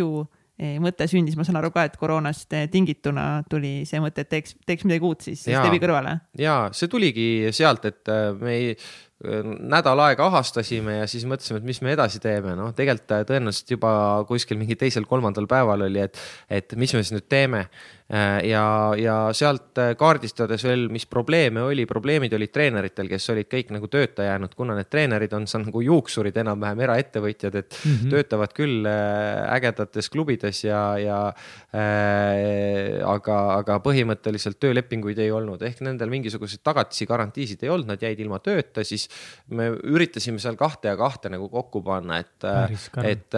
eh, 0.59 0.79
mõte 0.83 1.07
sündis, 1.07 1.37
ma 1.37 1.45
saan 1.45 1.59
aru 1.61 1.71
ka, 1.71 1.85
et 1.85 1.97
koroonast 1.97 2.53
eh, 2.53 2.69
tingituna 2.71 3.43
tuli 3.51 3.85
see 3.87 4.01
mõte, 4.01 4.25
et 4.25 4.29
teeks, 4.29 4.57
teeks 4.67 4.85
midagi 4.85 5.05
uut 5.05 5.21
siis 5.21 5.43
Stebi 5.43 5.83
kõrvale. 5.83 6.19
ja 6.39 6.69
see 6.73 6.89
tuligi 6.89 7.49
sealt, 7.51 7.85
et 7.85 8.09
äh, 8.09 8.33
me 8.41 8.55
ei, 8.55 8.71
äh, 9.25 9.45
nädal 9.45 10.01
aega 10.07 10.27
ahastasime 10.27 10.99
ja 10.99 11.07
siis 11.07 11.25
mõtlesime, 11.25 11.59
et 11.59 11.65
mis 11.65 11.83
me 11.83 11.93
edasi 11.93 12.21
teeme, 12.21 12.57
noh, 12.57 12.73
tegelikult 12.75 13.29
tõenäoliselt 13.31 13.71
juba 13.77 14.25
kuskil 14.29 14.59
mingi 14.59 14.77
teisel-kolmandal 14.77 15.47
päeval 15.47 15.87
oli, 15.91 16.01
et, 16.01 16.19
et 16.51 16.75
mis 16.77 16.95
me 16.95 17.03
siis 17.03 17.13
nüüd 17.19 17.29
teeme 17.29 17.69
Äh, 17.69 17.98
ja, 18.09 18.95
ja 18.97 19.15
sealt 19.37 19.77
äh, 19.77 19.91
kaardistades 20.01 20.63
veel, 20.65 20.87
mis 20.89 21.05
probleeme 21.07 21.61
oli, 21.69 21.85
probleemid 21.87 22.33
olid 22.33 22.53
treeneritel, 22.55 23.09
kes 23.11 23.27
olid 23.35 23.51
kõik 23.53 23.73
nagu 23.75 23.91
tööta 23.93 24.25
jäänud, 24.25 24.55
kuna 24.57 24.77
need 24.79 24.89
treenerid 24.89 25.35
on 25.37 25.45
seal 25.51 25.67
nagu 25.67 25.83
juuksurid 25.85 26.37
enam-vähem 26.41 26.81
eraettevõtjad, 26.87 27.59
et 27.61 27.77
mm 27.77 27.91
-hmm. 27.93 28.15
töötavad 28.15 28.55
küll 28.57 28.89
äh, 28.89 29.45
ägedates 29.59 30.09
klubides 30.09 30.63
ja, 30.65 30.81
ja 30.97 31.19
äh, 31.77 33.05
aga, 33.05 33.37
aga 33.59 33.77
põhimõtteliselt 33.85 34.57
töölepinguid 34.57 35.21
ei 35.21 35.29
olnud, 35.31 35.63
ehk 35.63 35.85
nendel 35.85 36.09
mingisuguseid 36.09 36.65
tagatisi, 36.65 37.07
garantiisid 37.07 37.63
ei 37.63 37.75
olnud, 37.75 37.93
nad 37.93 38.03
jäid 38.03 38.25
ilma 38.25 38.41
tööta, 38.41 38.85
siis 38.89 39.09
me 39.53 39.69
üritasime 39.69 40.41
seal 40.41 40.57
kahte 40.57 40.89
ja 40.89 40.97
kahte 40.97 41.29
nagu 41.29 41.51
kokku 41.53 41.85
panna, 41.85 42.25
et, 42.25 42.41
et, 42.73 42.89
et 43.05 43.37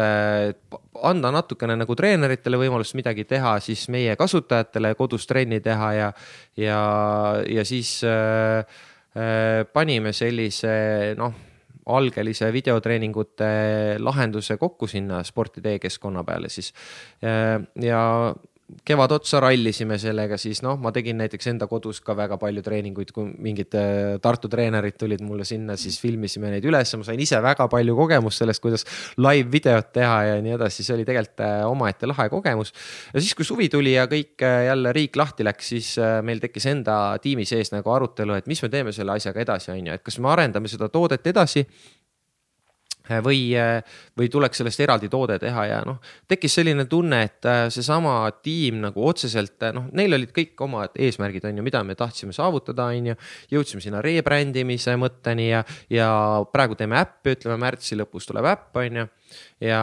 anda 1.03 1.35
natukene 1.35 1.75
nagu 1.75 1.95
treeneritele 1.97 2.57
võimalust 2.57 2.95
midagi 2.95 3.25
teha, 3.25 3.59
siis 3.61 3.89
meie 3.89 4.15
kasutajatele 4.17 4.60
õpetajatele 4.61 4.95
kodus 4.99 5.27
trenni 5.27 5.61
teha 5.61 5.93
ja, 5.97 6.13
ja, 6.57 6.81
ja 7.49 7.65
siis 7.65 8.03
äh, 8.05 8.65
äh, 9.17 9.65
panime 9.73 10.13
sellise 10.13 11.15
noh 11.19 11.35
algelise 11.91 12.53
videotreeningute 12.53 13.99
lahenduse 13.99 14.57
kokku 14.61 14.87
sinna 14.87 15.25
sportidee 15.25 15.79
keskkonna 15.79 16.23
peale 16.25 16.49
siis. 16.49 16.73
Äh, 17.25 17.59
ja 17.83 18.35
kevad 18.87 19.13
otsa 19.15 19.41
rallisime 19.43 19.97
sellega, 20.01 20.37
siis 20.41 20.61
noh, 20.65 20.77
ma 20.81 20.93
tegin 20.95 21.19
näiteks 21.21 21.51
enda 21.53 21.67
kodus 21.71 22.01
ka 22.05 22.15
väga 22.19 22.39
palju 22.41 22.63
treeninguid, 22.65 23.13
kui 23.15 23.29
mingid 23.43 23.77
äh, 23.79 24.17
Tartu 24.23 24.51
treenerid 24.53 24.99
tulid 25.01 25.23
mulle 25.27 25.47
sinna, 25.49 25.77
siis 25.81 25.99
filmisime 26.03 26.51
neid 26.53 26.67
üles, 26.69 26.95
ma 26.99 27.07
sain 27.07 27.21
ise 27.23 27.41
väga 27.43 27.67
palju 27.73 27.97
kogemust 27.99 28.43
sellest, 28.43 28.63
kuidas 28.65 28.87
live 29.21 29.51
videot 29.53 29.93
teha 29.97 30.19
ja 30.29 30.41
nii 30.45 30.57
edasi, 30.57 30.87
see 30.87 30.97
oli 30.97 31.07
tegelikult 31.09 31.45
äh, 31.47 31.63
omaette 31.69 32.11
lahe 32.11 32.29
kogemus. 32.33 32.75
ja 33.15 33.23
siis, 33.23 33.35
kui 33.39 33.49
suvi 33.49 33.71
tuli 33.73 33.95
ja 33.97 34.07
kõik 34.11 34.45
äh, 34.47 34.67
jälle 34.69 34.95
riik 34.97 35.19
lahti 35.21 35.47
läks, 35.47 35.73
siis 35.75 35.95
meil 36.27 36.43
tekkis 36.43 36.67
enda 36.71 36.99
tiimi 37.23 37.47
sees 37.49 37.73
nagu 37.75 37.93
arutelu, 37.95 38.39
et 38.39 38.51
mis 38.51 38.63
me 38.63 38.73
teeme 38.73 38.95
selle 38.97 39.17
asjaga 39.17 39.45
edasi, 39.47 39.73
on 39.75 39.91
ju, 39.91 39.97
et 39.97 40.05
kas 40.07 40.21
me 40.23 40.31
arendame 40.33 40.71
seda 40.71 40.91
toodet 40.93 41.27
edasi 41.31 41.67
või, 43.25 43.41
või 44.17 44.29
tuleks 44.33 44.61
sellest 44.61 44.81
eraldi 44.85 45.09
toode 45.11 45.39
teha 45.43 45.65
ja 45.67 45.81
noh, 45.87 45.99
tekkis 46.31 46.59
selline 46.61 46.87
tunne, 46.91 47.23
et 47.27 47.49
äh, 47.49 47.63
seesama 47.73 48.15
tiim 48.45 48.81
nagu 48.85 49.05
otseselt 49.07 49.67
äh, 49.67 49.75
noh, 49.77 49.89
neil 49.97 50.15
olid 50.17 50.33
kõik 50.37 50.61
omad 50.67 50.95
eesmärgid, 51.01 51.47
on 51.49 51.61
ju, 51.61 51.67
mida 51.67 51.83
me 51.87 51.97
tahtsime 51.99 52.35
saavutada, 52.37 52.91
on 52.95 53.13
ju. 53.13 53.17
jõudsime 53.57 53.83
sinna 53.85 54.03
rebrand 54.05 54.57
imise 54.61 54.95
mõtteni 55.01 55.51
ja, 55.51 55.65
ja 55.93 56.11
praegu 56.53 56.79
teeme 56.79 57.01
äppi, 57.01 57.37
ütleme 57.39 57.59
märtsi 57.65 57.99
lõpus 57.99 58.29
tuleb 58.31 58.49
äpp, 58.53 58.71
on 58.85 59.03
ju. 59.03 59.11
ja, 59.67 59.83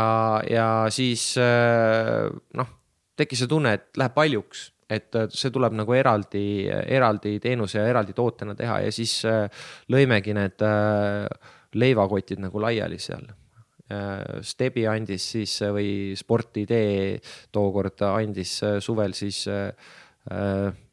ja 0.49 0.69
siis 0.93 1.29
äh, 1.41 2.25
noh, 2.57 2.73
tekkis 3.17 3.43
see 3.43 3.51
tunne, 3.51 3.77
et 3.77 3.99
läheb 3.99 4.17
paljuks 4.17 4.71
et 4.87 5.11
see 5.35 5.51
tuleb 5.51 5.73
nagu 5.75 5.91
eraldi, 5.91 6.63
eraldi 6.71 7.33
teenuse 7.43 7.75
ja 7.75 7.89
eraldi 7.91 8.13
tootena 8.15 8.53
teha 8.55 8.77
ja 8.85 8.91
siis 8.95 9.17
lõimegi 9.91 10.31
need 10.37 10.63
äh, 10.63 11.25
leivakotid 11.75 12.39
nagu 12.43 12.61
laiali 12.61 12.99
seal. 13.01 13.27
Äh, 13.87 14.41
Stebi 14.43 14.83
andis 14.89 15.29
siis 15.31 15.53
või 15.71 16.11
Sportidee 16.19 17.21
tookord 17.55 18.03
andis 18.09 18.57
äh, 18.67 18.81
suvel 18.83 19.15
siis 19.15 19.45
äh, 19.47 19.71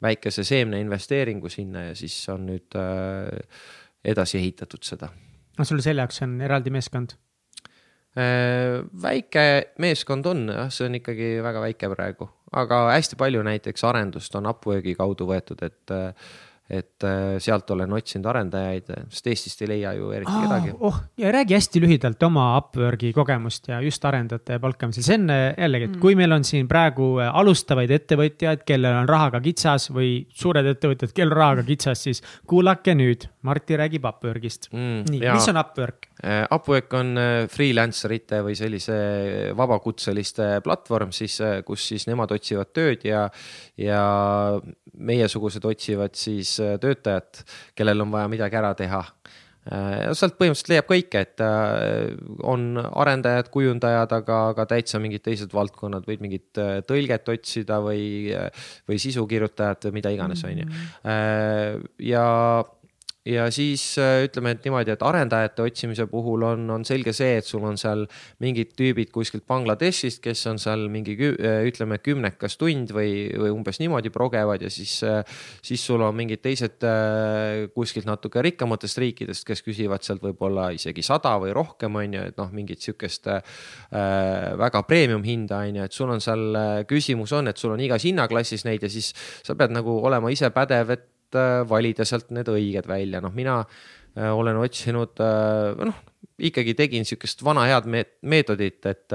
väikese 0.01 0.45
seemneinvesteeringu 0.47 1.51
sinna 1.51 1.89
ja 1.89 1.95
siis 1.99 2.15
on 2.31 2.45
nüüd 2.47 2.77
edasi 4.05 4.37
ehitatud 4.39 4.87
seda. 4.87 5.09
no 5.57 5.65
sul 5.67 5.81
selle 5.83 6.05
jaoks 6.05 6.21
on 6.23 6.37
eraldi 6.39 6.71
meeskond? 6.71 7.17
väike 8.15 9.43
meeskond 9.83 10.29
on 10.31 10.45
jah, 10.53 10.69
see 10.71 10.87
on 10.87 10.95
ikkagi 11.01 11.33
väga 11.43 11.65
väike 11.65 11.89
praegu, 11.91 12.29
aga 12.55 12.77
hästi 12.93 13.19
palju 13.19 13.43
näiteks 13.43 13.83
arendust 13.83 14.39
on 14.39 14.47
Upworki 14.47 14.95
kaudu 14.95 15.27
võetud, 15.27 15.59
et 15.67 15.91
et 16.69 17.03
äh, 17.05 17.35
sealt 17.37 17.69
olen 17.75 17.91
otsinud 17.93 18.25
arendajaid, 18.31 18.87
sest 19.13 19.27
Eestist 19.29 19.59
ei 19.61 19.67
leia 19.69 19.91
ju 19.93 20.09
eriti 20.15 20.31
Aa, 20.33 20.45
kedagi. 20.47 20.71
oh, 20.87 20.95
ja 21.21 21.29
räägi 21.33 21.53
hästi 21.53 21.81
lühidalt 21.83 22.23
oma 22.25 22.47
Upworki 22.57 23.11
kogemust 23.13 23.69
ja 23.69 23.77
just 23.85 24.05
arendajate 24.05 24.57
palkamisel, 24.63 25.05
see 25.05 25.19
on 25.19 25.29
äh, 25.29 25.43
jällegi, 25.61 25.91
et 25.91 25.93
mm. 25.93 26.01
kui 26.01 26.17
meil 26.17 26.33
on 26.33 26.47
siin 26.47 26.65
praegu 26.69 27.11
äh, 27.21 27.29
alustavaid 27.29 27.93
ettevõtjaid, 27.99 28.63
kellel 28.65 28.97
on 29.03 29.09
rahaga 29.09 29.43
kitsas 29.45 29.91
või 29.93 30.23
suured 30.33 30.65
ettevõtjad, 30.71 31.13
kellel 31.13 31.35
on 31.35 31.41
rahaga 31.43 31.67
kitsas, 31.69 32.01
siis 32.07 32.23
kuulake 32.49 32.97
nüüd, 32.97 33.29
Martti 33.45 33.77
räägib 33.77 34.09
Upworkist 34.09 34.71
mm,. 34.73 35.05
nii, 35.13 35.21
mis 35.21 35.53
on 35.53 35.61
Upwork? 35.61 36.09
Upwork 36.55 36.93
on 36.97 37.19
freelancer 37.51 38.15
ite 38.15 38.39
või 38.41 38.55
sellise 38.57 38.95
vabakutseliste 39.53 40.63
platvorm 40.65 41.11
siis, 41.13 41.35
kus 41.67 41.83
siis 41.91 42.07
nemad 42.09 42.31
otsivad 42.33 42.71
tööd 42.73 43.03
ja, 43.05 43.27
ja 43.77 44.01
meiesugused 44.97 45.67
otsivad 45.67 46.15
siis 46.17 46.54
äh, 46.63 46.75
töötajat, 46.81 47.43
kellel 47.77 48.05
on 48.05 48.13
vaja 48.13 48.29
midagi 48.31 48.59
ära 48.59 48.73
teha 48.77 49.01
äh, 49.01 50.13
sealt 50.17 50.37
põhimõtteliselt 50.39 50.71
leiab 50.73 50.89
kõike, 50.89 51.23
et 51.25 51.43
on 52.45 52.67
arendajad, 52.85 53.49
kujundajad, 53.53 54.15
aga, 54.19 54.39
aga 54.53 54.67
täitsa 54.75 55.01
mingid 55.03 55.25
teised 55.25 55.55
valdkonnad, 55.55 56.05
võid 56.09 56.23
mingit 56.25 56.63
tõlget 56.89 57.33
otsida 57.33 57.81
või, 57.83 58.05
või 58.89 59.01
sisukirjutajat 59.01 59.89
või 59.89 59.99
mida 59.99 60.13
iganes, 60.15 60.45
on 60.45 60.63
ju. 60.63 60.69
Mm. 60.69 61.85
ja 62.05 62.25
ja 63.25 63.47
siis 63.51 63.81
äh, 63.97 64.23
ütleme, 64.27 64.53
et 64.53 64.65
niimoodi, 64.65 64.93
et 64.93 65.03
arendajate 65.03 65.63
otsimise 65.65 66.05
puhul 66.09 66.43
on, 66.45 66.67
on 66.69 66.83
selge 66.85 67.09
see, 67.15 67.39
et 67.39 67.47
sul 67.47 67.63
on 67.65 67.77
seal 67.79 68.03
mingid 68.43 68.75
tüübid 68.77 69.09
kuskilt 69.13 69.47
Bangladeshist, 69.49 70.21
kes 70.23 70.45
on 70.51 70.61
seal 70.61 70.85
mingi 70.93 71.15
äh, 71.17 71.63
ütleme 71.65 71.97
kümnekas 72.05 72.59
tund 72.61 72.93
või, 72.93 73.25
või 73.33 73.49
umbes 73.55 73.81
niimoodi 73.81 74.11
progevad 74.13 74.61
ja 74.61 74.69
siis, 74.69 74.99
äh, 75.07 75.23
siis 75.65 75.81
sul 75.85 76.03
on 76.05 76.13
mingid 76.15 76.43
teised 76.45 76.85
kuskilt 77.73 78.05
natuke 78.05 78.43
rikkamatest 78.45 79.01
riikidest, 79.01 79.45
kes 79.47 79.63
küsivad 79.65 80.05
sealt 80.05 80.21
võib-olla 80.21 80.69
isegi 80.75 81.01
sada 81.05 81.33
või 81.41 81.55
rohkem, 81.55 81.97
on 81.97 82.19
ju, 82.19 82.27
et 82.29 82.37
noh, 82.37 82.53
mingit 82.53 82.85
sihukest 82.85 83.31
äh, 83.33 83.41
väga 84.61 84.85
premium 84.85 85.25
hinda, 85.25 85.63
on 85.65 85.81
ju, 85.81 85.89
et 85.89 85.97
sul 85.97 86.13
on 86.13 86.21
seal 86.21 86.85
küsimus 86.85 87.33
on, 87.33 87.49
et 87.49 87.57
sul 87.57 87.73
on 87.73 87.81
igas 87.81 88.05
hinnaklassis 88.05 88.67
neid 88.69 88.85
ja 88.85 88.91
siis 88.91 89.15
sa 89.41 89.57
pead 89.57 89.73
nagu 89.73 89.97
olema 90.05 90.29
ise 90.29 90.53
pädev, 90.53 90.93
et 90.93 91.09
Äh, 91.35 91.61
valida 91.69 92.05
sealt 92.07 92.31
need 92.35 92.49
õiged 92.51 92.87
välja, 92.89 93.21
noh, 93.23 93.33
mina 93.35 93.61
äh, 93.61 94.31
olen 94.31 94.59
otsinud, 94.61 95.17
äh, 95.23 95.85
noh, 95.89 95.97
ikkagi 96.35 96.75
tegin 96.75 97.07
sihukest 97.07 97.43
vana 97.47 97.63
head 97.69 97.85
meetodit, 97.87 98.81
et 98.89 99.13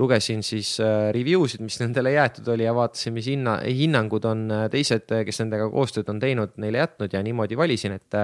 lugesin 0.00 0.40
siis 0.42 0.72
review 1.14 1.44
sid, 1.46 1.60
mis 1.62 1.76
nendele 1.78 2.10
jäetud 2.16 2.48
oli 2.50 2.64
ja 2.64 2.72
vaatasin, 2.74 3.14
mis 3.14 3.28
hinna, 3.30 3.60
hinnangud 3.62 4.24
on 4.26 4.48
teised, 4.72 5.06
kes 5.06 5.38
nendega 5.44 5.68
koostööd 5.70 6.10
on 6.10 6.18
teinud, 6.18 6.56
neile 6.58 6.80
jätnud 6.82 7.14
ja 7.14 7.22
niimoodi 7.22 7.58
valisin, 7.60 7.94
et 8.00 8.18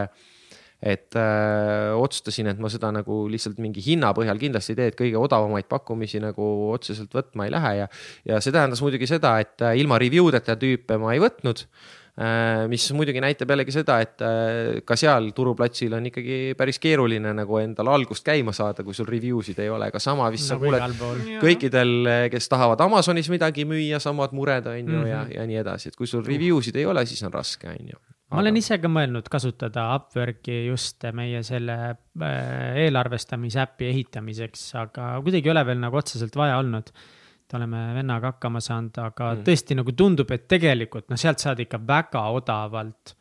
et 0.82 1.14
öö, 1.16 1.94
otsustasin, 2.02 2.50
et 2.50 2.58
ma 2.60 2.68
seda 2.68 2.90
nagu 2.92 3.22
lihtsalt 3.32 3.62
mingi 3.62 3.80
hinna 3.80 4.10
põhjal 4.12 4.42
kindlasti 4.42 4.74
ei 4.74 4.80
tee, 4.80 4.88
et 4.90 4.98
kõige 4.98 5.22
odavamaid 5.22 5.70
pakkumisi 5.70 6.18
nagu 6.20 6.48
otseselt 6.74 7.14
võtma 7.16 7.46
ei 7.46 7.54
lähe. 7.54 7.70
Ja, 7.78 7.86
ja 8.28 8.42
see 8.44 8.52
tähendas 8.52 8.82
muidugi 8.84 9.08
seda, 9.08 9.38
et 9.40 9.64
ilma 9.78 9.96
review 10.02 10.28
deta 10.34 10.58
tüüpe 10.60 10.98
ma 11.00 11.14
ei 11.14 11.22
võtnud 11.22 11.62
mis 12.72 12.86
muidugi 12.96 13.20
näitab 13.20 13.50
jällegi 13.52 13.74
seda, 13.74 13.98
et 14.00 14.22
äh, 14.24 14.78
ka 14.88 14.96
seal 14.96 15.28
turuplatsil 15.36 15.92
on 15.98 16.08
ikkagi 16.08 16.54
päris 16.56 16.78
keeruline 16.80 17.34
nagu 17.36 17.58
endal 17.60 17.90
algust 17.92 18.24
käima 18.24 18.54
saada, 18.56 18.84
kui 18.86 18.96
sul 18.96 19.08
review 19.08 19.42
sid 19.44 19.60
ei 19.60 19.68
ole, 19.68 19.90
aga 19.92 20.00
sama 20.00 20.30
vist 20.32 20.48
sa 20.48 20.56
kuuled 20.56 20.96
kõikidel, 21.42 22.08
kes 22.32 22.48
tahavad 22.48 22.80
Amazonis 22.86 23.28
midagi 23.32 23.66
müüa, 23.68 24.00
samad 24.00 24.32
mured 24.36 24.64
on 24.72 24.78
ju 24.78 24.84
mm 24.86 25.02
-hmm. 25.02 25.10
ja, 25.10 25.22
mhm. 25.22 25.32
ja 25.36 25.46
nii 25.46 25.58
edasi, 25.60 25.88
et 25.92 25.96
kui 25.96 26.08
sul 26.08 26.24
review 26.24 26.62
sid 26.62 26.76
ei 26.76 26.86
ole, 26.86 27.04
siis 27.06 27.22
on 27.22 27.32
raske, 27.32 27.68
on 27.68 27.92
ju. 27.92 28.00
ma 28.30 28.40
olen 28.40 28.56
ise 28.56 28.78
ka 28.78 28.88
mõelnud 28.88 29.28
kasutada 29.28 29.94
Upworki 29.96 30.66
just 30.66 31.04
meie 31.12 31.42
selle 31.42 31.76
äh, 32.22 32.76
eelarvestamise 32.86 33.60
äpi 33.60 33.92
ehitamiseks, 33.92 34.74
aga 34.74 35.20
kuidagi 35.20 35.48
ei 35.48 35.52
ole 35.52 35.66
veel 35.66 35.84
nagu 35.84 35.96
otseselt 35.96 36.36
vaja 36.36 36.56
olnud 36.56 36.90
et 37.46 37.54
oleme 37.54 37.80
vennaga 37.94 38.32
hakkama 38.34 38.60
saanud, 38.60 38.96
aga 38.98 39.30
mm. 39.36 39.44
tõesti 39.46 39.76
nagu 39.78 39.92
tundub, 39.94 40.30
et 40.34 40.48
tegelikult 40.50 41.06
noh, 41.12 41.20
sealt 41.20 41.42
saad 41.42 41.62
ikka 41.62 41.78
väga 41.86 42.24
odavalt 42.34 43.14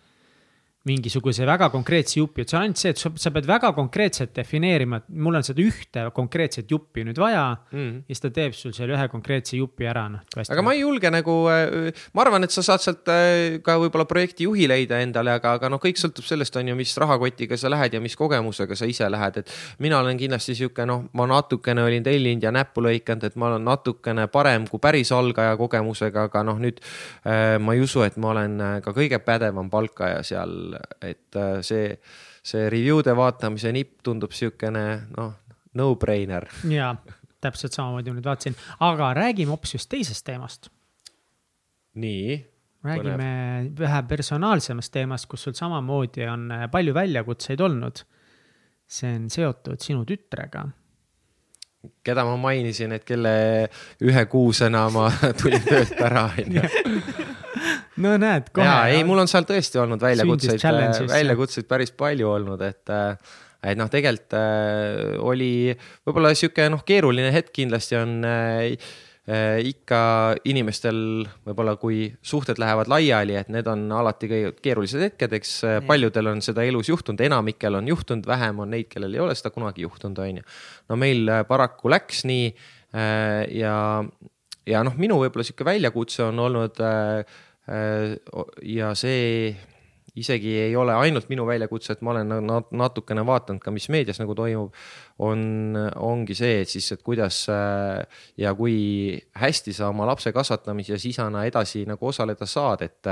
mingisuguse 0.86 1.46
väga 1.48 1.72
konkreetse 1.74 2.20
jupi, 2.20 2.44
et 2.44 2.52
see 2.52 2.58
on 2.60 2.66
ainult 2.68 2.80
see, 2.80 2.92
et 2.94 3.02
sa, 3.02 3.10
sa 3.18 3.32
pead 3.34 3.48
väga 3.50 3.72
konkreetselt 3.74 4.36
defineerima, 4.38 5.00
et 5.02 5.08
mul 5.26 5.38
on 5.40 5.46
seda 5.46 5.64
ühte 5.64 6.04
konkreetset 6.14 6.70
juppi 6.70 7.02
nüüd 7.08 7.18
vaja 7.18 7.46
mm.. 7.72 8.04
ja 8.06 8.14
siis 8.14 8.22
ta 8.22 8.30
teeb 8.36 8.54
sul 8.54 8.74
selle 8.76 8.94
ühe 8.94 9.08
konkreetse 9.10 9.58
jupi 9.58 9.90
ära, 9.90 10.06
noh. 10.14 10.22
aga 10.44 10.66
ma 10.66 10.76
ei 10.76 10.84
julge 10.84 11.10
nagu, 11.14 11.38
äh, 11.50 12.04
ma 12.14 12.26
arvan, 12.26 12.46
et 12.46 12.54
sa 12.54 12.62
saad 12.66 12.84
sealt 12.84 13.10
äh, 13.10 13.58
ka 13.66 13.80
võib-olla 13.82 14.06
projekti 14.10 14.46
juhi 14.46 14.68
leida 14.70 15.00
endale, 15.02 15.34
aga, 15.40 15.56
aga 15.58 15.72
noh, 15.74 15.82
kõik 15.82 15.98
sõltub 16.02 16.28
sellest, 16.28 16.60
on 16.62 16.70
ju, 16.70 16.78
mis 16.78 16.94
rahakotiga 17.02 17.58
sa 17.58 17.74
lähed 17.74 17.98
ja 17.98 18.04
mis 18.04 18.18
kogemusega 18.20 18.78
sa 18.78 18.90
ise 18.90 19.10
lähed, 19.10 19.42
et. 19.42 19.56
mina 19.82 20.04
olen 20.04 20.22
kindlasti 20.22 20.54
sihuke 20.62 20.86
noh, 20.86 21.08
ma 21.18 21.26
natukene 21.34 21.82
olin 21.82 22.06
tellinud 22.06 22.46
ja 22.46 22.54
näppu 22.54 22.86
lõikanud, 22.86 23.26
et 23.26 23.42
ma 23.42 23.50
olen 23.50 23.66
natukene 23.66 24.28
parem 24.30 24.70
kui 24.70 24.84
päris 24.84 25.10
algaja 25.16 25.58
kogemusega, 25.58 26.30
aga 26.30 26.46
noh, 26.46 26.62
nüüd 26.62 26.78
äh, 27.26 27.58
ma 27.58 27.74
ei 27.74 27.82
usu, 27.82 28.06
et 28.06 28.22
ma 28.22 28.36
olen 28.36 28.62
ka 28.86 28.94
kõige 28.94 29.18
pädevam 29.26 29.74
palkaja 29.74 30.22
seal 30.26 30.75
et 31.02 31.38
äh, 31.40 31.60
see, 31.66 31.94
see 32.46 32.70
review'de 32.72 33.16
vaatamise 33.18 33.72
nipp 33.76 34.02
tundub 34.06 34.34
siukene 34.36 34.86
noh, 35.16 35.34
no-brainer. 35.78 36.48
ja 36.72 36.94
täpselt 37.46 37.76
samamoodi 37.78 38.12
ma 38.12 38.20
nüüd 38.20 38.30
vaatasin, 38.30 38.58
aga 38.86 39.12
räägime 39.18 39.54
hoopis 39.54 39.76
just 39.78 39.90
teisest 39.92 40.26
teemast. 40.28 40.70
nii. 42.02 42.40
räägime 42.86 43.30
vähe 43.80 44.02
personaalsemast 44.10 44.94
teemast, 44.94 45.30
kus 45.30 45.48
sul 45.48 45.58
samamoodi 45.58 46.28
on 46.30 46.50
äh, 46.52 46.66
palju 46.72 46.94
väljakutseid 46.94 47.62
olnud. 47.62 48.06
see 48.88 49.16
on 49.18 49.30
seotud 49.34 49.82
sinu 49.82 50.06
tütrega 50.06 50.68
keda 52.06 52.26
ma 52.28 52.36
mainisin, 52.40 52.96
et 52.98 53.06
kelle 53.08 53.36
ühe 54.04 54.26
kuusena 54.32 54.88
ma 54.94 55.08
tulin 55.42 55.64
töölt 55.66 55.96
ära, 56.02 56.28
onju 56.44 56.66
no 58.04 58.18
näed, 58.22 58.52
kohe. 58.56 58.68
ja 58.68 58.78
ei, 58.92 59.06
mul 59.08 59.24
on 59.24 59.32
seal 59.32 59.48
tõesti 59.48 59.82
olnud 59.82 60.04
väljakutseid, 60.04 60.62
väljakutseid 61.12 61.68
päris 61.70 61.94
palju 61.96 62.30
olnud, 62.36 62.62
et 62.68 62.94
äh, 62.94 63.36
et 63.66 63.80
noh, 63.80 63.90
tegelikult 63.90 64.36
äh, 64.38 65.16
oli 65.26 65.52
võib-olla 66.06 66.36
sihuke 66.38 66.68
noh, 66.70 66.84
keeruline 66.86 67.32
hetk 67.34 67.54
kindlasti 67.56 67.98
on 67.98 68.20
äh, 68.28 68.76
ikka 69.26 70.00
inimestel 70.46 70.98
võib-olla, 71.48 71.74
kui 71.82 72.12
suhted 72.22 72.60
lähevad 72.62 72.92
laiali, 72.92 73.34
et 73.40 73.48
need 73.50 73.66
on 73.72 73.88
alati 73.98 74.30
kõige 74.30 74.52
keerulised 74.62 75.02
hetked, 75.02 75.34
eks 75.40 75.54
paljudel 75.88 76.30
on 76.30 76.44
seda 76.46 76.62
elus 76.62 76.92
juhtunud, 76.92 77.24
enamikel 77.26 77.80
on 77.80 77.90
juhtunud, 77.90 78.28
vähem 78.30 78.62
on 78.62 78.70
neid, 78.76 78.86
kellel 78.92 79.18
ei 79.18 79.24
ole 79.26 79.34
seda 79.34 79.50
kunagi 79.56 79.82
juhtunud, 79.82 80.22
on 80.22 80.44
ju. 80.44 80.46
no 80.94 81.00
meil 81.02 81.34
paraku 81.50 81.90
läks 81.90 82.22
nii 82.30 82.54
ja, 83.58 83.76
ja 84.70 84.86
noh, 84.86 85.02
minu 85.02 85.18
võib-olla 85.24 85.48
sihuke 85.48 85.66
väljakutse 85.74 86.28
on 86.28 86.46
olnud 86.46 86.86
äh, 86.86 87.26
Äh, 87.66 88.18
ja 88.62 88.92
see 88.94 89.56
isegi 90.16 90.52
ei 90.68 90.76
ole 90.78 90.94
ainult 90.94 91.28
minu 91.32 91.48
väljakutse, 91.48 91.96
et 91.96 92.04
ma 92.06 92.14
olen 92.14 92.30
natukene 92.78 93.24
vaadanud 93.26 93.64
ka, 93.64 93.74
mis 93.74 93.90
meedias 93.92 94.22
nagu 94.22 94.36
toimub, 94.38 94.76
on, 95.24 95.76
ongi 96.04 96.36
see, 96.36 96.62
et 96.64 96.72
siis, 96.72 96.88
et 96.92 97.04
kuidas 97.04 97.46
äh, 97.52 98.02
ja 98.42 98.54
kui 98.58 99.16
hästi 99.40 99.74
sa 99.76 99.90
oma 99.94 100.08
lapse 100.10 100.34
kasvatamises 100.36 101.06
isana 101.08 101.46
edasi 101.48 101.86
nagu 101.88 102.10
osaleda 102.12 102.48
saad, 102.50 102.84
et, 102.84 103.12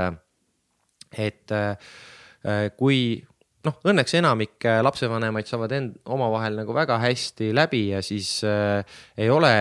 et 1.16 1.54
äh, 1.56 2.66
kui 2.76 2.98
noh, 3.64 3.78
õnneks 3.88 4.18
enamik 4.20 4.68
lapsevanemaid 4.84 5.48
saavad 5.48 5.72
end 5.72 5.96
omavahel 6.04 6.60
nagu 6.60 6.76
väga 6.76 6.98
hästi 7.00 7.54
läbi 7.56 7.86
ja 7.94 8.02
siis 8.04 8.36
äh, 8.44 8.84
ei 9.16 9.30
ole 9.32 9.54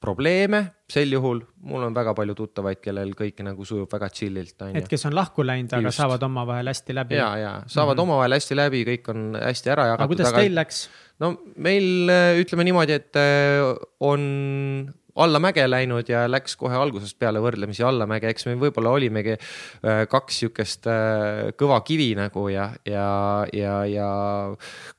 probleeme, 0.00 0.62
sel 0.88 1.12
juhul 1.12 1.42
mul 1.68 1.84
on 1.84 1.96
väga 1.96 2.14
palju 2.16 2.34
tuttavaid, 2.38 2.80
kellel 2.80 3.12
kõik 3.16 3.42
nagu 3.44 3.66
sujub 3.68 3.90
väga 3.92 4.08
chill'ilt, 4.16 4.56
on 4.64 4.72
ju. 4.72 4.80
et 4.80 4.88
kes 4.88 5.04
on 5.10 5.16
lahku 5.16 5.44
läinud, 5.44 5.72
aga 5.76 5.92
saavad 5.94 6.24
omavahel 6.24 6.72
hästi 6.72 6.96
läbi. 6.96 7.18
ja, 7.18 7.28
ja 7.36 7.52
saavad 7.66 7.96
mm 7.96 7.98
-hmm. 7.98 8.02
omavahel 8.08 8.36
hästi 8.38 8.56
läbi, 8.56 8.84
kõik 8.88 9.10
on 9.12 9.26
hästi 9.36 9.74
ära 9.76 9.90
jagatud. 9.92 10.04
aga 10.04 10.14
kuidas 10.14 10.32
aga... 10.32 10.40
teil 10.40 10.56
läks? 10.56 10.88
no 11.20 11.34
meil 11.56 12.08
ütleme 12.40 12.64
niimoodi, 12.64 12.96
et 12.96 13.20
äh, 13.20 13.76
on 14.00 14.90
allamäge 15.20 15.66
läinud 15.68 16.08
ja 16.08 16.24
läks 16.30 16.56
kohe 16.56 16.76
algusest 16.76 17.18
peale 17.18 17.42
võrdlemisi 17.42 17.84
allamäge, 17.84 18.30
eks 18.30 18.46
me 18.46 18.56
võib-olla 18.56 18.94
olimegi 18.96 19.36
äh, 19.36 20.06
kaks 20.08 20.40
sihukest 20.40 20.88
äh, 20.88 21.52
kõva 21.60 21.82
kivi 21.84 22.14
nagu 22.16 22.48
ja, 22.48 22.70
ja, 22.88 23.46
ja, 23.52 23.84
ja 23.84 24.10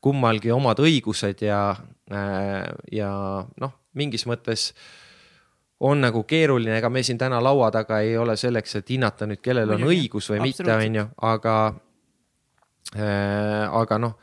kummalgi 0.01 0.51
omad 0.51 0.79
õigused 0.79 1.41
ja, 1.41 1.75
ja 2.91 3.11
noh 3.57 3.80
mingis 3.97 4.25
mõttes 4.29 4.71
on 5.81 6.01
nagu 6.03 6.23
keeruline, 6.29 6.77
ega 6.77 6.89
me 6.93 7.01
siin 7.03 7.17
täna 7.17 7.39
laua 7.43 7.71
taga 7.73 8.01
ei 8.05 8.13
ole 8.17 8.35
selleks, 8.37 8.75
et 8.77 8.89
hinnata 8.93 9.25
nüüd, 9.29 9.41
kellel 9.41 9.73
on 9.75 9.87
õigus 9.89 10.29
või 10.29 10.43
mitte, 10.45 10.67
on 10.69 10.99
ju, 10.99 11.05
aga 11.25 11.55
äh,, 12.93 13.65
aga 13.81 13.97
noh, 14.01 14.17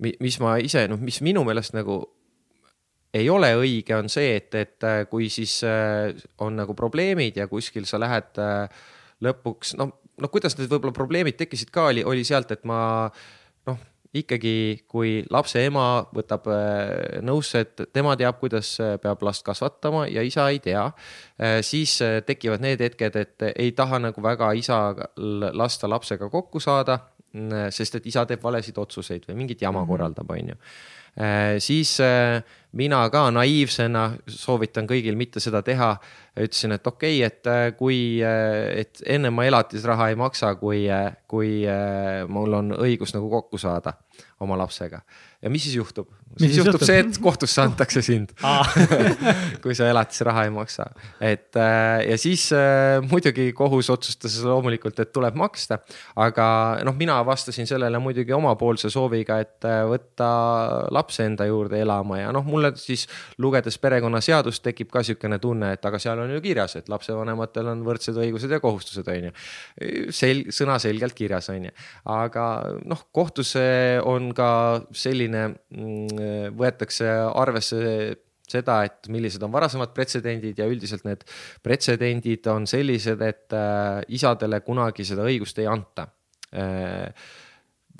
mis 0.00 0.40
ma 0.40 0.56
ise, 0.60 0.84
noh, 0.90 1.00
mis 1.00 1.20
minu 1.24 1.44
meelest 1.46 1.76
nagu 1.76 2.02
ei 3.16 3.26
ole 3.32 3.50
õige, 3.58 3.96
on 3.96 4.10
see, 4.12 4.36
et, 4.38 4.54
et 4.54 4.86
äh, 4.86 5.02
kui 5.10 5.30
siis 5.32 5.60
äh, 5.66 6.12
on 6.44 6.60
nagu 6.60 6.76
probleemid 6.78 7.40
ja 7.40 7.48
kuskil 7.50 7.88
sa 7.88 7.98
lähed 7.98 8.38
äh, 8.38 8.84
lõpuks, 9.24 9.74
noh, 9.80 9.96
noh, 10.20 10.30
kuidas 10.30 10.56
need 10.58 10.70
võib-olla 10.70 10.94
probleemid 10.94 11.40
tekkisid 11.40 11.72
ka, 11.74 11.88
oli, 11.90 12.04
oli 12.06 12.22
sealt, 12.28 12.52
et 12.54 12.68
ma 12.68 12.80
noh 13.08 13.38
ikkagi, 14.16 14.82
kui 14.90 15.20
lapse 15.30 15.62
ema 15.62 16.02
võtab 16.14 16.48
äh, 16.50 17.20
nõusse, 17.22 17.62
et 17.62 17.84
tema 17.94 18.16
teab, 18.18 18.40
kuidas 18.40 18.72
äh, 18.82 18.96
peab 19.02 19.22
last 19.22 19.44
kasvatama 19.46 20.06
ja 20.10 20.24
isa 20.26 20.48
ei 20.50 20.58
tea, 20.64 20.82
äh, 21.38 21.60
siis 21.66 21.98
tekivad 22.26 22.64
need 22.64 22.82
hetked, 22.82 23.18
et 23.20 23.46
ei 23.54 23.70
taha 23.76 24.00
nagu 24.02 24.22
väga 24.24 24.50
isa 24.58 24.80
lasta 25.16 25.90
lapsega 25.90 26.30
kokku 26.30 26.62
saada, 26.62 26.98
sest 27.70 28.00
et 28.00 28.06
isa 28.10 28.24
teeb 28.26 28.42
valesid 28.42 28.78
otsuseid 28.82 29.28
või 29.28 29.36
mingit 29.44 29.60
jama 29.62 29.84
-hmm. 29.84 29.88
korraldab, 29.92 30.30
on 30.34 30.48
ju 30.50 30.56
siis 31.58 31.96
äh, 32.00 32.42
mina 32.72 33.00
ka 33.10 33.26
naiivsena 33.34 34.04
soovitan 34.30 34.86
kõigil 34.88 35.16
mitte 35.18 35.40
seda 35.40 35.62
teha. 35.62 35.96
ütlesin, 36.40 36.72
et 36.72 36.86
okei 36.86 37.16
okay,, 37.18 37.26
et 37.26 37.46
äh, 37.50 37.64
kui, 37.76 38.20
et 38.22 39.02
enne 39.06 39.30
ma 39.34 39.44
elatisraha 39.44 40.08
ei 40.08 40.16
maksa, 40.16 40.54
kui, 40.54 40.86
kui 41.28 41.64
mul 42.28 42.54
on 42.54 42.72
õigus 42.78 43.14
nagu 43.16 43.30
kokku 43.30 43.58
saada 43.58 43.96
oma 44.40 44.56
lapsega 44.56 45.02
ja 45.42 45.50
mis 45.50 45.66
siis 45.66 45.76
juhtub? 45.76 46.19
Siis 46.38 46.56
juhtub, 46.56 46.74
juhtub 46.74 46.86
see, 46.86 46.98
et 47.02 47.18
kohtusse 47.22 47.62
antakse 47.62 48.02
sind 48.04 48.32
kui 49.62 49.74
sa 49.76 49.88
elatisraha 49.90 50.44
ei 50.46 50.52
maksa. 50.54 50.86
et 51.20 51.56
äh, 51.58 52.04
ja 52.10 52.18
siis 52.20 52.48
äh, 52.56 52.98
muidugi 53.04 53.50
kohus 53.56 53.90
otsustas 53.90 54.38
loomulikult, 54.44 54.98
et 55.00 55.12
tuleb 55.12 55.38
maksta. 55.38 55.80
aga 56.16 56.46
noh, 56.86 56.96
mina 56.98 57.18
vastasin 57.26 57.68
sellele 57.70 57.98
muidugi 58.02 58.34
omapoolse 58.36 58.90
sooviga, 58.90 59.40
et 59.42 59.68
äh, 59.68 59.82
võtta 59.90 60.30
laps 60.94 61.20
enda 61.24 61.46
juurde 61.48 61.80
elama 61.80 62.20
ja 62.20 62.34
noh, 62.34 62.46
mulle 62.46 62.72
siis 62.80 63.06
lugedes 63.38 63.78
perekonnaseadust 63.78 64.64
tekib 64.66 64.90
ka 64.92 65.04
sihukene 65.06 65.40
tunne, 65.42 65.74
et 65.76 65.90
aga 65.90 65.98
seal 66.02 66.22
on 66.22 66.34
ju 66.36 66.42
kirjas, 66.44 66.76
et 66.80 66.90
lapsevanematel 66.92 67.72
on 67.74 67.84
võrdsed 67.86 68.18
õigused 68.20 68.52
ja 68.52 68.60
kohustused, 68.62 69.08
on 69.08 69.30
ju. 69.30 69.34
sel-, 70.14 70.46
sõnaselgelt 70.54 71.16
kirjas, 71.18 71.50
on 71.52 71.70
ju. 71.70 71.74
aga 72.10 72.46
noh, 72.84 73.06
kohtus 73.14 73.56
on 74.06 74.30
ka 74.36 74.50
selline 74.94 75.30
selline, 75.30 75.54
mm, 75.70 76.19
võetakse 76.56 77.08
arvesse 77.30 77.80
seda, 78.50 78.80
et 78.86 79.10
millised 79.12 79.42
on 79.46 79.52
varasemad 79.52 79.92
pretsedendid 79.96 80.58
ja 80.60 80.68
üldiselt 80.70 81.06
need 81.08 81.22
pretsedendid 81.64 82.48
on 82.52 82.66
sellised, 82.70 83.22
et 83.24 83.56
äh, 83.56 84.00
isadele 84.16 84.62
kunagi 84.66 85.06
seda 85.06 85.26
õigust 85.28 85.60
ei 85.62 85.68
anta 85.70 86.08
äh, 86.54 87.06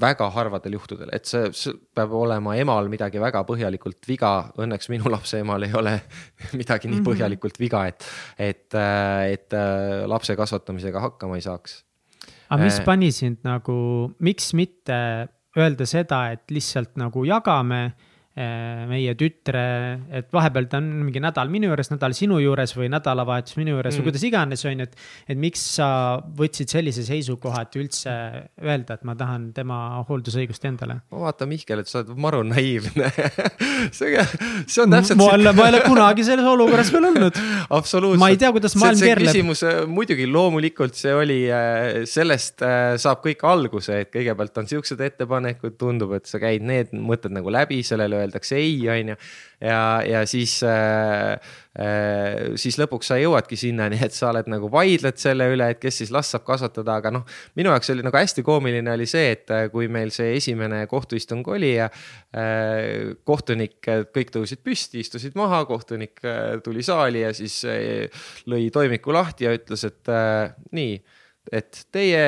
väga 0.00 0.30
harvadel 0.32 0.78
juhtudel, 0.78 1.10
et 1.12 1.28
see, 1.28 1.50
see 1.56 1.74
peab 1.94 2.14
olema 2.16 2.54
emal 2.56 2.88
midagi 2.88 3.20
väga 3.20 3.42
põhjalikult 3.44 4.06
viga. 4.08 4.30
Õnneks 4.56 4.88
minu 4.88 5.10
lapse 5.12 5.42
emal 5.42 5.66
ei 5.66 5.74
ole 5.76 5.92
midagi 6.60 6.88
nii 6.88 7.02
mhm. 7.02 7.08
põhjalikult 7.10 7.60
viga, 7.60 7.84
et, 7.90 8.06
et, 8.38 8.66
äh, 8.74 9.36
et 9.36 9.58
lapse 10.10 10.36
kasvatamisega 10.38 11.04
hakkama 11.08 11.38
ei 11.38 11.44
saaks. 11.46 11.82
aga 12.50 12.64
mis 12.64 12.80
pani 12.86 13.12
sind 13.14 13.44
nagu, 13.46 13.74
miks 14.24 14.54
mitte 14.58 14.96
öelda 15.58 15.86
seda, 15.86 16.30
et 16.32 16.48
lihtsalt 16.54 16.96
nagu 16.98 17.24
jagame 17.26 17.90
meie 18.36 19.14
tütre, 19.18 19.62
et 20.14 20.28
vahepeal 20.32 20.68
ta 20.70 20.78
on 20.78 20.86
mingi 21.08 21.20
nädal 21.22 21.50
minu 21.50 21.66
juures, 21.66 21.90
nädal 21.90 22.14
sinu 22.16 22.38
juures 22.40 22.72
või 22.76 22.86
nädalavahetus 22.92 23.56
minu 23.58 23.74
juures 23.74 23.96
mm. 23.96 24.00
või 24.00 24.06
kuidas 24.06 24.24
iganes, 24.28 24.62
on 24.70 24.84
ju, 24.84 24.86
et. 24.86 24.94
et 25.34 25.40
miks 25.40 25.64
sa 25.76 25.88
võtsid 26.38 26.70
sellise 26.70 27.02
seisukoha, 27.06 27.64
et 27.66 27.78
üldse 27.80 28.14
öelda, 28.62 28.96
et 28.96 29.06
ma 29.08 29.16
tahan 29.18 29.50
tema 29.56 29.80
hooldusõigust 30.08 30.64
endale? 30.70 31.00
ma 31.10 31.24
vaatan 31.26 31.50
Mihkel, 31.50 31.82
et 31.82 31.90
sa 31.90 32.00
oled 32.04 32.22
maru 32.22 32.44
naiivne 32.46 33.10
see, 33.98 34.14
see 34.70 34.84
on 34.84 34.94
täpselt. 34.94 35.18
ma 35.18 35.30
ei 35.32 35.40
ole, 35.40 35.54
ma 35.56 35.66
ei 35.66 35.74
ole 35.74 35.82
kunagi 35.84 36.26
selles 36.26 36.48
olukorras 36.50 36.92
veel 36.94 37.08
olnud. 37.10 37.40
absoluutselt. 37.78 38.22
ma 38.22 38.30
ei 38.32 38.38
tea, 38.40 38.52
kuidas 38.54 38.76
maailm 38.80 39.02
keerleb. 39.02 39.30
küsimus 39.30 39.64
äh, 39.66 39.82
muidugi 39.90 40.28
loomulikult 40.30 40.98
see 40.98 41.14
oli, 41.16 41.40
äh, 41.54 42.02
sellest 42.10 42.64
äh, 42.66 42.94
saab 43.00 43.24
kõik 43.26 43.44
alguse, 43.48 44.02
et 44.04 44.12
kõigepealt 44.14 44.62
on 44.62 44.70
siuksed 44.70 45.02
ettepanekud, 45.10 45.76
tundub, 45.80 46.14
et 46.18 46.30
sa 46.30 46.40
käid 46.42 46.64
need 46.66 46.94
mõtted 46.94 47.34
nagu 47.34 47.52
läbi, 47.52 47.82
sellele 47.86 48.19
öeldakse 48.20 48.58
ei, 48.60 48.76
on 48.90 49.12
ju. 49.12 49.16
ja, 49.60 49.80
ja 50.06 50.20
siis 50.28 50.58
äh,, 50.66 51.32
äh, 51.78 52.52
siis 52.60 52.78
lõpuks 52.80 53.10
sa 53.10 53.18
jõuadki 53.20 53.58
sinnani, 53.60 53.98
et 54.04 54.14
sa 54.16 54.30
oled 54.30 54.48
nagu 54.50 54.70
vaidled 54.72 55.18
selle 55.20 55.48
üle, 55.52 55.70
et 55.72 55.80
kes 55.82 56.00
siis 56.02 56.12
last 56.14 56.34
saab 56.34 56.46
kasvatada, 56.48 56.98
aga 57.00 57.12
noh. 57.14 57.26
minu 57.58 57.72
jaoks 57.72 57.92
oli 57.94 58.04
nagu 58.06 58.20
hästi 58.20 58.44
koomiline 58.46 58.94
oli 58.94 59.08
see, 59.10 59.34
et 59.36 59.52
äh, 59.54 59.66
kui 59.72 59.90
meil 59.92 60.12
see 60.14 60.34
esimene 60.38 60.84
kohtuistung 60.90 61.46
oli 61.52 61.74
ja 61.76 61.90
äh, 61.90 63.16
kohtunik, 63.28 63.80
kõik 64.14 64.32
tõusid 64.36 64.64
püsti, 64.64 65.04
istusid 65.04 65.36
maha, 65.40 65.64
kohtunik 65.68 66.24
äh, 66.24 66.56
tuli 66.64 66.84
saali 66.86 67.26
ja 67.26 67.34
siis 67.36 67.62
äh, 67.68 68.24
lõi 68.50 68.70
toimiku 68.74 69.14
lahti 69.16 69.48
ja 69.48 69.54
ütles, 69.56 69.84
et 69.88 70.12
äh, 70.12 70.54
nii, 70.76 70.96
et 71.52 71.84
teie 71.92 72.24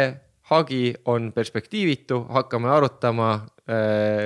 hagi 0.53 0.93
on 1.09 1.31
perspektiivitu, 1.33 2.27
hakkame 2.33 2.69
arutama 2.69 3.33
Äh, 3.35 3.52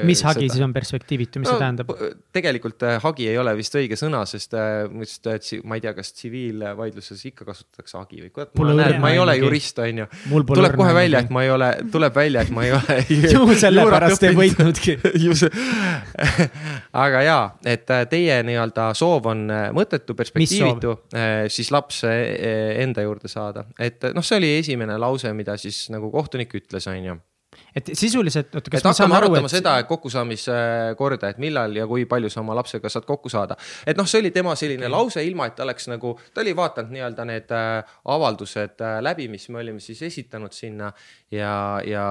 mis 0.08 0.22
hagi 0.24 0.46
seda. 0.46 0.54
siis 0.54 0.64
on 0.64 0.72
perspektiivitu, 0.72 1.40
mis 1.42 1.50
no, 1.50 1.56
see 1.58 1.60
tähendab? 1.60 1.90
tegelikult 2.32 2.80
äh, 2.88 2.94
hagi 3.02 3.26
ei 3.28 3.36
ole 3.36 3.52
vist 3.58 3.74
õige 3.76 3.98
sõna, 4.00 4.22
sest 4.28 4.56
äh, 4.56 4.86
ma 4.88 5.76
ei 5.76 5.82
tea, 5.84 5.92
kas 5.98 6.14
tsiviilvaidluses 6.16 7.20
ikka 7.28 7.44
kasutatakse 7.50 7.98
hagi 8.00 8.22
või 8.24 8.32
kurat, 8.32 8.54
ma 8.56 8.70
näen, 8.72 8.96
ma 9.02 9.10
ei 9.12 9.20
ole 9.20 9.34
jurist, 9.36 9.76
on 9.84 10.00
ju. 10.00 10.08
tuleb 10.48 10.78
kohe 10.80 10.96
välja, 10.96 11.20
et 11.26 11.34
ma 11.36 11.44
ei 11.44 11.52
ole, 11.52 11.68
tuleb 11.92 12.16
välja, 12.16 12.46
et 12.46 12.54
ma 12.56 12.64
ei 12.64 12.72
ole 12.78 12.98
ju 13.34 13.58
sellepärast 13.60 14.24
ei 14.24 14.40
võitnudki. 14.40 14.96
Aga 17.04 17.22
jaa, 17.28 17.44
et 17.68 17.96
teie 18.08 18.40
nii-öelda 18.48 18.88
soov 18.96 19.28
on 19.34 19.46
mõttetu, 19.76 20.16
perspektiivitu, 20.16 20.96
siis 21.52 21.68
laps 21.76 22.06
enda 22.08 23.04
juurde 23.04 23.28
saada, 23.28 23.68
et 23.76 24.08
noh, 24.16 24.24
see 24.24 24.40
oli 24.40 24.56
esimene 24.64 24.96
lause, 24.96 25.28
mida 25.36 25.60
siis 25.60 25.90
nagu 25.92 26.08
kohtunik 26.14 26.56
ütles, 26.56 26.88
on 26.88 27.10
ju 27.12 27.22
et 27.77 27.90
sisuliselt, 27.93 28.55
oota, 28.57 28.73
kas 28.73 28.81
et 28.81 28.89
me 28.89 28.94
saame 28.97 29.16
aru, 29.19 29.35
et. 29.36 29.48
seda 29.53 29.74
kokkusaamiskorda, 29.89 31.32
et 31.35 31.40
millal 31.43 31.74
ja 31.77 31.85
kui 31.89 32.07
palju 32.09 32.31
sa 32.32 32.40
oma 32.40 32.57
lapsega 32.57 32.89
saad 32.93 33.05
kokku 33.09 33.28
saada. 33.32 33.59
et 33.86 33.98
noh, 33.98 34.09
see 34.09 34.23
oli 34.23 34.32
tema 34.35 34.55
selline 34.57 34.86
okay. 34.86 34.94
lause, 34.94 35.24
ilma 35.28 35.51
et 35.51 35.57
ta 35.59 35.66
oleks 35.66 35.90
nagu, 35.93 36.15
ta 36.35 36.40
oli 36.44 36.55
vaadanud 36.57 36.94
nii-öelda 36.94 37.27
need 37.28 37.53
äh, 37.57 37.98
avaldused 38.16 38.81
äh, 38.81 38.97
läbi, 39.05 39.28
mis 39.32 39.48
me 39.53 39.61
olime 39.61 39.85
siis 39.85 40.03
esitanud 40.09 40.57
sinna. 40.57 40.93
ja, 41.31 41.82
ja 41.85 42.07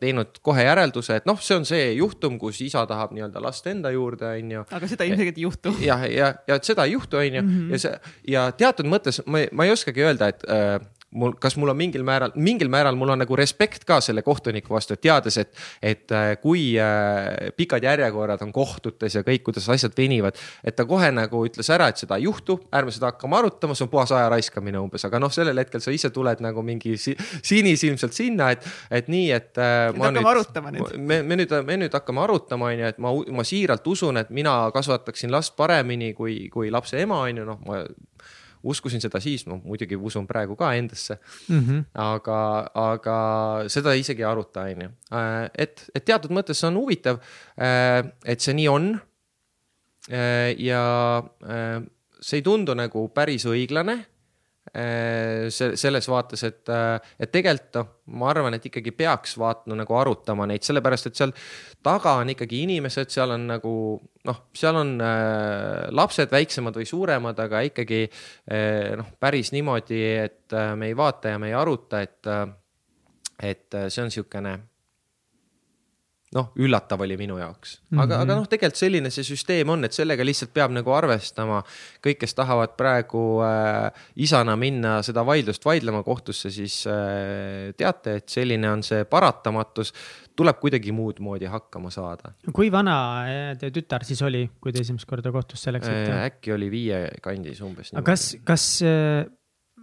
teinud 0.00 0.40
kohe 0.42 0.64
järelduse, 0.66 1.20
et 1.20 1.28
noh, 1.30 1.38
see 1.40 1.56
on 1.56 1.66
see 1.68 1.92
juhtum, 1.94 2.36
kus 2.42 2.60
isa 2.66 2.82
tahab 2.90 3.14
nii-öelda 3.16 3.42
last 3.42 3.66
enda 3.70 3.92
juurde, 3.94 4.34
on 4.36 4.54
ju. 4.58 4.64
aga 4.76 4.90
seda 4.90 5.08
ilmselgelt 5.08 5.38
ei 5.38 5.48
juhtu. 5.48 5.74
jah, 5.80 6.04
ja, 6.04 6.10
ja, 6.10 6.32
ja 6.50 6.60
et 6.60 6.68
seda 6.68 6.84
ei 6.88 6.98
juhtu, 6.98 7.20
on 7.22 7.40
ju, 7.40 7.42
mhm. 7.46 7.74
ja 7.74 7.84
see 7.86 7.98
ja 8.36 8.48
teatud 8.52 8.88
mõttes 8.90 9.22
ma, 9.26 9.46
ma 9.54 9.64
ei 9.64 9.72
oskagi 9.72 10.04
öelda, 10.04 10.34
et 10.34 10.44
äh, 10.50 10.80
mul, 11.10 11.34
kas 11.40 11.56
mul 11.58 11.72
on 11.72 11.78
mingil 11.78 12.04
määral, 12.06 12.34
mingil 12.38 12.70
määral 12.72 12.98
mul 12.98 13.14
on 13.14 13.20
nagu 13.22 13.38
respekt 13.38 13.84
ka 13.88 14.00
selle 14.04 14.22
kohtuniku 14.50 14.74
vastu, 14.74 14.94
et 14.94 15.00
teades, 15.00 15.36
et, 15.38 15.52
et 15.82 16.12
äh, 16.12 16.32
kui 16.42 16.74
äh, 16.78 17.50
pikad 17.56 17.84
järjekorrad 17.84 18.42
on 18.42 18.52
kohtutes 18.52 19.14
ja 19.14 19.22
kõik, 19.26 19.44
kuidas 19.46 19.68
asjad 19.68 19.94
venivad. 19.96 20.36
et 20.64 20.76
ta 20.76 20.84
kohe 20.84 21.10
nagu 21.12 21.44
ütles 21.46 21.70
ära, 21.70 21.88
et 21.88 21.96
seda 21.96 22.18
ei 22.18 22.26
juhtu, 22.26 22.58
ärme 22.72 22.90
seda 22.90 23.10
hakkame 23.12 23.36
arutama, 23.38 23.74
see 23.74 23.84
on 23.86 23.90
puhas 23.92 24.12
aja 24.12 24.28
raiskamine 24.32 24.78
umbes, 24.78 25.04
aga 25.04 25.20
noh, 25.20 25.30
sellel 25.32 25.58
hetkel 25.58 25.80
sa 25.80 25.90
ise 25.94 26.10
tuled 26.10 26.42
nagu 26.42 26.62
mingi 26.62 26.96
si 26.98 27.16
sinisilmselt 27.42 28.16
sinna, 28.16 28.50
et, 28.54 28.66
et 28.90 29.08
nii, 29.08 29.30
et. 29.36 29.52
Äh, 29.58 29.90
nüüd 29.94 30.02
hakkame 30.02 30.18
nüüd, 30.18 30.30
arutama 30.34 30.74
nüüd. 30.74 30.94
me, 30.98 31.22
me 31.22 31.40
nüüd, 31.40 31.56
me 31.66 31.80
nüüd 31.84 31.96
hakkame 31.96 32.24
arutama, 32.24 32.70
on 32.70 32.84
ju, 32.84 32.92
et 32.94 33.00
ma, 33.02 33.14
ma 33.40 33.46
siiralt 33.46 33.86
usun, 33.86 34.20
et 34.20 34.30
mina 34.34 34.56
kasvataksin 34.74 35.32
last 35.32 35.56
paremini 35.58 36.12
kui, 36.16 36.42
kui 36.52 36.72
lapse 36.74 36.98
ema, 37.00 37.24
on 37.26 37.42
ju, 37.42 37.48
noh, 37.48 37.60
ma 37.66 37.84
uskusin 38.62 39.00
seda 39.02 39.20
siis, 39.20 39.46
no 39.48 39.60
muidugi 39.64 39.96
usun 39.96 40.26
praegu 40.28 40.56
ka 40.56 40.72
endasse 40.76 41.18
mm. 41.48 41.60
-hmm. 41.60 41.84
aga, 41.94 42.40
aga 42.74 43.16
seda 43.68 43.94
isegi 43.94 44.22
ei 44.22 44.28
aruta, 44.28 44.60
on 44.60 44.82
ju. 44.82 44.90
Äh, 45.12 45.50
et, 45.54 45.90
et 45.94 46.04
teatud 46.04 46.30
mõttes 46.30 46.64
on 46.66 46.76
huvitav, 46.76 47.20
äh, 47.56 48.04
et 48.24 48.40
see 48.40 48.54
nii 48.54 48.68
on. 48.68 49.00
Äh, 50.10 50.54
ja 50.58 51.22
see 52.20 52.40
ei 52.40 52.42
tundu 52.42 52.74
nagu 52.74 53.08
päris 53.08 53.46
õiglane 53.46 54.04
see, 55.50 55.74
selles 55.80 56.06
vaates, 56.08 56.42
et, 56.46 56.62
äh, 56.70 57.12
et 57.18 57.32
tegelikult 57.32 57.78
noh, 57.80 57.88
ma 58.20 58.28
arvan, 58.30 58.54
et 58.54 58.66
ikkagi 58.68 58.92
peaks 58.94 59.34
vaatama 59.40 59.80
nagu 59.80 59.96
arutama 59.98 60.46
neid, 60.50 60.64
sellepärast 60.66 61.10
et 61.10 61.18
seal 61.18 61.34
taga 61.82 62.18
on 62.20 62.30
ikkagi 62.34 62.62
inimesed, 62.66 63.10
seal 63.10 63.34
on 63.34 63.48
nagu 63.50 63.74
noh, 64.28 64.40
seal 64.56 64.78
on 64.82 64.94
äh, 65.04 65.88
lapsed 65.96 66.32
väiksemad 66.34 66.76
või 66.78 66.88
suuremad, 66.88 67.40
aga 67.42 67.64
ikkagi 67.70 68.04
äh, 68.06 68.96
noh, 69.00 69.12
päris 69.20 69.52
niimoodi, 69.56 70.02
et 70.28 70.56
äh, 70.56 70.74
me 70.78 70.92
ei 70.92 70.98
vaata 70.98 71.34
ja 71.34 71.42
me 71.42 71.50
ei 71.50 71.58
aruta, 71.58 72.04
et 72.06 72.30
äh,, 72.30 72.46
et 73.40 73.72
see 73.88 74.02
on 74.02 74.10
niisugune 74.10 74.58
noh, 76.34 76.50
üllatav 76.62 77.02
oli 77.02 77.16
minu 77.18 77.38
jaoks, 77.40 77.72
aga 77.90 77.96
mm, 77.96 78.10
-hmm. 78.10 78.22
aga 78.22 78.36
noh, 78.38 78.46
tegelikult 78.50 78.78
selline 78.78 79.10
see 79.10 79.26
süsteem 79.26 79.72
on, 79.74 79.84
et 79.86 79.96
sellega 79.96 80.24
lihtsalt 80.26 80.52
peab 80.54 80.70
nagu 80.74 80.92
arvestama. 80.94 81.62
kõik, 82.06 82.20
kes 82.22 82.34
tahavad 82.38 82.76
praegu 82.78 83.42
äh, 83.42 83.90
isana 84.16 84.56
minna 84.56 85.00
seda 85.02 85.24
vaidlust 85.26 85.64
vaidlema 85.64 86.02
kohtusse, 86.06 86.50
siis 86.50 86.84
äh, 86.86 87.74
teate, 87.76 88.16
et 88.22 88.28
selline 88.28 88.70
on 88.70 88.82
see 88.86 89.04
paratamatus. 89.04 89.92
tuleb 90.40 90.56
kuidagi 90.56 90.92
muud 90.92 91.18
moodi 91.20 91.44
hakkama 91.50 91.90
saada. 91.90 92.32
kui 92.52 92.70
vana 92.72 92.96
äh, 93.26 93.58
teie 93.58 93.74
tütar 93.74 94.04
siis 94.04 94.22
oli, 94.22 94.48
kui 94.60 94.72
te 94.72 94.80
esimest 94.80 95.06
korda 95.06 95.32
kohtusse 95.32 95.72
läksite 95.72 96.14
äh,? 96.14 96.24
äkki 96.30 96.52
oli 96.52 96.70
viie 96.70 97.08
kandis 97.22 97.60
umbes. 97.60 97.92
aga 97.92 98.06
kas, 98.12 98.36
kas 98.44 98.82
äh, 98.86 99.26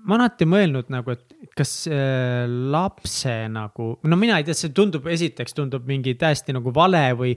ma 0.07 0.15
olen 0.15 0.23
alati 0.25 0.47
mõelnud 0.47 0.91
nagu, 0.93 1.11
et 1.11 1.36
kas 1.57 1.71
äh, 1.89 2.45
lapse 2.47 3.33
nagu, 3.51 3.95
no 4.03 4.19
mina 4.19 4.37
ei 4.39 4.45
tea, 4.47 4.57
see 4.57 4.73
tundub, 4.75 5.07
esiteks 5.11 5.57
tundub 5.57 5.87
mingi 5.89 6.15
täiesti 6.19 6.55
nagu 6.55 6.73
vale 6.75 7.09
või 7.17 7.33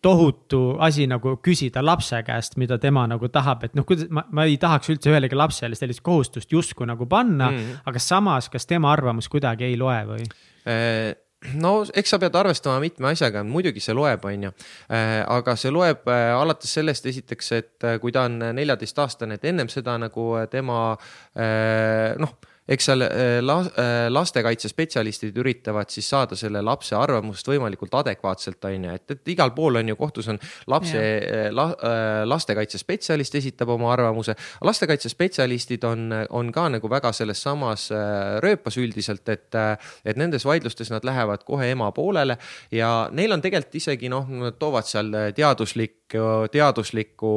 tohutu 0.00 0.78
asi 0.80 1.04
nagu 1.10 1.34
küsida 1.44 1.82
lapse 1.84 2.22
käest, 2.24 2.56
mida 2.60 2.78
tema 2.80 3.04
nagu 3.10 3.28
tahab, 3.32 3.66
et 3.68 3.74
noh, 3.76 3.84
kuidas 3.88 4.08
ma, 4.08 4.24
ma 4.32 4.46
ei 4.48 4.56
tahaks 4.60 4.94
üldse 4.94 5.12
ühelegi 5.12 5.36
lapsele 5.36 5.76
sellist 5.76 6.00
kohustust 6.04 6.52
justkui 6.52 6.88
nagu 6.88 7.08
panna 7.08 7.50
mm. 7.52 7.82
aga 7.90 8.00
samas, 8.00 8.48
kas 8.52 8.68
tema 8.68 8.92
arvamus 8.94 9.28
kuidagi 9.28 9.68
ei 9.68 9.76
loe 9.80 9.98
või? 10.08 10.24
Äh, 10.64 11.10
no 11.60 11.74
eks 11.84 12.14
sa 12.14 12.20
pead 12.22 12.36
arvestama 12.40 12.80
mitme 12.80 13.12
asjaga, 13.12 13.44
muidugi 13.44 13.82
see 13.84 13.96
loeb, 13.96 14.24
on 14.28 14.48
ju. 14.48 14.54
aga 15.36 15.56
see 15.60 15.72
loeb 15.72 16.08
alates 16.08 16.72
sellest 16.80 17.08
esiteks, 17.12 17.52
et 17.56 17.88
kui 18.00 18.12
ta 18.12 18.24
on 18.28 18.40
neljateistaastane, 18.56 19.36
et 19.36 19.48
ennem 19.52 19.68
seda 19.72 19.96
nagu 20.00 20.30
tema 20.52 20.80
noh 22.20 22.38
eks 22.70 22.86
seal 22.86 23.02
äh, 23.02 23.10
äh, 23.40 24.06
lastekaitsespetsialistid 24.12 25.36
üritavad 25.42 25.90
siis 25.90 26.08
saada 26.10 26.36
selle 26.38 26.62
lapse 26.62 26.94
arvamust 26.96 27.48
võimalikult 27.50 27.94
adekvaatselt, 28.00 28.62
on 28.68 28.86
ju, 28.86 28.94
et, 28.94 29.14
et 29.16 29.32
igal 29.34 29.52
pool 29.56 29.80
on 29.80 29.90
ju 29.90 29.96
kohtus 29.98 30.30
on 30.30 30.38
lapse 30.70 31.00
äh, 31.00 31.48
la, 31.54 31.66
lastekaitsespetsialist 32.30 33.34
esitab 33.40 33.74
oma 33.74 33.90
arvamuse. 33.94 34.36
lastekaitsespetsialistid 34.64 35.84
on, 35.88 36.08
on 36.30 36.52
ka 36.54 36.68
nagu 36.76 36.90
väga 36.90 37.12
selles 37.16 37.42
samas 37.42 37.88
rööpas 38.42 38.76
üldiselt, 38.78 39.28
et, 39.28 39.54
et 40.04 40.18
nendes 40.20 40.44
vaidlustes 40.46 40.90
nad 40.92 41.04
lähevad 41.06 41.44
kohe 41.46 41.70
ema 41.72 41.90
poolele 41.96 42.38
ja 42.74 43.08
neil 43.12 43.32
on 43.34 43.42
tegelikult 43.42 43.80
isegi 43.80 44.10
noh, 44.12 44.28
nad 44.44 44.58
toovad 44.60 44.86
seal 44.88 45.10
teaduslik 45.36 45.99
teaduslikku 46.50 47.32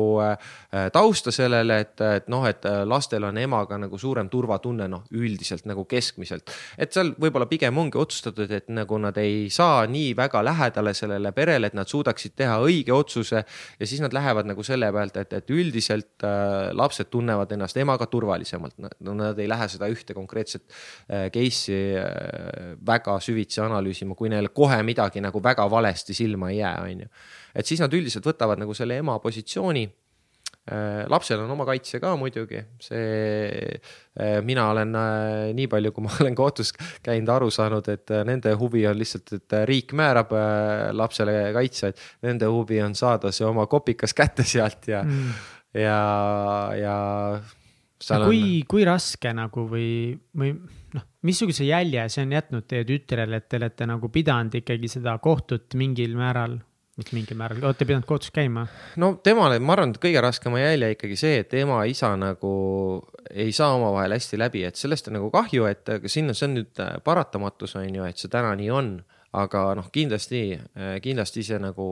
tausta 0.94 1.32
sellele, 1.32 1.80
et, 1.84 2.02
et 2.02 2.30
noh, 2.32 2.46
et 2.50 2.66
lastel 2.90 3.24
on 3.28 3.38
emaga 3.38 3.78
nagu 3.78 3.98
suurem 4.02 4.30
turvatunne, 4.32 4.88
noh 4.90 5.04
üldiselt 5.14 5.68
nagu 5.70 5.86
keskmiselt. 5.90 6.52
et 6.78 6.94
seal 6.94 7.14
võib-olla 7.20 7.48
pigem 7.50 7.78
ongi 7.78 8.00
otsustatud, 8.00 8.52
et 8.52 8.70
nagu 8.74 8.98
nad 9.02 9.18
ei 9.22 9.50
saa 9.54 9.86
nii 9.90 10.14
väga 10.18 10.44
lähedale 10.46 10.94
sellele 10.98 11.32
perele, 11.36 11.70
et 11.70 11.78
nad 11.78 11.90
suudaksid 11.90 12.36
teha 12.40 12.58
õige 12.64 12.94
otsuse 12.96 13.44
ja 13.80 13.88
siis 13.88 14.02
nad 14.04 14.14
lähevad 14.16 14.50
nagu 14.50 14.64
selle 14.66 14.90
pealt, 14.94 15.18
et, 15.22 15.34
et 15.40 15.54
üldiselt 15.54 16.26
äh, 16.28 16.72
lapsed 16.76 17.12
tunnevad 17.14 17.52
ennast 17.56 17.78
emaga 17.82 18.08
turvalisemalt. 18.10 18.78
no 18.80 19.16
nad 19.18 19.40
ei 19.40 19.50
lähe 19.50 19.68
seda 19.72 19.90
ühte 19.92 20.16
konkreetset 20.18 20.66
äh, 20.66 21.30
case'i 21.34 21.80
äh, 22.00 22.74
väga 22.86 23.20
süvitsi 23.24 23.64
analüüsima, 23.64 24.18
kui 24.20 24.32
neil 24.34 24.52
kohe 24.56 24.82
midagi 24.84 25.24
nagu 25.24 25.44
väga 25.44 25.70
valesti 25.72 26.16
silma 26.18 26.52
ei 26.52 26.62
jää, 26.62 26.76
on 26.84 27.06
ju. 27.06 27.14
Et 27.56 27.70
siis 27.70 27.82
nad 27.84 27.94
üldiselt 27.94 28.26
võtavad 28.26 28.62
nagu 28.62 28.74
selle 28.78 28.98
ema 29.02 29.20
positsiooni 29.24 29.88
Äh, 30.64 31.04
lapsel 31.12 31.42
on 31.44 31.50
oma 31.52 31.66
kaitse 31.68 32.00
ka 32.00 32.14
muidugi, 32.16 32.62
see, 32.80 33.58
äh, 34.16 34.38
mina 34.48 34.70
olen 34.72 34.94
äh, 34.96 35.50
nii 35.58 35.66
palju, 35.68 35.92
kui 35.92 36.06
ma 36.06 36.14
olen 36.24 36.38
kohtus 36.40 36.72
käinud, 37.04 37.28
aru 37.34 37.50
saanud, 37.52 37.90
et 37.92 38.14
nende 38.24 38.54
huvi 38.62 38.86
on 38.88 38.96
lihtsalt, 38.96 39.34
et 39.36 39.58
riik 39.68 39.92
määrab 40.00 40.32
lapsele 40.96 41.36
kaitse, 41.58 41.92
et 41.92 42.06
nende 42.24 42.48
huvi 42.48 42.80
on 42.80 42.96
saada 42.96 43.34
see 43.36 43.44
oma 43.44 43.68
kopikas 43.68 44.16
kätte 44.16 44.48
sealt 44.48 44.88
ja 44.88 45.04
mm., 45.04 45.36
ja, 45.84 46.00
ja. 46.80 46.98
kui 48.24 48.40
on..., 48.40 48.66
kui 48.72 48.88
raske 48.88 49.36
nagu 49.36 49.68
või, 49.68 50.14
või 50.32 50.56
noh, 50.96 51.10
missuguse 51.28 51.68
jälje 51.68 52.08
see 52.08 52.24
on 52.24 52.38
jätnud 52.40 52.72
teie 52.72 52.88
tütrele, 52.88 53.44
et 53.44 53.52
te 53.52 53.60
olete 53.60 53.92
nagu 53.92 54.08
pidanud 54.08 54.64
ikkagi 54.64 54.96
seda 54.96 55.20
kohtut 55.20 55.76
mingil 55.76 56.16
määral 56.16 56.62
mitte 57.00 57.16
mingil 57.16 57.38
määral, 57.38 57.62
olete 57.66 57.88
pidanud 57.90 58.06
kohtus 58.10 58.34
käima? 58.34 58.68
no 59.02 59.14
temale, 59.26 59.58
ma 59.60 59.74
arvan, 59.78 59.96
et 59.96 60.02
kõige 60.04 60.22
raskema 60.22 60.62
jälje 60.62 60.94
ikkagi 60.94 61.18
see, 61.20 61.40
et 61.42 61.56
ema-isa 61.58 62.14
nagu 62.20 62.54
ei 63.32 63.54
saa 63.56 63.74
omavahel 63.78 64.14
hästi 64.18 64.40
läbi, 64.42 64.66
et 64.68 64.80
sellest 64.80 65.10
on 65.10 65.18
nagu 65.18 65.32
kahju, 65.34 65.66
et 65.72 65.96
siin 66.06 66.30
on, 66.30 66.38
see 66.38 66.50
on 66.50 66.58
nüüd 66.60 66.84
paratamatus, 67.06 67.78
on 67.82 67.90
ju, 67.90 68.06
et 68.06 68.22
see 68.22 68.32
täna 68.34 68.54
nii 68.60 68.70
on 68.74 68.94
aga 69.34 69.62
noh, 69.78 69.88
kindlasti, 69.94 70.42
äh, 70.78 70.98
kindlasti 71.02 71.44
see 71.46 71.58
nagu 71.62 71.88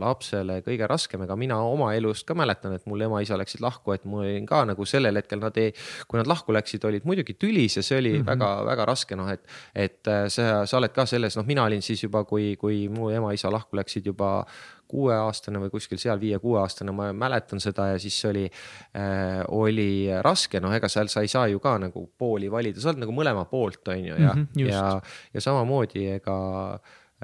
lapsele 0.00 0.60
kõige 0.64 0.88
raskem, 0.88 1.24
ega 1.26 1.36
mina 1.36 1.58
oma 1.60 1.90
elust 1.96 2.26
ka 2.28 2.36
mäletan, 2.38 2.76
et 2.76 2.86
mul 2.88 3.04
ema-isa 3.04 3.36
läksid 3.40 3.60
lahku, 3.64 3.92
et 3.92 4.06
mul 4.08 4.24
olin 4.24 4.46
ka 4.48 4.62
nagu 4.70 4.86
sellel 4.88 5.20
hetkel 5.20 5.42
nad 5.42 5.56
ei, 5.60 5.74
kui 6.08 6.20
nad 6.20 6.30
lahku 6.30 6.54
läksid, 6.56 6.84
olid 6.88 7.04
muidugi 7.04 7.36
tülis 7.36 7.76
ja 7.76 7.84
see 7.84 8.00
oli 8.00 8.14
väga-väga 8.20 8.46
mm 8.46 8.60
-hmm. 8.60 8.70
väga 8.70 8.86
raske, 8.88 9.16
noh, 9.16 9.28
et, 9.30 9.44
et 9.74 10.08
äh, 10.08 10.28
sa, 10.28 10.64
sa 10.66 10.78
oled 10.78 10.92
ka 10.92 11.06
selles, 11.06 11.36
noh, 11.36 11.44
mina 11.46 11.64
olin 11.64 11.82
siis 11.82 12.02
juba, 12.02 12.24
kui, 12.24 12.56
kui 12.56 12.88
mu 12.88 13.10
ema-isa 13.10 13.52
lahku 13.52 13.76
läksid 13.76 14.06
juba 14.06 14.46
kuueaastane 14.88 15.60
või 15.62 15.72
kuskil 15.72 16.00
seal 16.00 16.20
viie-kuueaastane, 16.20 16.92
ma 16.94 17.10
mäletan 17.16 17.62
seda 17.62 17.90
ja 17.92 18.00
siis 18.02 18.18
oli 18.28 18.44
äh,, 18.46 19.40
oli 19.54 20.08
raske, 20.24 20.60
noh, 20.62 20.74
ega 20.74 20.90
seal 20.92 21.10
sa 21.12 21.24
ei 21.24 21.30
saa 21.32 21.46
ju 21.50 21.62
ka 21.62 21.76
nagu 21.82 22.06
pooli 22.18 22.50
valida, 22.52 22.80
sa 22.80 22.92
oled 22.92 23.04
nagu 23.04 23.14
mõlema 23.16 23.46
poolt, 23.50 23.82
on 23.92 24.04
ju, 24.10 24.14
ja 24.18 24.34
mm, 24.34 24.46
-hmm, 24.46 24.68
ja, 24.68 24.84
ja 25.34 25.44
samamoodi 25.44 26.06
ega 26.16 26.36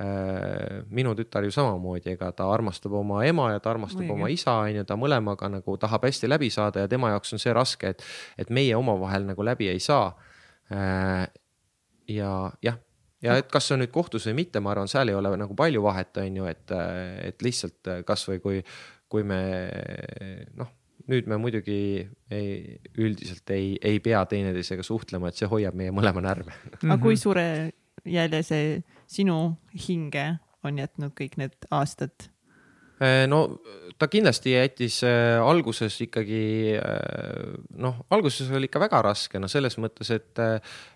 äh, 0.00 0.80
minu 0.90 1.14
tütar 1.18 1.44
ju 1.44 1.54
samamoodi, 1.54 2.16
ega 2.16 2.32
ta 2.32 2.50
armastab 2.52 2.94
oma 3.00 3.24
ema 3.24 3.52
ja 3.52 3.60
ta 3.60 3.70
armastab 3.74 4.04
Õige. 4.04 4.16
oma 4.18 4.28
isa, 4.32 4.58
on 4.64 4.80
ju, 4.80 4.84
ta 4.84 4.96
mõlemaga 4.96 5.50
nagu 5.52 5.76
tahab 5.76 6.08
hästi 6.08 6.28
läbi 6.28 6.50
saada 6.50 6.86
ja 6.86 6.88
tema 6.88 7.14
jaoks 7.14 7.32
on 7.36 7.42
see 7.42 7.52
raske, 7.52 7.94
et, 7.94 8.04
et 8.38 8.50
meie 8.50 8.76
omavahel 8.76 9.26
nagu 9.26 9.44
läbi 9.44 9.68
ei 9.68 9.80
saa. 9.80 10.14
Äh,. 10.70 11.26
ja 12.10 12.52
jah 12.62 12.78
ja 13.24 13.36
et 13.40 13.48
kas 13.52 13.68
see 13.68 13.76
on 13.76 13.84
nüüd 13.84 13.92
kohtus 13.94 14.26
või 14.30 14.38
mitte, 14.42 14.62
ma 14.64 14.72
arvan, 14.74 14.90
seal 14.90 15.12
ei 15.12 15.16
ole 15.18 15.32
nagu 15.40 15.56
palju 15.56 15.82
vahet, 15.84 16.20
on 16.22 16.42
ju, 16.42 16.50
et, 16.50 16.76
et 17.24 17.44
lihtsalt 17.44 17.94
kasvõi 18.08 18.40
kui, 18.42 18.62
kui 19.10 19.26
me 19.26 19.40
noh, 20.58 20.70
nüüd 21.10 21.28
me 21.30 21.38
muidugi 21.40 21.80
ei, 22.30 22.78
üldiselt 23.00 23.50
ei, 23.54 23.74
ei 23.82 24.00
pea 24.04 24.22
teineteisega 24.30 24.84
suhtlema, 24.86 25.30
et 25.30 25.40
see 25.40 25.48
hoiab 25.50 25.76
meie 25.78 25.94
mõlema 25.94 26.22
närve. 26.24 26.54
aga 26.82 26.98
kui 27.02 27.18
suure 27.20 27.46
jälje 28.08 28.42
see 28.46 28.68
sinu 29.10 29.40
hinge 29.88 30.26
on 30.66 30.78
jätnud 30.80 31.16
kõik 31.16 31.38
need 31.40 31.56
aastad? 31.74 32.30
Äh, 33.00 33.24
no 33.30 33.62
ta 33.96 34.10
kindlasti 34.12 34.52
jättis 34.52 34.98
äh, 35.08 35.40
alguses 35.40 35.94
ikkagi 36.04 36.76
äh, 36.76 37.54
noh, 37.80 38.02
alguses 38.12 38.50
oli 38.52 38.68
ikka 38.68 38.82
väga 38.82 39.00
raske, 39.08 39.40
no 39.40 39.48
selles 39.48 39.78
mõttes, 39.80 40.10
et, 40.12 40.42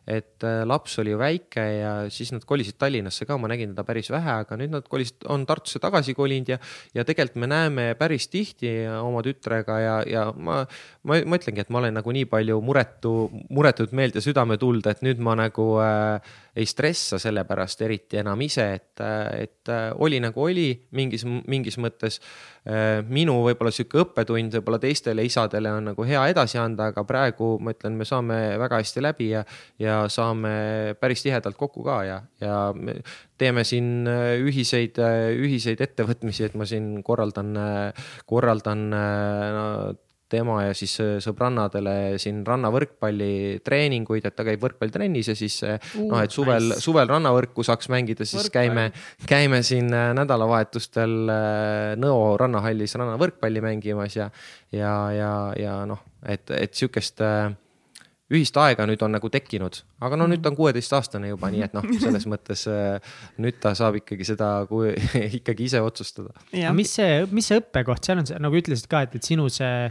et 0.07 0.45
laps 0.69 0.99
oli 1.01 1.15
ju 1.15 1.19
väike 1.21 1.65
ja 1.79 1.93
siis 2.13 2.33
nad 2.35 2.45
kolisid 2.45 2.77
Tallinnasse 2.81 3.27
ka, 3.29 3.39
ma 3.41 3.49
nägin 3.51 3.73
teda 3.73 3.87
päris 3.89 4.11
vähe, 4.13 4.39
aga 4.45 4.59
nüüd 4.61 4.75
nad 4.75 4.89
kolisid, 4.91 5.25
on 5.33 5.47
Tartusse 5.49 5.81
tagasi 5.83 6.15
kolinud 6.17 6.55
ja, 6.55 6.59
ja 6.95 7.05
tegelikult 7.09 7.41
me 7.41 7.49
näeme 7.51 7.87
päris 7.99 8.29
tihti 8.33 8.73
oma 9.01 9.23
tütrega 9.25 9.79
ja, 9.81 9.97
ja 10.09 10.25
ma, 10.37 10.63
ma, 11.09 11.21
ma 11.25 11.41
ütlengi, 11.41 11.65
et 11.65 11.73
ma 11.73 11.81
olen 11.81 11.97
nagu 11.99 12.15
nii 12.15 12.29
palju 12.31 12.61
muretu, 12.65 13.15
muretut 13.55 13.95
meelt 13.97 14.19
ja 14.19 14.25
südametuld, 14.25 14.87
et 14.91 15.05
nüüd 15.07 15.23
ma 15.25 15.37
nagu 15.39 15.69
äh, 15.83 16.35
ei 16.57 16.67
stressa 16.71 17.19
selle 17.19 17.43
pärast 17.49 17.83
eriti 17.83 18.21
enam 18.21 18.41
ise, 18.45 18.67
et, 18.79 19.03
et 19.35 19.73
äh, 19.73 19.89
oli 20.05 20.21
nagu 20.23 20.45
oli 20.45 20.69
mingis, 20.95 21.25
mingis 21.27 21.79
mõttes. 21.83 22.21
Äh, 22.65 23.03
minu 23.11 23.37
võib-olla 23.45 23.73
sihuke 23.75 24.01
õppetund 24.05 24.55
võib-olla 24.59 24.79
teistele 24.81 25.25
isadele 25.27 25.73
on 25.75 25.91
nagu 25.91 26.07
hea 26.07 26.23
edasi 26.31 26.61
anda, 26.63 26.89
aga 26.93 27.05
praegu 27.09 27.57
ma 27.61 27.75
ütlen, 27.75 27.99
me 27.99 28.07
saame 28.09 28.39
väga 28.61 28.81
hästi 28.81 29.03
läbi 29.05 29.31
ja, 29.33 29.43
ja 29.83 29.94
saame 30.13 30.95
päris 31.01 31.25
tihedalt 31.25 31.59
kokku 31.59 31.85
ka 31.87 31.99
ja, 32.07 32.21
ja 32.43 32.59
teeme 33.41 33.65
siin 33.69 34.09
äh, 34.11 34.35
ühiseid, 34.43 35.01
ühiseid 35.41 35.83
ettevõtmisi, 35.85 36.49
et 36.49 36.57
ma 36.59 36.69
siin 36.69 37.03
korraldan, 37.07 37.55
korraldan 38.31 38.89
no, 38.91 39.69
tema 40.35 40.61
ja 40.65 40.75
siis 40.77 40.95
äh, 41.03 41.17
sõbrannadele 41.23 42.17
siin 42.23 42.43
rannavõrkpallitreeninguid, 42.47 44.27
et 44.27 44.37
ta 44.37 44.47
käib 44.47 44.63
võrkpallitrennis 44.65 45.31
ja 45.33 45.37
siis 45.39 45.59
uh, 45.67 45.77
noh, 46.01 46.21
et 46.23 46.35
suvel 46.35 46.71
nice., 46.71 46.85
suvel 46.85 47.11
rannavõrku 47.11 47.65
saaks 47.67 47.91
mängida, 47.93 48.27
siis 48.27 48.47
Võrkpall. 48.47 48.55
käime, 48.57 49.27
käime 49.31 49.63
siin 49.67 49.93
äh, 49.95 50.13
nädalavahetustel 50.17 51.13
Nõo 52.01 52.35
rannahallis 52.41 52.97
rannavõrkpalli 52.99 53.63
mängimas 53.65 54.17
ja, 54.17 54.31
ja, 54.75 54.95
ja, 55.15 55.35
ja 55.61 55.77
noh, 55.89 56.03
et, 56.27 56.51
et 56.57 56.75
sihukest 56.75 57.23
ühist 58.35 58.57
aega 58.61 58.87
nüüd 58.89 59.03
on 59.07 59.15
nagu 59.17 59.31
tekkinud, 59.33 59.81
aga 60.05 60.19
no 60.21 60.29
nüüd 60.31 60.43
ta 60.45 60.53
on 60.53 60.59
kuueteistaastane 60.59 61.31
juba, 61.33 61.51
nii 61.55 61.67
et 61.67 61.77
noh, 61.77 61.87
selles 62.05 62.27
mõttes 62.31 62.67
nüüd 63.43 63.61
ta 63.63 63.75
saab 63.79 64.01
ikkagi 64.03 64.27
seda 64.29 64.51
kui, 64.71 64.93
ikkagi 65.41 65.71
ise 65.71 65.85
otsustada. 65.85 66.35
mis 66.75 66.97
see, 66.99 67.23
mis 67.35 67.49
see 67.51 67.63
õppekoht 67.63 68.07
seal 68.07 68.23
on, 68.23 68.29
nagu 68.47 68.61
ütlesid 68.61 68.91
ka, 68.91 69.05
et, 69.07 69.17
et 69.19 69.33
sinu 69.33 69.49
see 69.53 69.89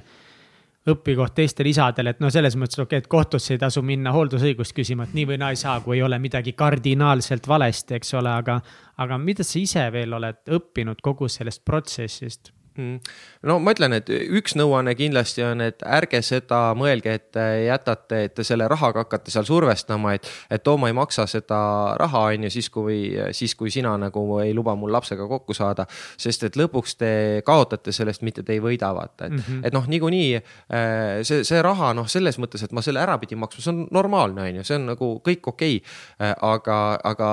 õpikoht 0.90 1.36
teistele 1.38 1.72
isadele, 1.72 2.12
et 2.12 2.20
no 2.20 2.30
selles 2.34 2.58
mõttes 2.60 2.82
okei 2.82 3.00
okay,, 3.00 3.04
et 3.06 3.12
kohtusse 3.12 3.56
ei 3.56 3.62
tasu 3.62 3.82
minna 3.86 4.12
hooldusõigust 4.16 4.76
küsima, 4.76 5.08
et 5.08 5.14
nii 5.16 5.30
või 5.32 5.38
naa 5.40 5.54
ei 5.56 5.60
saa, 5.60 5.78
kui 5.84 5.98
ei 5.98 6.04
ole 6.04 6.20
midagi 6.20 6.56
kardinaalselt 6.60 7.48
valesti, 7.48 7.96
eks 8.00 8.14
ole, 8.20 8.34
aga, 8.44 8.58
aga 9.00 9.20
mida 9.22 9.46
sa 9.48 9.62
ise 9.62 9.86
veel 9.96 10.18
oled 10.20 10.42
õppinud 10.60 11.00
kogu 11.04 11.32
sellest 11.32 11.64
protsessist? 11.66 12.52
Mm. 12.74 13.00
no 13.46 13.60
ma 13.62 13.74
ütlen, 13.76 13.94
et 13.94 14.08
üks 14.10 14.56
nõuanne 14.58 14.96
kindlasti 14.98 15.44
on, 15.46 15.62
et 15.62 15.84
ärge 15.86 16.24
seda 16.26 16.72
mõelge, 16.78 17.14
et 17.20 17.38
jätate, 17.68 18.24
et 18.26 18.34
te 18.34 18.46
selle 18.48 18.66
rahaga 18.72 19.04
hakkate 19.04 19.30
seal 19.30 19.46
survestama, 19.46 20.16
et, 20.18 20.30
et 20.50 20.68
oo, 20.68 20.80
ma 20.82 20.90
ei 20.90 20.96
maksa 20.98 21.28
seda 21.30 21.60
raha, 22.02 22.24
on 22.34 22.48
ju, 22.48 22.54
siis 22.56 22.72
kui, 22.74 22.98
siis 23.38 23.54
kui 23.60 23.70
sina 23.74 23.94
nagu 24.02 24.24
ei 24.42 24.56
luba 24.58 24.74
mul 24.80 24.90
lapsega 24.94 25.28
kokku 25.30 25.54
saada. 25.54 25.86
sest 26.18 26.48
et 26.48 26.58
lõpuks 26.58 26.98
te 26.98 27.12
kaotate 27.46 27.94
sellest, 27.94 28.24
mitte 28.26 28.44
te 28.44 28.56
ei 28.58 28.64
võida, 28.64 28.90
vaata, 28.96 29.28
et 29.28 29.32
mm, 29.34 29.44
-hmm. 29.46 29.68
et 29.68 29.74
noh, 29.74 29.86
niikuinii 29.88 30.34
äh, 30.36 31.22
see, 31.22 31.44
see 31.44 31.62
raha 31.62 31.94
noh, 31.94 32.10
selles 32.10 32.40
mõttes, 32.42 32.64
et 32.66 32.74
ma 32.74 32.82
selle 32.82 33.04
ära 33.04 33.20
pidin 33.22 33.38
maksma, 33.38 33.62
see 33.62 33.74
on 33.74 33.86
normaalne, 33.92 34.50
on 34.50 34.62
ju, 34.62 34.64
see 34.64 34.80
on 34.82 34.90
nagu 34.94 35.12
kõik 35.22 35.54
okei 35.54 35.78
okay.. 35.78 35.94
Äh, 36.24 36.34
aga, 36.42 36.98
aga 37.04 37.30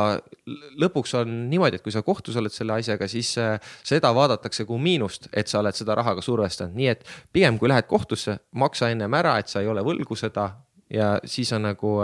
lõpuks 0.81 1.15
on 1.17 1.33
niimoodi, 1.51 1.81
et 1.81 1.83
kui 1.83 1.93
sa 1.93 2.03
kohtus 2.03 2.37
oled 2.37 2.53
selle 2.53 2.77
asjaga, 2.77 3.09
siis 3.09 3.33
äh, 3.39 3.57
seda 3.87 4.13
vaadatakse 4.15 4.65
kui 4.69 4.81
miinust 4.83 5.30
et 5.33 5.51
sa 5.51 5.61
oled 5.61 5.77
seda 5.77 5.95
raha 5.99 6.17
ka 6.19 6.25
survestanud, 6.25 6.75
nii 6.77 6.91
et 6.93 7.07
pigem 7.33 7.59
kui 7.59 7.71
lähed 7.71 7.89
kohtusse, 7.91 8.39
maksa 8.59 8.91
ennem 8.91 9.15
ära, 9.19 9.39
et 9.41 9.53
sa 9.53 9.63
ei 9.63 9.71
ole 9.71 9.85
võlgu 9.87 10.19
seda 10.19 10.51
ja 10.91 11.13
siis 11.25 11.53
on 11.55 11.69
nagu, 11.69 11.97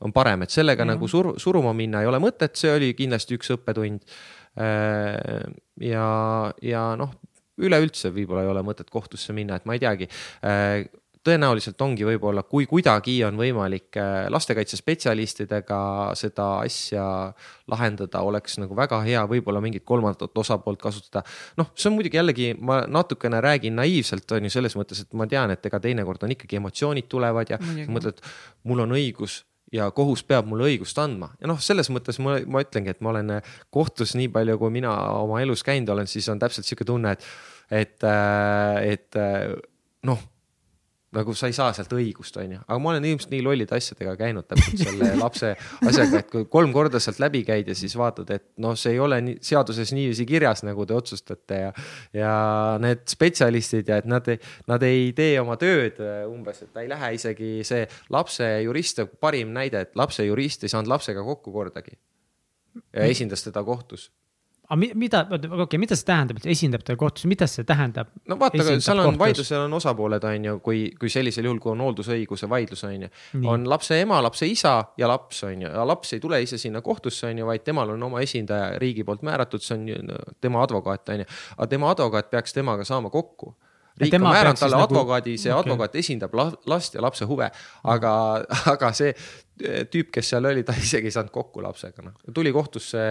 on 0.00 0.14
parem, 0.14 0.42
et 0.44 0.54
sellega 0.54 0.82
ja. 0.82 0.90
nagu 0.94 1.08
sur, 1.10 1.34
suruma 1.40 1.74
minna 1.76 2.02
ei 2.02 2.10
ole 2.10 2.20
mõtet, 2.22 2.56
see 2.58 2.72
oli 2.74 2.90
kindlasti 2.98 3.38
üks 3.38 3.52
õppetund. 3.54 4.02
ja, 5.82 6.08
ja 6.62 6.82
noh, 6.98 7.14
üleüldse 7.58 8.10
võib-olla 8.14 8.44
ei 8.44 8.50
ole 8.50 8.62
mõtet 8.66 8.90
kohtusse 8.90 9.34
minna, 9.34 9.58
et 9.58 9.66
ma 9.66 9.76
ei 9.76 9.82
teagi 9.82 10.10
tõenäoliselt 11.24 11.80
ongi 11.84 12.04
võib-olla, 12.06 12.44
kui 12.48 12.66
kuidagi 12.68 13.16
on 13.26 13.38
võimalik 13.40 13.96
äh, 14.00 14.26
lastekaitsespetsialistidega 14.32 15.78
seda 16.18 16.48
asja 16.64 17.06
lahendada, 17.70 18.20
oleks 18.26 18.58
nagu 18.60 18.76
väga 18.76 19.00
hea 19.06 19.24
võib-olla 19.30 19.62
mingit 19.64 19.86
kolmandat 19.88 20.36
osapoolt 20.44 20.82
kasutada. 20.82 21.24
noh, 21.60 21.72
see 21.74 21.88
on 21.90 21.96
muidugi 21.98 22.20
jällegi, 22.20 22.50
ma 22.60 22.82
natukene 22.88 23.40
räägin 23.44 23.76
naiivselt, 23.80 24.28
on 24.36 24.44
ju 24.48 24.52
selles 24.52 24.76
mõttes, 24.76 25.00
et 25.04 25.16
ma 25.16 25.26
tean, 25.30 25.54
et 25.54 25.66
ega 25.66 25.80
teinekord 25.80 26.26
on 26.26 26.36
ikkagi 26.36 26.60
emotsioonid 26.60 27.08
tulevad 27.08 27.54
ja 27.54 27.60
mõtled, 27.88 28.20
mul 28.68 28.84
on 28.84 28.96
õigus 28.98 29.42
ja 29.74 29.88
kohus 29.94 30.22
peab 30.28 30.46
mulle 30.46 30.68
õigust 30.68 30.98
andma 31.00 31.30
ja 31.40 31.48
noh, 31.50 31.58
selles 31.62 31.88
mõttes 31.92 32.20
ma, 32.22 32.36
ma 32.46 32.62
ütlengi, 32.62 32.92
et 32.92 33.00
ma 33.02 33.14
olen 33.14 33.38
kohtus 33.74 34.12
nii 34.18 34.28
palju, 34.34 34.58
kui 34.60 34.76
mina 34.76 34.92
oma 35.22 35.40
elus 35.42 35.64
käinud 35.66 35.90
olen, 35.94 36.10
siis 36.10 36.28
on 36.32 36.42
täpselt 36.42 36.68
sihuke 36.68 36.86
tunne, 36.88 37.16
et, 37.16 37.26
et, 37.72 38.06
äh, 38.06 38.92
et 38.92 39.20
äh, 39.20 39.56
noh 40.04 40.20
nagu 41.14 41.34
sa 41.36 41.48
ei 41.50 41.56
saa 41.56 41.72
sealt 41.76 41.92
õigust, 41.94 42.36
on 42.40 42.56
ju, 42.56 42.60
aga 42.64 42.78
ma 42.82 42.92
olen 42.92 43.06
ilmselt 43.08 43.32
nii 43.34 43.42
lollide 43.44 43.76
asjadega 43.76 44.14
käinud 44.18 44.46
täpselt 44.50 44.82
selle 44.82 45.10
lapse 45.22 45.52
asjaga, 45.86 46.22
et 46.22 46.30
kui 46.32 46.48
kolm 46.50 46.74
korda 46.74 47.00
sealt 47.02 47.20
läbi 47.22 47.44
käid 47.46 47.70
ja 47.70 47.76
siis 47.78 47.96
vaatad, 47.98 48.30
et 48.34 48.46
noh, 48.62 48.76
see 48.78 48.94
ei 48.96 49.02
ole 49.02 49.20
nii, 49.24 49.38
seaduses 49.44 49.94
niiviisi 49.96 50.26
kirjas, 50.28 50.64
nagu 50.66 50.86
te 50.88 50.96
otsustate 50.96 51.60
ja. 51.66 51.70
ja 52.16 52.32
need 52.82 53.04
spetsialistid 53.10 53.92
ja 53.92 54.00
et 54.02 54.10
nad, 54.10 54.32
nad 54.70 54.86
ei 54.86 55.12
tee 55.16 55.38
oma 55.42 55.58
tööd 55.60 56.00
äh, 56.02 56.24
umbes, 56.30 56.64
et 56.64 56.74
ta 56.74 56.84
ei 56.84 56.90
lähe 56.90 57.14
isegi 57.18 57.54
see 57.66 57.86
lapse 58.14 58.48
jurist, 58.66 59.04
parim 59.22 59.54
näide, 59.54 59.86
et 59.86 59.96
lapse 59.98 60.26
jurist 60.26 60.66
ei 60.66 60.72
saanud 60.72 60.90
lapsega 60.90 61.24
kokku 61.24 61.54
kordagi. 61.54 61.96
ja 62.92 63.06
esindas 63.06 63.44
teda 63.46 63.62
kohtus 63.62 64.10
aga 64.64 64.94
mida, 64.96 65.20
okei 65.28 65.62
okay,, 65.64 65.80
mida 65.80 65.96
see 65.98 66.06
tähendab, 66.08 66.38
et 66.40 66.46
esindab 66.54 66.84
ta 66.86 66.96
kohtus, 67.00 67.26
mida 67.30 67.48
see 67.50 67.66
tähendab? 67.68 68.12
no 68.30 68.38
vaata, 68.40 68.64
seal 68.82 69.02
on 69.02 69.18
vaidlusel 69.20 69.66
on 69.66 69.76
osapooled, 69.78 70.24
on 70.28 70.48
ju, 70.48 70.54
kui, 70.64 70.84
kui 71.00 71.12
sellisel 71.12 71.48
juhul, 71.48 71.60
kui 71.62 71.74
on 71.74 71.82
hooldusõiguse 71.84 72.48
vaidlus, 72.50 72.84
on 72.88 73.06
ju. 73.06 73.10
on 73.50 73.68
lapse 73.68 73.98
ema, 74.00 74.22
lapse 74.24 74.48
isa 74.48 74.76
ja 75.00 75.10
laps, 75.10 75.42
on 75.48 75.66
ju, 75.66 75.72
ja 75.74 75.84
laps 75.86 76.16
ei 76.16 76.22
tule 76.24 76.40
ise 76.44 76.60
sinna 76.60 76.80
kohtusse, 76.84 77.28
on 77.28 77.42
ju, 77.42 77.50
vaid 77.50 77.66
temal 77.66 77.92
on 77.96 78.08
oma 78.08 78.24
esindaja 78.24 78.78
riigi 78.80 79.04
poolt 79.04 79.26
määratud, 79.26 79.64
see 79.64 79.76
on 79.76 79.86
ju 79.92 80.00
tema 80.40 80.64
advokaat, 80.64 81.12
on 81.12 81.24
ju. 81.24 81.30
aga 81.58 81.70
tema 81.76 81.92
advokaat 81.92 82.32
peaks 82.32 82.56
temaga 82.56 82.88
saama 82.88 83.12
kokku 83.12 83.54
riik 84.00 84.14
on 84.14 84.24
määranud 84.26 84.58
talle 84.58 84.78
nagu... 84.78 84.90
advokaadi, 84.90 85.36
see 85.38 85.52
okay. 85.52 85.62
advokaat 85.62 85.96
esindab 86.00 86.34
last 86.66 86.96
ja 86.96 87.02
lapse 87.04 87.26
huve, 87.30 87.50
aga, 87.94 88.14
aga 88.74 88.90
see 88.96 89.12
tüüp, 89.60 90.10
kes 90.14 90.30
seal 90.32 90.46
oli, 90.50 90.64
ta 90.66 90.74
isegi 90.86 91.10
ei 91.10 91.14
saanud 91.14 91.32
kokku 91.34 91.62
lapsega, 91.62 92.04
noh. 92.06 92.14
tuli 92.34 92.52
kohtusse 92.54 93.02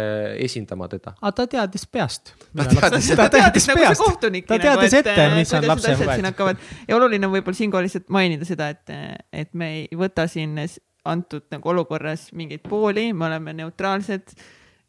esindama 0.43 0.89
teda. 0.91 1.15
aga 1.21 1.33
ta 1.39 1.47
teadis 1.55 1.85
peast. 1.87 2.33
ta 2.55 2.65
teadis, 2.67 3.11
ta 3.15 3.29
teadis 3.31 3.67
nagu 3.71 3.83
peast. 3.85 4.03
ta 4.47 4.59
teadis 4.65 4.97
nagu, 4.97 5.13
ette, 5.13 5.27
mis 5.37 5.53
on 5.57 5.67
lapse 5.69 5.95
huved. 5.99 6.65
ja 6.87 6.97
oluline 6.97 7.29
on 7.29 7.35
võib-olla 7.37 7.59
siinkohal 7.61 7.87
lihtsalt 7.87 8.11
mainida 8.13 8.47
seda, 8.47 8.71
et, 8.75 8.97
et 9.31 9.53
me 9.53 9.71
ei 9.77 9.99
võta 9.99 10.27
siin 10.31 10.59
antud 11.07 11.47
nagu 11.51 11.71
olukorras 11.71 12.29
mingeid 12.35 12.63
pooli, 12.67 13.11
me 13.13 13.27
oleme 13.29 13.55
neutraalsed 13.59 14.35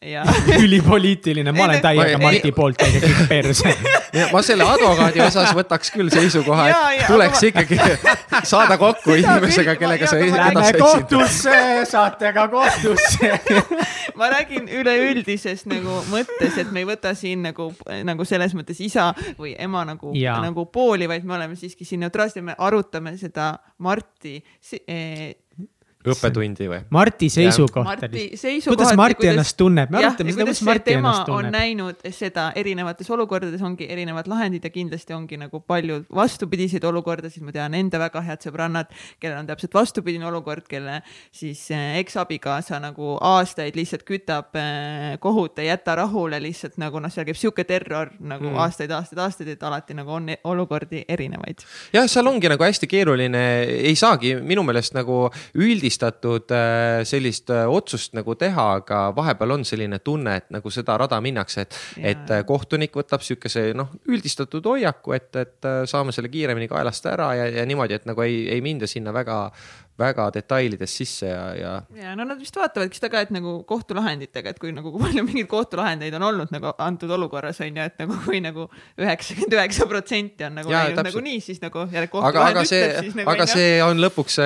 ülipoliitiline, 0.64 1.52
ma 1.52 1.64
olen 1.64 1.80
täiega 1.82 2.18
Marti 2.20 2.52
poolt 2.52 2.78
täiega 2.80 3.08
kõik 3.08 3.28
perse. 3.30 3.74
ma 4.34 4.42
selle 4.44 4.66
advokaadi 4.68 5.22
osas 5.24 5.52
võtaks 5.56 5.92
küll 5.94 6.12
seisukoha, 6.12 6.66
et 6.70 7.06
tuleks 7.08 7.42
ikkagi 7.50 7.78
saada 8.52 8.78
kokku 8.80 9.16
inimesega, 9.20 9.76
kellega 9.80 10.10
sa 10.10 10.20
Lähme 10.24 10.72
kohtusse, 10.78 11.56
saate 11.88 12.32
ka 12.36 12.46
kohtusse. 12.52 13.32
Ma 14.18 14.28
räägin 14.32 14.68
üleüldises 14.70 15.64
nagu 15.70 16.00
mõttes, 16.10 16.58
et 16.60 16.70
me 16.72 16.84
ei 16.84 16.88
võta 16.88 17.14
siin 17.18 17.42
nagu, 17.44 17.70
nagu 18.06 18.26
selles 18.28 18.54
mõttes 18.56 18.80
isa 18.84 19.10
või 19.38 19.54
ema 19.58 19.84
nagu, 19.88 20.12
nagu 20.14 20.66
pooli, 20.72 21.08
vaid 21.10 21.26
me 21.26 21.38
oleme 21.38 21.58
siiski 21.58 21.86
siin 21.88 22.04
neutraalsed 22.04 22.42
ja 22.42 22.48
me 22.50 22.58
arutame 22.58 23.16
seda 23.20 23.54
Marti 23.84 24.36
eh, 24.86 25.43
õppetundi 26.12 26.68
või? 26.68 26.80
Marti 26.94 27.28
seisukoht 27.32 28.04
oli. 28.08 28.24
kuidas 28.66 28.92
Marti 28.98 29.22
kuidas, 29.22 29.32
ennast 29.32 29.56
tunneb, 29.56 29.90
me 29.92 30.00
arutame 30.00 30.34
seda, 30.34 30.44
kuidas 30.44 30.62
Marti 30.68 30.96
ennast 30.98 31.24
tunneb. 31.28 31.48
on 31.48 31.54
näinud 31.54 32.04
seda 32.14 32.46
erinevates 32.60 33.10
olukordades, 33.14 33.62
ongi 33.64 33.88
erinevad 33.90 34.28
lahendid 34.30 34.64
ja 34.64 34.72
kindlasti 34.74 35.16
ongi 35.16 35.38
nagu 35.40 35.60
palju 35.60 36.02
vastupidiseid 36.14 36.84
olukordasid, 36.84 37.44
ma 37.46 37.54
tean 37.54 37.76
enda 37.78 38.00
väga 38.02 38.22
head 38.26 38.44
sõbrannad, 38.44 38.92
kellel 39.22 39.40
on 39.42 39.48
täpselt 39.48 39.74
vastupidine 39.74 40.28
olukord, 40.28 40.66
kelle 40.68 41.00
siis 41.34 41.62
eh, 41.74 41.98
eksabikaasa 42.02 42.80
nagu 42.82 43.16
aastaid 43.24 43.78
lihtsalt 43.78 44.04
kütab 44.08 44.58
eh, 44.60 45.16
kohut, 45.22 45.58
ei 45.62 45.70
jäta 45.70 45.96
rahule 46.02 46.40
lihtsalt 46.42 46.78
nagu 46.82 47.00
noh, 47.02 47.12
seal 47.12 47.26
käib 47.28 47.40
sihuke 47.40 47.64
terror 47.68 48.12
nagu 48.20 48.50
mm. 48.50 48.60
aastaid, 48.66 48.92
aastaid, 48.94 49.22
aastaid, 49.24 49.54
et 49.56 49.66
alati 49.66 49.96
nagu 49.96 50.12
on 50.18 50.28
olukordi 50.44 51.04
erinevaid. 51.08 51.64
jah, 51.94 52.08
seal 52.10 52.28
ongi 52.28 52.50
nagu 52.52 52.64
hästi 52.64 52.90
keeruline, 52.90 53.44
ei 53.88 53.96
saagi 53.98 54.34
minu 54.42 54.64
meelest 54.66 54.96
nagu 54.96 55.24
üldist 55.54 55.93
eelistatud 55.94 56.50
äh, 56.50 57.04
sellist 57.04 57.50
äh, 57.50 57.66
otsust 57.68 58.14
nagu 58.14 58.34
teha, 58.34 58.64
aga 58.80 59.14
vahepeal 59.14 59.54
on 59.58 59.64
selline 59.64 60.00
tunne, 60.04 60.36
et 60.36 60.50
nagu 60.50 60.70
seda 60.70 60.96
rada 60.98 61.20
minnakse, 61.20 61.62
et, 61.62 61.78
et 61.98 62.30
äh, 62.30 62.44
kohtunik 62.46 62.94
võtab 62.94 63.22
sihukese 63.22 63.72
noh, 63.74 63.92
üldistatud 64.08 64.64
hoiaku, 64.66 65.14
et, 65.14 65.30
et 65.36 65.70
saame 65.90 66.12
selle 66.12 66.28
kiiremini 66.32 66.68
kaelast 66.68 67.06
ära 67.06 67.32
ja, 67.38 67.48
ja 67.60 67.66
niimoodi, 67.66 67.94
et 67.94 68.06
nagu 68.08 68.24
ei, 68.24 68.44
ei 68.50 68.60
minda 68.64 68.86
sinna 68.90 69.14
väga 69.14 69.52
väga 69.98 70.26
detailides 70.34 70.90
sisse 70.98 71.28
ja, 71.28 71.42
ja. 71.54 71.72
ja 71.94 72.14
no 72.18 72.24
nad 72.26 72.38
vist 72.40 72.56
vaatavadki 72.58 72.98
seda 72.98 73.10
ka, 73.12 73.20
et 73.22 73.30
nagu 73.34 73.60
kohtulahenditega, 73.68 74.50
et 74.50 74.58
kui 74.58 74.72
nagu 74.74 74.90
kui 74.90 75.02
palju 75.04 75.22
mingeid 75.26 75.46
kohtulahendeid 75.50 76.16
on 76.18 76.24
olnud 76.30 76.50
nagu 76.54 76.72
antud 76.82 77.12
olukorras 77.14 77.60
on 77.62 77.78
ju, 77.78 77.84
et 77.84 78.02
nagu 78.02 78.18
kui 78.24 78.40
nagu 78.42 78.66
üheksakümmend 78.98 79.54
üheksa 79.54 79.86
protsenti 79.90 80.46
on 80.48 80.58
nagu 80.58 80.72
ja, 80.72 80.84
läinud 80.88 81.06
nagu 81.06 81.22
nii, 81.28 81.38
siis 81.44 81.62
nagu. 81.62 81.84
aga, 81.86 82.46
aga 82.48 82.64
see, 82.66 82.88
nagu, 83.20 83.28
aga 83.36 83.46
see 83.50 83.68
on 83.86 84.02
lõpuks 84.02 84.40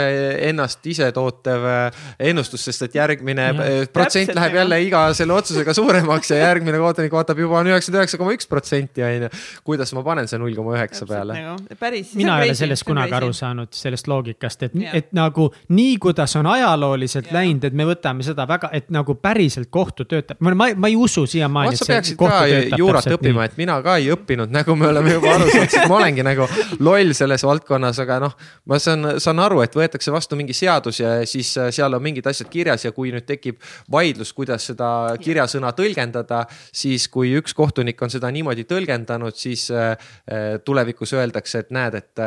ennast 0.51 0.85
ise 0.93 1.09
tootev 1.17 1.65
äh, 1.71 2.05
ennustus, 2.29 2.67
sest 2.69 2.85
et 2.91 2.99
järgmine 3.01 3.49
ja, 3.49 3.57
äh, 3.57 3.81
protsent 3.93 4.35
läheb 4.35 4.53
nagu. 4.53 4.61
jälle 4.63 4.81
iga 4.85 5.03
selle 5.17 5.37
otsusega 5.39 5.73
suuremaks 5.77 6.35
ja 6.35 6.43
järgmine 6.43 6.83
kohtunik 6.83 7.17
vaatab 7.17 7.41
juba 7.41 7.63
on 7.63 7.73
üheksakümmend 7.73 8.03
üheksa 8.05 8.21
koma 8.21 8.37
üks 8.37 8.53
protsenti 8.53 9.07
on 9.07 9.29
ju. 9.29 9.33
kuidas 9.65 9.97
ma 9.97 10.05
panen 10.05 10.29
see 10.29 10.45
null 10.45 10.53
koma 10.59 10.77
üheksa 10.77 11.09
peale? 11.09 11.41
Nagu, 11.41 11.81
päris. 11.81 12.13
mina 12.21 12.37
ei 12.43 12.53
ole 12.53 12.61
sellest 12.61 12.85
kunagi 12.85 13.17
aru 13.17 13.33
saanud, 13.33 13.73
sellest 13.73 14.13
loogikast, 14.13 14.69
et, 14.69 14.79
et 14.93 15.13
nagu 15.17 15.38
nagu 15.39 15.55
nii, 15.69 15.97
kuidas 16.03 16.35
on 16.37 16.47
ajalooliselt 16.47 17.31
ja. 17.31 17.39
läinud, 17.39 17.65
et 17.69 17.77
me 17.77 17.87
võtame 17.87 18.25
seda 18.27 18.47
väga, 18.49 18.71
et 18.75 18.89
nagu 18.95 19.15
päriselt 19.23 19.71
kohtu 19.71 20.07
töötab, 20.09 20.41
ma, 20.43 20.55
ma, 20.59 20.69
ma 20.75 20.91
ei 20.91 20.97
usu 20.99 21.27
siiamaani. 21.27 21.79
sa 21.79 21.87
peaksid 21.93 22.19
ka 22.19 22.41
juurat 22.77 23.07
õppima, 23.15 23.47
et 23.47 23.57
mina 23.61 23.79
ka 23.85 23.99
ei 24.01 24.11
õppinud, 24.13 24.51
nagu 24.55 24.77
me 24.79 24.89
oleme 24.91 25.15
juba 25.15 25.35
aru 25.37 25.49
saanud, 25.51 25.71
sest 25.71 25.89
ma 25.91 25.99
olengi 26.01 26.25
nagu 26.27 26.49
loll 26.83 27.15
selles 27.17 27.45
valdkonnas, 27.47 28.01
aga 28.03 28.19
noh. 28.27 28.35
ma 28.69 28.81
saan, 28.83 29.15
saan 29.23 29.43
aru, 29.45 29.61
et 29.65 29.77
võetakse 29.79 30.13
vastu 30.15 30.39
mingi 30.39 30.57
seadus 30.57 31.01
ja 31.03 31.15
siis 31.29 31.53
äh, 31.61 31.71
seal 31.75 31.95
on 31.95 32.03
mingid 32.05 32.27
asjad 32.31 32.51
kirjas 32.51 32.89
ja 32.89 32.93
kui 32.97 33.13
nüüd 33.15 33.27
tekib 33.29 33.61
vaidlus, 33.93 34.33
kuidas 34.37 34.67
seda 34.73 34.91
kirjasõna 35.23 35.73
tõlgendada, 35.77 36.45
siis 36.73 37.09
kui 37.13 37.35
üks 37.39 37.55
kohtunik 37.57 38.01
on 38.03 38.13
seda 38.13 38.31
niimoodi 38.35 38.67
tõlgendanud, 38.69 39.37
siis 39.39 39.69
äh, 39.75 39.95
äh, 40.27 40.49
tulevikus 40.65 41.15
öeldakse, 41.17 41.65
et 41.65 41.73
näed, 41.75 41.99
et 41.99 42.25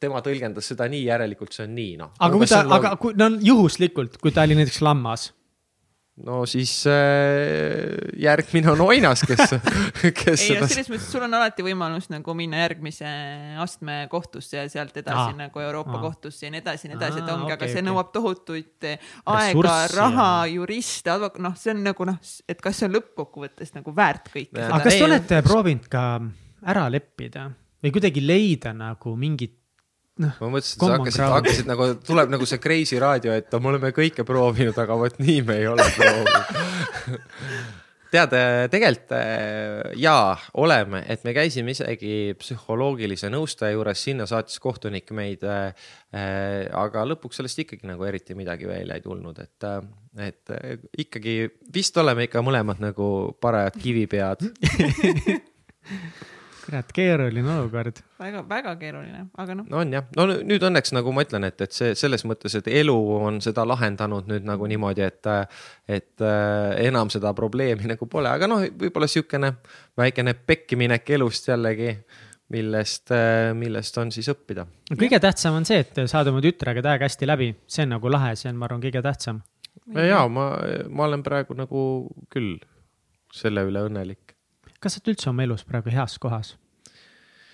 tema 0.00 0.20
tõlgendas 0.24 0.68
seda 0.70 0.86
nii, 0.90 1.04
järelikult 1.08 1.54
see 1.54 1.66
on 1.66 1.74
nii, 1.74 1.94
noh. 2.00 2.12
aga 2.22 2.43
kui 2.44 2.52
ta, 2.52 2.60
aga 2.78 2.94
kui, 3.00 3.16
no 3.18 3.30
juhuslikult, 3.42 4.20
kui 4.22 4.34
ta 4.34 4.44
oli 4.46 4.60
näiteks 4.60 4.82
lammas 4.84 5.32
no 6.22 6.44
siis 6.46 6.70
äh, 6.86 7.96
järgmine 8.22 8.70
on 8.70 8.82
oinas, 8.84 9.24
kes, 9.26 9.54
kes 10.20 10.28
ei 10.30 10.36
seda... 10.36 10.60
no 10.62 10.68
selles 10.70 10.90
mõttes, 10.92 11.08
sul 11.10 11.24
on 11.26 11.34
alati 11.34 11.64
võimalus 11.66 12.06
nagu 12.12 12.36
minna 12.38 12.60
järgmise 12.62 13.08
astme 13.62 14.04
kohtusse 14.12 14.60
ja 14.60 14.68
sealt 14.70 14.94
edasi 15.00 15.32
Aa. 15.32 15.38
nagu 15.46 15.64
Euroopa 15.64 15.96
Aa. 15.96 16.02
kohtusse 16.04 16.46
ja 16.46 16.52
nii 16.54 16.62
edasi 16.62 16.86
ja 16.86 16.92
nii 16.92 17.00
edasi, 17.00 17.18
et 17.24 17.32
ongi 17.34 17.48
okay,, 17.48 17.56
aga 17.56 17.70
see 17.70 17.80
okay. 17.80 17.88
nõuab 17.88 18.14
tohutuid 18.14 18.88
aega, 18.92 19.74
raha, 19.96 20.28
juriste, 20.52 21.10
advokaat, 21.16 21.42
noh, 21.48 21.58
see 21.58 21.74
on 21.74 21.82
nagu 21.88 22.08
noh, 22.12 22.22
et 22.46 22.62
kas 22.62 22.78
see 22.78 22.88
on 22.88 22.96
lõppkokkuvõttes 23.00 23.74
nagu 23.74 23.96
väärt 23.96 24.30
kõike. 24.30 24.68
aga 24.68 24.82
kas 24.86 25.00
te 25.00 25.08
olete 25.08 25.42
proovinud 25.48 25.90
ka 25.90 26.06
ära 26.70 26.86
leppida 26.94 27.48
või 27.82 27.94
kuidagi 27.98 28.22
leida 28.22 28.70
nagu 28.76 29.18
mingit 29.18 29.58
noh. 30.22 30.34
ma 30.40 30.50
mõtlesin, 30.56 30.78
et 30.78 30.84
sa 30.84 30.96
hakkasid, 30.96 31.24
hakkasid 31.36 31.70
nagu, 31.70 31.88
tuleb 32.06 32.34
nagu 32.34 32.48
see 32.48 32.62
Kreisi 32.62 33.00
raadio, 33.02 33.34
et 33.34 33.54
me 33.58 33.72
oleme 33.72 33.94
kõike 33.96 34.26
proovinud, 34.26 34.76
aga 34.78 34.98
vot 35.00 35.16
nii 35.22 35.40
me 35.46 35.62
ei 35.62 35.70
ole 35.70 35.86
proovinud 35.96 37.14
tead, 38.14 38.34
tegelikult 38.72 39.14
äh, 39.16 39.92
jaa, 40.00 40.34
oleme, 40.60 41.02
et 41.10 41.24
me 41.26 41.34
käisime 41.36 41.74
isegi 41.74 42.34
psühholoogilise 42.38 43.30
nõustaja 43.32 43.74
juures, 43.74 44.02
sinna 44.06 44.28
saatis 44.30 44.60
kohtunik 44.62 45.10
meid 45.16 45.44
äh,. 45.48 45.88
äh 46.14 46.68
aga 46.84 47.04
lõpuks 47.08 47.40
sellest 47.40 47.64
ikkagi 47.64 47.88
nagu 47.88 48.04
eriti 48.06 48.36
midagi 48.38 48.68
välja 48.70 48.98
ei 48.98 49.04
tulnud, 49.04 49.38
et, 49.42 49.66
äh, 49.66 50.28
et 50.28 50.54
ikkagi 51.06 51.36
vist 51.74 51.96
oleme 51.98 52.28
ikka 52.28 52.44
mõlemad 52.46 52.82
nagu 52.82 53.08
parajad 53.42 53.80
kivipead 53.82 54.46
kurat, 56.64 56.90
keeruline 56.96 57.50
olukord. 57.58 58.00
väga-väga 58.20 58.74
keeruline, 58.80 59.24
aga 59.40 59.56
noh, 59.58 59.66
no 59.70 59.80
on 59.82 59.94
jah, 59.94 60.06
no 60.16 60.26
nüüd 60.32 60.64
õnneks 60.68 60.94
nagu 60.96 61.12
ma 61.14 61.24
ütlen, 61.26 61.46
et, 61.48 61.60
et 61.66 61.76
see 61.76 61.94
selles 61.98 62.24
mõttes, 62.28 62.56
et 62.58 62.68
elu 62.82 62.96
on 63.18 63.40
seda 63.44 63.66
lahendanud 63.68 64.28
nüüd 64.30 64.46
nagu 64.48 64.68
niimoodi, 64.70 65.04
et, 65.06 65.30
et 65.88 66.24
äh, 66.24 66.86
enam 66.86 67.12
seda 67.12 67.34
probleemi 67.36 67.90
nagu 67.92 68.08
pole, 68.10 68.32
aga 68.32 68.48
noh, 68.50 68.64
võib-olla 68.80 69.10
sihukene 69.10 69.54
väikene 70.00 70.36
pekkiminek 70.46 71.14
elust 71.18 71.50
jällegi, 71.52 71.94
millest, 72.54 73.10
millest 73.56 73.98
on 74.00 74.12
siis 74.14 74.28
õppida. 74.32 74.66
kõige 74.92 75.20
tähtsam 75.22 75.56
on 75.58 75.66
see, 75.68 75.80
et 75.84 76.04
saad 76.10 76.28
oma 76.30 76.42
tütrega 76.44 76.84
täiega 76.84 77.08
hästi 77.08 77.28
läbi, 77.28 77.50
see 77.66 77.86
on 77.86 77.96
nagu 77.96 78.12
lahe, 78.12 78.34
see 78.40 78.52
on, 78.52 78.60
ma 78.60 78.68
arvan, 78.68 78.84
kõige 78.84 79.02
tähtsam. 79.04 79.42
ja 79.96 80.22
ma, 80.28 80.52
ma 80.88 81.08
olen 81.08 81.24
praegu 81.26 81.56
nagu 81.58 81.82
küll 82.32 82.56
selle 83.34 83.64
üle 83.66 83.82
õnnelik. 83.88 84.23
Kas 84.84 84.98
sa 84.98 85.00
oled 85.00 85.14
üldse 85.14 85.30
oma 85.32 85.46
elus 85.46 85.64
praegu 85.64 85.92
heas 85.94 86.18
kohas? 86.20 86.54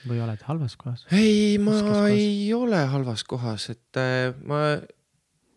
või 0.09 0.20
oled 0.24 0.43
halvas 0.48 0.77
kohas? 0.81 1.05
ei, 1.12 1.59
ma 1.62 1.77
ei 2.09 2.48
ole 2.57 2.81
halvas 2.93 3.24
kohas, 3.28 3.69
et 3.74 4.01
äh, 4.01 4.32
ma, 4.48 4.81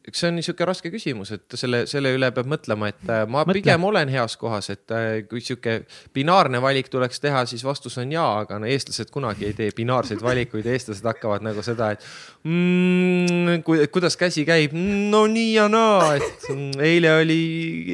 eks 0.03 0.19
see 0.19 0.29
on 0.29 0.35
niisugune 0.35 0.67
raske 0.67 0.89
küsimus, 0.91 1.31
et 1.35 1.55
selle, 1.59 1.83
selle 1.87 2.11
üle 2.15 2.27
peab 2.35 2.47
mõtlema, 2.51 2.89
et 2.91 3.03
äh, 3.07 3.23
ma 3.23 3.43
Mõtle. 3.43 3.55
Pigem 3.61 3.85
olen 3.87 4.09
heas 4.11 4.35
kohas, 4.39 4.67
et 4.73 4.91
äh, 4.91 5.21
kui 5.29 5.39
sihuke 5.43 5.77
binaarne 6.15 6.59
valik 6.63 6.89
tuleks 6.91 7.23
teha, 7.23 7.45
siis 7.47 7.63
vastus 7.63 7.95
on 8.01 8.11
jaa, 8.11 8.43
aga 8.43 8.59
no 8.59 8.67
eestlased 8.67 9.13
kunagi 9.13 9.47
ei 9.47 9.55
tee 9.57 9.69
binaarseid 9.75 10.23
valikuid, 10.23 10.67
eestlased 10.73 11.07
hakkavad 11.07 11.45
nagu 11.47 11.63
seda, 11.63 11.93
et 11.95 12.03
mm, 12.43 13.63
ku, 13.63 13.77
kuidas 13.95 14.19
käsi 14.19 14.43
käib 14.47 14.75
no 14.75 15.23
nii 15.31 15.55
ja 15.55 15.69
naa, 15.71 16.17
et 16.19 16.49
mm, 16.51 16.83
eile 16.83 17.15
oli 17.21 17.39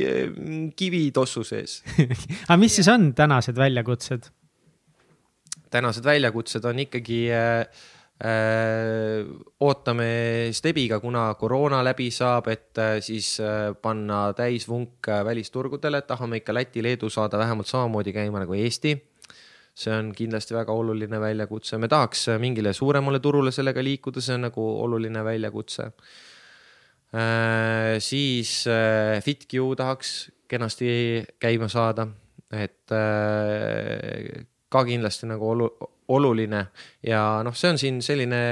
mm, 0.02 0.66
kivi 0.80 1.06
tossu 1.16 1.46
sees 1.46 1.80
aga 2.50 2.58
mis 2.62 2.80
siis 2.80 2.90
on 2.90 3.12
tänased 3.18 3.58
väljakutsed? 3.60 4.32
tänased 5.70 6.06
väljakutsed 6.06 6.66
on 6.66 6.82
ikkagi 6.88 7.22
äh, 7.38 7.86
ootame 8.20 10.52
Stebiga, 10.52 11.00
kuna 11.00 11.34
koroona 11.40 11.80
läbi 11.84 12.10
saab, 12.12 12.50
et 12.52 12.78
äh, 12.78 12.98
siis 13.00 13.40
äh, 13.40 13.72
panna 13.82 14.34
täisvunk 14.36 15.08
äh, 15.08 15.24
välisturgudele, 15.26 16.02
tahame 16.02 16.42
ikka 16.42 16.54
Läti-Leedu 16.54 17.10
saada 17.10 17.40
vähemalt 17.40 17.68
samamoodi 17.68 18.14
käima 18.14 18.44
nagu 18.44 18.54
Eesti. 18.54 18.98
see 19.80 19.94
on 19.96 20.10
kindlasti 20.12 20.52
väga 20.52 20.74
oluline 20.76 21.22
väljakutse, 21.22 21.78
me 21.80 21.88
tahaks 21.88 22.28
äh, 22.28 22.40
mingile 22.40 22.74
suuremale 22.74 23.20
turule 23.24 23.52
sellega 23.56 23.84
liikuda, 23.84 24.22
see 24.22 24.36
on 24.36 24.42
nagu 24.50 24.66
oluline 24.84 25.24
väljakutse 25.24 25.86
äh,. 27.16 27.96
siis 28.04 28.68
äh, 28.68 29.22
FitQ 29.24 29.78
tahaks 29.78 30.32
kenasti 30.48 31.24
käima 31.40 31.70
saada, 31.72 32.10
et 32.52 32.92
äh, 32.92 34.44
ka 34.70 34.84
kindlasti 34.84 35.32
nagu 35.32 35.54
olu-, 35.54 35.72
oluline. 36.10 36.66
Ja 37.06 37.42
noh, 37.46 37.56
see 37.56 37.74
on 37.74 37.82
siin 37.82 38.02
selline 38.06 38.44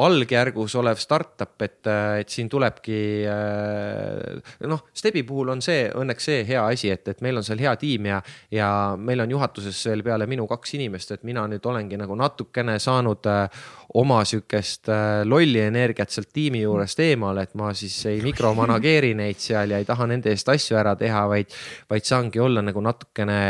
algjärgus 0.00 0.74
olev 0.78 0.98
startup, 1.00 1.56
et, 1.64 1.86
et 2.20 2.30
siin 2.30 2.48
tulebki 2.48 3.00
äh, 3.26 4.52
noh, 4.70 4.84
Stebi 4.94 5.24
puhul 5.26 5.50
on 5.56 5.62
see 5.64 5.88
õnneks 5.98 6.28
see 6.30 6.44
hea 6.46 6.62
asi, 6.62 6.92
et, 6.94 7.08
et 7.10 7.20
meil 7.24 7.40
on 7.40 7.46
seal 7.46 7.60
hea 7.60 7.74
tiim 7.80 8.06
ja, 8.06 8.20
ja 8.54 8.70
meil 8.96 9.24
on 9.24 9.34
juhatuses 9.34 9.80
veel 9.90 10.04
peale 10.06 10.28
minu 10.30 10.46
kaks 10.50 10.76
inimest, 10.78 11.16
et 11.16 11.26
mina 11.26 11.44
nüüd 11.50 11.66
olengi 11.66 11.98
nagu 12.00 12.16
natukene 12.16 12.78
saanud 12.80 13.28
äh, 13.30 13.60
oma 14.00 14.22
sihukest 14.28 14.92
äh, 14.94 15.20
lolli 15.26 15.64
energiat 15.66 16.14
sealt 16.14 16.30
tiimi 16.32 16.62
juurest 16.62 17.02
eemale, 17.04 17.48
et 17.48 17.56
ma 17.58 17.74
siis 17.76 17.98
ei 18.10 18.22
mikromanageeri 18.28 19.16
neid 19.18 19.42
seal 19.42 19.74
ja 19.74 19.82
ei 19.82 19.88
taha 19.88 20.06
nende 20.12 20.32
eest 20.32 20.54
asju 20.54 20.78
ära 20.80 20.94
teha, 21.00 21.26
vaid, 21.34 21.56
vaid 21.90 22.06
saangi 22.06 22.40
olla 22.40 22.62
nagu 22.64 22.84
natukene 22.84 23.40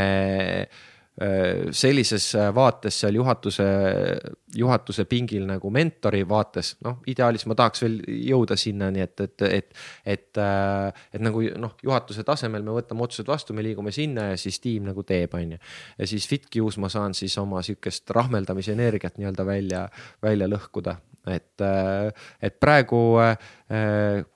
sellises 1.76 2.30
vaates 2.56 2.97
seal 3.02 3.18
juhatuse, 3.18 3.64
juhatuse 4.56 5.05
pingil 5.05 5.44
nagu 5.48 5.68
mentori 5.72 6.22
vaates, 6.28 6.72
noh, 6.86 7.02
ideaalis 7.12 7.44
ma 7.51 7.56
tahaks 7.59 7.84
veel 7.84 7.98
jõuda 8.30 8.56
sinnani, 8.56 9.02
et, 9.05 9.20
et, 9.26 9.44
et, 9.44 9.74
et, 10.14 10.40
et 11.12 11.20
nagu 11.20 11.42
noh, 11.60 11.74
juhatuse 11.84 12.24
tasemel 12.24 12.64
me 12.64 12.72
võtame 12.78 13.05
otsused 13.05 13.28
vastu, 13.28 13.56
me 13.56 13.64
liigume 13.66 13.92
sinna 13.92 14.30
ja 14.30 14.40
siis 14.40 14.60
tiim 14.64 14.88
nagu 14.88 15.05
teeb, 15.05 15.36
on 15.36 15.56
ju. 15.56 15.60
ja 16.01 16.09
siis 16.09 16.28
FitQ-s 16.30 16.80
ma 16.80 16.88
saan 16.92 17.16
siis 17.18 17.36
oma 17.42 17.60
sihukest 17.66 18.10
rahmeldamise 18.16 18.72
energiat 18.72 19.20
nii-öelda 19.20 19.47
välja, 19.47 19.84
välja 20.24 20.48
lõhkuda, 20.48 20.97
et, 21.28 21.66
et 22.40 22.56
praegu 22.62 23.02
äh, 23.20 23.36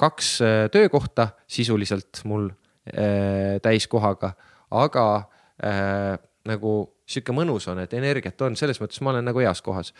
kaks 0.00 0.34
äh, 0.44 0.58
töökohta 0.72 1.30
sisuliselt 1.48 2.20
mul 2.28 2.50
äh, 2.50 3.56
täiskohaga, 3.64 4.34
aga 4.74 5.08
äh, 5.64 6.20
nagu 6.48 6.74
sihuke 7.08 7.34
mõnus 7.36 7.68
on, 7.72 7.80
et 7.84 7.94
energiat 7.96 8.40
on, 8.46 8.56
selles 8.56 8.80
mõttes 8.82 9.00
ma 9.04 9.14
olen 9.14 9.24
nagu 9.30 9.44
heas 9.44 9.62
kohas. 9.62 9.94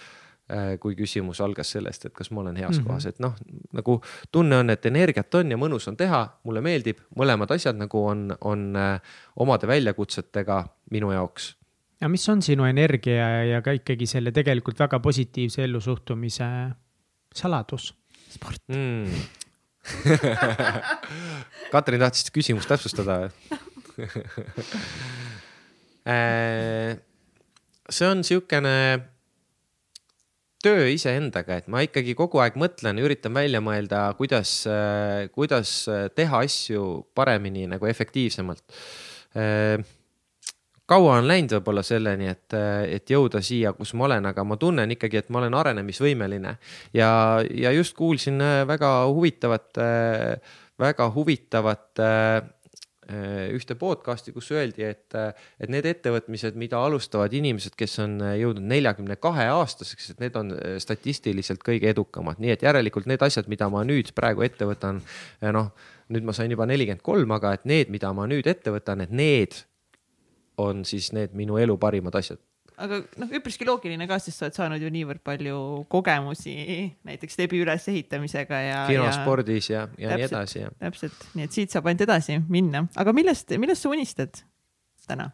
kui 0.81 0.93
küsimus 0.93 1.39
algas 1.41 1.71
sellest, 1.73 2.03
et 2.05 2.13
kas 2.13 2.29
ma 2.31 2.43
olen 2.43 2.57
heas 2.57 2.77
mm. 2.77 2.83
-hmm. 2.83 2.87
kohas, 2.87 3.07
et 3.07 3.19
noh, 3.19 3.33
nagu 3.73 4.03
tunne 4.33 4.57
on, 4.57 4.71
et 4.71 4.87
energiat 4.87 5.35
on 5.35 5.51
ja 5.51 5.57
mõnus 5.57 5.89
on 5.89 5.97
teha, 5.97 6.37
mulle 6.45 6.61
meeldib, 6.61 6.99
mõlemad 7.17 7.51
asjad 7.55 7.77
nagu 7.81 8.07
on, 8.07 8.37
on 8.41 8.77
äh, 8.77 9.01
omade 9.37 9.67
väljakutsetega 9.67 10.67
minu 10.91 11.13
jaoks 11.13 11.57
aga 12.05 12.11
mis 12.13 12.29
on 12.29 12.43
sinu 12.43 12.67
energia 12.69 13.29
ja 13.49 13.63
ka 13.65 13.73
ikkagi 13.73 14.07
selle 14.07 14.33
tegelikult 14.37 14.77
väga 14.79 15.01
positiivse 15.01 15.65
ellusuhtumise 15.65 16.45
saladus? 17.35 17.95
sport. 18.29 18.61
mm. 18.69 19.09
Katrin 21.73 22.01
tahtis 22.01 22.31
küsimust 22.35 22.69
täpsustada? 22.69 23.31
see 26.05 28.09
on 28.09 28.21
niisugune 28.21 28.75
töö 30.65 30.89
iseendaga, 30.89 31.59
et 31.61 31.69
ma 31.73 31.83
ikkagi 31.85 32.15
kogu 32.17 32.41
aeg 32.43 32.57
mõtlen, 32.61 33.01
üritan 33.05 33.35
välja 33.37 33.61
mõelda, 33.65 34.07
kuidas, 34.19 34.63
kuidas 35.35 35.77
teha 36.17 36.41
asju 36.47 36.87
paremini 37.17 37.69
nagu 37.75 37.89
efektiivsemalt. 37.91 38.65
kaua 40.87 41.19
on 41.19 41.29
läinud 41.29 41.53
võib-olla 41.57 41.85
selleni, 41.85 42.29
et, 42.33 42.57
et 42.97 43.11
jõuda 43.11 43.43
siia, 43.45 43.73
kus 43.77 43.95
ma 43.97 44.09
olen, 44.09 44.29
aga 44.31 44.45
ma 44.45 44.57
tunnen 44.61 44.97
ikkagi, 44.97 45.21
et 45.21 45.31
ma 45.33 45.43
olen 45.43 45.57
arenemisvõimeline 45.61 46.57
ja, 46.97 47.11
ja 47.51 47.73
just 47.73 47.97
kuulsin 47.97 48.41
äh, 48.45 48.61
väga 48.69 48.91
huvitavat, 49.09 49.81
väga 50.81 51.09
huvitavat 51.17 52.05
äh, 52.05 52.45
ühte 53.55 53.77
podcast'i, 53.79 54.33
kus 54.33 54.51
öeldi, 54.55 54.85
et, 54.87 55.17
et 55.61 55.73
need 55.73 55.87
ettevõtmised, 55.89 56.57
mida 56.61 56.81
alustavad 56.85 57.33
inimesed, 57.37 57.77
kes 57.79 57.99
on 58.05 58.17
jõudnud 58.39 58.65
neljakümne 58.71 59.17
kahe 59.23 59.49
aastaseks, 59.53 60.15
et 60.15 60.23
need 60.25 60.39
on 60.41 60.55
äh, 60.57 60.77
statistiliselt 60.83 61.65
kõige 61.67 61.91
edukamad, 61.93 62.41
nii 62.43 62.55
et 62.55 62.65
järelikult 62.67 63.09
need 63.11 63.23
asjad, 63.25 63.51
mida 63.53 63.69
ma 63.73 63.85
nüüd 63.87 64.15
praegu 64.17 64.47
ette 64.47 64.69
võtan, 64.69 65.03
noh, 65.45 65.71
nüüd 66.15 66.27
ma 66.27 66.35
sain 66.37 66.53
juba 66.53 66.67
nelikümmend 66.69 67.05
kolm, 67.05 67.37
aga 67.37 67.55
et 67.59 67.69
need, 67.69 67.93
mida 67.93 68.13
ma 68.17 68.29
nüüd 68.31 68.49
ette 68.51 68.73
võtan, 68.75 69.05
et 69.05 69.13
need 69.13 69.61
on 70.61 70.85
siis 70.87 71.11
need 71.17 71.35
minu 71.35 71.59
elu 71.59 71.77
parimad 71.81 72.15
asjad. 72.19 72.41
Aga 72.83 73.01
noh, 73.21 73.31
üpriski 73.39 73.67
loogiline 73.69 74.07
ka, 74.11 74.19
sest 74.23 74.41
sa 74.41 74.47
oled 74.49 74.57
saanud 74.57 74.83
ju 74.83 74.91
niivõrd 74.93 75.23
palju 75.27 75.59
kogemusi 75.93 76.55
näiteks 77.07 77.39
Debi 77.39 77.61
ülesehitamisega 77.63 78.63
ja. 78.65 78.81
kinospordis 78.91 79.71
ja, 79.71 79.85
ja, 79.99 80.11
ja 80.11 80.19
nii 80.19 80.27
Täpselt. 80.27 80.33
edasi 80.33 80.63
ja 80.65 80.73
täpselt, 80.83 81.27
nii 81.39 81.47
et 81.47 81.59
siit 81.59 81.75
saab 81.75 81.91
ainult 81.91 82.07
edasi 82.07 82.41
minna, 82.51 82.87
aga 82.99 83.15
millest, 83.17 83.55
millest 83.63 83.87
sa 83.87 83.93
unistad 83.95 84.43
täna? 85.07 85.29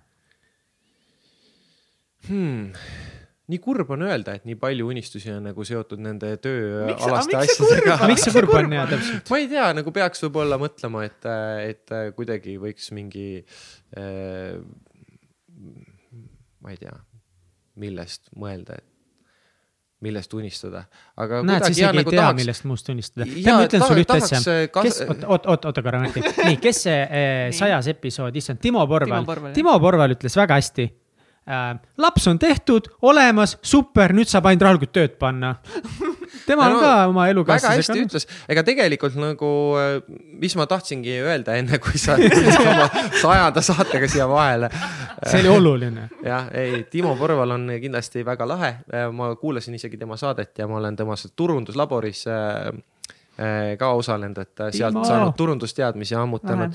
hmm.. 2.28 2.68
nii 3.50 3.60
kurb 3.64 3.94
on 3.96 4.04
öelda, 4.10 4.36
et 4.36 4.44
nii 4.48 4.58
palju 4.60 4.90
unistusi 4.92 5.32
on 5.32 5.48
nagu 5.48 5.64
seotud 5.66 6.02
nende 6.04 6.34
tööalaste 6.44 7.40
asjadega 7.40 8.10
miks 8.10 8.26
see 8.28 8.36
kurb 8.36 8.52
on 8.58 8.76
ja 8.76 8.84
täpselt? 8.90 9.32
ma 9.32 9.40
ei 9.40 9.48
tea, 9.50 9.68
nagu 9.80 9.96
peaks 9.96 10.26
võib-olla 10.26 10.60
mõtlema, 10.60 11.06
et, 11.08 11.30
et 11.72 11.96
kuidagi 12.18 12.60
võiks 12.60 12.92
mingi 12.96 13.30
äh,, 13.96 14.58
ma 16.60 16.74
ei 16.74 16.80
tea, 16.80 16.92
millest 17.80 18.28
mõelda, 18.36 18.78
et 18.80 18.86
millest 20.00 20.32
unistada, 20.36 20.84
aga. 21.20 21.42
näed, 21.44 21.64
sa 21.66 21.72
isegi 21.74 22.00
ei 22.00 22.08
tea, 22.08 22.28
millest 22.38 22.64
muust 22.68 22.88
unistada. 22.92 23.26
tead, 23.28 23.48
ma 23.50 23.66
ütlen 23.66 23.84
sulle 23.84 24.04
ühte 24.04 24.16
asja. 24.16 24.40
kes, 24.72 25.02
oot, 25.04 25.26
oot, 25.26 25.48
oot, 25.52 25.66
oota 25.68 25.84
korra, 25.84 26.00
Martin. 26.04 26.24
nii, 26.46 26.56
kes 26.62 26.80
see 26.86 26.96
eh, 27.04 27.42
sajas 27.56 27.90
episood, 27.92 28.36
issand, 28.40 28.62
Timo 28.64 28.86
Porval 28.88 29.20
Timo 29.20 29.28
Porval,. 29.28 29.50
jah. 29.50 29.58
Timo 29.58 29.76
Porval 29.82 30.16
ütles 30.16 30.38
väga 30.40 30.56
hästi 30.60 30.86
äh,. 30.88 31.68
laps 32.00 32.30
on 32.32 32.40
tehtud, 32.40 32.88
olemas, 33.12 33.58
super, 33.60 34.16
nüüd 34.16 34.32
saab 34.32 34.48
ainult 34.48 34.68
rahulikult 34.68 34.96
tööd 34.96 35.20
panna. 35.20 35.58
tema 36.46 36.66
on 36.66 36.72
No, 36.72 36.80
ka 36.80 36.92
oma 37.10 37.24
väga 37.24 37.34
elukaaslasega 37.34 37.80
hästi. 37.80 38.04
ütles, 38.06 38.26
ega 38.48 38.62
tegelikult 38.66 39.16
nagu, 39.20 39.50
mis 40.40 40.56
ma 40.58 40.66
tahtsingi 40.70 41.16
öelda, 41.22 41.56
enne 41.60 41.78
kui 41.82 41.98
sa 42.00 42.16
oma 42.16 42.86
sajanda 43.22 43.62
saatega 43.64 44.08
siia 44.10 44.28
vahele. 44.30 44.70
see 45.26 45.40
oli 45.42 45.52
oluline. 45.56 46.08
jah, 46.24 46.48
ei, 46.54 46.84
Timo 46.90 47.16
Porval 47.16 47.56
on 47.56 47.68
kindlasti 47.80 48.24
väga 48.26 48.48
lahe, 48.48 48.72
ma 49.12 49.34
kuulasin 49.36 49.74
isegi 49.76 49.98
tema 50.00 50.16
saadet 50.20 50.58
ja 50.58 50.68
ma 50.70 50.78
olen 50.80 50.96
temas 50.96 51.26
turunduslaboris 51.36 52.24
äh, 52.30 52.70
äh, 53.40 53.76
ka 53.78 53.92
osalenud, 53.98 54.38
et 54.38 54.60
äh, 54.60 54.72
sealt 54.72 54.94
Timo! 54.96 55.04
saanud 55.04 55.36
turundusteadmisi 55.36 56.14
ammutanud. 56.14 56.74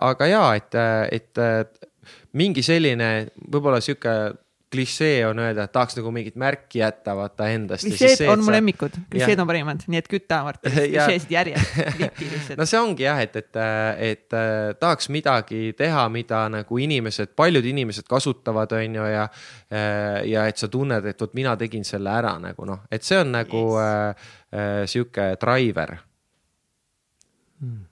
aga 0.00 0.26
ja, 0.26 0.54
et, 0.54 0.74
et 1.12 1.38
äh, 1.38 1.64
mingi 2.36 2.62
selline 2.62 3.28
võib-olla 3.50 3.80
sihuke 3.80 4.12
klišee 4.72 5.20
on 5.28 5.38
öelda, 5.38 5.66
et 5.66 5.72
tahaks 5.72 5.96
nagu 5.98 6.10
mingit 6.14 6.34
märki 6.40 6.80
jätta 6.80 7.14
vaata 7.16 7.48
endast. 7.54 7.86
klišeed 7.86 8.26
on 8.32 8.42
mu 8.44 8.52
lemmikud, 8.54 8.96
klišeed 9.12 9.40
on 9.42 9.48
parimad, 9.48 9.84
nii 9.86 10.00
et 10.00 10.08
küta 10.10 10.40
Martin 10.46 10.74
klišeesid 10.76 11.32
järjest, 11.32 11.78
no 12.58 12.66
see 12.66 12.80
ongi 12.80 13.06
jah, 13.06 13.22
et, 13.22 13.38
et, 13.38 13.60
et, 14.08 14.26
et 14.26 14.80
tahaks 14.82 15.10
midagi 15.14 15.70
teha, 15.78 16.06
mida 16.12 16.42
nagu 16.52 16.82
inimesed, 16.82 17.34
paljud 17.38 17.70
inimesed 17.72 18.08
kasutavad, 18.10 18.74
on 18.76 19.00
ju, 19.00 19.08
ja. 19.12 19.26
ja 20.26 20.46
et 20.50 20.58
sa 20.58 20.70
tunned, 20.72 21.06
et 21.06 21.20
vot 21.22 21.34
mina 21.38 21.54
tegin 21.58 21.86
selle 21.86 22.10
ära 22.12 22.34
nagu 22.42 22.66
noh, 22.68 22.84
et 22.90 23.06
see 23.06 23.18
on 23.22 23.34
nagu 23.38 23.66
yes. 23.78 24.30
äh, 24.50 24.82
sihuke 24.90 25.34
driver 25.42 25.96
hmm.. 27.60 27.84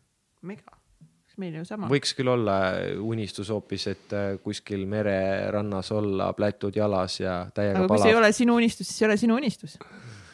Siis 1.34 1.42
meil 1.42 1.58
ju 1.58 1.66
sama. 1.66 1.90
võiks 1.90 2.14
küll 2.14 2.30
olla 2.30 2.56
unistus 3.02 3.50
hoopis, 3.50 3.86
et 3.90 4.14
äh, 4.14 4.34
kuskil 4.42 4.86
mererannas 4.90 5.90
olla, 5.94 6.32
plätud 6.36 6.76
jalas 6.76 7.18
ja 7.20 7.44
täiega 7.54 7.82
palav. 7.82 7.84
aga 7.84 7.94
kui 7.94 8.02
see 8.04 8.12
ei 8.14 8.18
ole 8.18 8.32
sinu 8.32 8.58
unistus, 8.60 8.90
siis 8.90 9.02
ei 9.02 9.08
ole 9.08 9.16
sinu 9.20 9.38
unistus 9.38 9.78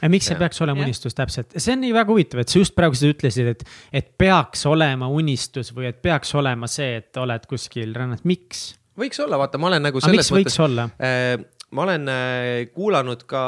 ja 0.00 0.10
miks 0.12 0.28
see 0.28 0.36
ja. 0.36 0.40
peaks 0.42 0.60
olema 0.64 0.82
ja. 0.82 0.88
unistus 0.90 1.16
täpselt, 1.16 1.56
see 1.56 1.76
on 1.76 1.82
nii 1.84 1.94
väga 1.96 2.12
huvitav, 2.12 2.42
et 2.44 2.52
sa 2.52 2.60
just 2.60 2.76
praegu 2.76 2.98
sa 2.98 3.08
ütlesid, 3.10 3.52
et, 3.54 3.64
et 4.02 4.12
peaks 4.20 4.66
olema 4.68 5.08
unistus 5.12 5.72
või 5.76 5.90
et 5.90 6.02
peaks 6.04 6.34
olema 6.38 6.68
see, 6.70 7.00
et 7.00 7.20
oled 7.20 7.48
kuskil 7.50 7.94
rannas, 7.96 8.24
miks? 8.28 8.70
võiks 9.00 9.20
olla, 9.24 9.40
vaata, 9.40 9.60
ma 9.60 9.70
olen 9.70 9.88
nagu 9.88 10.02
selles 10.04 10.28
mõttes. 10.34 10.58
Äh, 11.00 11.40
ma 11.70 11.82
olen 11.82 12.08
äh, 12.10 12.68
kuulanud 12.74 13.22
ka 13.30 13.42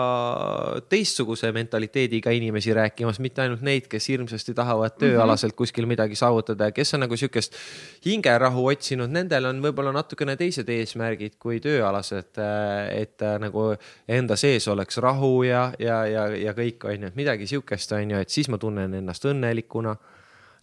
teistsuguse 0.89 1.51
mentaliteediga 1.53 2.31
inimesi 2.31 2.74
rääkimas, 2.74 3.19
mitte 3.23 3.43
ainult 3.43 3.65
neid, 3.66 3.89
kes 3.90 4.07
hirmsasti 4.12 4.55
tahavad 4.55 4.94
mhm. 4.94 5.01
tööalaselt 5.03 5.57
kuskil 5.59 5.89
midagi 5.90 6.19
saavutada 6.19 6.70
ja 6.70 6.77
kes 6.77 6.94
on 6.94 7.03
nagu 7.07 7.19
sihukest 7.19 7.59
hingerahu 8.07 8.69
otsinud, 8.70 9.11
nendel 9.11 9.51
on 9.51 9.62
võib-olla 9.65 9.94
natukene 9.97 10.36
teised 10.39 10.70
eesmärgid 10.70 11.35
kui 11.43 11.59
tööalased. 11.65 12.39
Äh, 12.39 13.03
et 13.03 13.27
äh, 13.27 13.36
nagu 13.43 13.73
enda 14.07 14.39
sees 14.39 14.69
oleks 14.70 15.03
rahu 15.03 15.43
ja, 15.49 15.70
ja, 15.82 16.05
ja, 16.07 16.28
ja 16.39 16.55
kõik 16.59 16.86
on 16.86 17.09
ju, 17.09 17.12
et 17.12 17.19
midagi 17.19 17.51
sihukest 17.51 17.99
on 17.99 18.15
ju, 18.15 18.23
et 18.23 18.31
siis 18.31 18.51
ma 18.53 18.61
tunnen 18.62 19.01
ennast 19.03 19.27
õnnelikuna 19.27 19.97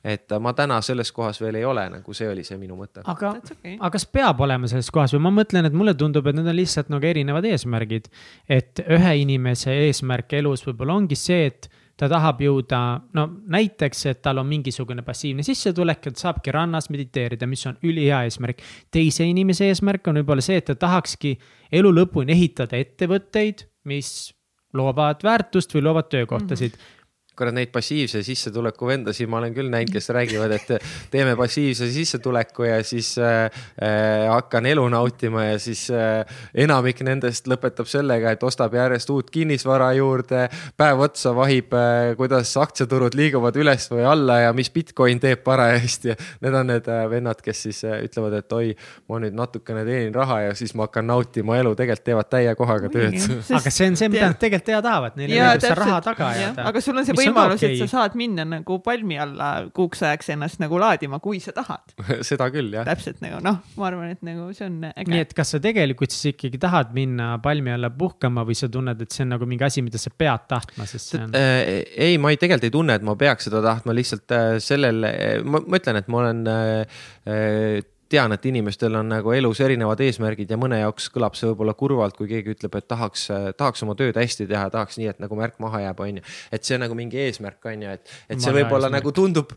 et 0.03 0.31
ma 0.39 0.53
täna 0.55 0.80
selles 0.85 1.11
kohas 1.11 1.41
veel 1.41 1.59
ei 1.59 1.65
ole, 1.67 1.84
nagu 1.91 2.13
see 2.15 2.30
oli 2.31 2.43
see 2.47 2.57
minu 2.59 2.77
mõte. 2.80 3.03
aga, 3.03 3.34
okay. 3.39 3.76
aga 3.76 3.91
kas 3.97 4.05
peab 4.07 4.39
olema 4.45 4.69
selles 4.71 4.91
kohas 4.95 5.13
või 5.15 5.26
ma 5.27 5.34
mõtlen, 5.41 5.67
et 5.67 5.76
mulle 5.76 5.93
tundub, 5.99 6.27
et 6.30 6.38
need 6.38 6.47
on 6.47 6.55
lihtsalt 6.55 6.91
nagu 6.93 7.05
erinevad 7.05 7.47
eesmärgid. 7.49 8.07
et 8.47 8.84
ühe 8.88 9.13
inimese 9.26 9.76
eesmärk 9.88 10.34
elus 10.39 10.63
võib-olla 10.67 10.95
ongi 11.01 11.19
see, 11.19 11.49
et 11.51 11.69
ta 11.99 12.07
tahab 12.07 12.39
jõuda, 12.39 12.80
no 13.17 13.26
näiteks, 13.51 14.05
et 14.13 14.21
tal 14.23 14.39
on 14.39 14.47
mingisugune 14.47 15.03
passiivne 15.03 15.43
sissetulek, 15.43 16.07
et 16.07 16.21
saabki 16.21 16.53
rannas 16.55 16.88
mediteerida, 16.93 17.47
mis 17.47 17.65
on 17.67 17.76
ülihea 17.84 18.23
eesmärk. 18.30 18.63
teise 18.91 19.27
inimese 19.27 19.67
eesmärk 19.67 20.07
on 20.07 20.21
võib-olla 20.21 20.45
see, 20.45 20.61
et 20.61 20.69
ta 20.71 20.77
tahakski 20.80 21.35
elu 21.76 21.91
lõpuni 21.91 22.31
ehitada 22.38 22.80
ettevõtteid, 22.80 23.67
mis 23.91 24.31
loovad 24.73 25.26
väärtust 25.26 25.76
või 25.76 25.84
loovad 25.89 26.07
töökohtasid 26.13 26.71
mm. 26.71 26.80
-hmm 26.80 26.95
kurat 27.40 27.56
neid 27.56 27.72
passiivse 27.74 28.22
sissetuleku 28.26 28.90
vendasid 28.90 29.30
ma 29.32 29.40
olen 29.40 29.56
küll 29.56 29.72
näinud, 29.72 29.94
kes 29.94 30.11
räägivad, 30.16 30.53
et 30.57 30.90
teeme 31.11 31.36
passiivse 31.40 31.88
sissetuleku 31.91 32.68
ja 32.68 32.80
siis 32.84 33.14
äh, 33.18 33.45
äh, 33.82 34.28
hakkan 34.30 34.66
elu 34.70 34.86
nautima 34.91 35.45
ja 35.45 35.60
siis 35.60 35.88
äh, 35.94 36.26
enamik 36.53 37.02
nendest 37.07 37.48
lõpetab 37.49 37.88
sellega, 37.90 38.34
et 38.36 38.44
ostab 38.44 38.76
järjest 38.76 39.10
uut 39.14 39.30
kinnisvara 39.34 39.91
juurde. 39.98 40.48
päev 40.78 40.99
otsa 41.07 41.34
vahib 41.36 41.74
äh,, 41.74 42.16
kuidas 42.18 42.52
aktsiaturud 42.57 43.16
liiguvad 43.16 43.56
üles 43.60 43.90
või 43.91 44.06
alla 44.07 44.40
ja 44.44 44.53
mis 44.53 44.70
Bitcoin 44.74 45.20
teeb 45.20 45.44
parajasti. 45.44 46.16
Need 46.44 46.56
on 46.56 46.72
need 46.74 46.88
äh, 46.91 47.06
vennad, 47.10 47.41
kes 47.44 47.64
siis 47.68 47.84
äh, 47.88 48.03
ütlevad, 48.06 48.40
et 48.41 48.53
oi, 48.53 48.74
ma 49.10 49.22
nüüd 49.24 49.38
natukene 49.38 49.86
teenin 49.88 50.16
raha 50.16 50.41
ja 50.48 50.56
siis 50.57 50.76
ma 50.76 50.88
hakkan 50.88 51.07
nautima 51.10 51.57
elu, 51.60 51.76
tegelikult 51.76 52.06
teevad 52.10 52.30
täie 52.32 52.56
kohaga 52.60 52.91
tööd. 52.94 53.18
aga 53.60 53.74
see 53.74 53.90
on 53.90 53.99
see, 53.99 54.11
mida 54.11 54.32
nad 54.32 54.40
tegelikult 54.41 54.70
teha 54.70 54.82
tahavad, 54.86 55.18
neile 55.20 55.40
meeldib 55.40 55.68
see 55.68 55.80
raha 55.80 55.99
taga 56.06 56.30
ajada. 56.34 56.68
aga 56.70 56.84
sul 56.84 56.98
on 56.98 57.07
see 57.07 57.16
võimalus 57.18 57.28
võimalus 57.30 57.61
okay., 57.64 57.76
et 57.76 57.84
sa 57.84 57.89
saad 57.93 58.18
minna 58.19 58.45
nagu 58.47 58.80
palmi 58.85 59.19
alla 59.22 59.49
kuuks 59.76 60.03
ajaks 60.06 60.31
ennast 60.35 60.61
nagu 60.64 60.80
laadima, 60.81 61.22
kui 61.23 61.41
sa 61.43 61.53
tahad 61.56 61.93
seda 62.30 62.49
küll, 62.53 62.72
jah. 62.76 62.88
täpselt 62.88 63.22
nagu 63.23 63.41
noh, 63.45 63.61
ma 63.80 63.89
arvan, 63.89 64.14
et 64.15 64.23
nagu 64.26 64.49
see 64.57 64.68
on 64.69 64.81
äge. 64.91 65.10
nii 65.11 65.23
et 65.26 65.35
kas 65.38 65.56
sa 65.56 65.61
tegelikult 65.64 66.15
siis 66.15 66.34
ikkagi 66.34 66.61
tahad 66.61 66.95
minna 66.97 67.31
palmi 67.43 67.73
alla 67.76 67.91
puhkama 67.93 68.45
või 68.47 68.57
sa 68.60 68.72
tunned, 68.72 69.06
et 69.06 69.15
see 69.15 69.26
on 69.27 69.34
nagu 69.35 69.49
mingi 69.49 69.68
asi, 69.68 69.85
mida 69.85 70.01
sa 70.01 70.14
pead 70.14 70.49
tahtma, 70.51 70.89
sest 70.89 71.15
see 71.15 71.23
on 71.23 71.38
äh,? 71.38 71.85
ei, 72.10 72.18
ma 72.22 72.34
ei, 72.34 72.41
tegelikult 72.41 72.69
ei 72.69 72.76
tunne, 72.76 72.99
et 72.99 73.06
ma 73.06 73.15
peaks 73.19 73.49
seda 73.49 73.64
tahtma, 73.65 73.95
lihtsalt 73.97 74.35
äh, 74.35 74.49
sellel, 74.64 75.06
ma, 75.45 75.64
ma 75.64 75.80
ütlen, 75.81 76.01
et 76.01 76.11
ma 76.11 76.22
olen 76.26 76.43
äh, 76.49 76.99
äh 77.30 77.88
tean, 78.10 78.34
et 78.36 78.45
inimestel 78.49 78.95
on 78.99 79.11
nagu 79.11 79.34
elus 79.36 79.61
erinevad 79.65 80.02
eesmärgid 80.06 80.49
ja 80.49 80.57
mõne 80.60 80.81
jaoks 80.81 81.10
kõlab 81.14 81.38
see 81.38 81.49
võib-olla 81.52 81.76
kurvalt, 81.77 82.18
kui 82.18 82.30
keegi 82.31 82.56
ütleb, 82.56 82.80
et 82.80 82.88
tahaks, 82.90 83.27
tahaks 83.57 83.86
oma 83.86 83.95
tööd 83.99 84.18
hästi 84.19 84.48
teha, 84.49 84.68
tahaks 84.73 84.99
nii, 84.99 85.11
et 85.14 85.23
nagu 85.23 85.40
märk 85.40 85.60
maha 85.64 85.84
jääb, 85.86 86.06
on 86.06 86.22
ju. 86.22 86.27
et 86.52 86.65
see 86.65 86.77
on 86.77 86.86
nagu 86.88 86.98
mingi 86.98 87.22
eesmärk, 87.27 87.61
on 87.69 87.88
ju, 87.88 87.98
et, 87.99 88.15
et 88.30 88.41
see 88.41 88.56
võib-olla 88.56 88.91
nagu 88.94 89.14
tundub, 89.15 89.53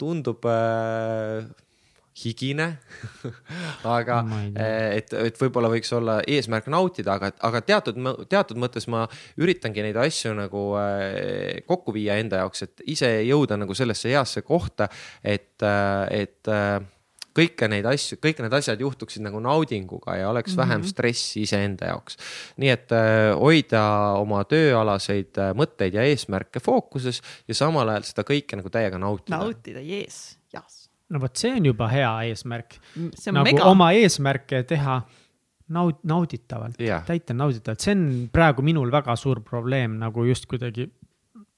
tundub 0.00 0.50
äh, 0.50 1.46
higine 2.18 2.66
aga 3.96 4.18
et, 4.60 5.12
et 5.16 5.38
võib-olla 5.40 5.70
võiks 5.72 5.92
olla 5.96 6.18
eesmärk 6.28 6.68
nautida, 6.72 7.16
aga, 7.16 7.32
aga 7.48 7.62
teatud, 7.64 8.00
teatud 8.28 8.60
mõttes 8.60 8.86
ma 8.92 9.06
üritangi 9.40 9.84
neid 9.86 9.98
asju 10.00 10.34
nagu 10.36 10.66
äh, 10.80 11.62
kokku 11.68 11.94
viia 11.96 12.18
enda 12.20 12.42
jaoks, 12.42 12.66
et 12.66 12.84
ise 12.92 13.08
jõuda 13.24 13.56
nagu 13.60 13.76
sellesse 13.76 14.12
heasse 14.12 14.44
kohta, 14.44 14.90
et, 15.24 15.56
äh, 15.64 16.26
et 16.26 16.52
äh, 16.52 16.82
kõike 17.36 17.68
neid 17.70 17.86
asju, 17.88 18.18
kõik 18.22 18.42
need 18.44 18.54
asjad 18.56 18.80
juhtuksid 18.82 19.24
nagu 19.24 19.40
naudinguga 19.42 20.16
ja 20.20 20.28
oleks 20.30 20.52
mm 20.52 20.54
-hmm. 20.54 20.62
vähem 20.62 20.84
stressi 20.88 21.42
iseenda 21.46 21.92
jaoks. 21.92 22.16
nii 22.56 22.68
et 22.72 22.92
äh, 22.92 23.32
hoida 23.38 23.84
oma 24.20 24.44
tööalaseid 24.44 25.38
äh, 25.38 25.54
mõtteid 25.56 25.94
ja 25.94 26.02
eesmärke 26.02 26.60
fookuses 26.60 27.22
ja 27.48 27.54
samal 27.54 27.88
ajal 27.88 28.02
seda 28.02 28.22
kõike 28.22 28.56
nagu 28.56 28.70
täiega 28.70 28.98
nautida. 28.98 29.36
nautida, 29.36 29.80
jess, 29.80 30.38
jas. 30.52 30.90
no 31.08 31.20
vot, 31.20 31.36
see 31.36 31.52
on 31.52 31.66
juba 31.66 31.88
hea 31.88 32.12
eesmärk. 32.32 32.78
nagu 33.32 33.44
mega. 33.44 33.64
oma 33.64 33.92
eesmärke 33.92 34.62
teha 34.62 35.02
naud-, 35.68 36.02
nauditavalt 36.02 36.80
yeah., 36.80 37.04
täita 37.06 37.34
nauditavalt, 37.34 37.80
see 37.80 37.94
on 37.96 38.28
praegu 38.32 38.62
minul 38.62 38.90
väga 38.92 39.16
suur 39.16 39.40
probleem 39.40 39.98
nagu 40.00 40.24
just 40.24 40.46
kuidagi 40.46 40.90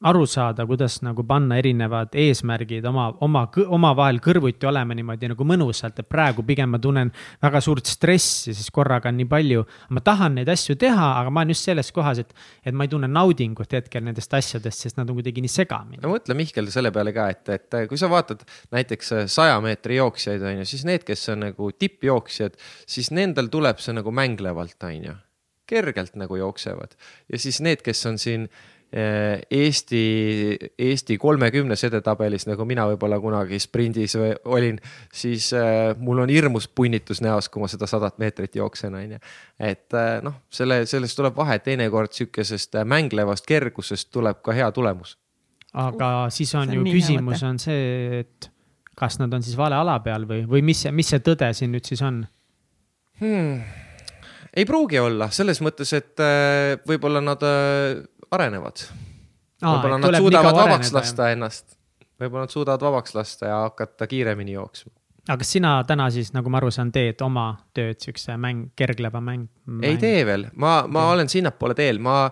aru 0.05 0.27
saada, 0.29 0.67
kuidas 0.69 0.99
nagu 1.05 1.25
panna 1.25 1.57
erinevad 1.61 2.13
eesmärgid 2.21 2.85
oma, 2.89 3.07
oma, 3.25 3.45
omavahel 3.77 4.19
kõrvuti 4.25 4.69
olema 4.69 4.97
niimoodi 4.97 5.31
nagu 5.33 5.47
mõnusalt, 5.49 6.01
et 6.03 6.09
praegu 6.11 6.45
pigem 6.45 6.75
ma 6.75 6.81
tunnen 6.83 7.13
väga 7.43 7.63
suurt 7.65 7.89
stressi, 7.89 8.53
siis 8.53 8.69
korraga 8.75 9.09
on 9.09 9.19
nii 9.23 9.29
palju. 9.31 9.65
ma 9.97 10.03
tahan 10.05 10.37
neid 10.41 10.51
asju 10.53 10.77
teha, 10.81 11.09
aga 11.21 11.33
ma 11.33 11.41
olen 11.43 11.55
just 11.55 11.71
selles 11.71 11.93
kohas, 11.97 12.21
et, 12.21 12.35
et 12.65 12.77
ma 12.77 12.85
ei 12.85 12.93
tunne 12.93 13.09
naudingut 13.09 13.73
hetkel 13.73 14.05
nendest 14.05 14.35
asjadest, 14.37 14.85
sest 14.85 15.01
nad 15.01 15.09
on 15.09 15.21
kuidagi 15.21 15.45
nii 15.45 15.55
segamini. 15.55 16.03
no 16.05 16.13
mõtle 16.13 16.37
Mihkel 16.37 16.69
selle 16.75 16.93
peale 16.93 17.15
ka, 17.17 17.31
et, 17.33 17.55
et 17.57 17.81
kui 17.89 18.01
sa 18.01 18.11
vaatad 18.13 18.45
näiteks 18.77 19.15
saja 19.33 19.57
meetri 19.65 19.97
jooksjaid, 20.03 20.45
on 20.45 20.61
ju, 20.61 20.69
siis 20.69 20.85
need, 20.89 21.07
kes 21.09 21.29
on 21.33 21.47
nagu 21.49 21.71
tippjooksjad, 21.73 22.61
siis 22.85 23.09
nendel 23.15 23.49
tuleb 23.53 23.81
see 23.81 23.97
nagu 23.97 24.13
mänglevalt, 24.13 24.77
on 24.85 25.09
ju 25.13 25.17
kergelt 25.65 26.13
nagu 26.21 26.37
jooksevad 26.37 26.93
ja 27.33 27.39
siis 27.41 27.63
need, 27.65 27.81
kes 27.81 28.05
on 28.11 28.19
siin 28.21 28.51
Eh, 28.53 28.74
Eesti, 28.95 30.01
Eesti 30.79 31.17
kolmekümnes 31.19 31.83
edetabelis, 31.89 32.45
nagu 32.47 32.63
mina 32.69 32.85
võib-olla 32.93 33.19
kunagi 33.19 33.59
sprindis 33.59 34.15
olin, 34.19 34.79
siis 35.11 35.49
äh, 35.57 35.97
mul 35.99 36.23
on 36.23 36.31
hirmus 36.31 36.69
punnitus 36.71 37.19
näos, 37.25 37.49
kui 37.51 37.65
ma 37.65 37.71
seda 37.71 37.89
sadat 37.91 38.21
meetrit 38.23 38.55
jooksen, 38.55 38.95
on 38.95 39.17
ju. 39.17 39.21
et 39.59 39.99
äh, 39.99 40.21
noh, 40.23 40.39
selle, 40.53 40.85
sellest 40.87 41.19
tuleb 41.19 41.35
vahe, 41.35 41.59
teinekord 41.65 42.15
sihukesest 42.15 42.79
mänglevast 42.87 43.49
kergusest 43.51 44.13
tuleb 44.15 44.45
ka 44.47 44.55
hea 44.55 44.71
tulemus. 44.77 45.17
aga 45.73 46.15
siis 46.31 46.55
on, 46.55 46.69
on 46.69 46.79
ju 46.79 46.87
küsimus 46.95 47.43
on 47.43 47.59
see, 47.59 48.21
et 48.23 48.51
kas 48.95 49.19
nad 49.19 49.33
on 49.35 49.43
siis 49.43 49.59
vale 49.59 49.75
ala 49.75 49.99
peal 50.05 50.29
või, 50.29 50.45
või 50.47 50.63
mis 50.63 50.85
see, 50.87 50.95
mis 50.95 51.11
see 51.11 51.25
tõde 51.25 51.51
siin 51.51 51.75
nüüd 51.75 51.91
siis 51.91 52.03
on 52.07 52.23
hmm.? 53.19 53.83
ei 54.55 54.67
pruugi 54.69 55.03
olla, 55.03 55.33
selles 55.35 55.59
mõttes, 55.67 55.91
et 55.99 56.23
äh, 56.23 56.77
võib-olla 56.87 57.25
nad 57.25 57.43
arenevad. 58.35 58.85
võib-olla 59.65 60.01
nad 60.01 60.19
suudavad 60.19 60.59
vabaks 60.59 60.75
areneda, 60.91 60.99
lasta 60.99 61.31
jah. 61.31 61.39
ennast, 61.39 61.79
võib-olla 62.21 62.49
nad 62.49 62.53
suudavad 62.53 62.85
vabaks 62.91 63.17
lasta 63.17 63.49
ja 63.51 63.63
hakata 63.69 64.07
kiiremini 64.11 64.57
jooksma. 64.57 64.93
aga 65.25 65.39
kas 65.41 65.53
sina 65.55 65.71
täna 65.89 66.11
siis, 66.13 66.35
nagu 66.35 66.51
ma 66.53 66.59
aru 66.61 66.69
saan, 66.75 66.91
teed 66.93 67.23
oma 67.25 67.47
tööd 67.77 68.03
siukse 68.03 68.37
mäng, 68.41 68.67
kergleva 68.77 69.23
mäng, 69.25 69.47
mäng...? 69.65 69.87
ei 69.89 69.97
tee 70.03 70.25
veel, 70.29 70.49
ma, 70.61 70.75
ma 70.91 71.07
olen 71.15 71.31
sinnapoole 71.33 71.77
teel, 71.79 72.03
ma, 72.05 72.27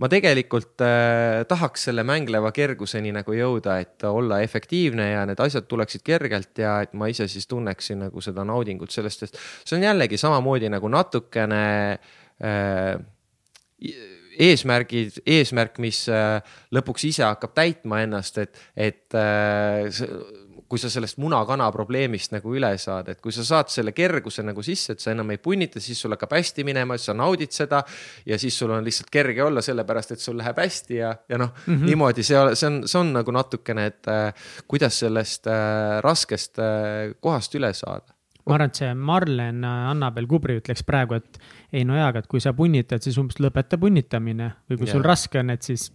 ma 0.00 0.08
tegelikult 0.08 0.84
äh, 0.86 1.42
tahaks 1.50 1.88
selle 1.90 2.06
mängleva 2.08 2.54
kerguseni 2.56 3.12
nagu 3.12 3.36
jõuda, 3.36 3.76
et 3.84 4.06
olla 4.08 4.40
efektiivne 4.46 5.10
ja 5.10 5.26
need 5.28 5.42
asjad 5.44 5.68
tuleksid 5.68 6.06
kergelt 6.06 6.64
ja 6.64 6.78
et 6.86 6.96
ma 6.96 7.10
ise 7.12 7.28
siis 7.28 7.50
tunneksin 7.50 8.06
nagu 8.06 8.24
seda 8.24 8.46
naudingut 8.48 8.94
sellest, 8.94 9.26
sest 9.26 9.42
see 9.64 9.76
on 9.76 9.88
jällegi 9.90 10.20
samamoodi 10.20 10.72
nagu 10.72 10.88
natukene 10.94 11.66
äh, 12.40 12.96
eesmärgid, 14.38 15.22
eesmärk, 15.26 15.80
mis 15.82 16.04
äh, 16.12 16.38
lõpuks 16.74 17.08
ise 17.08 17.26
hakkab 17.26 17.56
täitma 17.58 18.02
ennast, 18.04 18.38
et, 18.44 18.60
et 18.76 19.18
äh, 19.18 19.88
kui 20.68 20.80
sa 20.80 20.90
sellest 20.92 21.16
muna-kana 21.22 21.70
probleemist 21.72 22.34
nagu 22.34 22.52
üle 22.56 22.70
saad, 22.80 23.08
et 23.12 23.22
kui 23.24 23.32
sa 23.32 23.44
saad 23.46 23.72
selle 23.72 23.94
kerguse 23.96 24.44
nagu 24.44 24.62
sisse, 24.64 24.94
et 24.94 25.02
sa 25.02 25.14
enam 25.14 25.32
ei 25.32 25.40
punnita, 25.42 25.80
siis 25.80 26.00
sul 26.04 26.12
hakkab 26.14 26.36
hästi 26.36 26.64
minema, 26.68 26.98
sa 27.00 27.16
naudid 27.16 27.54
seda. 27.56 27.82
ja 28.26 28.38
siis 28.38 28.58
sul 28.58 28.74
on 28.76 28.84
lihtsalt 28.84 29.08
kerge 29.10 29.42
olla, 29.42 29.62
sellepärast 29.64 30.12
et 30.12 30.20
sul 30.20 30.36
läheb 30.38 30.60
hästi 30.60 31.00
ja, 31.00 31.14
ja 31.28 31.38
noh 31.38 31.54
mm 31.54 31.74
-hmm., 31.74 31.88
niimoodi 31.88 32.22
see, 32.22 32.36
see 32.54 32.68
on, 32.68 32.82
see 32.86 33.00
on 33.00 33.12
nagu 33.16 33.32
natukene, 33.32 33.86
et 33.86 34.08
äh, 34.08 34.34
kuidas 34.68 34.98
sellest 34.98 35.46
äh, 35.46 36.02
raskest 36.04 36.58
äh, 36.58 37.16
kohast 37.20 37.54
üle 37.54 37.72
saada 37.72 38.17
ma 38.48 38.56
arvan, 38.56 38.72
et 38.72 38.80
see 38.80 38.90
Marlen 38.96 39.64
Annabel 39.68 40.26
Kubri 40.30 40.58
ütleks 40.62 40.84
praegu, 40.88 41.18
et 41.18 41.38
ei 41.72 41.84
no 41.88 41.96
jaa, 41.98 42.08
aga 42.12 42.24
et 42.24 42.30
kui 42.30 42.40
sa 42.42 42.54
punnitad, 42.56 43.04
siis 43.04 43.18
umbes 43.20 43.40
lõpeta 43.42 43.78
punnitamine 43.80 44.52
või 44.68 44.80
kui 44.80 44.88
yeah. 44.88 44.96
sul 44.96 45.06
raske 45.06 45.42
on, 45.42 45.52
et 45.54 45.68
siis 45.68 45.90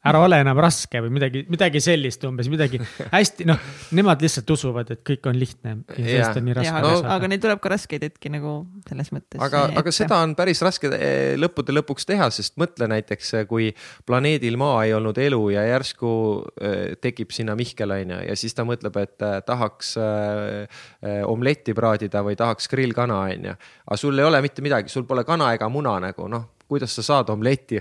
ära 0.00 0.20
ole 0.24 0.38
enam 0.40 0.56
raske 0.62 1.00
või 1.04 1.12
midagi, 1.12 1.42
midagi 1.52 1.80
sellist 1.84 2.22
umbes, 2.24 2.48
midagi 2.52 2.78
hästi, 3.14 3.44
noh, 3.48 3.58
nemad 3.96 4.22
lihtsalt 4.24 4.48
usuvad, 4.54 4.92
et 4.94 5.02
kõik 5.04 5.28
on 5.28 5.36
lihtne 5.36 5.74
ja 5.92 5.96
sellest 5.98 6.40
on 6.40 6.46
nii 6.48 6.56
raske 6.56 6.82
no, 6.86 6.92
aga 7.16 7.28
neil 7.28 7.42
tuleb 7.42 7.60
ka 7.60 7.72
raskeid 7.74 8.06
hetki 8.08 8.32
nagu 8.32 8.54
selles 8.88 9.12
mõttes. 9.12 9.36
aga, 9.44 9.66
aga 9.82 9.94
seda 9.94 10.22
on 10.24 10.32
päris 10.38 10.64
raske 10.64 10.88
eh, 10.96 11.34
lõppude 11.40 11.76
lõpuks 11.76 12.08
teha, 12.08 12.30
sest 12.32 12.56
mõtle 12.60 12.88
näiteks, 12.94 13.34
eh, 13.42 13.46
kui 13.50 13.68
planeedil 14.08 14.56
Maa 14.60 14.86
ei 14.86 14.96
olnud 14.96 15.20
elu 15.20 15.42
ja 15.52 15.66
järsku 15.68 16.14
äh, 16.40 16.96
tekib 17.04 17.36
sinna 17.36 17.56
Mihkel 17.58 17.92
on 17.92 18.16
ju, 18.16 18.24
ja 18.30 18.40
siis 18.40 18.56
ta 18.56 18.64
mõtleb, 18.68 18.96
et 19.04 19.28
tahaks 19.46 19.94
omletti 21.28 21.74
praadida 21.76 22.22
või 22.24 22.36
tahaks 22.40 22.68
grillkana 22.72 23.20
on 23.28 23.48
ju. 23.50 23.54
aga 23.84 24.00
sul 24.00 24.18
ei 24.18 24.24
ole 24.24 24.40
mitte 24.44 24.64
midagi, 24.64 24.88
sul 24.88 25.04
pole 25.08 25.26
kana 25.28 25.52
ega 25.56 25.68
muna 25.68 25.98
nagu 26.00 26.28
noh, 26.30 26.48
kuidas 26.70 26.94
sa 26.96 27.04
saad 27.04 27.32
omletti 27.34 27.80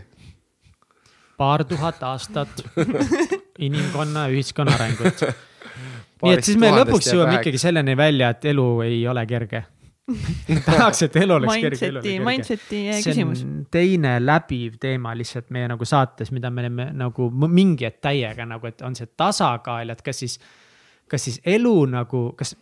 paar 1.39 1.63
tuhat 1.67 2.03
aastat 2.03 2.63
inimkonna, 3.67 4.27
ühiskonna 4.33 4.75
arengut. 4.75 5.25
nii 6.23 6.35
et 6.35 6.45
siis 6.45 6.59
me 6.59 6.71
lõpuks 6.75 7.11
jõuame 7.13 7.39
ikkagi 7.39 7.61
selleni 7.61 7.95
välja, 7.97 8.33
et 8.35 8.49
elu 8.51 8.69
ei 8.85 9.03
ole 9.07 9.25
kerge 9.29 9.63
tahaks, 10.65 11.03
et 11.05 11.17
elu 11.21 11.35
oleks 11.35 11.57
kerge. 11.63 11.89
Mindset'i, 11.89 12.15
mindset'i 12.23 12.79
küsimus. 13.05 13.43
teine 13.71 14.15
läbiv 14.23 14.79
teema 14.81 15.13
lihtsalt 15.17 15.51
meie 15.55 15.69
nagu 15.71 15.85
saates, 15.87 16.31
mida 16.35 16.51
me 16.53 16.65
oleme 16.65 16.89
nagu 16.97 17.29
mingi 17.47 17.87
hetk 17.87 18.01
täiega 18.09 18.47
nagu, 18.49 18.69
et 18.69 18.81
on 18.85 18.97
see 18.97 19.09
tasakaal, 19.19 19.93
et 19.93 20.01
kas 20.05 20.23
siis, 20.23 20.39
kas 21.09 21.27
siis 21.29 21.39
elu 21.45 21.75
nagu, 21.93 22.23
kas 22.39 22.55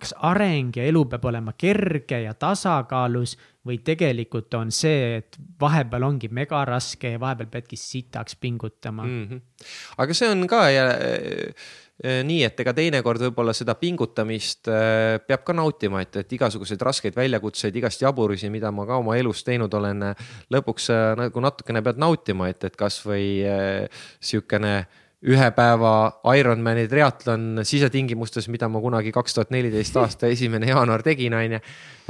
kas 0.00 0.14
areng 0.26 0.76
ja 0.76 0.86
elu 0.88 1.04
peab 1.10 1.24
olema 1.30 1.54
kerge 1.58 2.22
ja 2.24 2.34
tasakaalus 2.34 3.36
või 3.68 3.80
tegelikult 3.84 4.54
on 4.56 4.70
see, 4.72 5.18
et 5.20 5.36
vahepeal 5.60 6.06
ongi 6.08 6.30
mega 6.32 6.62
raske 6.68 7.14
ja 7.14 7.20
vahepeal 7.20 7.50
peadki 7.52 7.76
sitaks 7.76 8.38
pingutama 8.40 9.04
mm. 9.04 9.26
-hmm. 9.28 9.42
aga 9.98 10.14
see 10.14 10.30
on 10.30 10.46
ka 10.48 10.62
ja, 10.70 10.86
äh, 10.94 12.22
nii, 12.24 12.44
et 12.46 12.60
ega 12.60 12.72
teinekord 12.74 13.26
võib-olla 13.26 13.52
seda 13.56 13.74
pingutamist 13.74 14.70
äh, 14.70 15.18
peab 15.26 15.44
ka 15.44 15.56
nautima, 15.56 16.02
et, 16.02 16.16
et 16.16 16.32
igasuguseid 16.38 16.80
raskeid 16.80 17.16
väljakutseid, 17.16 17.76
igast 17.76 18.02
jaburusi, 18.02 18.50
mida 18.50 18.70
ma 18.72 18.86
ka 18.86 19.00
oma 19.02 19.16
elus 19.18 19.42
teinud 19.44 19.74
olen, 19.74 20.12
lõpuks 20.54 20.88
äh, 20.94 21.10
nagu 21.18 21.42
natukene 21.42 21.82
pead 21.82 21.98
nautima, 21.98 22.48
et, 22.48 22.64
et 22.64 22.76
kasvõi 22.78 23.26
sihukene 24.20 24.74
äh, 24.78 25.04
ühe 25.26 25.48
päeva 25.50 25.92
Ironmani 26.38 26.84
triatlon 26.90 27.62
sisetingimustes, 27.66 28.46
mida 28.52 28.68
ma 28.70 28.78
kunagi 28.82 29.10
kaks 29.14 29.34
tuhat 29.34 29.50
neliteist 29.50 29.96
aasta 29.98 30.28
esimene 30.34 30.70
jaanuar 30.70 31.02
tegin, 31.02 31.34
on 31.34 31.56
ju. 31.56 31.60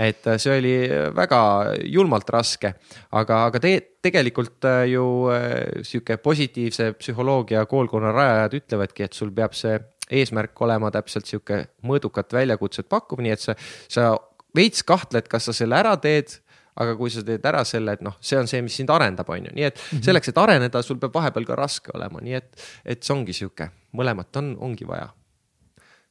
et 0.04 0.28
see 0.36 0.56
oli 0.58 0.74
väga 1.16 1.40
julmalt 1.88 2.28
raske, 2.30 2.74
aga, 3.16 3.44
aga 3.48 3.62
te, 3.64 3.72
tegelikult 4.04 4.68
ju 4.90 5.06
äh, 5.32 5.46
sihuke 5.86 6.18
positiivse 6.22 6.92
psühholoogia 7.00 7.64
koolkonna 7.70 8.12
rajajad 8.12 8.58
ütlevadki, 8.60 9.08
et 9.08 9.16
sul 9.16 9.32
peab 9.34 9.56
see 9.56 9.78
eesmärk 10.20 10.60
olema 10.64 10.92
täpselt 10.92 11.28
sihuke 11.28 11.64
mõõdukat 11.84 12.32
väljakutset 12.36 12.88
pakkuv, 12.88 13.24
nii 13.24 13.32
et 13.32 13.44
sa, 13.44 13.56
sa 13.88 14.12
veits 14.56 14.84
kahtled, 14.84 15.28
kas 15.28 15.48
sa 15.48 15.56
selle 15.56 15.80
ära 15.80 15.96
teed 16.00 16.38
aga 16.82 16.96
kui 16.98 17.10
sa 17.12 17.24
teed 17.26 17.46
ära 17.50 17.64
selle, 17.66 17.96
et 17.98 18.02
noh, 18.06 18.16
see 18.20 18.38
on 18.38 18.50
see, 18.50 18.62
mis 18.64 18.76
sind 18.80 18.90
arendab, 18.94 19.28
on 19.34 19.48
ju, 19.48 19.54
nii 19.54 19.66
et 19.66 19.78
mm 19.78 19.86
-hmm. 19.90 20.04
selleks, 20.04 20.32
et 20.32 20.38
areneda, 20.38 20.82
sul 20.82 20.98
peab 20.98 21.14
vahepeal 21.14 21.46
ka 21.46 21.56
raske 21.58 21.94
olema, 21.94 22.22
nii 22.22 22.34
et, 22.38 22.68
et 22.84 23.02
see 23.02 23.14
ongi 23.14 23.32
sihuke, 23.32 23.70
mõlemat 23.92 24.42
on, 24.42 24.56
ongi 24.60 24.86
vaja. 24.86 25.08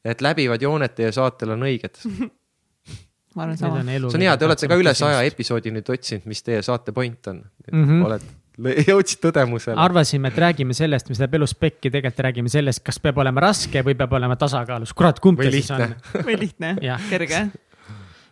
et 0.06 0.22
läbivad 0.22 0.61
jooned 0.61 0.94
teie 0.95 1.11
saatel 1.11 1.52
on 1.52 1.64
õiged 1.68 1.98
ma 3.35 3.44
arvan 3.44 3.57
sama. 3.57 3.84
see 3.84 4.18
on 4.18 4.22
hea, 4.22 4.38
te 4.38 4.45
olete 4.45 4.68
ka 4.68 4.76
üle 4.80 4.94
saja 4.98 5.22
episoodi 5.27 5.72
nüüd 5.72 5.89
otsinud, 5.94 6.26
mis 6.26 6.44
teie 6.44 6.61
saate 6.61 6.91
point 6.91 7.27
on 7.27 7.41
mm. 7.72 7.84
-hmm. 7.84 8.06
oled 8.06 8.27
jõudsid 8.89 9.22
tõdemusele. 9.22 9.77
arvasime, 9.77 10.31
et 10.31 10.38
räägime 10.38 10.73
sellest, 10.73 11.10
mis 11.10 11.22
läheb 11.22 11.38
elus 11.39 11.53
pekki, 11.56 11.91
tegelikult 11.91 12.26
räägime 12.26 12.49
sellest, 12.49 12.84
kas 12.85 12.99
peab 12.99 13.18
olema 13.18 13.44
raske 13.45 13.84
või 13.85 13.95
peab 13.99 14.14
olema 14.18 14.35
tasakaalus, 14.35 14.94
kurat, 14.98 15.19
kumb 15.19 15.41
ta 15.41 15.52
siis 15.53 15.72
on? 15.72 15.94
või 16.26 16.39
lihtne, 16.45 16.76
kerge 17.10 17.48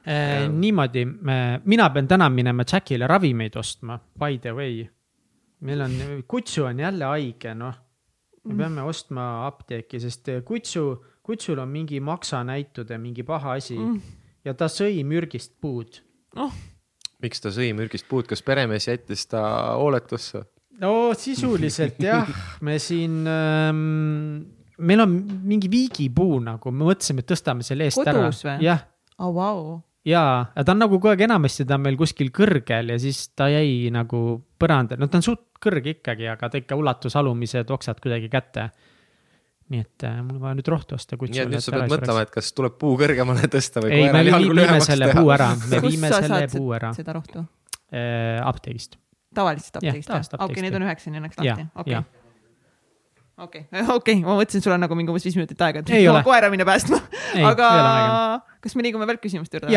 niimoodi, 0.06 1.06
mina 1.66 1.90
pean 1.90 2.08
täna 2.08 2.30
minema 2.30 2.66
Jackile 2.72 3.08
ravimeid 3.08 3.56
ostma, 3.58 3.98
by 4.20 4.38
the 4.42 4.54
way. 4.54 4.86
meil 5.66 5.82
on, 5.82 5.94
kutsu 6.28 6.64
on 6.68 6.80
jälle 6.80 7.06
haige, 7.06 7.54
noh. 7.58 7.74
me 8.44 8.54
mm. 8.54 8.58
peame 8.60 8.82
ostma 8.86 9.48
apteeki, 9.48 10.00
sest 10.00 10.30
kutsu, 10.46 10.84
kutsul 11.24 11.60
on 11.60 11.70
mingi 11.70 12.00
maksanäitude, 12.00 12.98
mingi 13.02 13.24
paha 13.24 13.56
asi 13.58 13.78
mm. 13.78 14.02
ja 14.46 14.54
ta 14.54 14.68
sõi 14.70 15.02
mürgist 15.08 15.56
puud 15.62 16.02
oh.. 16.38 16.52
miks 17.24 17.42
ta 17.42 17.54
sõi 17.56 17.72
mürgist 17.78 18.06
puud, 18.10 18.28
kas 18.30 18.46
peremees 18.46 18.86
jättis 18.92 19.26
ta 19.32 19.42
hooletusse? 19.80 20.44
no 20.82 21.16
sisuliselt 21.18 21.98
jah, 22.04 22.30
me 22.62 22.78
siin 22.84 23.24
ähm, 23.32 23.82
meil 24.78 25.02
on 25.08 25.18
mingi 25.48 25.72
viigipuu 25.72 26.38
nagu, 26.44 26.72
me 26.72 26.92
mõtlesime, 26.92 27.24
et 27.24 27.32
tõstame 27.34 27.66
selle 27.66 27.90
eest 27.90 28.04
Kodus 28.04 28.46
ära. 28.46 28.60
jah. 28.62 28.86
oh, 29.18 29.34
wow 29.34 29.76
jaa, 30.06 30.46
ta 30.56 30.74
on 30.74 30.82
nagu 30.84 30.98
kogu 31.00 31.12
aeg 31.14 31.26
enamasti 31.26 31.66
ta 31.68 31.78
on 31.80 31.86
meil 31.86 31.98
kuskil 32.00 32.32
kõrgel 32.36 32.94
ja 32.94 32.98
siis 33.02 33.22
ta 33.38 33.48
jäi 33.52 33.92
nagu 33.94 34.22
põrandal, 34.62 35.00
no 35.02 35.10
ta 35.12 35.20
on 35.20 35.26
suht 35.26 35.46
kõrge 35.62 35.96
ikkagi, 35.98 36.28
aga 36.30 36.50
ta 36.52 36.62
ikka 36.62 36.78
ulatus 36.78 37.16
alumised 37.20 37.72
oksad 37.74 38.02
kuidagi 38.04 38.30
kätte. 38.32 38.70
nii 39.74 39.82
et 39.82 40.04
äh, 40.06 40.20
mul 40.22 40.38
on 40.38 40.42
vaja 40.44 40.58
nüüd 40.60 40.68
rohtu 40.70 40.96
osta. 40.96 41.18
nii 41.18 41.42
et 41.42 41.54
nüüd 41.56 41.64
sa 41.66 41.74
pead 41.74 41.90
mõtlema, 41.90 42.26
et 42.28 42.34
kas 42.34 42.52
tuleb 42.54 42.78
puu 42.82 42.98
kõrgemale 43.02 43.50
tõsta 43.50 43.82
või. 43.82 43.96
ei, 43.98 44.12
me 44.14 44.22
viime 44.26 44.82
selle 44.86 45.10
puu 45.16 45.32
ära, 45.34 45.50
me 45.72 45.82
viime 45.88 46.12
selle 46.14 46.44
puu 46.54 46.76
ära. 46.78 46.94
seda 46.98 47.18
rohtu 47.18 47.42
äh,? 47.42 48.44
apteegist. 48.46 49.00
tavalisest 49.34 49.82
apteegist? 49.82 50.38
okei, 50.38 50.62
need 50.68 50.78
on 50.78 50.86
üheksani 50.86 51.24
õnneks 51.24 51.42
lahti, 51.42 51.68
okei 51.82 52.04
okei 53.38 53.66
okay., 53.68 53.82
okei 53.98 54.20
okay., 54.20 54.22
ma 54.24 54.38
mõtlesin, 54.38 54.64
sul 54.64 54.76
on 54.76 54.84
nagu 54.86 54.96
mingi 54.98 55.12
umbes 55.12 55.26
viis 55.28 55.36
minutit 55.36 55.62
aega, 55.66 55.82
et 55.82 56.24
koera 56.24 56.52
minna 56.54 56.68
päästma. 56.68 57.02
aga 57.50 57.70
kas 58.66 58.76
me 58.76 58.86
liigume 58.86 59.08
veel 59.10 59.22
küsimuste 59.22 59.62
juurde? 59.62 59.74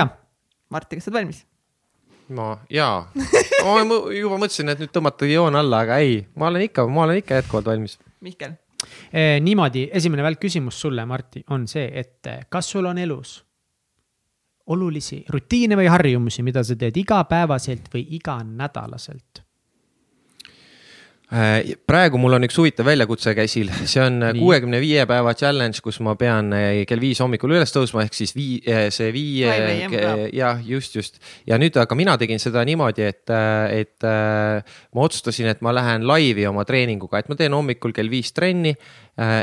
Martti, 0.72 0.98
kas 0.98 1.08
sa 1.08 1.12
oled 1.12 1.20
valmis? 1.20 1.44
ma, 2.28 2.52
jaa 2.72 3.08
ma 3.64 3.74
juba 4.12 4.36
mõtlesin, 4.40 4.68
et 4.72 4.80
nüüd 4.82 4.92
tõmmata 4.92 5.28
joon 5.28 5.56
alla, 5.56 5.84
aga 5.86 6.00
ei, 6.04 6.22
ma 6.36 6.50
olen 6.50 6.66
ikka, 6.68 6.84
ma 6.92 7.06
olen 7.06 7.22
ikka 7.22 7.38
jätkuvalt 7.40 7.70
valmis. 7.72 7.98
Mihkel 8.24 8.56
eh,. 9.12 9.38
niimoodi, 9.44 9.88
esimene 9.92 10.24
välkküsimus 10.26 10.80
sulle, 10.80 11.04
Martti, 11.08 11.44
on 11.54 11.66
see, 11.70 11.88
et 12.00 12.28
eh, 12.30 12.46
kas 12.50 12.68
sul 12.74 12.88
on 12.90 12.98
elus 13.00 13.38
olulisi 14.68 15.22
rutiine 15.32 15.78
või 15.80 15.88
harjumusi, 15.88 16.44
mida 16.44 16.62
sa 16.64 16.76
teed 16.76 16.96
igapäevaselt 17.00 17.88
või 17.94 18.04
iganädalaselt? 18.18 19.42
Äh, 21.28 21.74
praegu 21.84 22.16
mul 22.16 22.38
on 22.38 22.46
üks 22.46 22.56
huvitav 22.56 22.86
väljakutse 22.88 23.34
käsil, 23.36 23.68
see 23.84 24.00
on 24.00 24.22
kuuekümne 24.38 24.78
viie 24.80 25.02
päeva 25.04 25.34
challenge, 25.36 25.82
kus 25.84 25.98
ma 26.00 26.14
pean 26.16 26.54
äh, 26.56 26.86
kell 26.88 27.02
viis 27.02 27.20
hommikul 27.20 27.52
üles 27.52 27.74
tõusma, 27.74 28.06
ehk 28.06 28.16
siis 28.16 28.32
vii-, 28.32 28.62
äh, 28.64 28.86
see 28.94 29.10
viie, 29.12 29.50
jah, 30.32 30.62
just, 30.64 30.96
just. 30.96 31.20
ja 31.44 31.58
nüüd, 31.60 31.76
aga 31.76 31.98
mina 32.00 32.14
tegin 32.20 32.40
seda 32.40 32.64
niimoodi, 32.64 33.04
et, 33.12 33.28
et 33.28 34.08
ma 34.08 35.04
otsustasin, 35.04 35.50
et 35.52 35.60
ma 35.60 35.74
lähen 35.76 36.08
laivi 36.08 36.48
oma 36.48 36.64
treeninguga, 36.68 37.20
et 37.20 37.28
ma 37.28 37.36
teen 37.36 37.52
hommikul 37.52 37.92
kell 37.92 38.08
viis 38.08 38.32
trenni 38.32 38.72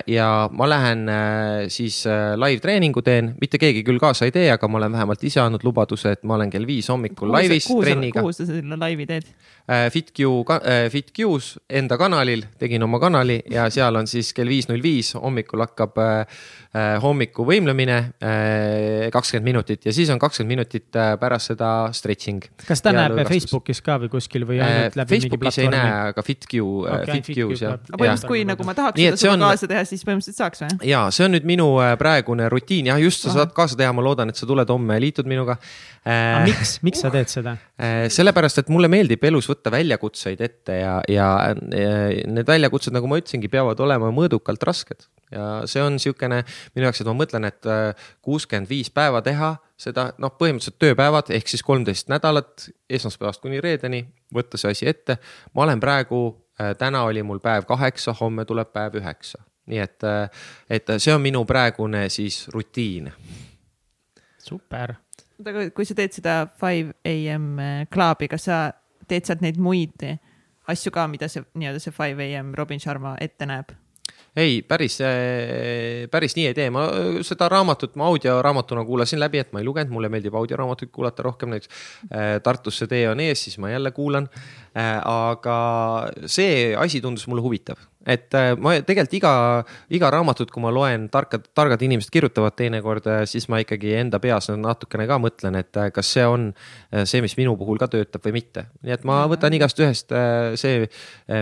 ja 0.07 0.49
ma 0.55 0.67
lähen 0.69 1.09
äh, 1.09 1.65
siis 1.67 2.05
äh, 2.07 2.35
live 2.39 2.61
treeningu 2.63 3.01
teen, 3.03 3.33
mitte 3.41 3.59
keegi 3.59 3.83
küll 3.83 3.99
kaasa 3.99 4.27
ei 4.27 4.31
tee, 4.31 4.47
aga 4.53 4.69
ma 4.71 4.79
olen 4.79 4.93
vähemalt 4.95 5.23
ise 5.27 5.41
andnud 5.43 5.65
lubaduse, 5.67 6.13
et 6.15 6.23
ma 6.23 6.37
olen 6.37 6.53
kell 6.53 6.67
viis 6.67 6.87
hommikul 6.91 7.27
kuhu 7.27 7.35
laivis 7.35 7.67
kuhu 7.67 7.83
trenniga. 7.83 8.23
kuhu 8.23 8.31
sa 8.35 8.47
selle 8.47 8.79
laivi 8.79 9.07
teed? 9.09 9.27
FitQ, 9.65 10.45
FitQ's 10.93 11.55
enda 11.73 11.97
kanalil, 11.97 12.45
tegin 12.61 12.83
oma 12.85 12.99
kanali 13.01 13.39
ja 13.49 13.65
seal 13.73 13.97
on 13.97 14.07
siis 14.07 14.29
kell 14.37 14.47
viis 14.47 14.69
null 14.69 14.83
viis 14.83 15.15
hommikul 15.17 15.63
hakkab 15.65 15.97
hommikuvõimlemine 17.01 17.97
kakskümmend 19.15 19.47
minutit 19.47 19.87
ja 19.89 19.93
siis 19.95 20.11
on 20.13 20.21
kakskümmend 20.21 20.53
minutit 20.53 20.99
pärast 21.19 21.51
seda 21.51 21.71
stretching. 21.97 22.45
kas 22.67 22.83
ta 22.85 22.93
näeb 22.93 23.15
lõõgastus. 23.15 23.33
Facebookis 23.33 23.81
ka 23.81 23.97
või 24.03 24.11
kuskil 24.13 24.45
või 24.47 24.61
ainult 24.61 24.99
läbi 25.01 25.15
Facebookis 25.15 25.33
mingi 25.33 25.41
platvormi? 25.41 25.65
ei 25.65 25.89
näe, 25.89 26.13
aga 26.13 26.25
FitQ 26.29 26.61
okay,, 26.85 27.21
FitQ's 27.25 27.65
jah. 27.65 27.75
aga 27.79 27.97
põhimõtteliselt, 27.97 28.29
kui 28.29 28.45
nagu 28.45 28.69
ma 28.69 28.77
tahaks 28.77 29.01
seda 29.01 29.21
sulle 29.23 29.39
kaasa 29.47 29.64
kaasa 29.65 29.73
teha, 29.73 29.85
siis 29.89 30.05
põhimõtteliselt 30.05 30.39
saaks 30.39 30.63
või? 30.63 30.89
ja 30.89 31.05
see 31.13 31.25
on 31.25 31.33
nüüd 31.35 31.47
minu 31.47 31.67
äh, 31.83 31.93
praegune 31.99 32.47
rutiin, 32.51 32.89
jah, 32.91 32.99
just 33.01 33.23
sa 33.23 33.31
Aha. 33.31 33.37
saad 33.39 33.55
kaasa 33.57 33.77
teha, 33.79 33.93
ma 33.95 34.05
loodan, 34.05 34.31
et 34.31 34.39
sa 34.39 34.47
tuled 34.49 34.69
homme, 34.69 34.97
liitud 35.01 35.27
minuga 35.29 35.57
äh,. 36.05 36.45
miks, 36.45 36.77
miks 36.85 37.03
sa 37.03 37.11
teed 37.13 37.31
seda 37.31 37.55
äh,? 37.79 38.05
sellepärast, 38.13 38.63
et 38.63 38.71
mulle 38.73 38.89
meeldib 38.91 39.23
elus 39.25 39.49
võtta 39.49 39.73
väljakutseid 39.73 40.41
ette 40.45 40.79
ja, 40.79 40.95
ja 41.11 41.29
äh, 41.49 42.21
need 42.29 42.49
väljakutsed, 42.49 42.95
nagu 42.95 43.09
ma 43.09 43.19
ütlesingi, 43.21 43.51
peavad 43.51 43.81
olema 43.85 44.11
mõõdukalt 44.15 44.65
rasked 44.67 45.07
ja 45.33 45.65
see 45.69 45.83
on 45.83 45.97
niisugune 45.97 46.43
minu 46.75 46.87
jaoks, 46.87 47.01
et 47.01 47.09
ma 47.09 47.17
mõtlen, 47.17 47.49
et 47.49 47.69
äh, 47.69 48.07
kuuskümmend 48.25 48.69
viis 48.71 48.91
päeva 48.93 49.23
teha 49.25 49.55
seda, 49.79 50.11
noh, 50.21 50.31
põhimõtteliselt 50.39 50.79
tööpäevad 50.79 51.33
ehk 51.35 51.49
siis 51.51 51.65
kolmteist 51.65 52.07
nädalat, 52.11 52.69
esmaspäevast 52.87 53.41
kuni 53.43 53.59
reedeni, 53.63 54.05
võtta 54.33 54.59
see 54.61 54.71
asi 54.71 54.87
ette. 54.87 55.17
ma 55.53 55.65
olen 55.65 55.81
praegu, 55.83 56.21
täna 56.79 57.03
oli 57.03 57.23
mul 57.23 57.41
päev 57.43 57.65
kaheksa, 57.67 58.15
homme 58.19 58.45
tuleb 58.45 58.71
päev 58.73 58.95
üheksa, 59.01 59.41
nii 59.71 59.81
et, 59.81 60.05
et 60.69 60.95
see 60.97 61.13
on 61.13 61.23
minu 61.23 61.41
praegune 61.45 62.05
siis 62.13 62.45
rutiin. 62.53 63.11
super. 64.37 64.95
oota, 65.39 65.49
aga 65.49 65.69
kui 65.75 65.85
sa 65.85 65.97
teed 65.97 66.19
seda 66.19 66.35
five 66.59 66.93
am 67.33 67.55
club'i, 67.91 68.29
kas 68.31 68.49
sa 68.49 68.59
teed 69.07 69.25
sealt 69.25 69.41
neid 69.45 69.57
muid 69.61 70.05
asju 70.67 70.93
ka, 70.93 71.07
mida 71.09 71.29
see 71.29 71.43
nii-öelda 71.53 71.81
see 71.81 71.93
five 71.95 72.29
am 72.39 72.53
Robin 72.57 72.81
Sharma 72.81 73.15
ette 73.21 73.47
näeb? 73.49 73.73
ei, 74.35 74.61
päris, 74.67 74.97
päris 76.11 76.35
nii 76.35 76.49
ei 76.49 76.55
tee, 76.57 76.67
ma 76.73 76.83
seda 77.23 77.47
raamatut 77.51 77.95
ma 77.95 78.09
audioraamatuna 78.11 78.83
kuulasin 78.85 79.19
läbi, 79.21 79.39
et 79.39 79.53
ma 79.55 79.61
ei 79.61 79.67
lugenud, 79.67 79.93
mulle 79.95 80.09
meeldib 80.11 80.35
audioraamatuid 80.35 80.91
kuulata 80.91 81.23
rohkem, 81.23 81.53
näiteks 81.55 81.71
äh, 82.09 82.25
Tartus 82.43 82.81
see 82.81 82.91
tee 82.91 83.05
on 83.09 83.23
ees, 83.23 83.45
siis 83.47 83.55
ma 83.63 83.71
jälle 83.71 83.93
kuulan. 83.95 84.27
Äh, 84.75 84.97
aga 85.07 85.57
see 86.27 86.73
asi 86.75 86.99
tundus 87.01 87.29
mulle 87.31 87.45
huvitav, 87.45 87.79
et 88.05 88.37
äh, 88.37 88.53
ma 88.59 88.75
tegelikult 88.85 89.17
iga, 89.17 89.33
iga 89.93 90.11
raamatut, 90.13 90.51
kui 90.53 90.63
ma 90.63 90.71
loen, 90.73 91.09
tarkad, 91.13 91.49
targad 91.57 91.83
inimesed 91.85 92.13
kirjutavad 92.13 92.55
teinekord, 92.59 93.09
siis 93.29 93.49
ma 93.51 93.59
ikkagi 93.63 93.95
enda 93.99 94.21
peas 94.23 94.51
natukene 94.53 95.07
ka 95.09 95.19
mõtlen, 95.21 95.59
et 95.59 95.81
kas 95.95 96.13
see 96.15 96.25
on 96.29 96.51
see, 97.03 97.21
mis 97.25 97.37
minu 97.39 97.55
puhul 97.59 97.81
ka 97.81 97.89
töötab 97.91 98.25
või 98.25 98.37
mitte. 98.39 98.67
nii 98.85 98.95
et 98.95 99.05
ma 99.07 99.23
võtan 99.31 99.53
igast 99.57 99.79
ühest 99.81 100.13
see, 100.61 100.87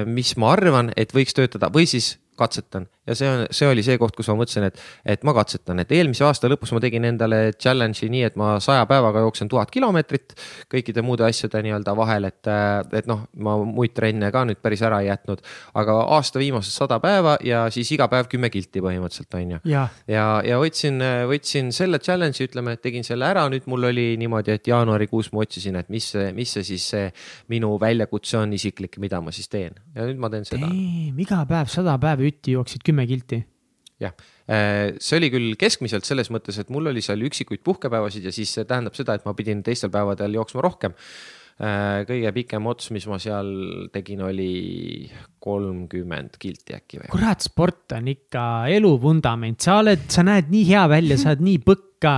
mis 0.07 0.35
ma 0.39 0.53
arvan, 0.55 0.93
et 0.97 1.13
võiks 1.15 1.35
töötada 1.37 1.71
või 1.73 1.87
siis 1.89 2.15
katsetan 2.39 2.87
ja 3.07 3.15
see 3.17 3.27
on, 3.27 3.43
see 3.51 3.67
oli 3.67 3.83
see 3.83 3.97
koht, 3.99 4.15
kus 4.15 4.29
ma 4.31 4.37
mõtlesin, 4.39 4.67
et, 4.69 4.79
et 5.15 5.25
ma 5.27 5.33
katsetan, 5.35 5.81
et 5.83 5.91
eelmise 5.91 6.23
aasta 6.27 6.47
lõpus 6.51 6.71
ma 6.75 6.79
tegin 6.83 7.07
endale 7.07 7.41
challenge'i 7.57 8.09
nii, 8.11 8.23
et 8.29 8.37
ma 8.39 8.53
saja 8.63 8.85
päevaga 8.89 9.23
jooksen 9.25 9.51
tuhat 9.51 9.71
kilomeetrit 9.73 10.35
kõikide 10.71 11.03
muude 11.05 11.25
asjade 11.27 11.59
nii-öelda 11.65 11.95
vahel, 11.99 12.29
et, 12.29 12.51
et 12.95 13.09
noh, 13.09 13.25
ma 13.43 13.57
muid 13.59 13.95
trenne 13.97 14.31
ka 14.33 14.45
nüüd 14.47 14.61
päris 14.63 14.83
ära 14.87 15.01
ei 15.03 15.09
jätnud. 15.09 15.43
aga 15.79 15.97
aasta 16.15 16.39
viimased 16.39 16.71
sada 16.71 16.99
päeva 17.03 17.35
ja 17.43 17.65
siis 17.73 17.91
iga 17.91 18.07
päev 18.11 18.29
kümme 18.31 18.49
kilti 18.53 18.81
põhimõtteliselt 18.83 19.35
on 19.39 19.55
ju. 19.57 19.59
ja, 19.67 19.87
ja, 20.07 20.27
ja 20.47 20.59
võtsin, 20.61 21.03
võtsin 21.27 21.73
selle 21.75 21.99
challenge'i, 21.99 22.47
ütleme, 22.47 22.77
et 22.77 22.83
tegin 22.83 23.03
selle 23.03 23.27
ära, 23.27 23.45
nüüd 23.51 23.67
mul 23.67 23.91
oli 23.91 24.13
niimoodi, 24.21 24.55
et 24.55 24.71
jaanuarikuus 24.71 25.33
ma 25.35 25.43
otsisin, 25.43 25.75
et 25.79 25.91
mis 25.91 26.13
mis 26.33 26.55
see 26.55 26.63
siis 26.67 26.87
see 26.93 27.11
minu 27.51 27.75
väljakutse 27.81 28.37
on 28.39 28.55
isiklik, 28.55 28.97
mida 29.03 29.19
ma 29.23 29.33
siis 29.35 29.51
teen 29.51 29.75
ja 29.95 30.07
nüüd 30.07 30.21
ma 30.21 30.31
teen 30.31 30.47
seda. 30.47 30.71
iga 30.71 31.43
päev 31.49 31.71
sada 31.71 31.97
päeva 31.99 32.22
jutti 32.29 32.57
jooksid 32.57 32.85
kümme 32.85 33.05
kilti. 33.09 33.43
jah, 34.03 34.15
äh, 34.51 34.95
see 34.99 35.19
oli 35.21 35.29
küll 35.31 35.53
keskmiselt 35.59 36.07
selles 36.07 36.31
mõttes, 36.33 36.57
et 36.59 36.71
mul 36.73 36.91
oli 36.91 37.03
seal 37.05 37.21
üksikuid 37.23 37.63
puhkepäevasid 37.63 38.25
ja 38.27 38.33
siis 38.35 38.51
see 38.57 38.67
tähendab 38.67 38.97
seda, 38.97 39.15
et 39.15 39.23
ma 39.27 39.35
pidin 39.37 39.63
teistel 39.63 39.93
päevadel 39.93 40.35
jooksma 40.39 40.65
rohkem. 40.65 40.97
Äh, 41.61 42.01
kõige 42.09 42.31
pikem 42.33 42.65
ots, 42.65 42.89
mis 42.95 43.05
ma 43.05 43.19
seal 43.21 43.51
tegin, 43.93 44.23
oli 44.25 45.05
kolmkümmend 45.43 46.39
kilti 46.41 46.73
äkki 46.79 47.03
või. 47.03 47.11
kurat, 47.13 47.45
sport 47.45 47.93
on 47.99 48.09
ikka 48.09 48.45
elu 48.73 48.95
vundament, 48.99 49.61
sa 49.61 49.77
oled, 49.83 50.09
sa 50.09 50.25
näed 50.25 50.49
nii 50.49 50.65
hea 50.71 50.87
välja, 50.89 51.19
sa 51.21 51.29
oled 51.31 51.45
nii 51.45 51.61
põkka 51.63 52.15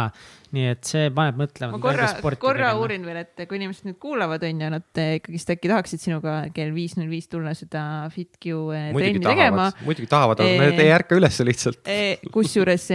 nii 0.56 0.72
et 0.72 0.88
see 0.88 1.12
paneb 1.16 1.40
mõtlema. 1.40 1.76
ma 1.76 1.82
korra, 1.84 2.10
korra 2.22 2.38
tegema. 2.40 2.74
uurin 2.82 3.06
veel, 3.08 3.22
et 3.24 3.46
kui 3.50 3.60
inimesed 3.60 3.90
nüüd 3.90 4.00
kuulavad, 4.02 4.44
on 4.48 4.66
ju, 4.66 4.72
nad 4.76 5.02
ikkagist 5.04 5.54
äkki 5.56 5.72
tahaksid 5.72 6.04
sinuga 6.04 6.36
kell 6.56 6.74
viis 6.76 6.96
null 7.00 7.12
viis 7.12 7.30
tulla 7.32 7.56
seda 7.58 7.84
FitQ 8.14 8.52
eh, 8.76 8.90
trenni 8.96 9.24
tegema. 9.24 9.70
muidugi 9.86 10.10
tahavad, 10.12 10.44
aga 10.44 10.70
nad 10.72 10.84
ei 10.84 10.92
ärka 10.96 11.18
üles 11.20 11.40
lihtsalt. 11.46 11.82
Eh, 11.92 12.24
kusjuures 12.34 12.90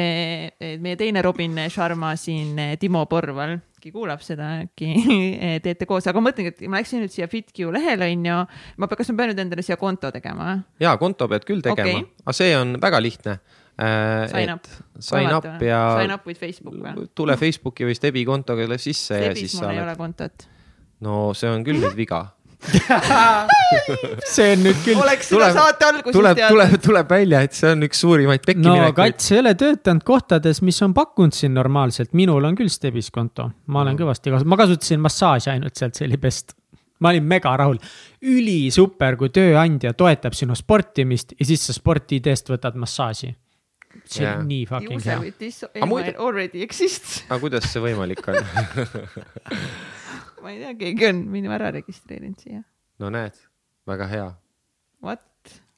meie 0.80 1.00
teine 1.00 1.24
Robin 1.26 1.66
Sharma 1.68 2.14
siin, 2.20 2.54
eh, 2.58 2.76
Timo 2.80 3.04
Porval 3.10 3.58
äkki 3.80 3.94
kuulab 3.94 4.20
seda, 4.20 4.50
äkki 4.66 4.90
teete 5.64 5.88
koos, 5.88 6.04
aga 6.04 6.20
ma 6.20 6.28
mõtlengi, 6.28 6.52
et 6.52 6.66
ma 6.68 6.82
läksin 6.82 7.00
nüüd 7.04 7.14
siia 7.14 7.30
FitQ 7.32 7.70
lehele, 7.72 8.10
onju. 8.12 8.36
ma 8.76 8.88
pean, 8.90 9.00
kas 9.00 9.08
ma 9.12 9.22
pean 9.22 9.32
nüüd 9.32 9.40
endale 9.46 9.64
siia 9.64 9.78
konto 9.80 10.12
tegema? 10.12 10.58
ja, 10.82 10.92
konto 11.00 11.28
pead 11.32 11.48
küll 11.48 11.64
tegema 11.64 12.02
okay., 12.02 12.10
aga 12.26 12.36
see 12.36 12.52
on 12.58 12.76
väga 12.82 13.00
lihtne 13.00 13.38
sign 13.80 14.54
up. 14.54 14.66
Sign 15.00 15.32
up 15.32 15.46
ja. 15.64 15.80
Sign 16.00 16.12
up 16.14 16.26
with 16.28 16.40
Facebook 16.40 16.76
või? 16.76 17.06
tule 17.16 17.36
Facebooki 17.40 17.88
või 17.88 17.96
Stebi 17.96 18.26
kontoga 18.28 18.66
sisse 18.76 19.16
Stebis 19.16 19.28
ja 19.28 19.38
siis 19.38 19.56
sa 19.56 19.66
oled. 19.66 19.78
ei 19.78 19.84
ole 19.86 19.96
kontot. 19.98 20.46
no 21.06 21.22
see 21.36 21.50
on 21.50 21.64
küll 21.64 21.80
nüüd 21.80 21.96
viga 21.98 22.26
see 24.34 24.50
on 24.52 24.62
nüüd 24.66 24.80
küll. 24.84 25.00
oleks 25.00 25.30
seda 25.32 25.48
saate 25.54 25.86
alguses 25.88 26.16
tuleb, 26.16 26.36
teada. 26.36 26.50
tuleb, 26.52 26.74
tuleb 26.84 27.12
välja, 27.14 27.40
et 27.46 27.56
see 27.56 27.70
on 27.72 27.86
üks 27.86 28.02
suurimaid 28.04 28.44
pekkiminekuid. 28.44 28.90
no 28.90 28.96
kats 28.98 29.32
ei 29.32 29.40
ole 29.40 29.54
töötanud 29.62 30.04
kohtades, 30.06 30.60
mis 30.66 30.80
on 30.84 30.94
pakkunud 30.96 31.36
siin 31.36 31.56
normaalselt, 31.56 32.12
minul 32.18 32.44
on 32.44 32.58
küll 32.58 32.72
Stebis 32.72 33.08
konto, 33.14 33.48
ma 33.72 33.84
olen 33.84 33.96
kõvasti 34.00 34.28
kasutanud, 34.28 34.52
ma 34.52 34.60
kasutasin 34.60 35.04
massaaži 35.06 35.54
ainult 35.54 35.80
sealt, 35.80 35.96
see 35.96 36.08
oli 36.10 36.20
best 36.20 36.52
ma 37.00 37.14
olin 37.14 37.24
mega 37.24 37.54
rahul, 37.56 37.80
ülisuper, 38.20 39.16
kui 39.16 39.32
tööandja 39.32 39.94
toetab 39.96 40.36
sinu 40.36 40.56
sportimist 40.58 41.32
ja 41.38 41.48
siis 41.48 41.64
sa 41.64 41.76
sporti-ID-st 41.76 42.52
võtad 42.52 42.76
massaaži 42.80 43.32
see 44.04 44.26
on 44.26 44.46
nii 44.48 44.66
fucking 44.66 45.02
hea. 45.04 45.18
aga 45.74 45.86
muidu. 45.88 46.14
Already 46.18 46.62
exists. 46.66 47.22
aga 47.28 47.40
kuidas 47.42 47.66
see 47.70 47.82
võimalik 47.82 48.22
on 48.30 48.38
ma 50.42 50.52
ei 50.52 50.60
tea, 50.62 50.74
keegi 50.84 51.08
on 51.10 51.24
minu 51.32 51.52
ära 51.54 51.72
registreerinud 51.74 52.38
siia. 52.42 52.62
no 53.02 53.10
näed, 53.12 53.36
väga 53.90 54.10
hea. 54.10 54.28
What? 55.04 55.24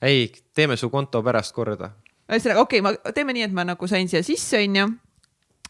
ei, 0.02 0.28
teeme 0.54 0.76
su 0.80 0.90
konto 0.92 1.22
pärast 1.24 1.54
korda. 1.56 1.92
ühesõnaga, 2.28 2.66
okei 2.66 2.82
okay,, 2.82 2.86
ma, 2.86 3.14
teeme 3.16 3.36
nii, 3.36 3.48
et 3.48 3.56
ma 3.56 3.66
nagu 3.68 3.88
sain 3.90 4.10
siia 4.10 4.24
sisse, 4.26 4.60
onju 4.62 4.90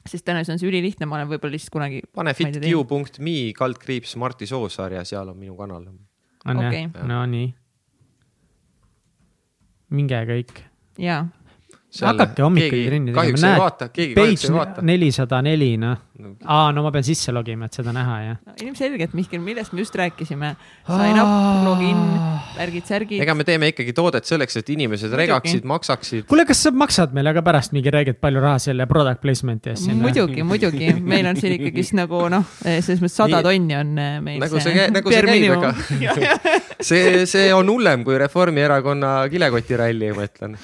sest 0.03 0.27
tõenäoliselt 0.27 0.57
on 0.57 0.59
see 0.59 0.67
ülilihtne, 0.67 1.07
ma 1.07 1.21
olen 1.21 1.29
võib-olla 1.31 1.55
lihtsalt 1.55 1.77
kunagi. 1.77 2.01
pane 2.15 2.35
fitq.me 2.35 3.37
kaldkriips 3.59 4.17
Marti 4.19 4.49
Soosaar 4.51 4.99
ja 4.99 5.05
seal 5.07 5.31
on 5.31 5.39
minu 5.39 5.55
kanal. 5.59 5.87
on 6.47 6.65
okay. 6.65 6.89
jah, 6.89 7.07
no 7.07 7.23
nii. 7.31 7.53
minge 9.95 10.25
kõik. 10.33 10.65
jaa 10.99 11.29
hakake 12.01 12.43
hommikuti 12.43 12.87
trenni 12.87 13.13
tegema, 13.13 13.59
näed, 13.69 14.15
page 14.17 14.83
nelisada 14.87 15.43
neli, 15.45 15.75
noh. 15.81 15.99
aa, 16.49 16.71
no 16.73 16.85
ma 16.87 16.93
pean 16.95 17.05
sisse 17.05 17.35
logima, 17.35 17.69
et 17.69 17.77
seda 17.77 17.93
näha, 17.93 18.17
jah 18.25 18.39
no,. 18.39 18.55
ilmselgelt, 18.65 19.13
Mihkel, 19.19 19.43
millest 19.45 19.75
me 19.75 19.83
just 19.83 19.97
rääkisime. 19.99 20.55
Sign 20.87 21.21
up, 21.21 21.33
login, 21.67 22.01
värgid-särgid. 22.57 23.21
ega 23.25 23.35
me 23.37 23.45
teeme 23.49 23.69
ikkagi 23.73 23.93
toodet 23.97 24.29
selleks, 24.29 24.57
et 24.63 24.73
inimesed 24.73 25.13
regaksid, 25.21 25.67
maksaksid. 25.69 26.25
kuule, 26.31 26.47
kas 26.49 26.65
sa 26.65 26.73
maksad 26.73 27.13
meile 27.17 27.35
ka 27.37 27.45
pärast 27.45 27.77
mingi 27.77 27.93
räigelt 27.93 28.21
palju 28.23 28.41
raha 28.45 28.63
selle 28.63 28.89
product 28.91 29.21
placement'i 29.25 29.75
eest? 29.75 29.93
muidugi, 29.99 30.47
muidugi, 30.47 30.95
meil 31.13 31.29
on 31.29 31.41
siin 31.41 31.59
ikkagist 31.59 31.97
nagu 31.99 32.25
noh, 32.33 32.49
selles 32.63 33.05
mõttes 33.05 33.19
sada 33.21 33.43
tonni 33.45 33.77
on 33.77 33.93
eh, 34.01 34.17
meil 34.25 34.41
nagu 34.43 34.65
see, 34.65 34.89
nagu 34.97 35.13
see 35.13 35.29
käib, 35.29 35.59
aga 35.59 35.75
see, 36.93 37.05
see 37.29 37.53
on 37.53 37.69
hullem 37.69 38.09
kui 38.09 38.17
Reformierakonna 38.23 39.15
kilekotiralli, 39.33 40.13
ma 40.17 40.29
ütlen. 40.31 40.59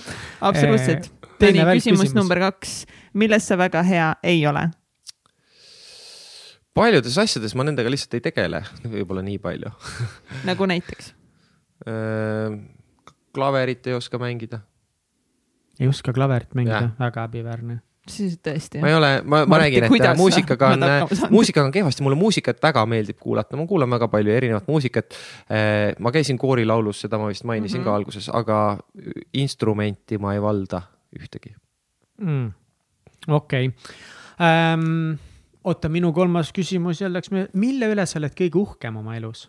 absoluutselt 0.49 1.13
Tõni, 1.39 1.63
küsimus, 1.63 2.03
küsimus 2.03 2.15
number 2.17 2.41
kaks, 2.43 2.83
milles 3.15 3.47
sa 3.47 3.59
väga 3.61 3.83
hea 3.87 4.11
ei 4.27 4.45
ole? 4.51 4.69
paljudes 6.79 7.17
asjades 7.19 7.57
ma 7.59 7.67
nendega 7.67 7.91
lihtsalt 7.91 8.19
ei 8.19 8.23
tegele, 8.29 8.63
võib-olla 8.87 9.23
nii 9.27 9.41
palju. 9.43 9.73
Nagu 10.49 10.69
näiteks? 10.71 11.13
Klaverit 13.35 13.87
ei 13.91 13.97
oska 13.97 14.21
mängida. 14.23 14.61
ei 15.81 15.91
oska 15.91 16.15
klaverit 16.15 16.55
mängida, 16.59 16.93
väga 16.99 17.27
häbiväärne 17.27 17.83
siis 18.09 18.39
tõesti. 18.41 18.81
ma 18.81 18.89
ei 18.89 18.95
ole, 18.97 19.11
ma, 19.29 19.43
ma 19.45 19.59
räägin, 19.61 19.85
et 19.85 20.17
muusikaga 20.17 20.71
on, 20.73 20.85
muusikaga 21.29 21.67
on 21.67 21.75
kehvasti, 21.75 22.01
mulle 22.07 22.17
muusikat 22.17 22.63
väga 22.63 22.87
meeldib 22.89 23.19
kuulata, 23.21 23.59
ma 23.61 23.67
kuulan 23.69 23.91
väga 23.93 24.09
palju 24.09 24.33
erinevat 24.33 24.71
muusikat. 24.71 25.19
ma 25.99 26.13
käisin 26.15 26.39
koorilaulus, 26.41 27.03
seda 27.05 27.21
ma 27.21 27.29
vist 27.29 27.45
mainisin 27.45 27.81
mm 27.81 27.85
-hmm. 27.85 27.91
ka 27.91 27.97
alguses, 27.97 28.31
aga 28.33 28.79
instrumenti 29.37 30.19
ma 30.19 30.33
ei 30.35 30.41
valda 30.43 30.83
ühtegi 31.17 31.55
mm.. 32.23 32.51
okei 33.29 33.71
okay. 33.71 33.95
ähm,. 34.41 35.19
oota, 35.65 35.91
minu 35.93 36.13
kolmas 36.17 36.53
küsimus 36.57 37.03
jälleks, 37.03 37.33
mille 37.53 37.93
üle 37.93 38.07
sa 38.07 38.21
oled 38.21 38.35
kõige 38.37 38.61
uhkem 38.61 39.01
oma 39.01 39.17
elus? 39.19 39.49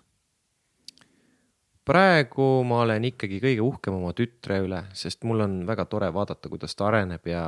praegu 1.90 2.48
ma 2.68 2.84
olen 2.84 3.08
ikkagi 3.10 3.40
kõige 3.42 3.64
uhkem 3.66 3.96
oma 3.98 4.12
tütre 4.18 4.60
üle, 4.62 4.84
sest 4.94 5.24
mul 5.26 5.42
on 5.46 5.56
väga 5.66 5.88
tore 5.90 6.12
vaadata, 6.14 6.52
kuidas 6.52 6.78
ta 6.78 6.86
areneb 6.90 7.26
ja, 7.30 7.44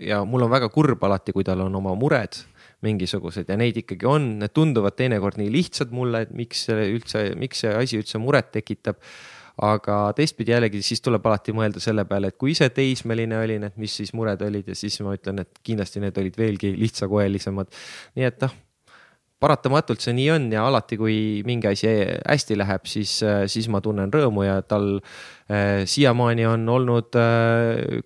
ja 0.00 0.22
mul 0.24 0.46
on 0.46 0.52
väga 0.52 0.70
kurb 0.72 1.02
alati, 1.04 1.34
kui 1.36 1.44
tal 1.44 1.66
on 1.66 1.76
oma 1.76 1.92
mured 1.98 2.38
mingisugused 2.86 3.48
ja 3.50 3.56
neid 3.58 3.76
ikkagi 3.82 4.08
on, 4.08 4.36
need 4.40 4.54
tunduvad 4.56 4.96
teinekord 4.96 5.40
nii 5.40 5.50
lihtsad 5.52 5.92
mulle, 5.96 6.24
et 6.26 6.32
miks 6.36 6.66
üldse, 6.72 7.28
miks 7.40 7.64
see 7.64 7.72
asi 7.76 8.00
üldse 8.00 8.20
muret 8.22 8.52
tekitab 8.54 9.00
aga 9.62 9.96
teistpidi 10.16 10.52
jällegi 10.52 10.82
siis 10.84 11.00
tuleb 11.04 11.24
alati 11.26 11.54
mõelda 11.56 11.80
selle 11.80 12.04
peale, 12.08 12.28
et 12.32 12.36
kui 12.36 12.52
ise 12.52 12.68
teismeline 12.76 13.38
olin, 13.40 13.64
et 13.70 13.76
mis 13.80 13.94
siis 14.02 14.12
mured 14.16 14.42
olid 14.44 14.68
ja 14.68 14.76
siis 14.76 14.98
ma 15.04 15.14
ütlen, 15.16 15.40
et 15.44 15.62
kindlasti 15.64 16.02
need 16.02 16.18
olid 16.20 16.36
veelgi 16.36 16.74
lihtsakoelisemad. 16.76 17.72
nii 18.18 18.28
et 18.28 18.44
noh, 18.44 18.56
paratamatult 19.40 20.04
see 20.04 20.14
nii 20.16 20.28
on 20.34 20.50
ja 20.52 20.66
alati, 20.68 20.98
kui 21.00 21.16
mingi 21.48 21.70
asi 21.72 21.88
hästi 21.88 22.58
läheb, 22.60 22.84
siis, 22.88 23.18
siis 23.52 23.68
ma 23.72 23.80
tunnen 23.84 24.12
rõõmu 24.12 24.44
ja 24.46 24.60
tal 24.62 24.98
siiamaani 25.86 26.46
on 26.50 26.68
olnud 26.68 27.16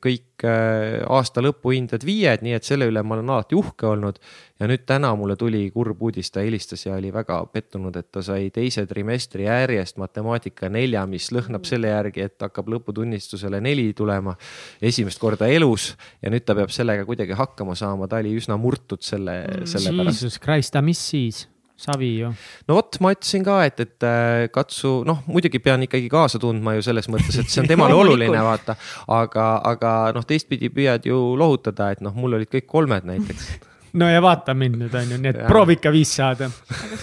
kõik 0.05 0.45
aasta 0.45 1.43
lõpuhinded 1.45 2.05
viied, 2.05 2.43
nii 2.45 2.53
et 2.57 2.67
selle 2.69 2.89
üle 2.91 3.01
ma 3.05 3.17
olen 3.17 3.33
alati 3.33 3.57
uhke 3.57 3.87
olnud. 3.89 4.19
ja 4.61 4.69
nüüd 4.69 4.83
täna 4.85 5.15
mulle 5.17 5.39
tuli 5.41 5.63
kurb 5.73 6.03
uudis, 6.05 6.29
ta 6.31 6.43
helistas 6.45 6.85
ja 6.85 6.99
oli 6.99 7.13
väga 7.13 7.39
pettunud, 7.53 7.97
et 7.97 8.11
ta 8.13 8.21
sai 8.23 8.51
teise 8.53 8.85
trimestri 8.87 9.47
järjest 9.47 9.97
matemaatika 9.97 10.69
nelja, 10.69 11.07
mis 11.09 11.31
lõhnab 11.33 11.65
selle 11.69 11.89
järgi, 11.89 12.27
et 12.29 12.37
hakkab 12.45 12.69
lõputunnistusele 12.75 13.61
neli 13.65 13.95
tulema 13.97 14.37
esimest 14.83 15.21
korda 15.21 15.49
elus 15.49 15.95
ja 16.21 16.33
nüüd 16.33 16.45
ta 16.45 16.57
peab 16.59 16.73
sellega 16.73 17.09
kuidagi 17.09 17.39
hakkama 17.41 17.77
saama, 17.79 18.09
ta 18.09 18.21
oli 18.21 18.37
üsna 18.37 18.61
murtud 18.61 19.01
selle, 19.01 19.65
selle 19.65 19.97
pärast. 19.97 20.21
Jesus 20.21 20.37
Christ, 20.41 20.77
aga 20.77 20.85
mis 20.93 21.09
siis? 21.13 21.47
Savi 21.81 22.11
ju. 22.19 22.33
no 22.69 22.77
vot, 22.77 22.99
ma 23.05 23.15
ütlesin 23.15 23.47
ka, 23.47 23.61
et, 23.69 23.81
et 23.85 24.07
äh, 24.07 24.49
katsu, 24.53 25.01
noh, 25.09 25.23
muidugi 25.31 25.63
pean 25.65 25.87
ikkagi 25.87 26.11
kaasa 26.13 26.41
tundma 26.43 26.77
ju 26.77 26.85
selles 26.87 27.09
mõttes, 27.13 27.41
et 27.41 27.51
see 27.51 27.63
on 27.65 27.71
temale 27.71 27.97
oluline, 28.03 28.45
vaata. 28.45 28.77
aga, 29.17 29.49
aga 29.73 29.97
noh, 30.17 30.27
teistpidi 30.29 30.73
püüad 30.75 31.09
ju 31.09 31.19
lohutada, 31.41 31.91
et 31.95 32.05
noh, 32.05 32.15
mul 32.17 32.39
olid 32.41 32.53
kõik 32.53 32.69
kolmed 32.71 33.09
näiteks 33.09 33.51
no 34.01 34.11
ja 34.11 34.21
vaata 34.23 34.55
mind 34.55 34.79
nüüd 34.85 34.95
on 35.01 35.15
ju, 35.15 35.19
nii 35.23 35.33
et 35.33 35.43
proovi 35.49 35.79
ikka 35.79 35.93
viis 35.95 36.13
saada. 36.21 36.51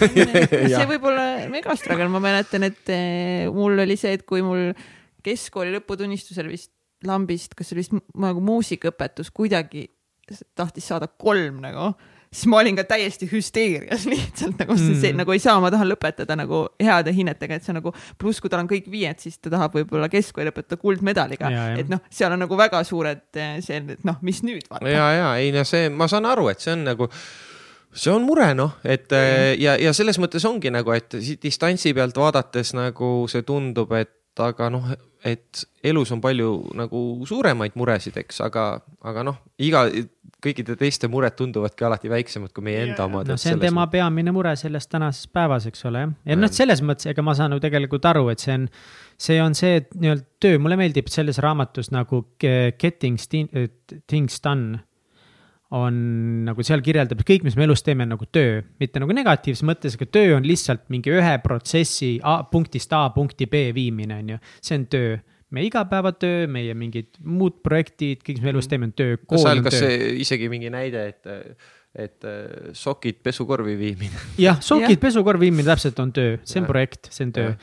see 0.00 0.86
võib 0.88 1.08
olla 1.10 1.26
megastruggle, 1.52 2.08
ma 2.12 2.22
mäletan, 2.24 2.66
et 2.68 2.94
eh, 2.94 3.46
mul 3.52 3.84
oli 3.84 3.98
see, 4.00 4.14
et 4.18 4.24
kui 4.28 4.44
mul 4.44 4.70
keskkooli 5.26 5.74
lõputunnistusel 5.76 6.48
vist 6.50 6.72
lambist, 7.06 7.54
kas 7.54 7.68
see 7.68 7.76
oli 7.76 7.84
vist 7.84 7.94
nagu 8.18 8.42
muusikaõpetus 8.42 9.30
kuidagi 9.34 9.86
tahtis 10.58 10.88
saada 10.90 11.08
kolm 11.08 11.60
nagu 11.62 11.92
siis 12.32 12.46
ma 12.50 12.60
olin 12.60 12.76
ka 12.78 12.84
täiesti 12.88 13.28
hüsteerias 13.30 14.06
lihtsalt 14.12 14.60
nagu 14.60 14.76
mm. 14.76 15.00
see 15.02 15.12
nagu 15.16 15.34
ei 15.34 15.42
saa, 15.42 15.58
ma 15.62 15.70
tahan 15.74 15.90
lõpetada 15.90 16.36
nagu 16.38 16.64
heade 16.82 17.14
hinnetega, 17.16 17.58
et 17.58 17.66
see 17.66 17.76
nagu 17.76 17.92
pluss, 18.20 18.42
kui 18.42 18.52
tal 18.52 18.64
on 18.64 18.70
kõik 18.70 18.90
viied, 18.92 19.20
siis 19.22 19.38
ta 19.40 19.52
tahab 19.54 19.76
võib-olla 19.78 20.10
keskkooli 20.12 20.50
lõpetada 20.50 20.80
kuldmedaliga, 20.82 21.52
et 21.80 21.90
noh, 21.92 22.02
seal 22.12 22.34
on 22.36 22.44
nagu 22.44 22.58
väga 22.58 22.82
suured 22.86 23.40
eh, 23.40 23.58
see, 23.64 23.82
et 23.96 24.06
noh, 24.08 24.20
mis 24.26 24.42
nüüd 24.46 24.68
vaata. 24.70 24.88
ja, 24.92 25.10
ja 25.16 25.30
ei 25.40 25.52
no 25.54 25.64
see, 25.68 25.88
ma 25.92 26.10
saan 26.10 26.28
aru, 26.28 26.50
et 26.52 26.64
see 26.64 26.74
on 26.76 26.86
nagu 26.90 27.08
see 27.98 28.12
on 28.12 28.24
mure 28.26 28.52
noh, 28.56 28.76
et 28.84 29.08
mm. 29.08 29.58
ja, 29.62 29.78
ja 29.80 29.94
selles 29.96 30.20
mõttes 30.20 30.44
ongi 30.48 30.72
nagu, 30.74 30.92
et 30.94 31.16
distantsi 31.42 31.94
pealt 31.96 32.18
vaadates 32.20 32.74
nagu 32.76 33.12
see 33.30 33.46
tundub, 33.48 33.94
et 33.96 34.14
aga 34.38 34.68
noh, 34.70 34.90
et 35.26 35.64
elus 35.86 36.12
on 36.14 36.20
palju 36.22 36.52
nagu 36.78 37.00
suuremaid 37.26 37.74
muresid, 37.78 38.16
eks, 38.20 38.42
aga, 38.46 38.68
aga 39.06 39.24
noh, 39.26 39.40
iga 39.58 39.86
kõikide 40.44 40.76
teiste 40.78 41.08
mured 41.10 41.34
tunduvadki 41.38 41.86
alati 41.86 42.10
väiksemad 42.12 42.52
kui 42.54 42.66
meie 42.68 42.84
enda 42.86 43.08
omad. 43.08 43.26
no 43.30 43.36
see 43.40 43.56
on 43.56 43.62
tema 43.62 43.82
mõttes. 43.82 43.94
peamine 43.96 44.34
mure 44.34 44.54
sellest 44.58 44.90
tänasest 44.92 45.32
päevas, 45.34 45.66
eks 45.70 45.86
ole, 45.90 46.04
jah. 46.04 46.16
ja 46.30 46.38
noh, 46.38 46.52
selles 46.54 46.82
mõttes, 46.84 47.08
ega 47.10 47.24
ma 47.26 47.34
saan 47.38 47.56
ju 47.56 47.62
tegelikult 47.62 48.06
aru, 48.10 48.28
et 48.32 48.44
see 48.44 48.54
on, 48.54 48.68
see 49.18 49.38
on 49.42 49.56
see 49.58 49.80
nii-öelda 49.94 50.26
töö, 50.42 50.60
mulle 50.62 50.78
meeldib 50.78 51.10
selles 51.10 51.40
raamatus 51.42 51.90
nagu 51.94 52.22
Getting 52.38 53.18
Things 53.18 54.38
Done 54.44 54.84
on 55.74 55.96
nagu 56.46 56.64
seal 56.64 56.80
kirjeldab, 56.84 57.20
kõik, 57.28 57.42
mis 57.44 57.56
me 57.58 57.66
elus 57.66 57.82
teeme, 57.84 58.06
on 58.06 58.14
nagu 58.14 58.28
töö, 58.32 58.62
mitte 58.80 59.02
nagu 59.02 59.12
negatiivses 59.12 59.66
mõttes, 59.68 59.98
aga 59.98 60.06
töö 60.16 60.36
on 60.38 60.46
lihtsalt 60.48 60.86
mingi 60.92 61.12
ühe 61.12 61.34
protsessi 61.44 62.14
A, 62.24 62.38
punktist 62.48 62.94
A 62.96 63.08
punkti 63.12 63.50
B 63.50 63.68
viimine, 63.76 64.22
on 64.22 64.32
ju, 64.32 64.38
see 64.64 64.78
on 64.78 64.86
töö 64.94 65.18
meie 65.54 65.68
igapäevatöö, 65.70 66.46
meie 66.50 66.76
mingid 66.78 67.10
muud 67.24 67.60
projektid, 67.64 68.22
kõik, 68.22 68.38
mis 68.38 68.44
me 68.44 68.52
elus 68.54 68.66
mm. 68.66 68.70
teeme, 68.72 68.88
on 68.88 68.94
töö. 68.98 69.18
seal 69.40 69.64
kas 69.66 69.80
see 69.80 69.98
isegi 70.24 70.48
mingi 70.52 70.70
näide, 70.72 71.04
et, 71.14 71.28
et 71.96 72.28
äh, 72.28 72.70
sokid 72.76 73.22
pesukorvi 73.24 73.76
viimine. 73.80 74.24
jah, 74.46 74.60
sokid 74.64 75.00
pesukorvi 75.02 75.48
viimine 75.48 75.68
täpselt 75.68 76.00
on 76.04 76.12
töö, 76.16 76.38
see 76.44 76.60
on 76.60 76.66
ja. 76.66 76.72
projekt, 76.72 77.12
see 77.14 77.28
on 77.28 77.34
töö. 77.38 77.54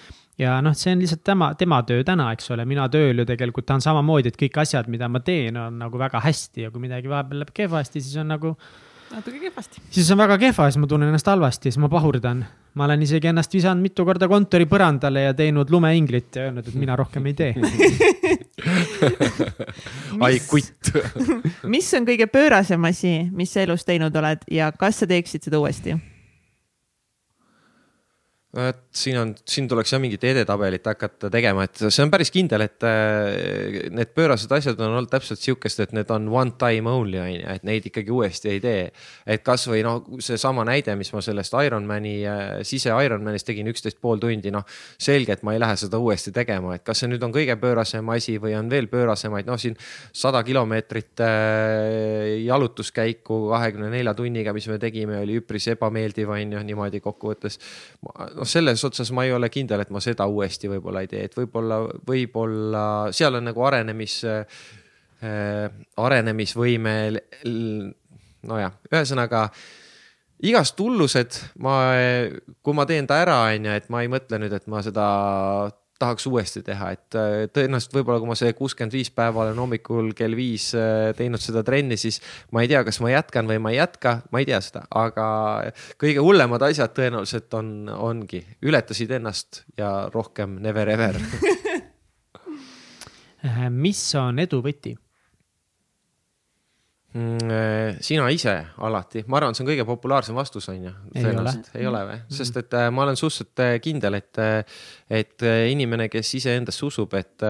ja 0.41 0.57
noh, 0.65 0.75
see 0.77 0.95
on 0.95 1.03
lihtsalt 1.03 1.23
tema, 1.27 1.51
tema 1.59 1.83
töö 1.87 2.05
täna, 2.07 2.31
eks 2.35 2.51
ole, 2.55 2.65
mina 2.69 2.87
tööl 2.91 3.21
ju 3.21 3.27
tegelikult 3.29 3.69
tahan 3.69 3.85
samamoodi, 3.85 4.33
et 4.33 4.41
kõik 4.41 4.59
asjad, 4.65 4.89
mida 4.91 5.09
ma 5.11 5.21
teen, 5.25 5.57
on 5.59 5.77
nagu 5.85 6.01
väga 6.01 6.23
hästi 6.25 6.67
ja 6.67 6.73
kui 6.73 6.83
midagi 6.87 7.11
vahepeal 7.11 7.43
läheb 7.43 7.53
kehvasti, 7.55 8.01
siis 8.01 8.17
on 8.23 8.33
nagu 8.33 8.55
natuke 9.15 9.39
kehvasti. 9.39 9.81
siis 9.89 10.11
on 10.11 10.17
väga 10.19 10.37
kehva, 10.41 10.67
siis 10.69 10.81
ma 10.81 10.87
tunnen 10.91 11.09
ennast 11.11 11.27
halvasti, 11.29 11.71
siis 11.71 11.81
ma 11.81 11.89
pahurdan. 11.91 12.45
ma 12.75 12.87
olen 12.87 13.01
isegi 13.05 13.29
ennast 13.31 13.53
visanud 13.53 13.83
mitu 13.83 14.05
korda 14.07 14.27
kontori 14.31 14.65
põrandale 14.69 15.25
ja 15.27 15.33
teinud 15.37 15.69
lumeinglit 15.71 16.35
ja 16.35 16.49
öelnud, 16.49 16.67
et 16.67 16.75
mina 16.79 16.95
rohkem 16.99 17.25
ei 17.31 17.35
tee 17.37 17.53
I 20.31 20.41
quit 20.49 20.91
mis 21.75 21.93
on 21.97 22.07
kõige 22.07 22.27
pöörasem 22.31 22.89
asi, 22.89 23.13
mis 23.31 23.53
sa 23.53 23.63
elus 23.65 23.83
teinud 23.87 24.15
oled 24.15 24.43
ja 24.51 24.71
kas 24.75 25.03
sa 25.03 25.09
teeksid 25.09 25.47
seda 25.47 25.61
uuesti? 25.63 25.95
et 28.55 28.84
siin 28.95 29.17
on, 29.19 29.33
siin 29.49 29.67
tuleks 29.69 29.91
jah 29.93 30.01
mingit 30.01 30.23
edetabelit 30.27 30.85
hakata 30.87 31.29
tegema, 31.33 31.65
et 31.67 31.81
see 31.83 32.03
on 32.03 32.11
päris 32.13 32.31
kindel, 32.33 32.63
et 32.65 32.85
äh, 32.87 33.89
need 33.93 34.13
pöörased 34.15 34.51
asjad 34.55 34.79
on 34.79 34.95
olnud 34.95 35.11
täpselt 35.11 35.41
sihukest, 35.41 35.81
et 35.83 35.95
need 35.95 36.11
on 36.13 36.29
one 36.31 36.55
time 36.59 36.89
only 36.89 37.19
on 37.19 37.31
ju, 37.33 37.43
et 37.55 37.65
neid 37.67 37.89
ikkagi 37.89 38.13
uuesti 38.15 38.53
ei 38.53 38.61
tee. 38.63 38.85
et 39.25 39.43
kasvõi 39.45 39.81
noh, 39.83 40.03
seesama 40.23 40.63
näide, 40.67 40.95
mis 40.95 41.11
ma 41.13 41.21
sellest 41.25 41.55
Ironmani, 41.65 42.15
äh, 42.29 42.43
sise 42.67 42.93
Ironmanis 43.05 43.43
tegin 43.47 43.67
üksteist 43.71 43.99
pool 44.01 44.21
tundi, 44.21 44.53
noh. 44.53 44.63
selge, 45.01 45.35
et 45.35 45.43
ma 45.43 45.55
ei 45.55 45.61
lähe 45.61 45.75
seda 45.79 45.99
uuesti 45.99 46.31
tegema, 46.35 46.77
et 46.77 46.85
kas 46.87 47.03
see 47.03 47.11
nüüd 47.11 47.23
on 47.25 47.35
kõige 47.35 47.57
pöörasem 47.59 48.09
asi 48.15 48.37
või 48.41 48.55
on 48.57 48.71
veel 48.71 48.87
pöörasemaid, 48.91 49.49
noh 49.49 49.59
siin 49.59 49.75
sada 50.15 50.43
kilomeetrit 50.47 51.25
äh, 51.25 52.39
jalutuskäiku 52.45 53.41
kahekümne 53.51 53.91
nelja 53.91 54.15
tunniga, 54.15 54.55
mis 54.55 54.69
me 54.71 54.79
tegime, 54.79 55.19
oli 55.25 55.39
üpris 55.41 55.67
ebameeldiv 55.75 56.31
on 56.31 56.57
ju 56.57 56.63
niimoodi 56.71 57.03
kokkuvõttes. 57.03 57.59
noh, 58.05 58.47
selles 58.47 58.84
otsas 58.87 59.11
ma 59.15 59.25
ei 59.25 59.33
ole 59.35 59.49
kindel, 59.53 59.83
et 59.83 59.93
ma 59.93 60.01
seda 60.03 60.27
uuesti 60.31 60.69
võib-olla 60.71 61.03
ei 61.03 61.11
tee, 61.11 61.25
et 61.29 61.37
võib-olla, 61.37 61.81
võib-olla 62.07 62.83
seal 63.15 63.39
on 63.39 63.49
nagu 63.49 63.65
arenemis 63.67 64.19
äh,, 64.29 64.61
arenemisvõime. 65.97 66.95
nojah, 68.45 68.75
ühesõnaga 68.91 69.47
igast 70.45 70.79
hullused, 70.79 71.39
ma, 71.63 71.79
kui 72.61 72.75
ma 72.77 72.85
teen 72.85 73.07
ta 73.09 73.17
ära, 73.23 73.39
on 73.55 73.65
ju, 73.65 73.77
et 73.79 73.89
ma 73.89 74.03
ei 74.03 74.11
mõtle 74.11 74.39
nüüd, 74.41 74.53
et 74.53 74.67
ma 74.69 74.83
seda 74.85 75.07
tahaks 75.99 76.27
uuesti 76.27 76.61
teha, 76.65 76.89
et 76.95 77.17
tõenäoliselt 77.55 77.93
võib-olla, 77.95 78.19
kui 78.19 78.29
ma 78.29 78.35
see 78.39 78.53
kuuskümmend 78.57 78.95
viis 78.95 79.11
päeva 79.15 79.45
olen 79.45 79.59
hommikul 79.61 80.11
kell 80.17 80.35
viis 80.37 80.69
äh, 80.75 81.11
teinud 81.17 81.41
seda 81.43 81.63
trenni, 81.67 81.97
siis 81.99 82.19
ma 82.55 82.65
ei 82.65 82.71
tea, 82.71 82.81
kas 82.87 82.99
ma 83.03 83.13
jätkan 83.13 83.47
või 83.49 83.61
ma 83.63 83.71
ei 83.71 83.79
jätka, 83.79 84.17
ma 84.31 84.41
ei 84.41 84.49
tea 84.49 84.59
seda, 84.63 84.83
aga 84.91 85.27
kõige 86.01 86.25
hullemad 86.25 86.65
asjad 86.67 86.95
tõenäoliselt 86.97 87.57
on, 87.59 87.71
ongi, 87.95 88.43
ületasid 88.65 89.15
ennast 89.19 89.63
ja 89.79 90.09
rohkem 90.13 90.59
never 90.63 90.91
ever 90.91 91.19
mis 93.85 94.03
on 94.19 94.43
edu 94.43 94.61
võti? 94.65 94.97
Mm, 97.15 97.49
eh, 97.49 97.97
sina 98.03 98.25
ise 98.27 98.53
alati, 98.83 99.21
ma 99.31 99.37
arvan, 99.39 99.55
see 99.55 99.63
on 99.63 99.69
kõige 99.69 99.85
populaarsem 99.87 100.35
vastus, 100.35 100.65
on 100.67 100.81
ju. 100.83 100.91
tõenäoliselt 101.13 101.69
ei 101.79 101.87
ole 101.87 102.01
või, 102.09 102.17
mm-hmm. 102.17 102.35
sest 102.35 102.59
et 102.59 102.75
äh, 102.75 102.89
ma 102.91 103.05
olen 103.05 103.15
suhteliselt 103.15 103.61
äh, 103.63 103.75
kindel, 103.79 104.17
et, 104.19 104.39
äh, 104.43 104.81
et 105.21 105.45
inimene, 105.71 106.09
kes 106.11 106.33
iseendasse 106.41 106.83
usub, 106.83 107.15
et 107.15 107.47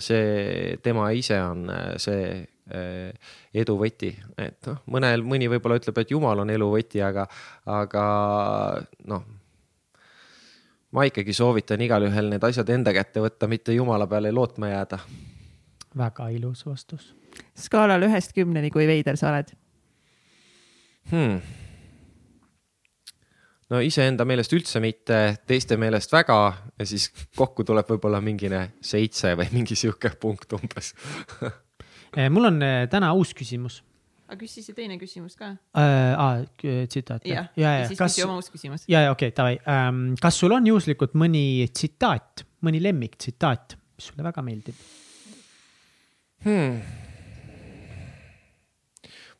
see, 0.00 0.78
tema 0.80 1.10
ise 1.12 1.42
on 1.44 1.68
see 2.00 2.24
edu 3.52 3.76
võti, 3.76 4.14
et 4.40 4.70
noh, 4.70 4.80
mõnel, 4.96 5.28
mõni 5.28 5.50
võib-olla 5.52 5.76
ütleb, 5.82 5.98
et 6.00 6.16
jumal 6.16 6.46
on 6.46 6.56
elu 6.56 6.72
võti, 6.72 7.04
aga, 7.04 7.28
aga 7.68 8.04
noh 9.12 9.26
ma 10.96 11.04
ikkagi 11.04 11.36
soovitan 11.36 11.84
igalühel 11.84 12.32
need 12.32 12.44
asjad 12.48 12.70
enda 12.72 12.96
kätte 12.96 13.20
võtta, 13.20 13.50
mitte 13.50 13.76
jumala 13.76 14.08
peale 14.08 14.32
lootma 14.32 14.72
jääda. 14.72 15.04
väga 16.00 16.32
ilus 16.32 16.64
vastus 16.64 17.12
skaalal 17.58 18.02
ühest 18.08 18.34
kümneni, 18.36 18.70
kui 18.74 18.86
veider 18.88 19.18
sa 19.20 19.30
oled 19.32 19.52
hmm.? 21.10 21.60
no 23.72 23.80
iseenda 23.84 24.26
meelest 24.28 24.52
üldse 24.56 24.82
mitte, 24.84 25.20
teiste 25.48 25.78
meelest 25.80 26.12
väga 26.12 26.38
ja 26.52 26.88
siis 26.88 27.08
kokku 27.38 27.64
tuleb 27.68 27.88
võib-olla 27.94 28.20
mingine 28.24 28.66
seitse 28.84 29.34
või 29.38 29.48
mingi 29.54 29.78
sihuke 29.78 30.12
punkt 30.20 30.52
umbes 30.58 30.92
eh, 32.18 32.28
mul 32.32 32.50
on 32.50 32.60
eh, 32.66 32.84
täna 32.92 33.12
uus 33.16 33.32
küsimus. 33.36 33.80
aga 34.28 34.38
küsi 34.42 34.64
see 34.64 34.76
teine 34.76 34.98
küsimus 35.00 35.38
ka 35.40 35.54
äh,. 35.78 36.44
tsitaat. 36.88 37.24
jah, 37.28 37.52
ja, 37.56 37.76
ja 37.82 37.86
siis 37.90 38.00
kas... 38.00 38.18
oma 38.26 38.40
uus 38.40 38.50
küsimus. 38.52 38.88
ja, 38.88 39.06
ja 39.06 39.14
okei 39.14 39.32
okay,, 39.32 39.36
davai 39.36 39.60
ähm,. 39.64 40.18
kas 40.20 40.40
sul 40.42 40.56
on 40.56 40.66
juhuslikult 40.68 41.16
mõni 41.18 41.68
tsitaat, 41.72 42.44
mõni 42.66 42.82
lemmiktsitaat, 42.84 43.78
mis 43.96 44.10
sulle 44.12 44.28
väga 44.28 44.44
meeldib 44.44 44.84
hmm.? 46.44 47.08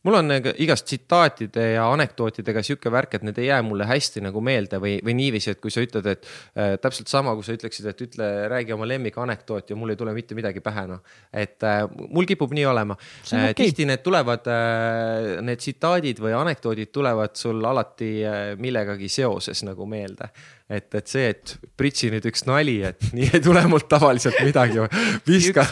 Mul 0.06 0.18
on 0.18 0.28
nagu 0.30 0.52
igast 0.62 0.86
tsitaatide 0.88 1.66
ja 1.76 1.86
anekdootidega 1.92 2.62
sihuke 2.66 2.90
värk, 2.92 3.16
et 3.18 3.26
need 3.26 3.38
ei 3.38 3.48
jää 3.50 3.60
mulle 3.66 3.86
hästi 3.88 4.22
nagu 4.24 4.42
meelde 4.44 4.80
või, 4.82 4.96
või 5.04 5.14
niiviisi, 5.18 5.52
et 5.54 5.60
kui 5.62 5.72
sa 5.74 5.84
ütled, 5.84 6.08
et 6.10 6.26
äh, 6.26 6.74
täpselt 6.82 7.12
sama, 7.12 7.34
kui 7.38 7.46
sa 7.46 7.56
ütleksid, 7.56 7.88
et 7.90 8.04
ütle, 8.06 8.30
räägi 8.52 8.74
oma 8.74 8.88
lemmikanekdoot 8.90 9.70
ja 9.70 9.78
mul 9.78 9.94
ei 9.94 10.00
tule 10.00 10.14
mitte 10.16 10.38
midagi 10.38 10.62
pähe, 10.64 10.86
noh. 10.90 11.02
et 11.32 11.62
äh, 11.68 11.84
mul 12.08 12.26
kipub 12.28 12.54
nii 12.56 12.66
olema. 12.70 12.96
Äh, 12.98 13.50
okay. 13.50 13.58
tihti 13.64 13.86
need 13.88 14.02
tulevad 14.04 14.48
äh,, 14.50 15.38
need 15.44 15.62
tsitaadid 15.62 16.22
või 16.22 16.34
anekdoodid 16.38 16.92
tulevad 16.94 17.38
sul 17.38 17.62
alati 17.64 18.14
äh, 18.26 18.42
millegagi 18.58 19.10
seoses 19.12 19.62
nagu 19.66 19.86
meelde 19.86 20.32
et, 20.70 20.94
et 20.94 21.10
see, 21.10 21.28
et 21.32 21.55
pritsi 21.78 22.10
nüüd 22.12 22.24
üks 22.28 22.44
nali, 22.48 22.78
et 22.86 23.09
nii 23.16 23.28
ei 23.36 23.43
tule 23.44 23.62
mult 23.70 23.89
tavaliselt 23.90 24.39
midagi. 24.44 24.82
viska, 25.26 25.66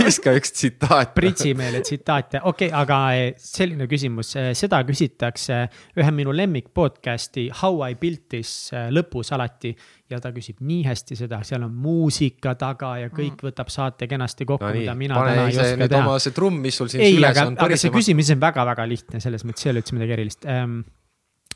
viska 0.00 0.34
üks 0.38 0.54
tsitaat. 0.56 1.14
pritsimeele 1.16 1.82
tsitaate, 1.84 2.42
okei 2.42 2.70
okay,, 2.70 2.76
aga 2.82 3.00
eh, 3.18 3.32
selline 3.40 3.88
küsimus, 3.90 4.34
eh, 4.40 4.50
seda 4.58 4.82
küsitakse 4.88 5.62
ühe 5.98 6.12
minu 6.14 6.34
lemmik 6.36 6.70
podcast'i 6.74 7.48
How 7.62 7.84
I 7.90 7.96
built 8.00 8.28
this 8.32 8.70
eh, 8.74 8.88
lõpus 8.94 9.34
alati. 9.36 9.74
ja 10.10 10.18
ta 10.18 10.32
küsib 10.34 10.58
nii 10.66 10.82
hästi 10.88 11.14
seda, 11.14 11.38
seal 11.46 11.62
on 11.62 11.74
muusika 11.78 12.56
taga 12.58 12.96
ja 12.98 13.10
kõik 13.14 13.36
mm. 13.36 13.44
võtab 13.46 13.68
saate 13.70 14.08
kenasti 14.10 14.46
kokku 14.48 14.66
no,, 14.66 14.74
mida 14.74 14.94
mina 14.98 15.20
täna 15.20 15.44
ei 15.46 15.58
oska 15.60 15.90
teha. 15.92 16.16
see 16.24 16.34
trumm, 16.34 16.58
mis 16.64 16.80
sul 16.80 16.90
siin 16.90 17.04
ei, 17.06 17.14
süles 17.14 17.30
aga, 17.30 17.46
on. 17.52 17.58
aga 17.66 17.78
see 17.78 17.94
küsimus 17.94 18.32
on 18.34 18.40
väga-väga 18.42 18.88
lihtne, 18.90 19.22
selles 19.22 19.46
mõttes 19.46 19.68
ei 19.68 19.70
ole 19.70 19.84
üldse 19.84 19.94
midagi 19.94 20.16
erilist 20.16 20.48
ähm, 20.50 20.80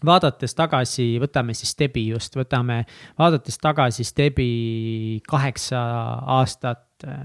vaadates 0.04 0.54
tagasi, 0.56 1.14
võtame 1.22 1.54
siis 1.56 1.74
Stebi 1.74 2.08
just, 2.08 2.36
võtame, 2.36 2.82
vaadates 3.18 3.58
tagasi 3.62 4.04
Stebi 4.04 5.20
kaheksa 5.28 5.80
aastat 6.38 7.06
äh, 7.06 7.24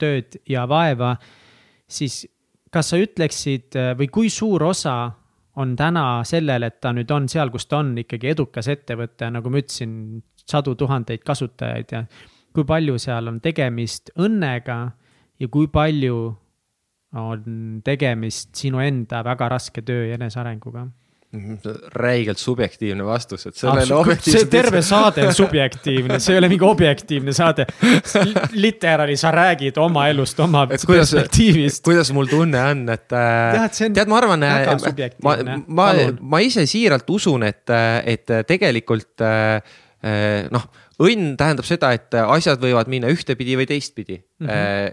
tööd 0.00 0.40
ja 0.48 0.66
vaeva, 0.68 1.14
siis 1.90 2.24
kas 2.72 2.92
sa 2.92 3.00
ütleksid 3.00 3.78
äh, 3.78 3.92
või 3.98 4.10
kui 4.12 4.30
suur 4.32 4.64
osa 4.70 4.96
on 5.60 5.74
täna 5.76 6.22
sellel, 6.24 6.64
et 6.66 6.80
ta 6.80 6.92
nüüd 6.94 7.10
on 7.12 7.28
seal, 7.28 7.50
kus 7.52 7.66
ta 7.66 7.80
on, 7.82 7.94
ikkagi 7.98 8.30
edukas 8.32 8.70
ettevõte, 8.70 9.30
nagu 9.34 9.50
ma 9.50 9.62
ütlesin, 9.62 10.20
sadu 10.50 10.74
tuhandeid 10.78 11.22
kasutajaid 11.26 11.92
ja 11.94 12.04
kui 12.54 12.64
palju 12.66 12.96
seal 12.98 13.28
on 13.30 13.40
tegemist 13.42 14.10
õnnega 14.18 14.78
ja 15.40 15.48
kui 15.52 15.68
palju 15.70 16.16
on 17.20 17.82
tegemist 17.84 18.54
sinu 18.58 18.80
enda 18.82 19.22
väga 19.26 19.48
raske 19.50 19.82
töö 19.86 20.08
ja 20.08 20.18
enesearenguga 20.18 20.86
räigelt 21.94 22.38
subjektiivne 22.38 23.04
vastus, 23.06 23.46
et 23.46 23.54
sellele 23.54 23.94
objektiivselt. 23.94 24.48
see 24.48 24.50
terve 24.50 24.80
saade 24.82 25.28
on 25.28 25.34
subjektiivne, 25.34 26.18
see 26.18 26.34
ei 26.34 26.40
ole 26.40 26.48
mingi 26.50 26.66
objektiivne 26.66 27.32
saade. 27.32 27.66
literaali 28.64 29.14
sa 29.16 29.30
räägid 29.30 29.78
oma 29.78 30.08
elust, 30.10 30.40
oma 30.42 30.64
et 30.66 30.82
perspektiivist. 30.86 31.84
kuidas 31.86 32.10
mul 32.16 32.26
tunne 32.26 32.64
on, 32.72 32.82
et 32.96 33.14
äh, 33.14 33.70
tead, 33.78 34.10
ma 34.10 34.18
arvan, 34.18 34.42
äh, 34.42 34.74
ma, 35.22 35.36
ma, 35.66 35.88
ma 36.18 36.42
ise 36.42 36.66
siiralt 36.66 37.06
usun, 37.14 37.46
et, 37.46 37.70
et 38.10 38.36
tegelikult 38.50 39.22
äh, 39.22 39.62
noh 40.50 40.66
õnn 41.00 41.36
tähendab 41.38 41.64
seda, 41.64 41.94
et 41.96 42.12
asjad 42.12 42.60
võivad 42.60 42.90
minna 42.92 43.08
ühtepidi 43.08 43.54
või 43.56 43.64
teistpidi 43.70 44.18
mm. 44.18 44.48
-hmm. 44.50 44.90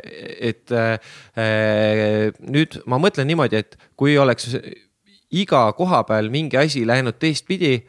et 0.47 0.71
nüüd 2.47 2.77
ma 2.87 2.99
mõtlen 3.01 3.27
niimoodi, 3.27 3.59
et 3.59 3.75
kui 3.99 4.15
oleks 4.15 4.53
iga 5.31 5.71
koha 5.75 6.03
peal 6.07 6.29
mingi 6.31 6.57
asi 6.59 6.85
läinud 6.87 7.17
teistpidi, 7.19 7.81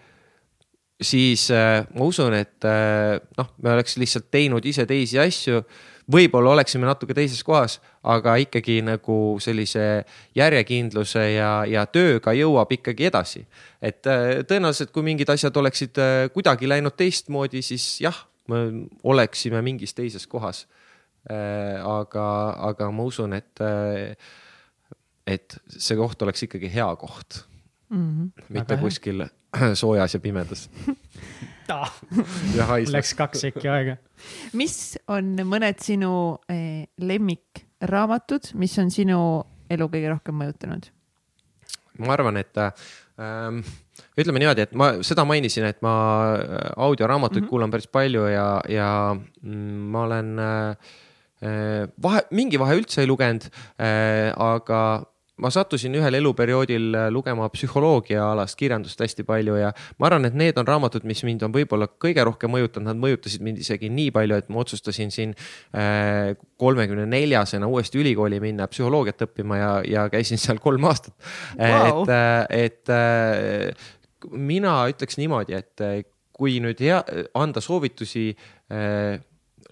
siis 1.01 1.51
äh, 1.55 1.87
ma 1.95 2.09
usun, 2.09 2.35
et 2.35 2.65
äh, 2.67 3.19
noh, 3.39 3.53
me 3.63 3.77
oleks 3.77 3.97
lihtsalt 4.01 4.31
teinud 4.31 4.65
ise 4.67 4.87
teisi 4.87 5.19
asju. 5.23 5.63
võib-olla 6.09 6.55
oleksime 6.55 6.87
natuke 6.89 7.13
teises 7.15 7.43
kohas, 7.45 7.75
aga 8.03 8.39
ikkagi 8.41 8.79
nagu 8.81 9.37
sellise 9.45 10.07
järjekindluse 10.35 11.25
ja, 11.35 11.51
ja 11.69 11.85
tööga 11.87 12.33
jõuab 12.33 12.73
ikkagi 12.73 13.07
edasi. 13.11 13.47
et 13.83 14.07
äh, 14.07 14.43
tõenäoliselt, 14.49 14.91
kui 14.91 15.03
mingid 15.03 15.31
asjad 15.31 15.57
oleksid 15.57 15.99
äh, 15.99 16.27
kuidagi 16.35 16.69
läinud 16.69 16.97
teistmoodi, 16.97 17.63
siis 17.63 18.01
jah, 18.01 18.27
me 18.49 18.89
oleksime 19.05 19.63
mingis 19.63 19.95
teises 19.95 20.27
kohas 20.27 20.67
äh,. 21.31 21.79
aga, 21.85 22.27
aga 22.73 22.91
ma 22.91 23.05
usun, 23.05 23.33
et 23.37 23.61
äh, 23.61 24.17
et 25.29 25.59
see 25.69 25.99
koht 25.99 26.23
oleks 26.25 26.47
ikkagi 26.49 26.71
hea 26.73 26.89
koht 26.97 27.43
mm. 27.91 28.09
-hmm. 28.09 28.49
mitte 28.49 28.75
Väga 28.75 28.83
kuskil 28.83 29.27
hea. 29.27 29.75
soojas 29.83 30.15
ja 30.15 30.21
pimedas 30.21 30.69
Läks 32.89 33.13
kaks 33.15 33.43
sekki 33.45 33.69
aega. 33.69 33.97
mis 34.57 34.97
on 35.09 35.35
mõned 35.45 35.83
sinu 35.85 36.39
eh, 36.49 36.89
lemmikraamatud, 36.97 38.55
mis 38.55 38.79
on 38.81 38.91
sinu 38.91 39.19
elu 39.69 39.89
kõige 39.93 40.15
rohkem 40.15 40.39
mõjutanud? 40.41 40.89
ma 41.99 42.15
arvan, 42.15 42.39
et 42.41 42.57
ähm, 42.63 43.61
ütleme 44.19 44.41
niimoodi, 44.43 44.65
et 44.69 44.75
ma 44.79 44.91
seda 45.07 45.25
mainisin, 45.29 45.67
et 45.69 45.83
ma 45.85 45.93
äh, 46.39 46.71
audioraamatuid 46.77 47.43
mm 47.43 47.47
-hmm. 47.47 47.51
kuulan 47.51 47.71
päris 47.71 47.89
palju 47.89 48.27
ja, 48.31 48.61
ja 48.69 49.17
mm, 49.43 49.85
ma 49.93 50.03
olen 50.03 50.39
äh, 50.39 50.77
äh, 51.43 51.89
vahe, 52.03 52.23
mingi 52.31 52.59
vahe 52.59 52.79
üldse 52.79 53.03
ei 53.03 53.11
lugenud 53.11 53.51
äh,, 53.79 54.33
aga 54.37 55.05
ma 55.43 55.51
sattusin 55.55 55.95
ühel 55.99 56.19
eluperioodil 56.19 56.89
äh, 56.97 57.07
lugema 57.15 57.49
psühholoogiaalast 57.53 58.59
kirjandust 58.59 59.01
hästi 59.03 59.25
palju 59.29 59.59
ja 59.61 59.73
ma 59.99 60.09
arvan, 60.11 60.29
et 60.29 60.37
need 60.39 60.59
on 60.61 60.67
raamatud, 60.69 61.07
mis 61.09 61.23
mind 61.27 61.45
on 61.47 61.55
võib-olla 61.55 61.89
kõige 62.01 62.25
rohkem 62.27 62.53
mõjutanud, 62.55 62.91
nad 62.91 63.01
mõjutasid 63.01 63.45
mind 63.45 63.63
isegi 63.63 63.91
nii 63.93 64.13
palju, 64.15 64.41
et 64.41 64.51
ma 64.53 64.63
otsustasin 64.65 65.15
siin 65.15 65.35
äh, 65.77 66.35
kolmekümne 66.61 67.07
neljasena 67.11 67.71
uuesti 67.71 68.03
ülikooli 68.03 68.41
minna 68.43 68.69
psühholoogiat 68.71 69.29
õppima 69.29 69.61
ja, 69.61 69.73
ja 69.87 70.07
käisin 70.13 70.41
seal 70.41 70.61
kolm 70.63 70.89
aastat. 70.91 71.15
Wow.. 71.59 72.05
et, 72.51 72.91
äh, 72.93 73.75
et 73.75 74.31
mina 74.35 74.81
ütleks 74.91 75.19
niimoodi, 75.21 75.59
et 75.59 76.13
kui 76.39 76.59
nüüd 76.63 76.81
hea, 76.83 77.01
anda 77.39 77.63
soovitusi 77.63 78.31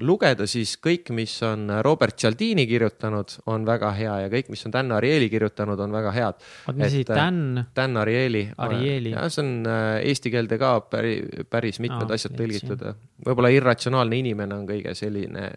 lugeda, 0.04 0.46
siis 0.50 0.74
kõik, 0.82 1.10
mis 1.16 1.32
on 1.46 1.70
Robert 1.84 2.16
Cialdini 2.20 2.66
kirjutanud, 2.68 3.36
on 3.52 3.64
väga 3.68 3.92
hea 3.96 4.16
ja 4.24 4.32
kõik, 4.32 4.50
mis 4.52 4.64
on 4.68 4.74
Dan 4.74 4.92
Ariely 4.96 5.28
kirjutanud, 5.32 5.80
on 5.80 5.94
väga 5.94 6.12
head. 6.16 6.42
oot, 6.68 6.76
mis 6.76 6.88
asi, 6.90 7.04
Dan? 7.08 7.62
Dan 7.76 7.96
Ariely. 8.02 8.46
Ariely. 8.58 9.14
jah, 9.14 9.30
see 9.32 9.44
on 9.44 9.70
äh, 9.70 10.00
eesti 10.10 10.32
keelde 10.34 10.58
ka 10.60 10.74
päris, 10.90 11.46
päris 11.50 11.80
mitmed 11.80 12.10
oh, 12.10 12.16
asjad 12.18 12.36
tõlgitud. 12.36 12.84
võib-olla 13.26 13.52
Irratsionaalne 13.54 14.20
inimene 14.20 14.58
on 14.58 14.68
kõige 14.68 14.94
selline 14.98 15.48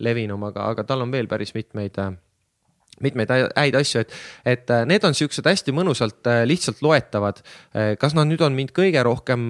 levinum, 0.00 0.48
aga, 0.48 0.70
aga 0.72 0.86
tal 0.88 1.04
on 1.04 1.12
veel 1.12 1.30
päris 1.30 1.54
mitmeid 1.54 1.98
äh, 2.02 2.14
mitmeid 3.04 3.30
häid 3.32 3.76
asju, 3.78 4.02
et, 4.04 4.14
et 4.48 4.72
äh, 4.72 4.84
need 4.88 5.04
on 5.06 5.16
siuksed 5.16 5.46
hästi 5.46 5.74
mõnusalt 5.76 6.28
äh, 6.30 6.42
lihtsalt 6.48 6.82
loetavad. 6.84 7.40
Äh, 7.72 7.94
kas 8.00 8.14
nad 8.16 8.28
nüüd 8.28 8.42
on 8.44 8.56
mind 8.56 8.74
kõige 8.76 9.02
rohkem 9.06 9.48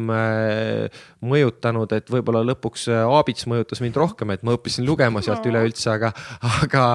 mõjutanud, 1.20 1.93
et 1.97 2.10
võib-olla 2.12 2.43
lõpuks 2.47 2.86
Aabits 3.01 3.48
mõjutas 3.51 3.82
mind 3.85 3.98
rohkem, 4.01 4.35
et 4.35 4.44
ma 4.47 4.55
õppisin 4.56 4.86
lugema 4.89 5.22
sealt 5.24 5.47
üleüldse, 5.51 5.90
aga, 5.93 6.12
aga, 6.64 6.86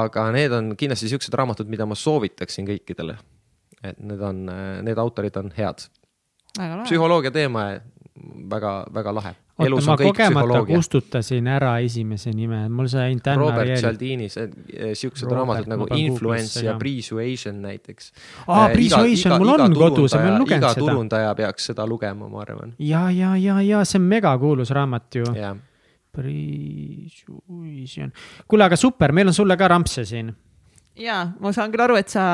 aga 0.00 0.26
need 0.34 0.54
on 0.56 0.74
kindlasti 0.78 1.10
siuksed 1.12 1.34
raamatud, 1.38 1.70
mida 1.70 1.86
ma 1.88 1.98
soovitaksin 1.98 2.68
kõikidele. 2.68 3.16
et 3.86 3.98
need 4.02 4.20
on, 4.24 4.46
need 4.82 4.98
autorid 4.98 5.36
on 5.38 5.52
head. 5.56 5.88
psühholoogia 6.56 7.30
teema 7.30 7.68
väga-väga 8.50 9.12
lahe 9.14 9.34
oota, 9.58 9.86
ma 9.86 9.96
kogemata 9.96 10.60
kustutasin 10.68 11.46
ära 11.48 11.78
esimese 11.84 12.30
nime, 12.36 12.68
mul 12.72 12.88
sai 12.92 13.10
ainult 13.10 13.24
Dan 13.24 13.38
Robert 13.40 13.62
Ariel. 13.64 13.80
Cialdini, 13.80 14.28
siuksed 15.00 15.30
raamatud 15.32 15.70
nagu 15.72 15.88
Influence 15.96 16.64
ja 16.64 16.76
Persuasion 16.80 17.62
näiteks. 17.64 18.12
aa, 18.46 18.66
äh, 18.66 18.72
Persuasion, 18.72 19.38
mul 19.40 19.54
on 19.56 19.74
kodus 19.74 20.12
ja 20.12 20.20
ma 20.20 20.28
olen 20.30 20.44
lugenud 20.44 20.68
seda. 20.68 20.72
iga 20.72 20.92
turundaja 20.92 21.34
peaks 21.38 21.70
seda 21.72 21.86
lugema, 21.88 22.28
ma 22.28 22.42
arvan. 22.44 22.74
ja, 22.78 23.10
ja, 23.10 23.36
ja, 23.36 23.60
ja 23.62 23.84
see 23.84 24.00
on 24.00 24.10
megakuulus 24.10 24.70
raamat 24.76 25.20
ju. 25.22 25.24
Persuasion, 26.16 28.12
kuule, 28.48 28.64
aga 28.64 28.76
super, 28.80 29.12
meil 29.12 29.28
on 29.28 29.36
sulle 29.36 29.56
ka 29.56 29.68
rampse 29.68 30.04
siin 30.08 30.32
ja 31.00 31.16
ma 31.40 31.52
saan 31.54 31.72
küll 31.72 31.84
aru, 31.84 31.96
et 32.00 32.12
sa 32.12 32.24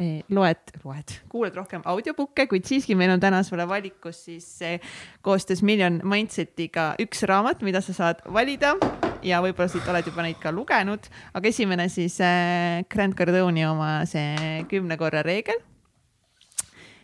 eh, 0.00 0.22
loed, 0.32 0.74
loed, 0.84 1.14
kuulad 1.32 1.56
rohkem 1.58 1.82
audiobook'e, 1.88 2.46
kuid 2.50 2.66
siiski 2.68 2.96
meil 2.98 3.14
on 3.14 3.22
täna 3.22 3.42
sulle 3.46 3.66
valikus 3.68 4.24
siis 4.28 4.46
eh, 4.66 4.94
koostöös 5.22 5.62
Million 5.66 6.00
Mindsetiga 6.08 6.92
üks 7.02 7.24
raamat, 7.28 7.64
mida 7.66 7.82
sa 7.84 7.96
saad 7.96 8.22
valida 8.32 8.76
ja 9.22 9.42
võib-olla 9.44 9.70
siit 9.70 9.88
oled 9.90 10.06
juba 10.08 10.26
neid 10.26 10.40
ka 10.42 10.54
lugenud, 10.54 11.10
aga 11.34 11.50
esimene 11.50 11.88
siis 11.92 12.18
eh, 12.22 12.82
Grant 12.90 13.18
Cardone'i 13.18 13.66
oma 13.68 13.94
see 14.10 14.62
kümne 14.70 14.98
korra 15.00 15.24
reegel 15.26 15.60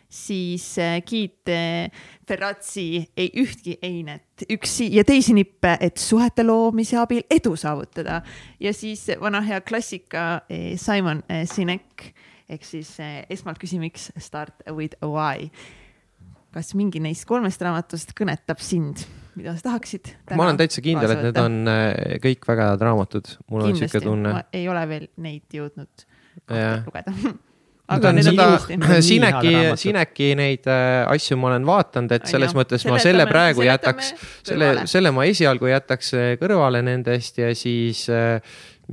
siis 0.09 0.63
Kiit 1.05 1.49
Ferrazzi 2.27 3.03
ei 3.17 3.29
ühtki 3.37 3.77
einet, 3.85 4.45
üksi 4.49 4.89
ja 4.95 5.03
teisi 5.05 5.35
nippe, 5.37 5.75
et 5.79 6.01
suhete 6.01 6.43
loomise 6.45 6.97
abil 6.97 7.21
edu 7.29 7.55
saavutada. 7.59 8.21
ja 8.59 8.73
siis 8.73 9.05
vana 9.21 9.41
hea 9.45 9.61
klassika 9.61 10.41
eh, 10.49 10.77
Simon 10.77 11.23
Sinek 11.45 12.13
ehk 12.49 12.65
siis 12.65 12.95
esmalt 13.29 13.61
küsi, 13.61 13.79
miks 13.79 14.09
start 14.17 14.65
with 14.73 14.97
why. 15.05 15.49
kas 16.53 16.73
mingi 16.73 16.99
neist 16.99 17.27
kolmest 17.29 17.61
raamatust 17.61 18.15
kõnetab 18.17 18.61
sind? 18.61 19.05
mida 19.37 19.53
sa 19.55 19.69
tahaksid? 19.69 20.15
ma 20.33 20.47
olen 20.47 20.57
täitsa 20.59 20.81
kindel, 20.83 21.13
et 21.13 21.21
need 21.27 21.37
on 21.41 21.59
kõik 22.23 22.49
väga 22.49 22.71
head 22.71 22.87
raamatud. 22.87 23.35
mul 23.47 23.67
Kindlasti. 23.67 23.85
on 23.85 23.93
sihuke 23.93 24.05
tunne. 24.05 24.33
ei 24.53 24.65
ole 24.71 24.87
veel 24.89 25.07
neid 25.21 25.59
jõudnud 25.59 26.09
lugeda 26.49 27.13
aga 27.89 28.11
need 28.15 28.29
on 28.29 28.37
seda, 28.37 29.01
Sineki, 29.05 29.53
Sineki 29.79 30.29
neid 30.39 30.69
äh, 30.69 31.03
asju 31.09 31.37
ma 31.39 31.51
olen 31.53 31.65
vaadanud, 31.67 32.13
et 32.17 32.29
selles 32.29 32.53
ja, 32.53 32.59
mõttes 32.59 32.85
ma 32.89 32.99
selle 33.01 33.25
praegu 33.29 33.65
jätaks, 33.65 34.13
selle, 34.47 34.71
selle 34.89 35.13
ma 35.15 35.25
esialgu 35.29 35.71
jätaks 35.71 36.13
äh, 36.17 36.29
kõrvale 36.41 36.83
nendest 36.85 37.41
ja 37.41 37.49
siis, 37.57 38.05
äh, 38.13 38.39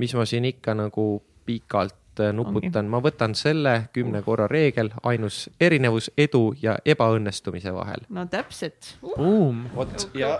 mis 0.01 0.15
ma 0.17 0.25
siin 0.29 0.47
ikka 0.49 0.77
nagu 0.77 1.09
pikalt 1.47 1.95
nuputan, 2.33 2.87
ma 2.89 2.97
võtan 3.03 3.35
selle 3.37 3.75
kümne 3.93 4.23
korra 4.25 4.47
reegel, 4.49 4.89
ainus 5.05 5.43
erinevus 5.61 6.09
edu 6.17 6.49
ja 6.61 6.73
ebaõnnestumise 6.81 7.73
vahel. 7.75 8.07
no 8.09 8.25
täpselt. 8.31 8.95
Uh,. 9.03 9.13
Boom. 9.19 9.67
vot 9.75 10.09
ja 10.17 10.33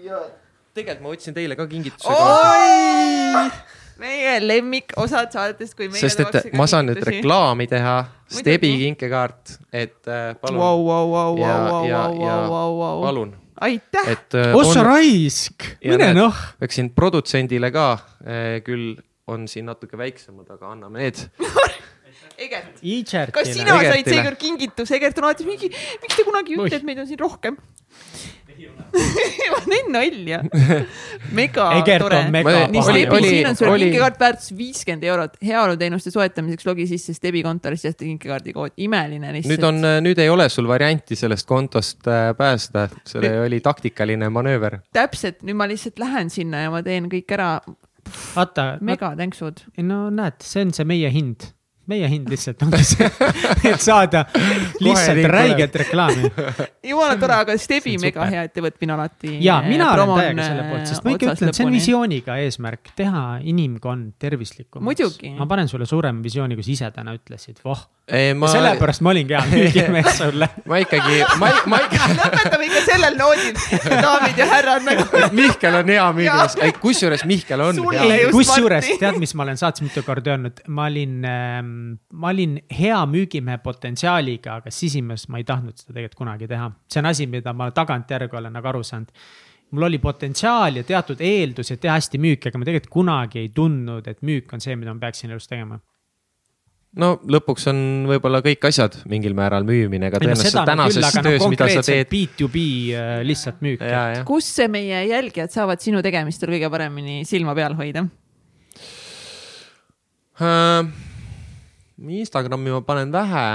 ja, 0.00 0.22
tegelikult 0.76 1.04
ma 1.04 1.12
võtsin 1.12 1.36
teile 1.36 1.56
ka 1.58 1.66
kingituse 1.68 2.08
oi, 2.08 3.50
meie 4.02 4.36
lemmikosad 4.46 5.32
saadetest, 5.32 5.74
kui 5.78 5.88
meie 5.88 6.00
sest 6.02 6.20
et 6.24 6.52
ma 6.56 6.66
saan 6.70 6.86
nüüd. 6.90 7.00
reklaami 7.06 7.66
teha, 7.70 7.96
Stebi 8.28 8.72
kinkekaart, 8.82 9.56
et 9.72 10.08
äh, 10.10 10.34
palun 10.42 10.58
Vau, 10.60 10.80
vau, 10.86 11.10
vau, 11.12 11.36
Ja- 11.38 11.58
ja- 11.86 12.06
ja 12.20 12.36
palun, 13.06 13.34
aitäh. 13.60 14.08
äh, 14.34 14.54
ossa 14.54 14.80
on- 14.80 14.86
raisk, 14.86 15.62
mine 15.84 16.12
noh. 16.14 16.34
läksin 16.60 16.90
produtsendile 16.94 17.70
ka, 17.72 17.88
küll 18.66 18.96
on 19.26 19.46
siin 19.48 19.66
natuke 19.66 19.96
väiksemad, 19.98 20.50
aga 20.50 20.72
anname 20.74 20.98
need. 21.06 21.22
Egert, 22.36 22.66
kas 22.76 22.82
Ichertile 22.84 23.44
sina 23.54 23.78
said 23.78 23.86
Egertile. 23.94 24.14
seekord 24.14 24.36
kingituse, 24.36 24.96
Egert 24.98 25.16
on 25.18 25.24
alati 25.30 25.46
mingi, 25.48 25.70
miks 26.02 26.16
te 26.18 26.24
kunagi 26.26 26.52
ei 26.52 26.58
ütle, 26.60 26.76
et 26.76 26.84
meid 26.84 26.98
on 27.00 27.06
siin 27.08 27.18
rohkem? 27.22 27.56
ma 29.52 29.60
teen 29.66 29.90
nalja. 29.92 30.40
mega 31.36 31.66
tore 32.02 32.20
Oli- 32.26 33.06
oli- 33.06 33.06
oli- 33.06 33.84
kinkekaart 33.86 34.20
väärtus 34.20 34.52
viiskümmend 34.56 35.04
eurot, 35.04 35.36
heaoluteenuste 35.44 36.10
soetamiseks 36.14 36.66
logi 36.66 36.86
sisse 36.90 37.14
Stebi 37.16 37.42
kontorist 37.46 37.88
ja 37.88 37.94
kinkekaardi 37.98 38.54
kood, 38.56 38.74
imeline 38.76 39.32
lihtsalt. 39.36 39.56
nüüd 39.56 39.66
on, 39.68 39.82
nüüd 40.06 40.20
ei 40.22 40.30
ole 40.32 40.48
sul 40.52 40.68
varianti 40.70 41.16
sellest 41.18 41.46
kontost 41.48 42.06
äh, 42.10 42.30
pääseda, 42.38 42.88
see 43.08 43.32
oli 43.46 43.60
taktikaline 43.64 44.30
manööver. 44.32 44.80
täpselt, 44.96 45.42
nüüd 45.46 45.58
ma 45.58 45.68
lihtsalt 45.70 45.98
lähen 46.02 46.30
sinna 46.32 46.66
ja 46.66 46.72
ma 46.74 46.82
teen 46.86 47.10
kõik 47.12 47.36
ära, 47.36 47.50
vaata, 48.36 48.76
mega 48.80 49.12
tänksud. 49.18 49.66
no 49.82 50.06
näed, 50.14 50.40
see 50.44 50.66
on 50.66 50.72
see 50.76 50.88
meie 50.88 51.10
hind, 51.12 51.50
meie 51.90 52.08
hind 52.10 52.30
lihtsalt 52.30 52.62
ongi 52.66 52.82
see, 52.86 53.08
et 53.70 53.82
saada 53.82 54.24
lihtsalt 54.82 55.20
nii 55.20 55.30
räiget 55.30 55.76
reklaami. 55.82 56.30
jumala 56.86 57.16
tore, 57.20 57.38
aga 57.44 57.56
Stebi 57.60 57.96
mega 58.02 58.26
hea 58.30 58.46
ettevõte, 58.48 58.80
mina 58.82 58.96
alati. 58.98 59.36
ja 59.44 59.60
mina 59.66 59.92
olen 59.94 60.14
täiega 60.18 60.46
selle 60.48 60.64
poolt, 60.70 60.86
sest 60.90 61.06
ma 61.06 61.14
ikka 61.14 61.34
ütlen, 61.34 61.52
et 61.52 61.60
see 61.60 61.66
on. 61.66 61.74
visiooniga 61.76 62.38
eesmärk, 62.42 62.92
teha 62.98 63.26
inimkond 63.46 64.16
tervislikumaks. 64.22 65.20
Ma 65.38 65.46
panen 65.50 65.70
sulle 65.70 65.86
suurema 65.88 66.22
visiooni, 66.24 66.58
kui 66.58 66.66
sa 66.66 66.74
ise 66.74 66.90
täna 66.94 67.14
ütlesid, 67.16 67.62
voh. 67.64 67.84
ma 68.38 68.50
sellepärast 68.50 69.02
ma 69.02 69.12
olingi 69.12 69.34
hea 69.34 69.44
müügimees 69.50 70.10
sulle. 70.18 70.50
ma 70.70 70.80
ikkagi, 70.82 71.22
ma, 71.42 71.50
ma 71.70 71.80
ikka, 71.86 72.10
lõpetame 72.20 72.68
ikka 72.70 72.82
sellel 72.86 73.18
noodil, 73.18 73.62
daamid 73.90 74.42
ja 74.42 74.50
härrad 74.50 74.86
nagu. 74.86 75.06
Mihkel 75.38 75.80
on 75.82 75.94
hea 75.94 76.06
müügimees, 76.18 76.58
kusjuures 76.82 77.26
Mihkel 77.30 77.62
on 77.66 77.82
kusjuures 78.34 78.92
tead, 78.98 79.20
mis 79.22 79.34
ma 79.38 79.46
olen 79.46 79.60
saates 79.60 79.86
mitu 79.86 80.02
korda 80.06 80.34
öelnud, 80.34 80.64
ma 80.72 80.90
olin 80.90 81.26
ähm,, 81.30 81.75
ma 82.12 82.30
olin 82.32 82.58
hea 82.78 82.98
müügimehe 83.10 83.58
potentsiaaliga, 83.64 84.60
aga 84.60 84.72
sisimas 84.74 85.26
ma 85.32 85.40
ei 85.40 85.48
tahtnud 85.48 85.78
seda 85.78 85.94
tegelikult 85.94 86.22
kunagi 86.22 86.48
teha. 86.50 86.70
see 86.92 87.02
on 87.02 87.10
asi, 87.10 87.26
mida 87.30 87.52
ma 87.56 87.70
tagantjärgi 87.74 88.38
olen 88.38 88.56
nagu 88.56 88.72
aru 88.72 88.82
saanud. 88.86 89.10
mul 89.70 89.88
oli 89.88 89.98
potentsiaal 89.98 90.78
ja 90.78 90.86
teatud 90.86 91.20
eeldused 91.20 91.82
teha 91.82 91.98
hästi 91.98 92.20
müüki, 92.22 92.48
aga 92.48 92.58
ma 92.58 92.68
tegelikult 92.68 92.92
kunagi 92.92 93.42
ei 93.42 93.52
tundnud, 93.54 94.06
et 94.06 94.22
müük 94.22 94.52
on 94.54 94.62
see, 94.62 94.76
mida 94.78 94.94
ma 94.94 95.06
peaksin 95.06 95.30
elus 95.34 95.48
tegema. 95.50 95.80
no 96.96 97.10
lõpuks 97.36 97.66
on 97.72 97.80
võib-olla 98.10 98.42
kõik 98.44 98.68
asjad 98.68 99.00
mingil 99.10 99.34
määral 99.36 99.66
müümine, 99.68 100.08
aga 100.08 100.20
no 100.20 100.28
tõenäoliselt 100.28 100.54
seda 100.54 100.76
nagu 100.76 100.92
küll, 100.92 101.02
tänases 101.02 101.18
no 101.18 101.24
töös, 101.26 101.48
mida 101.52 101.72
sa 101.74 101.82
teed. 101.86 102.12
B2B 102.12 102.68
äh, 102.92 103.16
lihtsalt 103.26 103.64
müük. 103.66 103.82
kus 104.28 104.52
meie 104.70 105.02
jälgijad 105.10 105.52
saavad 105.52 105.82
sinu 105.84 106.04
tegemistel 106.06 106.54
kõige 106.56 106.70
paremini 106.72 107.24
silma 107.28 107.54
peal 107.58 107.76
hoida? 107.78 108.06
Äh, 110.36 110.88
Instagrami 111.96 112.74
ma 112.74 112.82
panen 112.84 113.12
vähe 113.12 113.46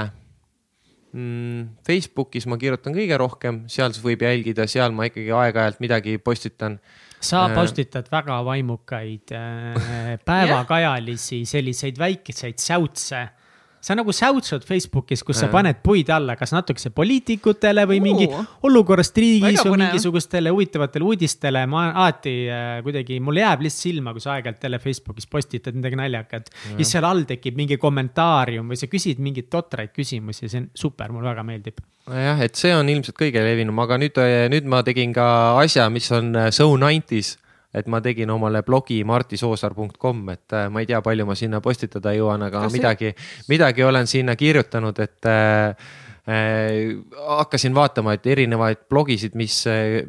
mm,. 1.12 1.68
Facebookis 1.86 2.46
ma 2.50 2.58
kirjutan 2.60 2.96
kõige 2.96 3.18
rohkem, 3.20 3.62
seal 3.70 3.94
võib 4.02 4.24
jälgida, 4.26 4.66
seal 4.70 4.94
ma 4.96 5.06
ikkagi 5.08 5.32
aeg-ajalt 5.36 5.82
midagi 5.84 6.18
postitan. 6.18 6.78
sa 7.20 7.46
Äh. 7.46 7.54
postitad 7.54 8.08
väga 8.10 8.40
vaimukaid 8.44 9.34
äh, 9.36 10.18
päevakajalisi 10.24 11.44
selliseid 11.54 11.98
väikeseid 11.98 12.58
säutse. 12.58 13.28
Sa 13.82 13.96
nagu 13.98 14.12
säutsud 14.14 14.62
Facebookis, 14.66 15.24
kus 15.26 15.40
sa 15.42 15.48
Äh. 15.48 15.52
paned 15.52 15.80
puid 15.82 16.10
alla, 16.14 16.36
kas 16.38 16.52
natukese 16.54 16.92
poliitikutele 16.94 17.84
või 17.90 17.98
Oo. 17.98 18.04
mingi 18.04 18.28
olukorrast 18.62 19.16
riigis 19.18 19.64
või 19.66 19.80
mingisugustele 19.82 20.52
huvitavatele 20.54 21.04
uudistele. 21.04 21.66
ma 21.66 21.88
alati 21.90 22.34
äh, 22.46 22.82
kuidagi, 22.86 23.18
mul 23.20 23.40
jääb 23.42 23.66
lihtsalt 23.66 23.82
silma, 23.82 24.12
kui 24.14 24.22
sa 24.22 24.36
aeg-ajalt 24.36 24.62
jälle 24.62 24.78
Facebookis 24.78 25.26
postitad 25.26 25.74
midagi 25.74 25.98
naljakat. 25.98 26.50
ja 26.78 26.84
seal 26.84 27.04
all 27.04 27.24
tekib 27.26 27.58
mingi 27.58 27.76
kommentaarium 27.76 28.70
või 28.70 28.78
sa 28.78 28.86
küsid 28.86 29.18
mingeid 29.18 29.50
totraid 29.50 29.90
küsimusi, 29.96 30.48
see 30.48 30.62
on 30.62 30.70
super, 30.74 31.10
mulle 31.12 31.32
väga 31.32 31.42
meeldib. 31.42 31.82
jah, 32.06 32.40
et 32.40 32.54
see 32.54 32.74
on 32.74 32.88
ilmselt 32.88 33.18
kõige 33.18 33.42
levinum, 33.42 33.78
aga 33.82 33.98
nüüd, 33.98 34.18
nüüd 34.50 34.64
ma 34.64 34.82
tegin 34.86 35.12
ka 35.12 35.58
asja, 35.58 35.90
mis 35.90 36.10
on 36.12 36.34
äh, 36.36 36.50
So 36.54 36.70
90s 36.76 37.41
et 37.74 37.88
ma 37.88 38.02
tegin 38.04 38.30
omale 38.30 38.62
blogi 38.66 39.00
martisoosaar.com, 39.08 40.22
et 40.34 40.56
äh, 40.56 40.68
ma 40.72 40.82
ei 40.82 40.88
tea, 40.88 41.00
palju 41.04 41.26
ma 41.28 41.36
sinna 41.38 41.62
postitada 41.64 42.12
jõuan, 42.16 42.46
aga 42.48 42.66
Kas 42.66 42.76
midagi, 42.76 43.12
midagi 43.48 43.84
olen 43.86 44.08
sinna 44.10 44.36
kirjutanud, 44.38 44.98
et 45.02 45.28
äh, 45.30 45.90
äh, 46.28 46.92
hakkasin 47.38 47.74
vaatama, 47.76 48.16
et 48.18 48.28
erinevaid 48.34 48.84
blogisid, 48.92 49.36
mis, 49.38 49.62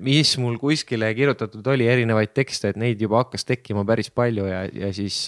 mis 0.03 0.35
mul 0.43 0.59
kuskile 0.61 1.13
kirjutatud 1.15 1.67
oli, 1.73 1.87
erinevaid 1.87 2.35
tekste, 2.35 2.73
et 2.73 2.81
neid 2.81 3.01
juba 3.01 3.23
hakkas 3.23 3.47
tekkima 3.47 3.85
päris 3.87 4.11
palju 4.11 4.49
ja, 4.49 4.65
ja 4.67 4.91
siis 4.95 5.23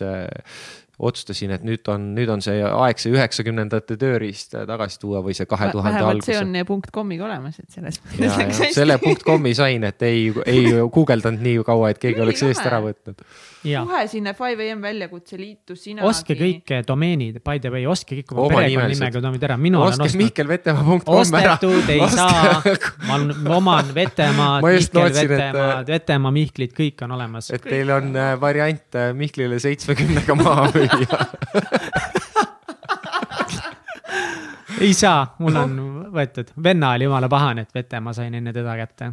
otsustasin, 1.00 1.52
et 1.52 1.64
nüüd 1.68 1.88
on, 1.92 2.06
nüüd 2.16 2.30
on 2.32 2.42
see 2.46 2.62
aeg 2.64 3.02
see 3.02 3.12
üheksakümnendate 3.12 3.98
tööriist 4.00 4.56
tagasi 4.56 5.00
tuua 5.02 5.20
või 5.26 5.36
see 5.36 5.48
kahe 5.50 5.68
tuhande 5.74 5.98
vähemalt 6.00 6.24
see 6.28 6.38
algus. 6.38 6.60
on 6.62 6.66
punkt 6.70 6.92
komiga 6.96 7.26
olemas, 7.28 7.60
et 7.60 7.70
selles 7.76 8.00
ja, 8.20 8.32
ja 8.40 8.72
selle 8.76 8.98
punkt 9.02 9.26
kom'i 9.28 9.52
sain, 9.58 9.84
et 9.84 10.02
ei, 10.08 10.30
ei 10.46 10.64
guugeldanud 10.94 11.44
nii 11.44 11.64
kaua, 11.68 11.92
et 11.92 12.00
keegi 12.00 12.22
oleks 12.24 12.44
eest 12.48 12.64
ära 12.66 12.80
võtnud. 12.86 13.20
ja 13.68 13.84
kohe 13.86 14.06
sinna 14.12 14.34
5am 14.38 14.82
väljakutse 14.86 15.38
liitus 15.40 15.84
sina. 15.84 16.06
ostke 16.08 16.38
kõik 16.40 16.72
domeenid, 16.88 17.42
by 17.44 17.60
the 17.60 17.72
way, 17.74 17.86
ostke 17.90 18.22
kõik 18.22 18.32
oma 18.36 18.48
perekonnanimega 18.56 19.22
domeenid 19.22 19.44
ära, 19.50 19.58
mina 19.58 19.82
olen 19.82 19.94
ostke 19.96 20.10
ostnud. 20.12 20.24
mihkelvetemaa.com 20.24 21.40
ära. 21.42 21.58
ostetud 21.58 21.90
ei 21.90 22.10
saa, 22.14 22.62
ma 23.08 23.20
olen- 23.20 23.36
ma 23.44 23.56
oman 23.60 23.92
Vetemaad, 23.96 24.62
Ma 24.64 24.72
just 24.72 24.94
Mihkel 24.94 25.02
lootsin, 25.04 25.26
et- 25.26 25.30
Vetemaad, 25.36 25.88
Vetemaa 25.88 26.32
Mihklid, 26.32 26.72
kõik 26.78 27.04
on 27.04 27.12
olemas. 27.18 27.52
et 27.52 27.62
teil 27.62 27.92
on 27.92 28.16
äh, 28.16 28.34
variant 28.42 28.96
äh, 28.96 29.12
Mihklile 29.14 29.60
seitsmekümnega 29.60 30.36
maha 30.36 30.68
müüa. 30.72 30.85
ei 34.86 34.94
saa, 34.94 35.36
mul 35.40 35.56
on 35.60 35.76
võetud, 36.16 36.52
venna 36.64 36.92
oli 36.96 37.04
jumala 37.08 37.30
pahane, 37.32 37.62
et 37.66 37.74
Vetemaa 37.76 38.14
sain 38.18 38.34
enne 38.38 38.52
teda 38.54 38.76
kätte. 38.80 39.06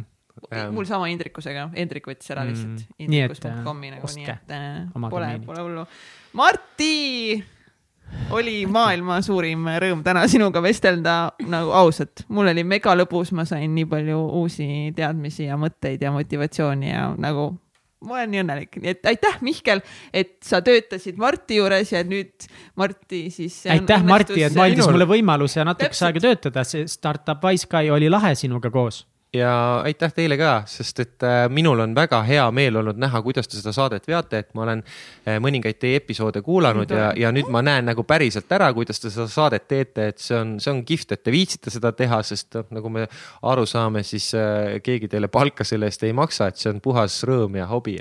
mul 0.71 0.85
sama 0.89 1.07
Indrikusega, 1.11 1.69
Indrik 1.79 2.07
võttis 2.09 2.31
ära 2.33 2.43
lihtsalt 2.47 2.69
Mm, 2.73 2.77
nii 3.09 3.21
et, 3.21 3.31
indrikus.com'i 3.31 3.89
nagu 3.93 4.07
nii, 4.15 4.25
et 4.33 4.49
äh, 4.53 5.09
pole, 5.09 5.27
pole 5.45 5.59
hullu. 5.65 5.83
Marti, 6.39 6.93
oli 8.33 8.55
maailma 8.69 9.19
suurim 9.25 9.61
rõõm 9.81 10.01
täna 10.05 10.21
sinuga 10.31 10.59
vestelda, 10.63 11.15
nagu 11.49 11.69
ausalt, 11.77 12.15
mul 12.33 12.47
oli 12.53 12.63
mega 12.67 12.91
lõbus, 12.97 13.29
ma 13.35 13.43
sain 13.49 13.69
nii 13.75 13.87
palju 13.89 14.19
uusi 14.41 14.67
teadmisi 14.95 15.43
ja 15.49 15.55
mõtteid 15.59 15.99
ja 16.03 16.09
motivatsiooni 16.15 16.87
ja 16.91 17.03
nagu 17.17 17.43
ma 18.03 18.19
olen 18.19 18.33
nii 18.33 18.41
õnnelik, 18.43 18.77
nii 18.81 18.91
et 18.93 19.09
aitäh, 19.13 19.39
Mihkel, 19.45 19.83
et 20.13 20.35
sa 20.45 20.61
töötasid 20.65 21.19
Marti 21.21 21.59
juures 21.59 21.93
ja 21.93 22.03
nüüd 22.07 22.47
Marti 22.79 23.25
siis. 23.33 23.61
aitäh, 23.71 24.03
Marti, 24.07 24.43
et 24.43 24.57
ma 24.57 24.67
andis 24.69 24.89
mulle 24.89 25.07
võimaluse 25.09 25.63
Täpselt. 25.63 26.09
aega 26.09 26.27
töötada, 26.27 26.67
see 26.67 26.87
startup 26.91 27.43
Wiseguy 27.43 27.91
oli 27.93 28.11
lahe 28.11 28.35
sinuga 28.39 28.71
koos. 28.73 29.03
Ja 29.33 29.81
aitäh 29.83 30.13
teile 30.13 30.37
ka, 30.37 30.51
sest 30.69 30.99
et 31.01 31.25
äh, 31.25 31.47
minul 31.49 31.81
on 31.83 31.95
väga 31.95 32.19
hea 32.27 32.43
meel 32.53 32.77
olnud 32.81 32.99
näha, 33.01 33.21
kuidas 33.25 33.49
te 33.49 33.57
seda 33.57 33.73
saadet 33.73 34.05
veate, 34.07 34.43
et 34.43 34.51
ma 34.53 34.65
olen 34.67 34.83
äh, 34.85 35.39
mõningaid 35.41 35.79
teie 35.81 35.97
episoode 36.01 36.43
kuulanud 36.45 36.93
ja, 36.93 37.09
ja 37.17 37.31
nüüd 37.33 37.49
ma 37.53 37.63
näen 37.65 37.89
nagu 37.89 38.05
päriselt 38.07 38.51
ära, 38.53 38.69
kuidas 38.77 39.01
te 39.01 39.09
seda 39.13 39.27
saadet 39.31 39.67
teete, 39.67 40.07
et 40.13 40.21
see 40.21 40.37
on, 40.37 40.55
see 40.63 40.73
on 40.73 40.83
kihvt, 40.85 41.15
et 41.15 41.23
te 41.25 41.33
viitsite 41.33 41.73
seda 41.73 41.93
teha, 41.97 42.21
sest 42.25 42.59
noh, 42.59 42.69
nagu 42.77 42.93
me 42.93 43.07
aru 43.53 43.65
saame, 43.69 44.05
siis 44.05 44.29
äh, 44.37 44.77
keegi 44.85 45.09
teile 45.15 45.31
palka 45.33 45.65
selle 45.67 45.89
eest 45.89 46.05
ei 46.05 46.13
maksa, 46.13 46.51
et 46.51 46.61
see 46.61 46.69
on 46.73 46.83
puhas 46.83 47.23
rõõm 47.27 47.57
ja 47.57 47.69
hobi. 47.71 47.97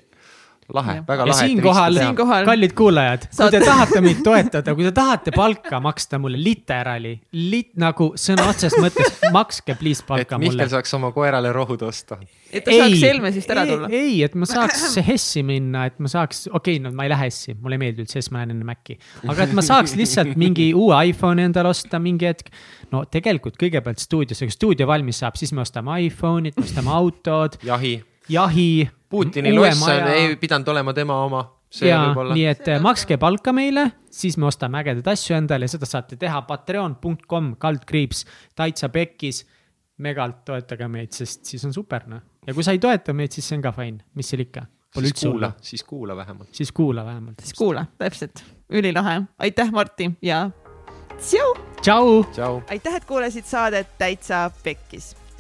Lahe 0.75 0.99
väga 1.07 1.27
ja 1.27 1.33
lahe. 1.33 1.47
siinkohal 1.47 1.99
Siinkohal-, 1.99 2.47
kallid 2.49 2.75
kuulajad, 2.79 3.27
kui 3.37 3.51
te 3.55 3.61
tahate 3.65 4.03
mind 4.05 4.23
toetada, 4.27 4.75
kui 4.77 4.87
te 4.87 4.93
tahate 4.97 5.35
palka 5.37 5.81
maksta 5.85 6.21
mulle 6.23 6.41
literally, 6.43 7.17
lit- 7.33 7.75
nagu 7.81 8.13
sõna 8.19 8.49
otseses 8.51 8.79
mõttes, 8.83 9.19
makske 9.37 9.77
please 9.81 10.05
et 10.05 10.09
palka 10.09 10.39
Mihkel 10.41 10.57
mulle. 10.57 10.69
saaks 10.73 10.95
oma 10.99 11.13
koerale 11.15 11.53
rohud 11.55 11.83
osta. 11.87 12.19
et 12.53 12.65
ta 12.65 12.75
saaks 12.77 13.03
Helmesist 13.03 13.51
ära 13.55 13.65
tulla. 13.69 13.91
ei, 13.93 14.23
et 14.27 14.35
ma 14.39 14.49
saaks 14.49 14.99
Hessi 15.07 15.43
minna, 15.47 15.87
et 15.91 15.99
ma 16.03 16.11
saaks, 16.13 16.47
okei 16.51 16.79
okay,, 16.79 16.85
no 16.85 16.95
ma 16.97 17.07
ei 17.09 17.13
lähe 17.15 17.29
Hessi, 17.29 17.57
mulle 17.59 17.79
ei 17.79 17.85
meeldi 17.87 18.07
üldse 18.07 18.21
Hess, 18.21 18.33
ma 18.33 18.43
lähen 18.43 18.57
enne 18.57 18.69
Maci. 18.69 18.99
aga 19.29 19.49
et 19.49 19.57
ma 19.57 19.65
saaks 19.65 19.97
lihtsalt 19.99 20.37
mingi 20.41 20.71
uue 20.77 21.03
iPhone'i 21.13 21.49
endale 21.49 21.73
osta 21.73 22.01
mingi 22.03 22.29
hetk. 22.31 22.53
no 22.93 23.05
tegelikult 23.05 23.59
kõigepealt 23.61 24.03
stuudios, 24.03 24.41
kui 24.43 24.53
stuudio 24.53 24.87
valmis 24.87 25.23
saab, 25.23 25.37
siis 25.41 25.53
me 25.53 25.65
ostame 25.65 26.01
iPhone'id, 26.09 26.57
me 26.59 26.67
ostame 26.67 26.93
autod, 26.93 27.61
jahi. 27.65 28.01
jahi. 28.33 28.91
Putini 29.13 29.53
loss 29.57 29.83
on, 29.85 30.07
ei 30.09 30.37
pidanud 30.41 30.69
olema 30.73 30.95
tema 30.97 31.19
oma. 31.25 31.43
see 31.73 31.89
ja 31.89 32.03
võib 32.03 32.19
olla 32.21 32.35
nii, 32.37 32.47
et 32.51 32.67
äh, 32.69 32.81
makske 32.85 33.17
palka 33.21 33.53
meile, 33.57 33.87
siis 34.13 34.37
me 34.37 34.45
ostame 34.51 34.83
ägedaid 34.83 35.07
asju 35.09 35.37
endale 35.39 35.65
ja 35.65 35.73
seda 35.73 35.89
saate 35.89 36.19
teha 36.21 36.43
patreon.com 36.49 37.55
kaldkriips 37.61 38.27
täitsa 38.57 38.91
pekkis. 38.93 39.47
megalt 40.03 40.45
toetage 40.45 40.89
meid, 40.89 41.13
sest 41.13 41.45
siis 41.47 41.65
on 41.65 41.73
super 41.73 42.09
noh. 42.09 42.21
ja 42.47 42.55
kui 42.55 42.65
sa 42.65 42.73
ei 42.73 42.81
toeta 42.83 43.13
meid, 43.17 43.33
siis 43.33 43.49
see 43.49 43.57
on 43.57 43.63
ka 43.65 43.73
fine, 43.77 44.05
mis 44.15 44.29
seal 44.33 44.45
ikka. 44.45 44.67
Siis 44.93 45.15
kuula, 45.23 45.53
siis 45.65 45.85
kuula 45.89 46.17
vähemalt. 46.17 46.49
siis 46.53 46.73
kuula 46.73 47.05
vähemalt. 47.05 47.41
siis 47.41 47.55
kuula, 47.57 47.87
täpselt, 47.99 48.45
ülilahe, 48.69 49.23
aitäh, 49.39 49.73
Martti 49.73 50.11
ja 50.23 50.51
tšau. 51.83 52.25
tšau. 52.33 52.63
aitäh, 52.71 52.95
et 52.95 53.05
kuulasid 53.05 53.45
saadet 53.45 53.99
Täitsa 53.99 54.51
Pekkis. 54.65 55.22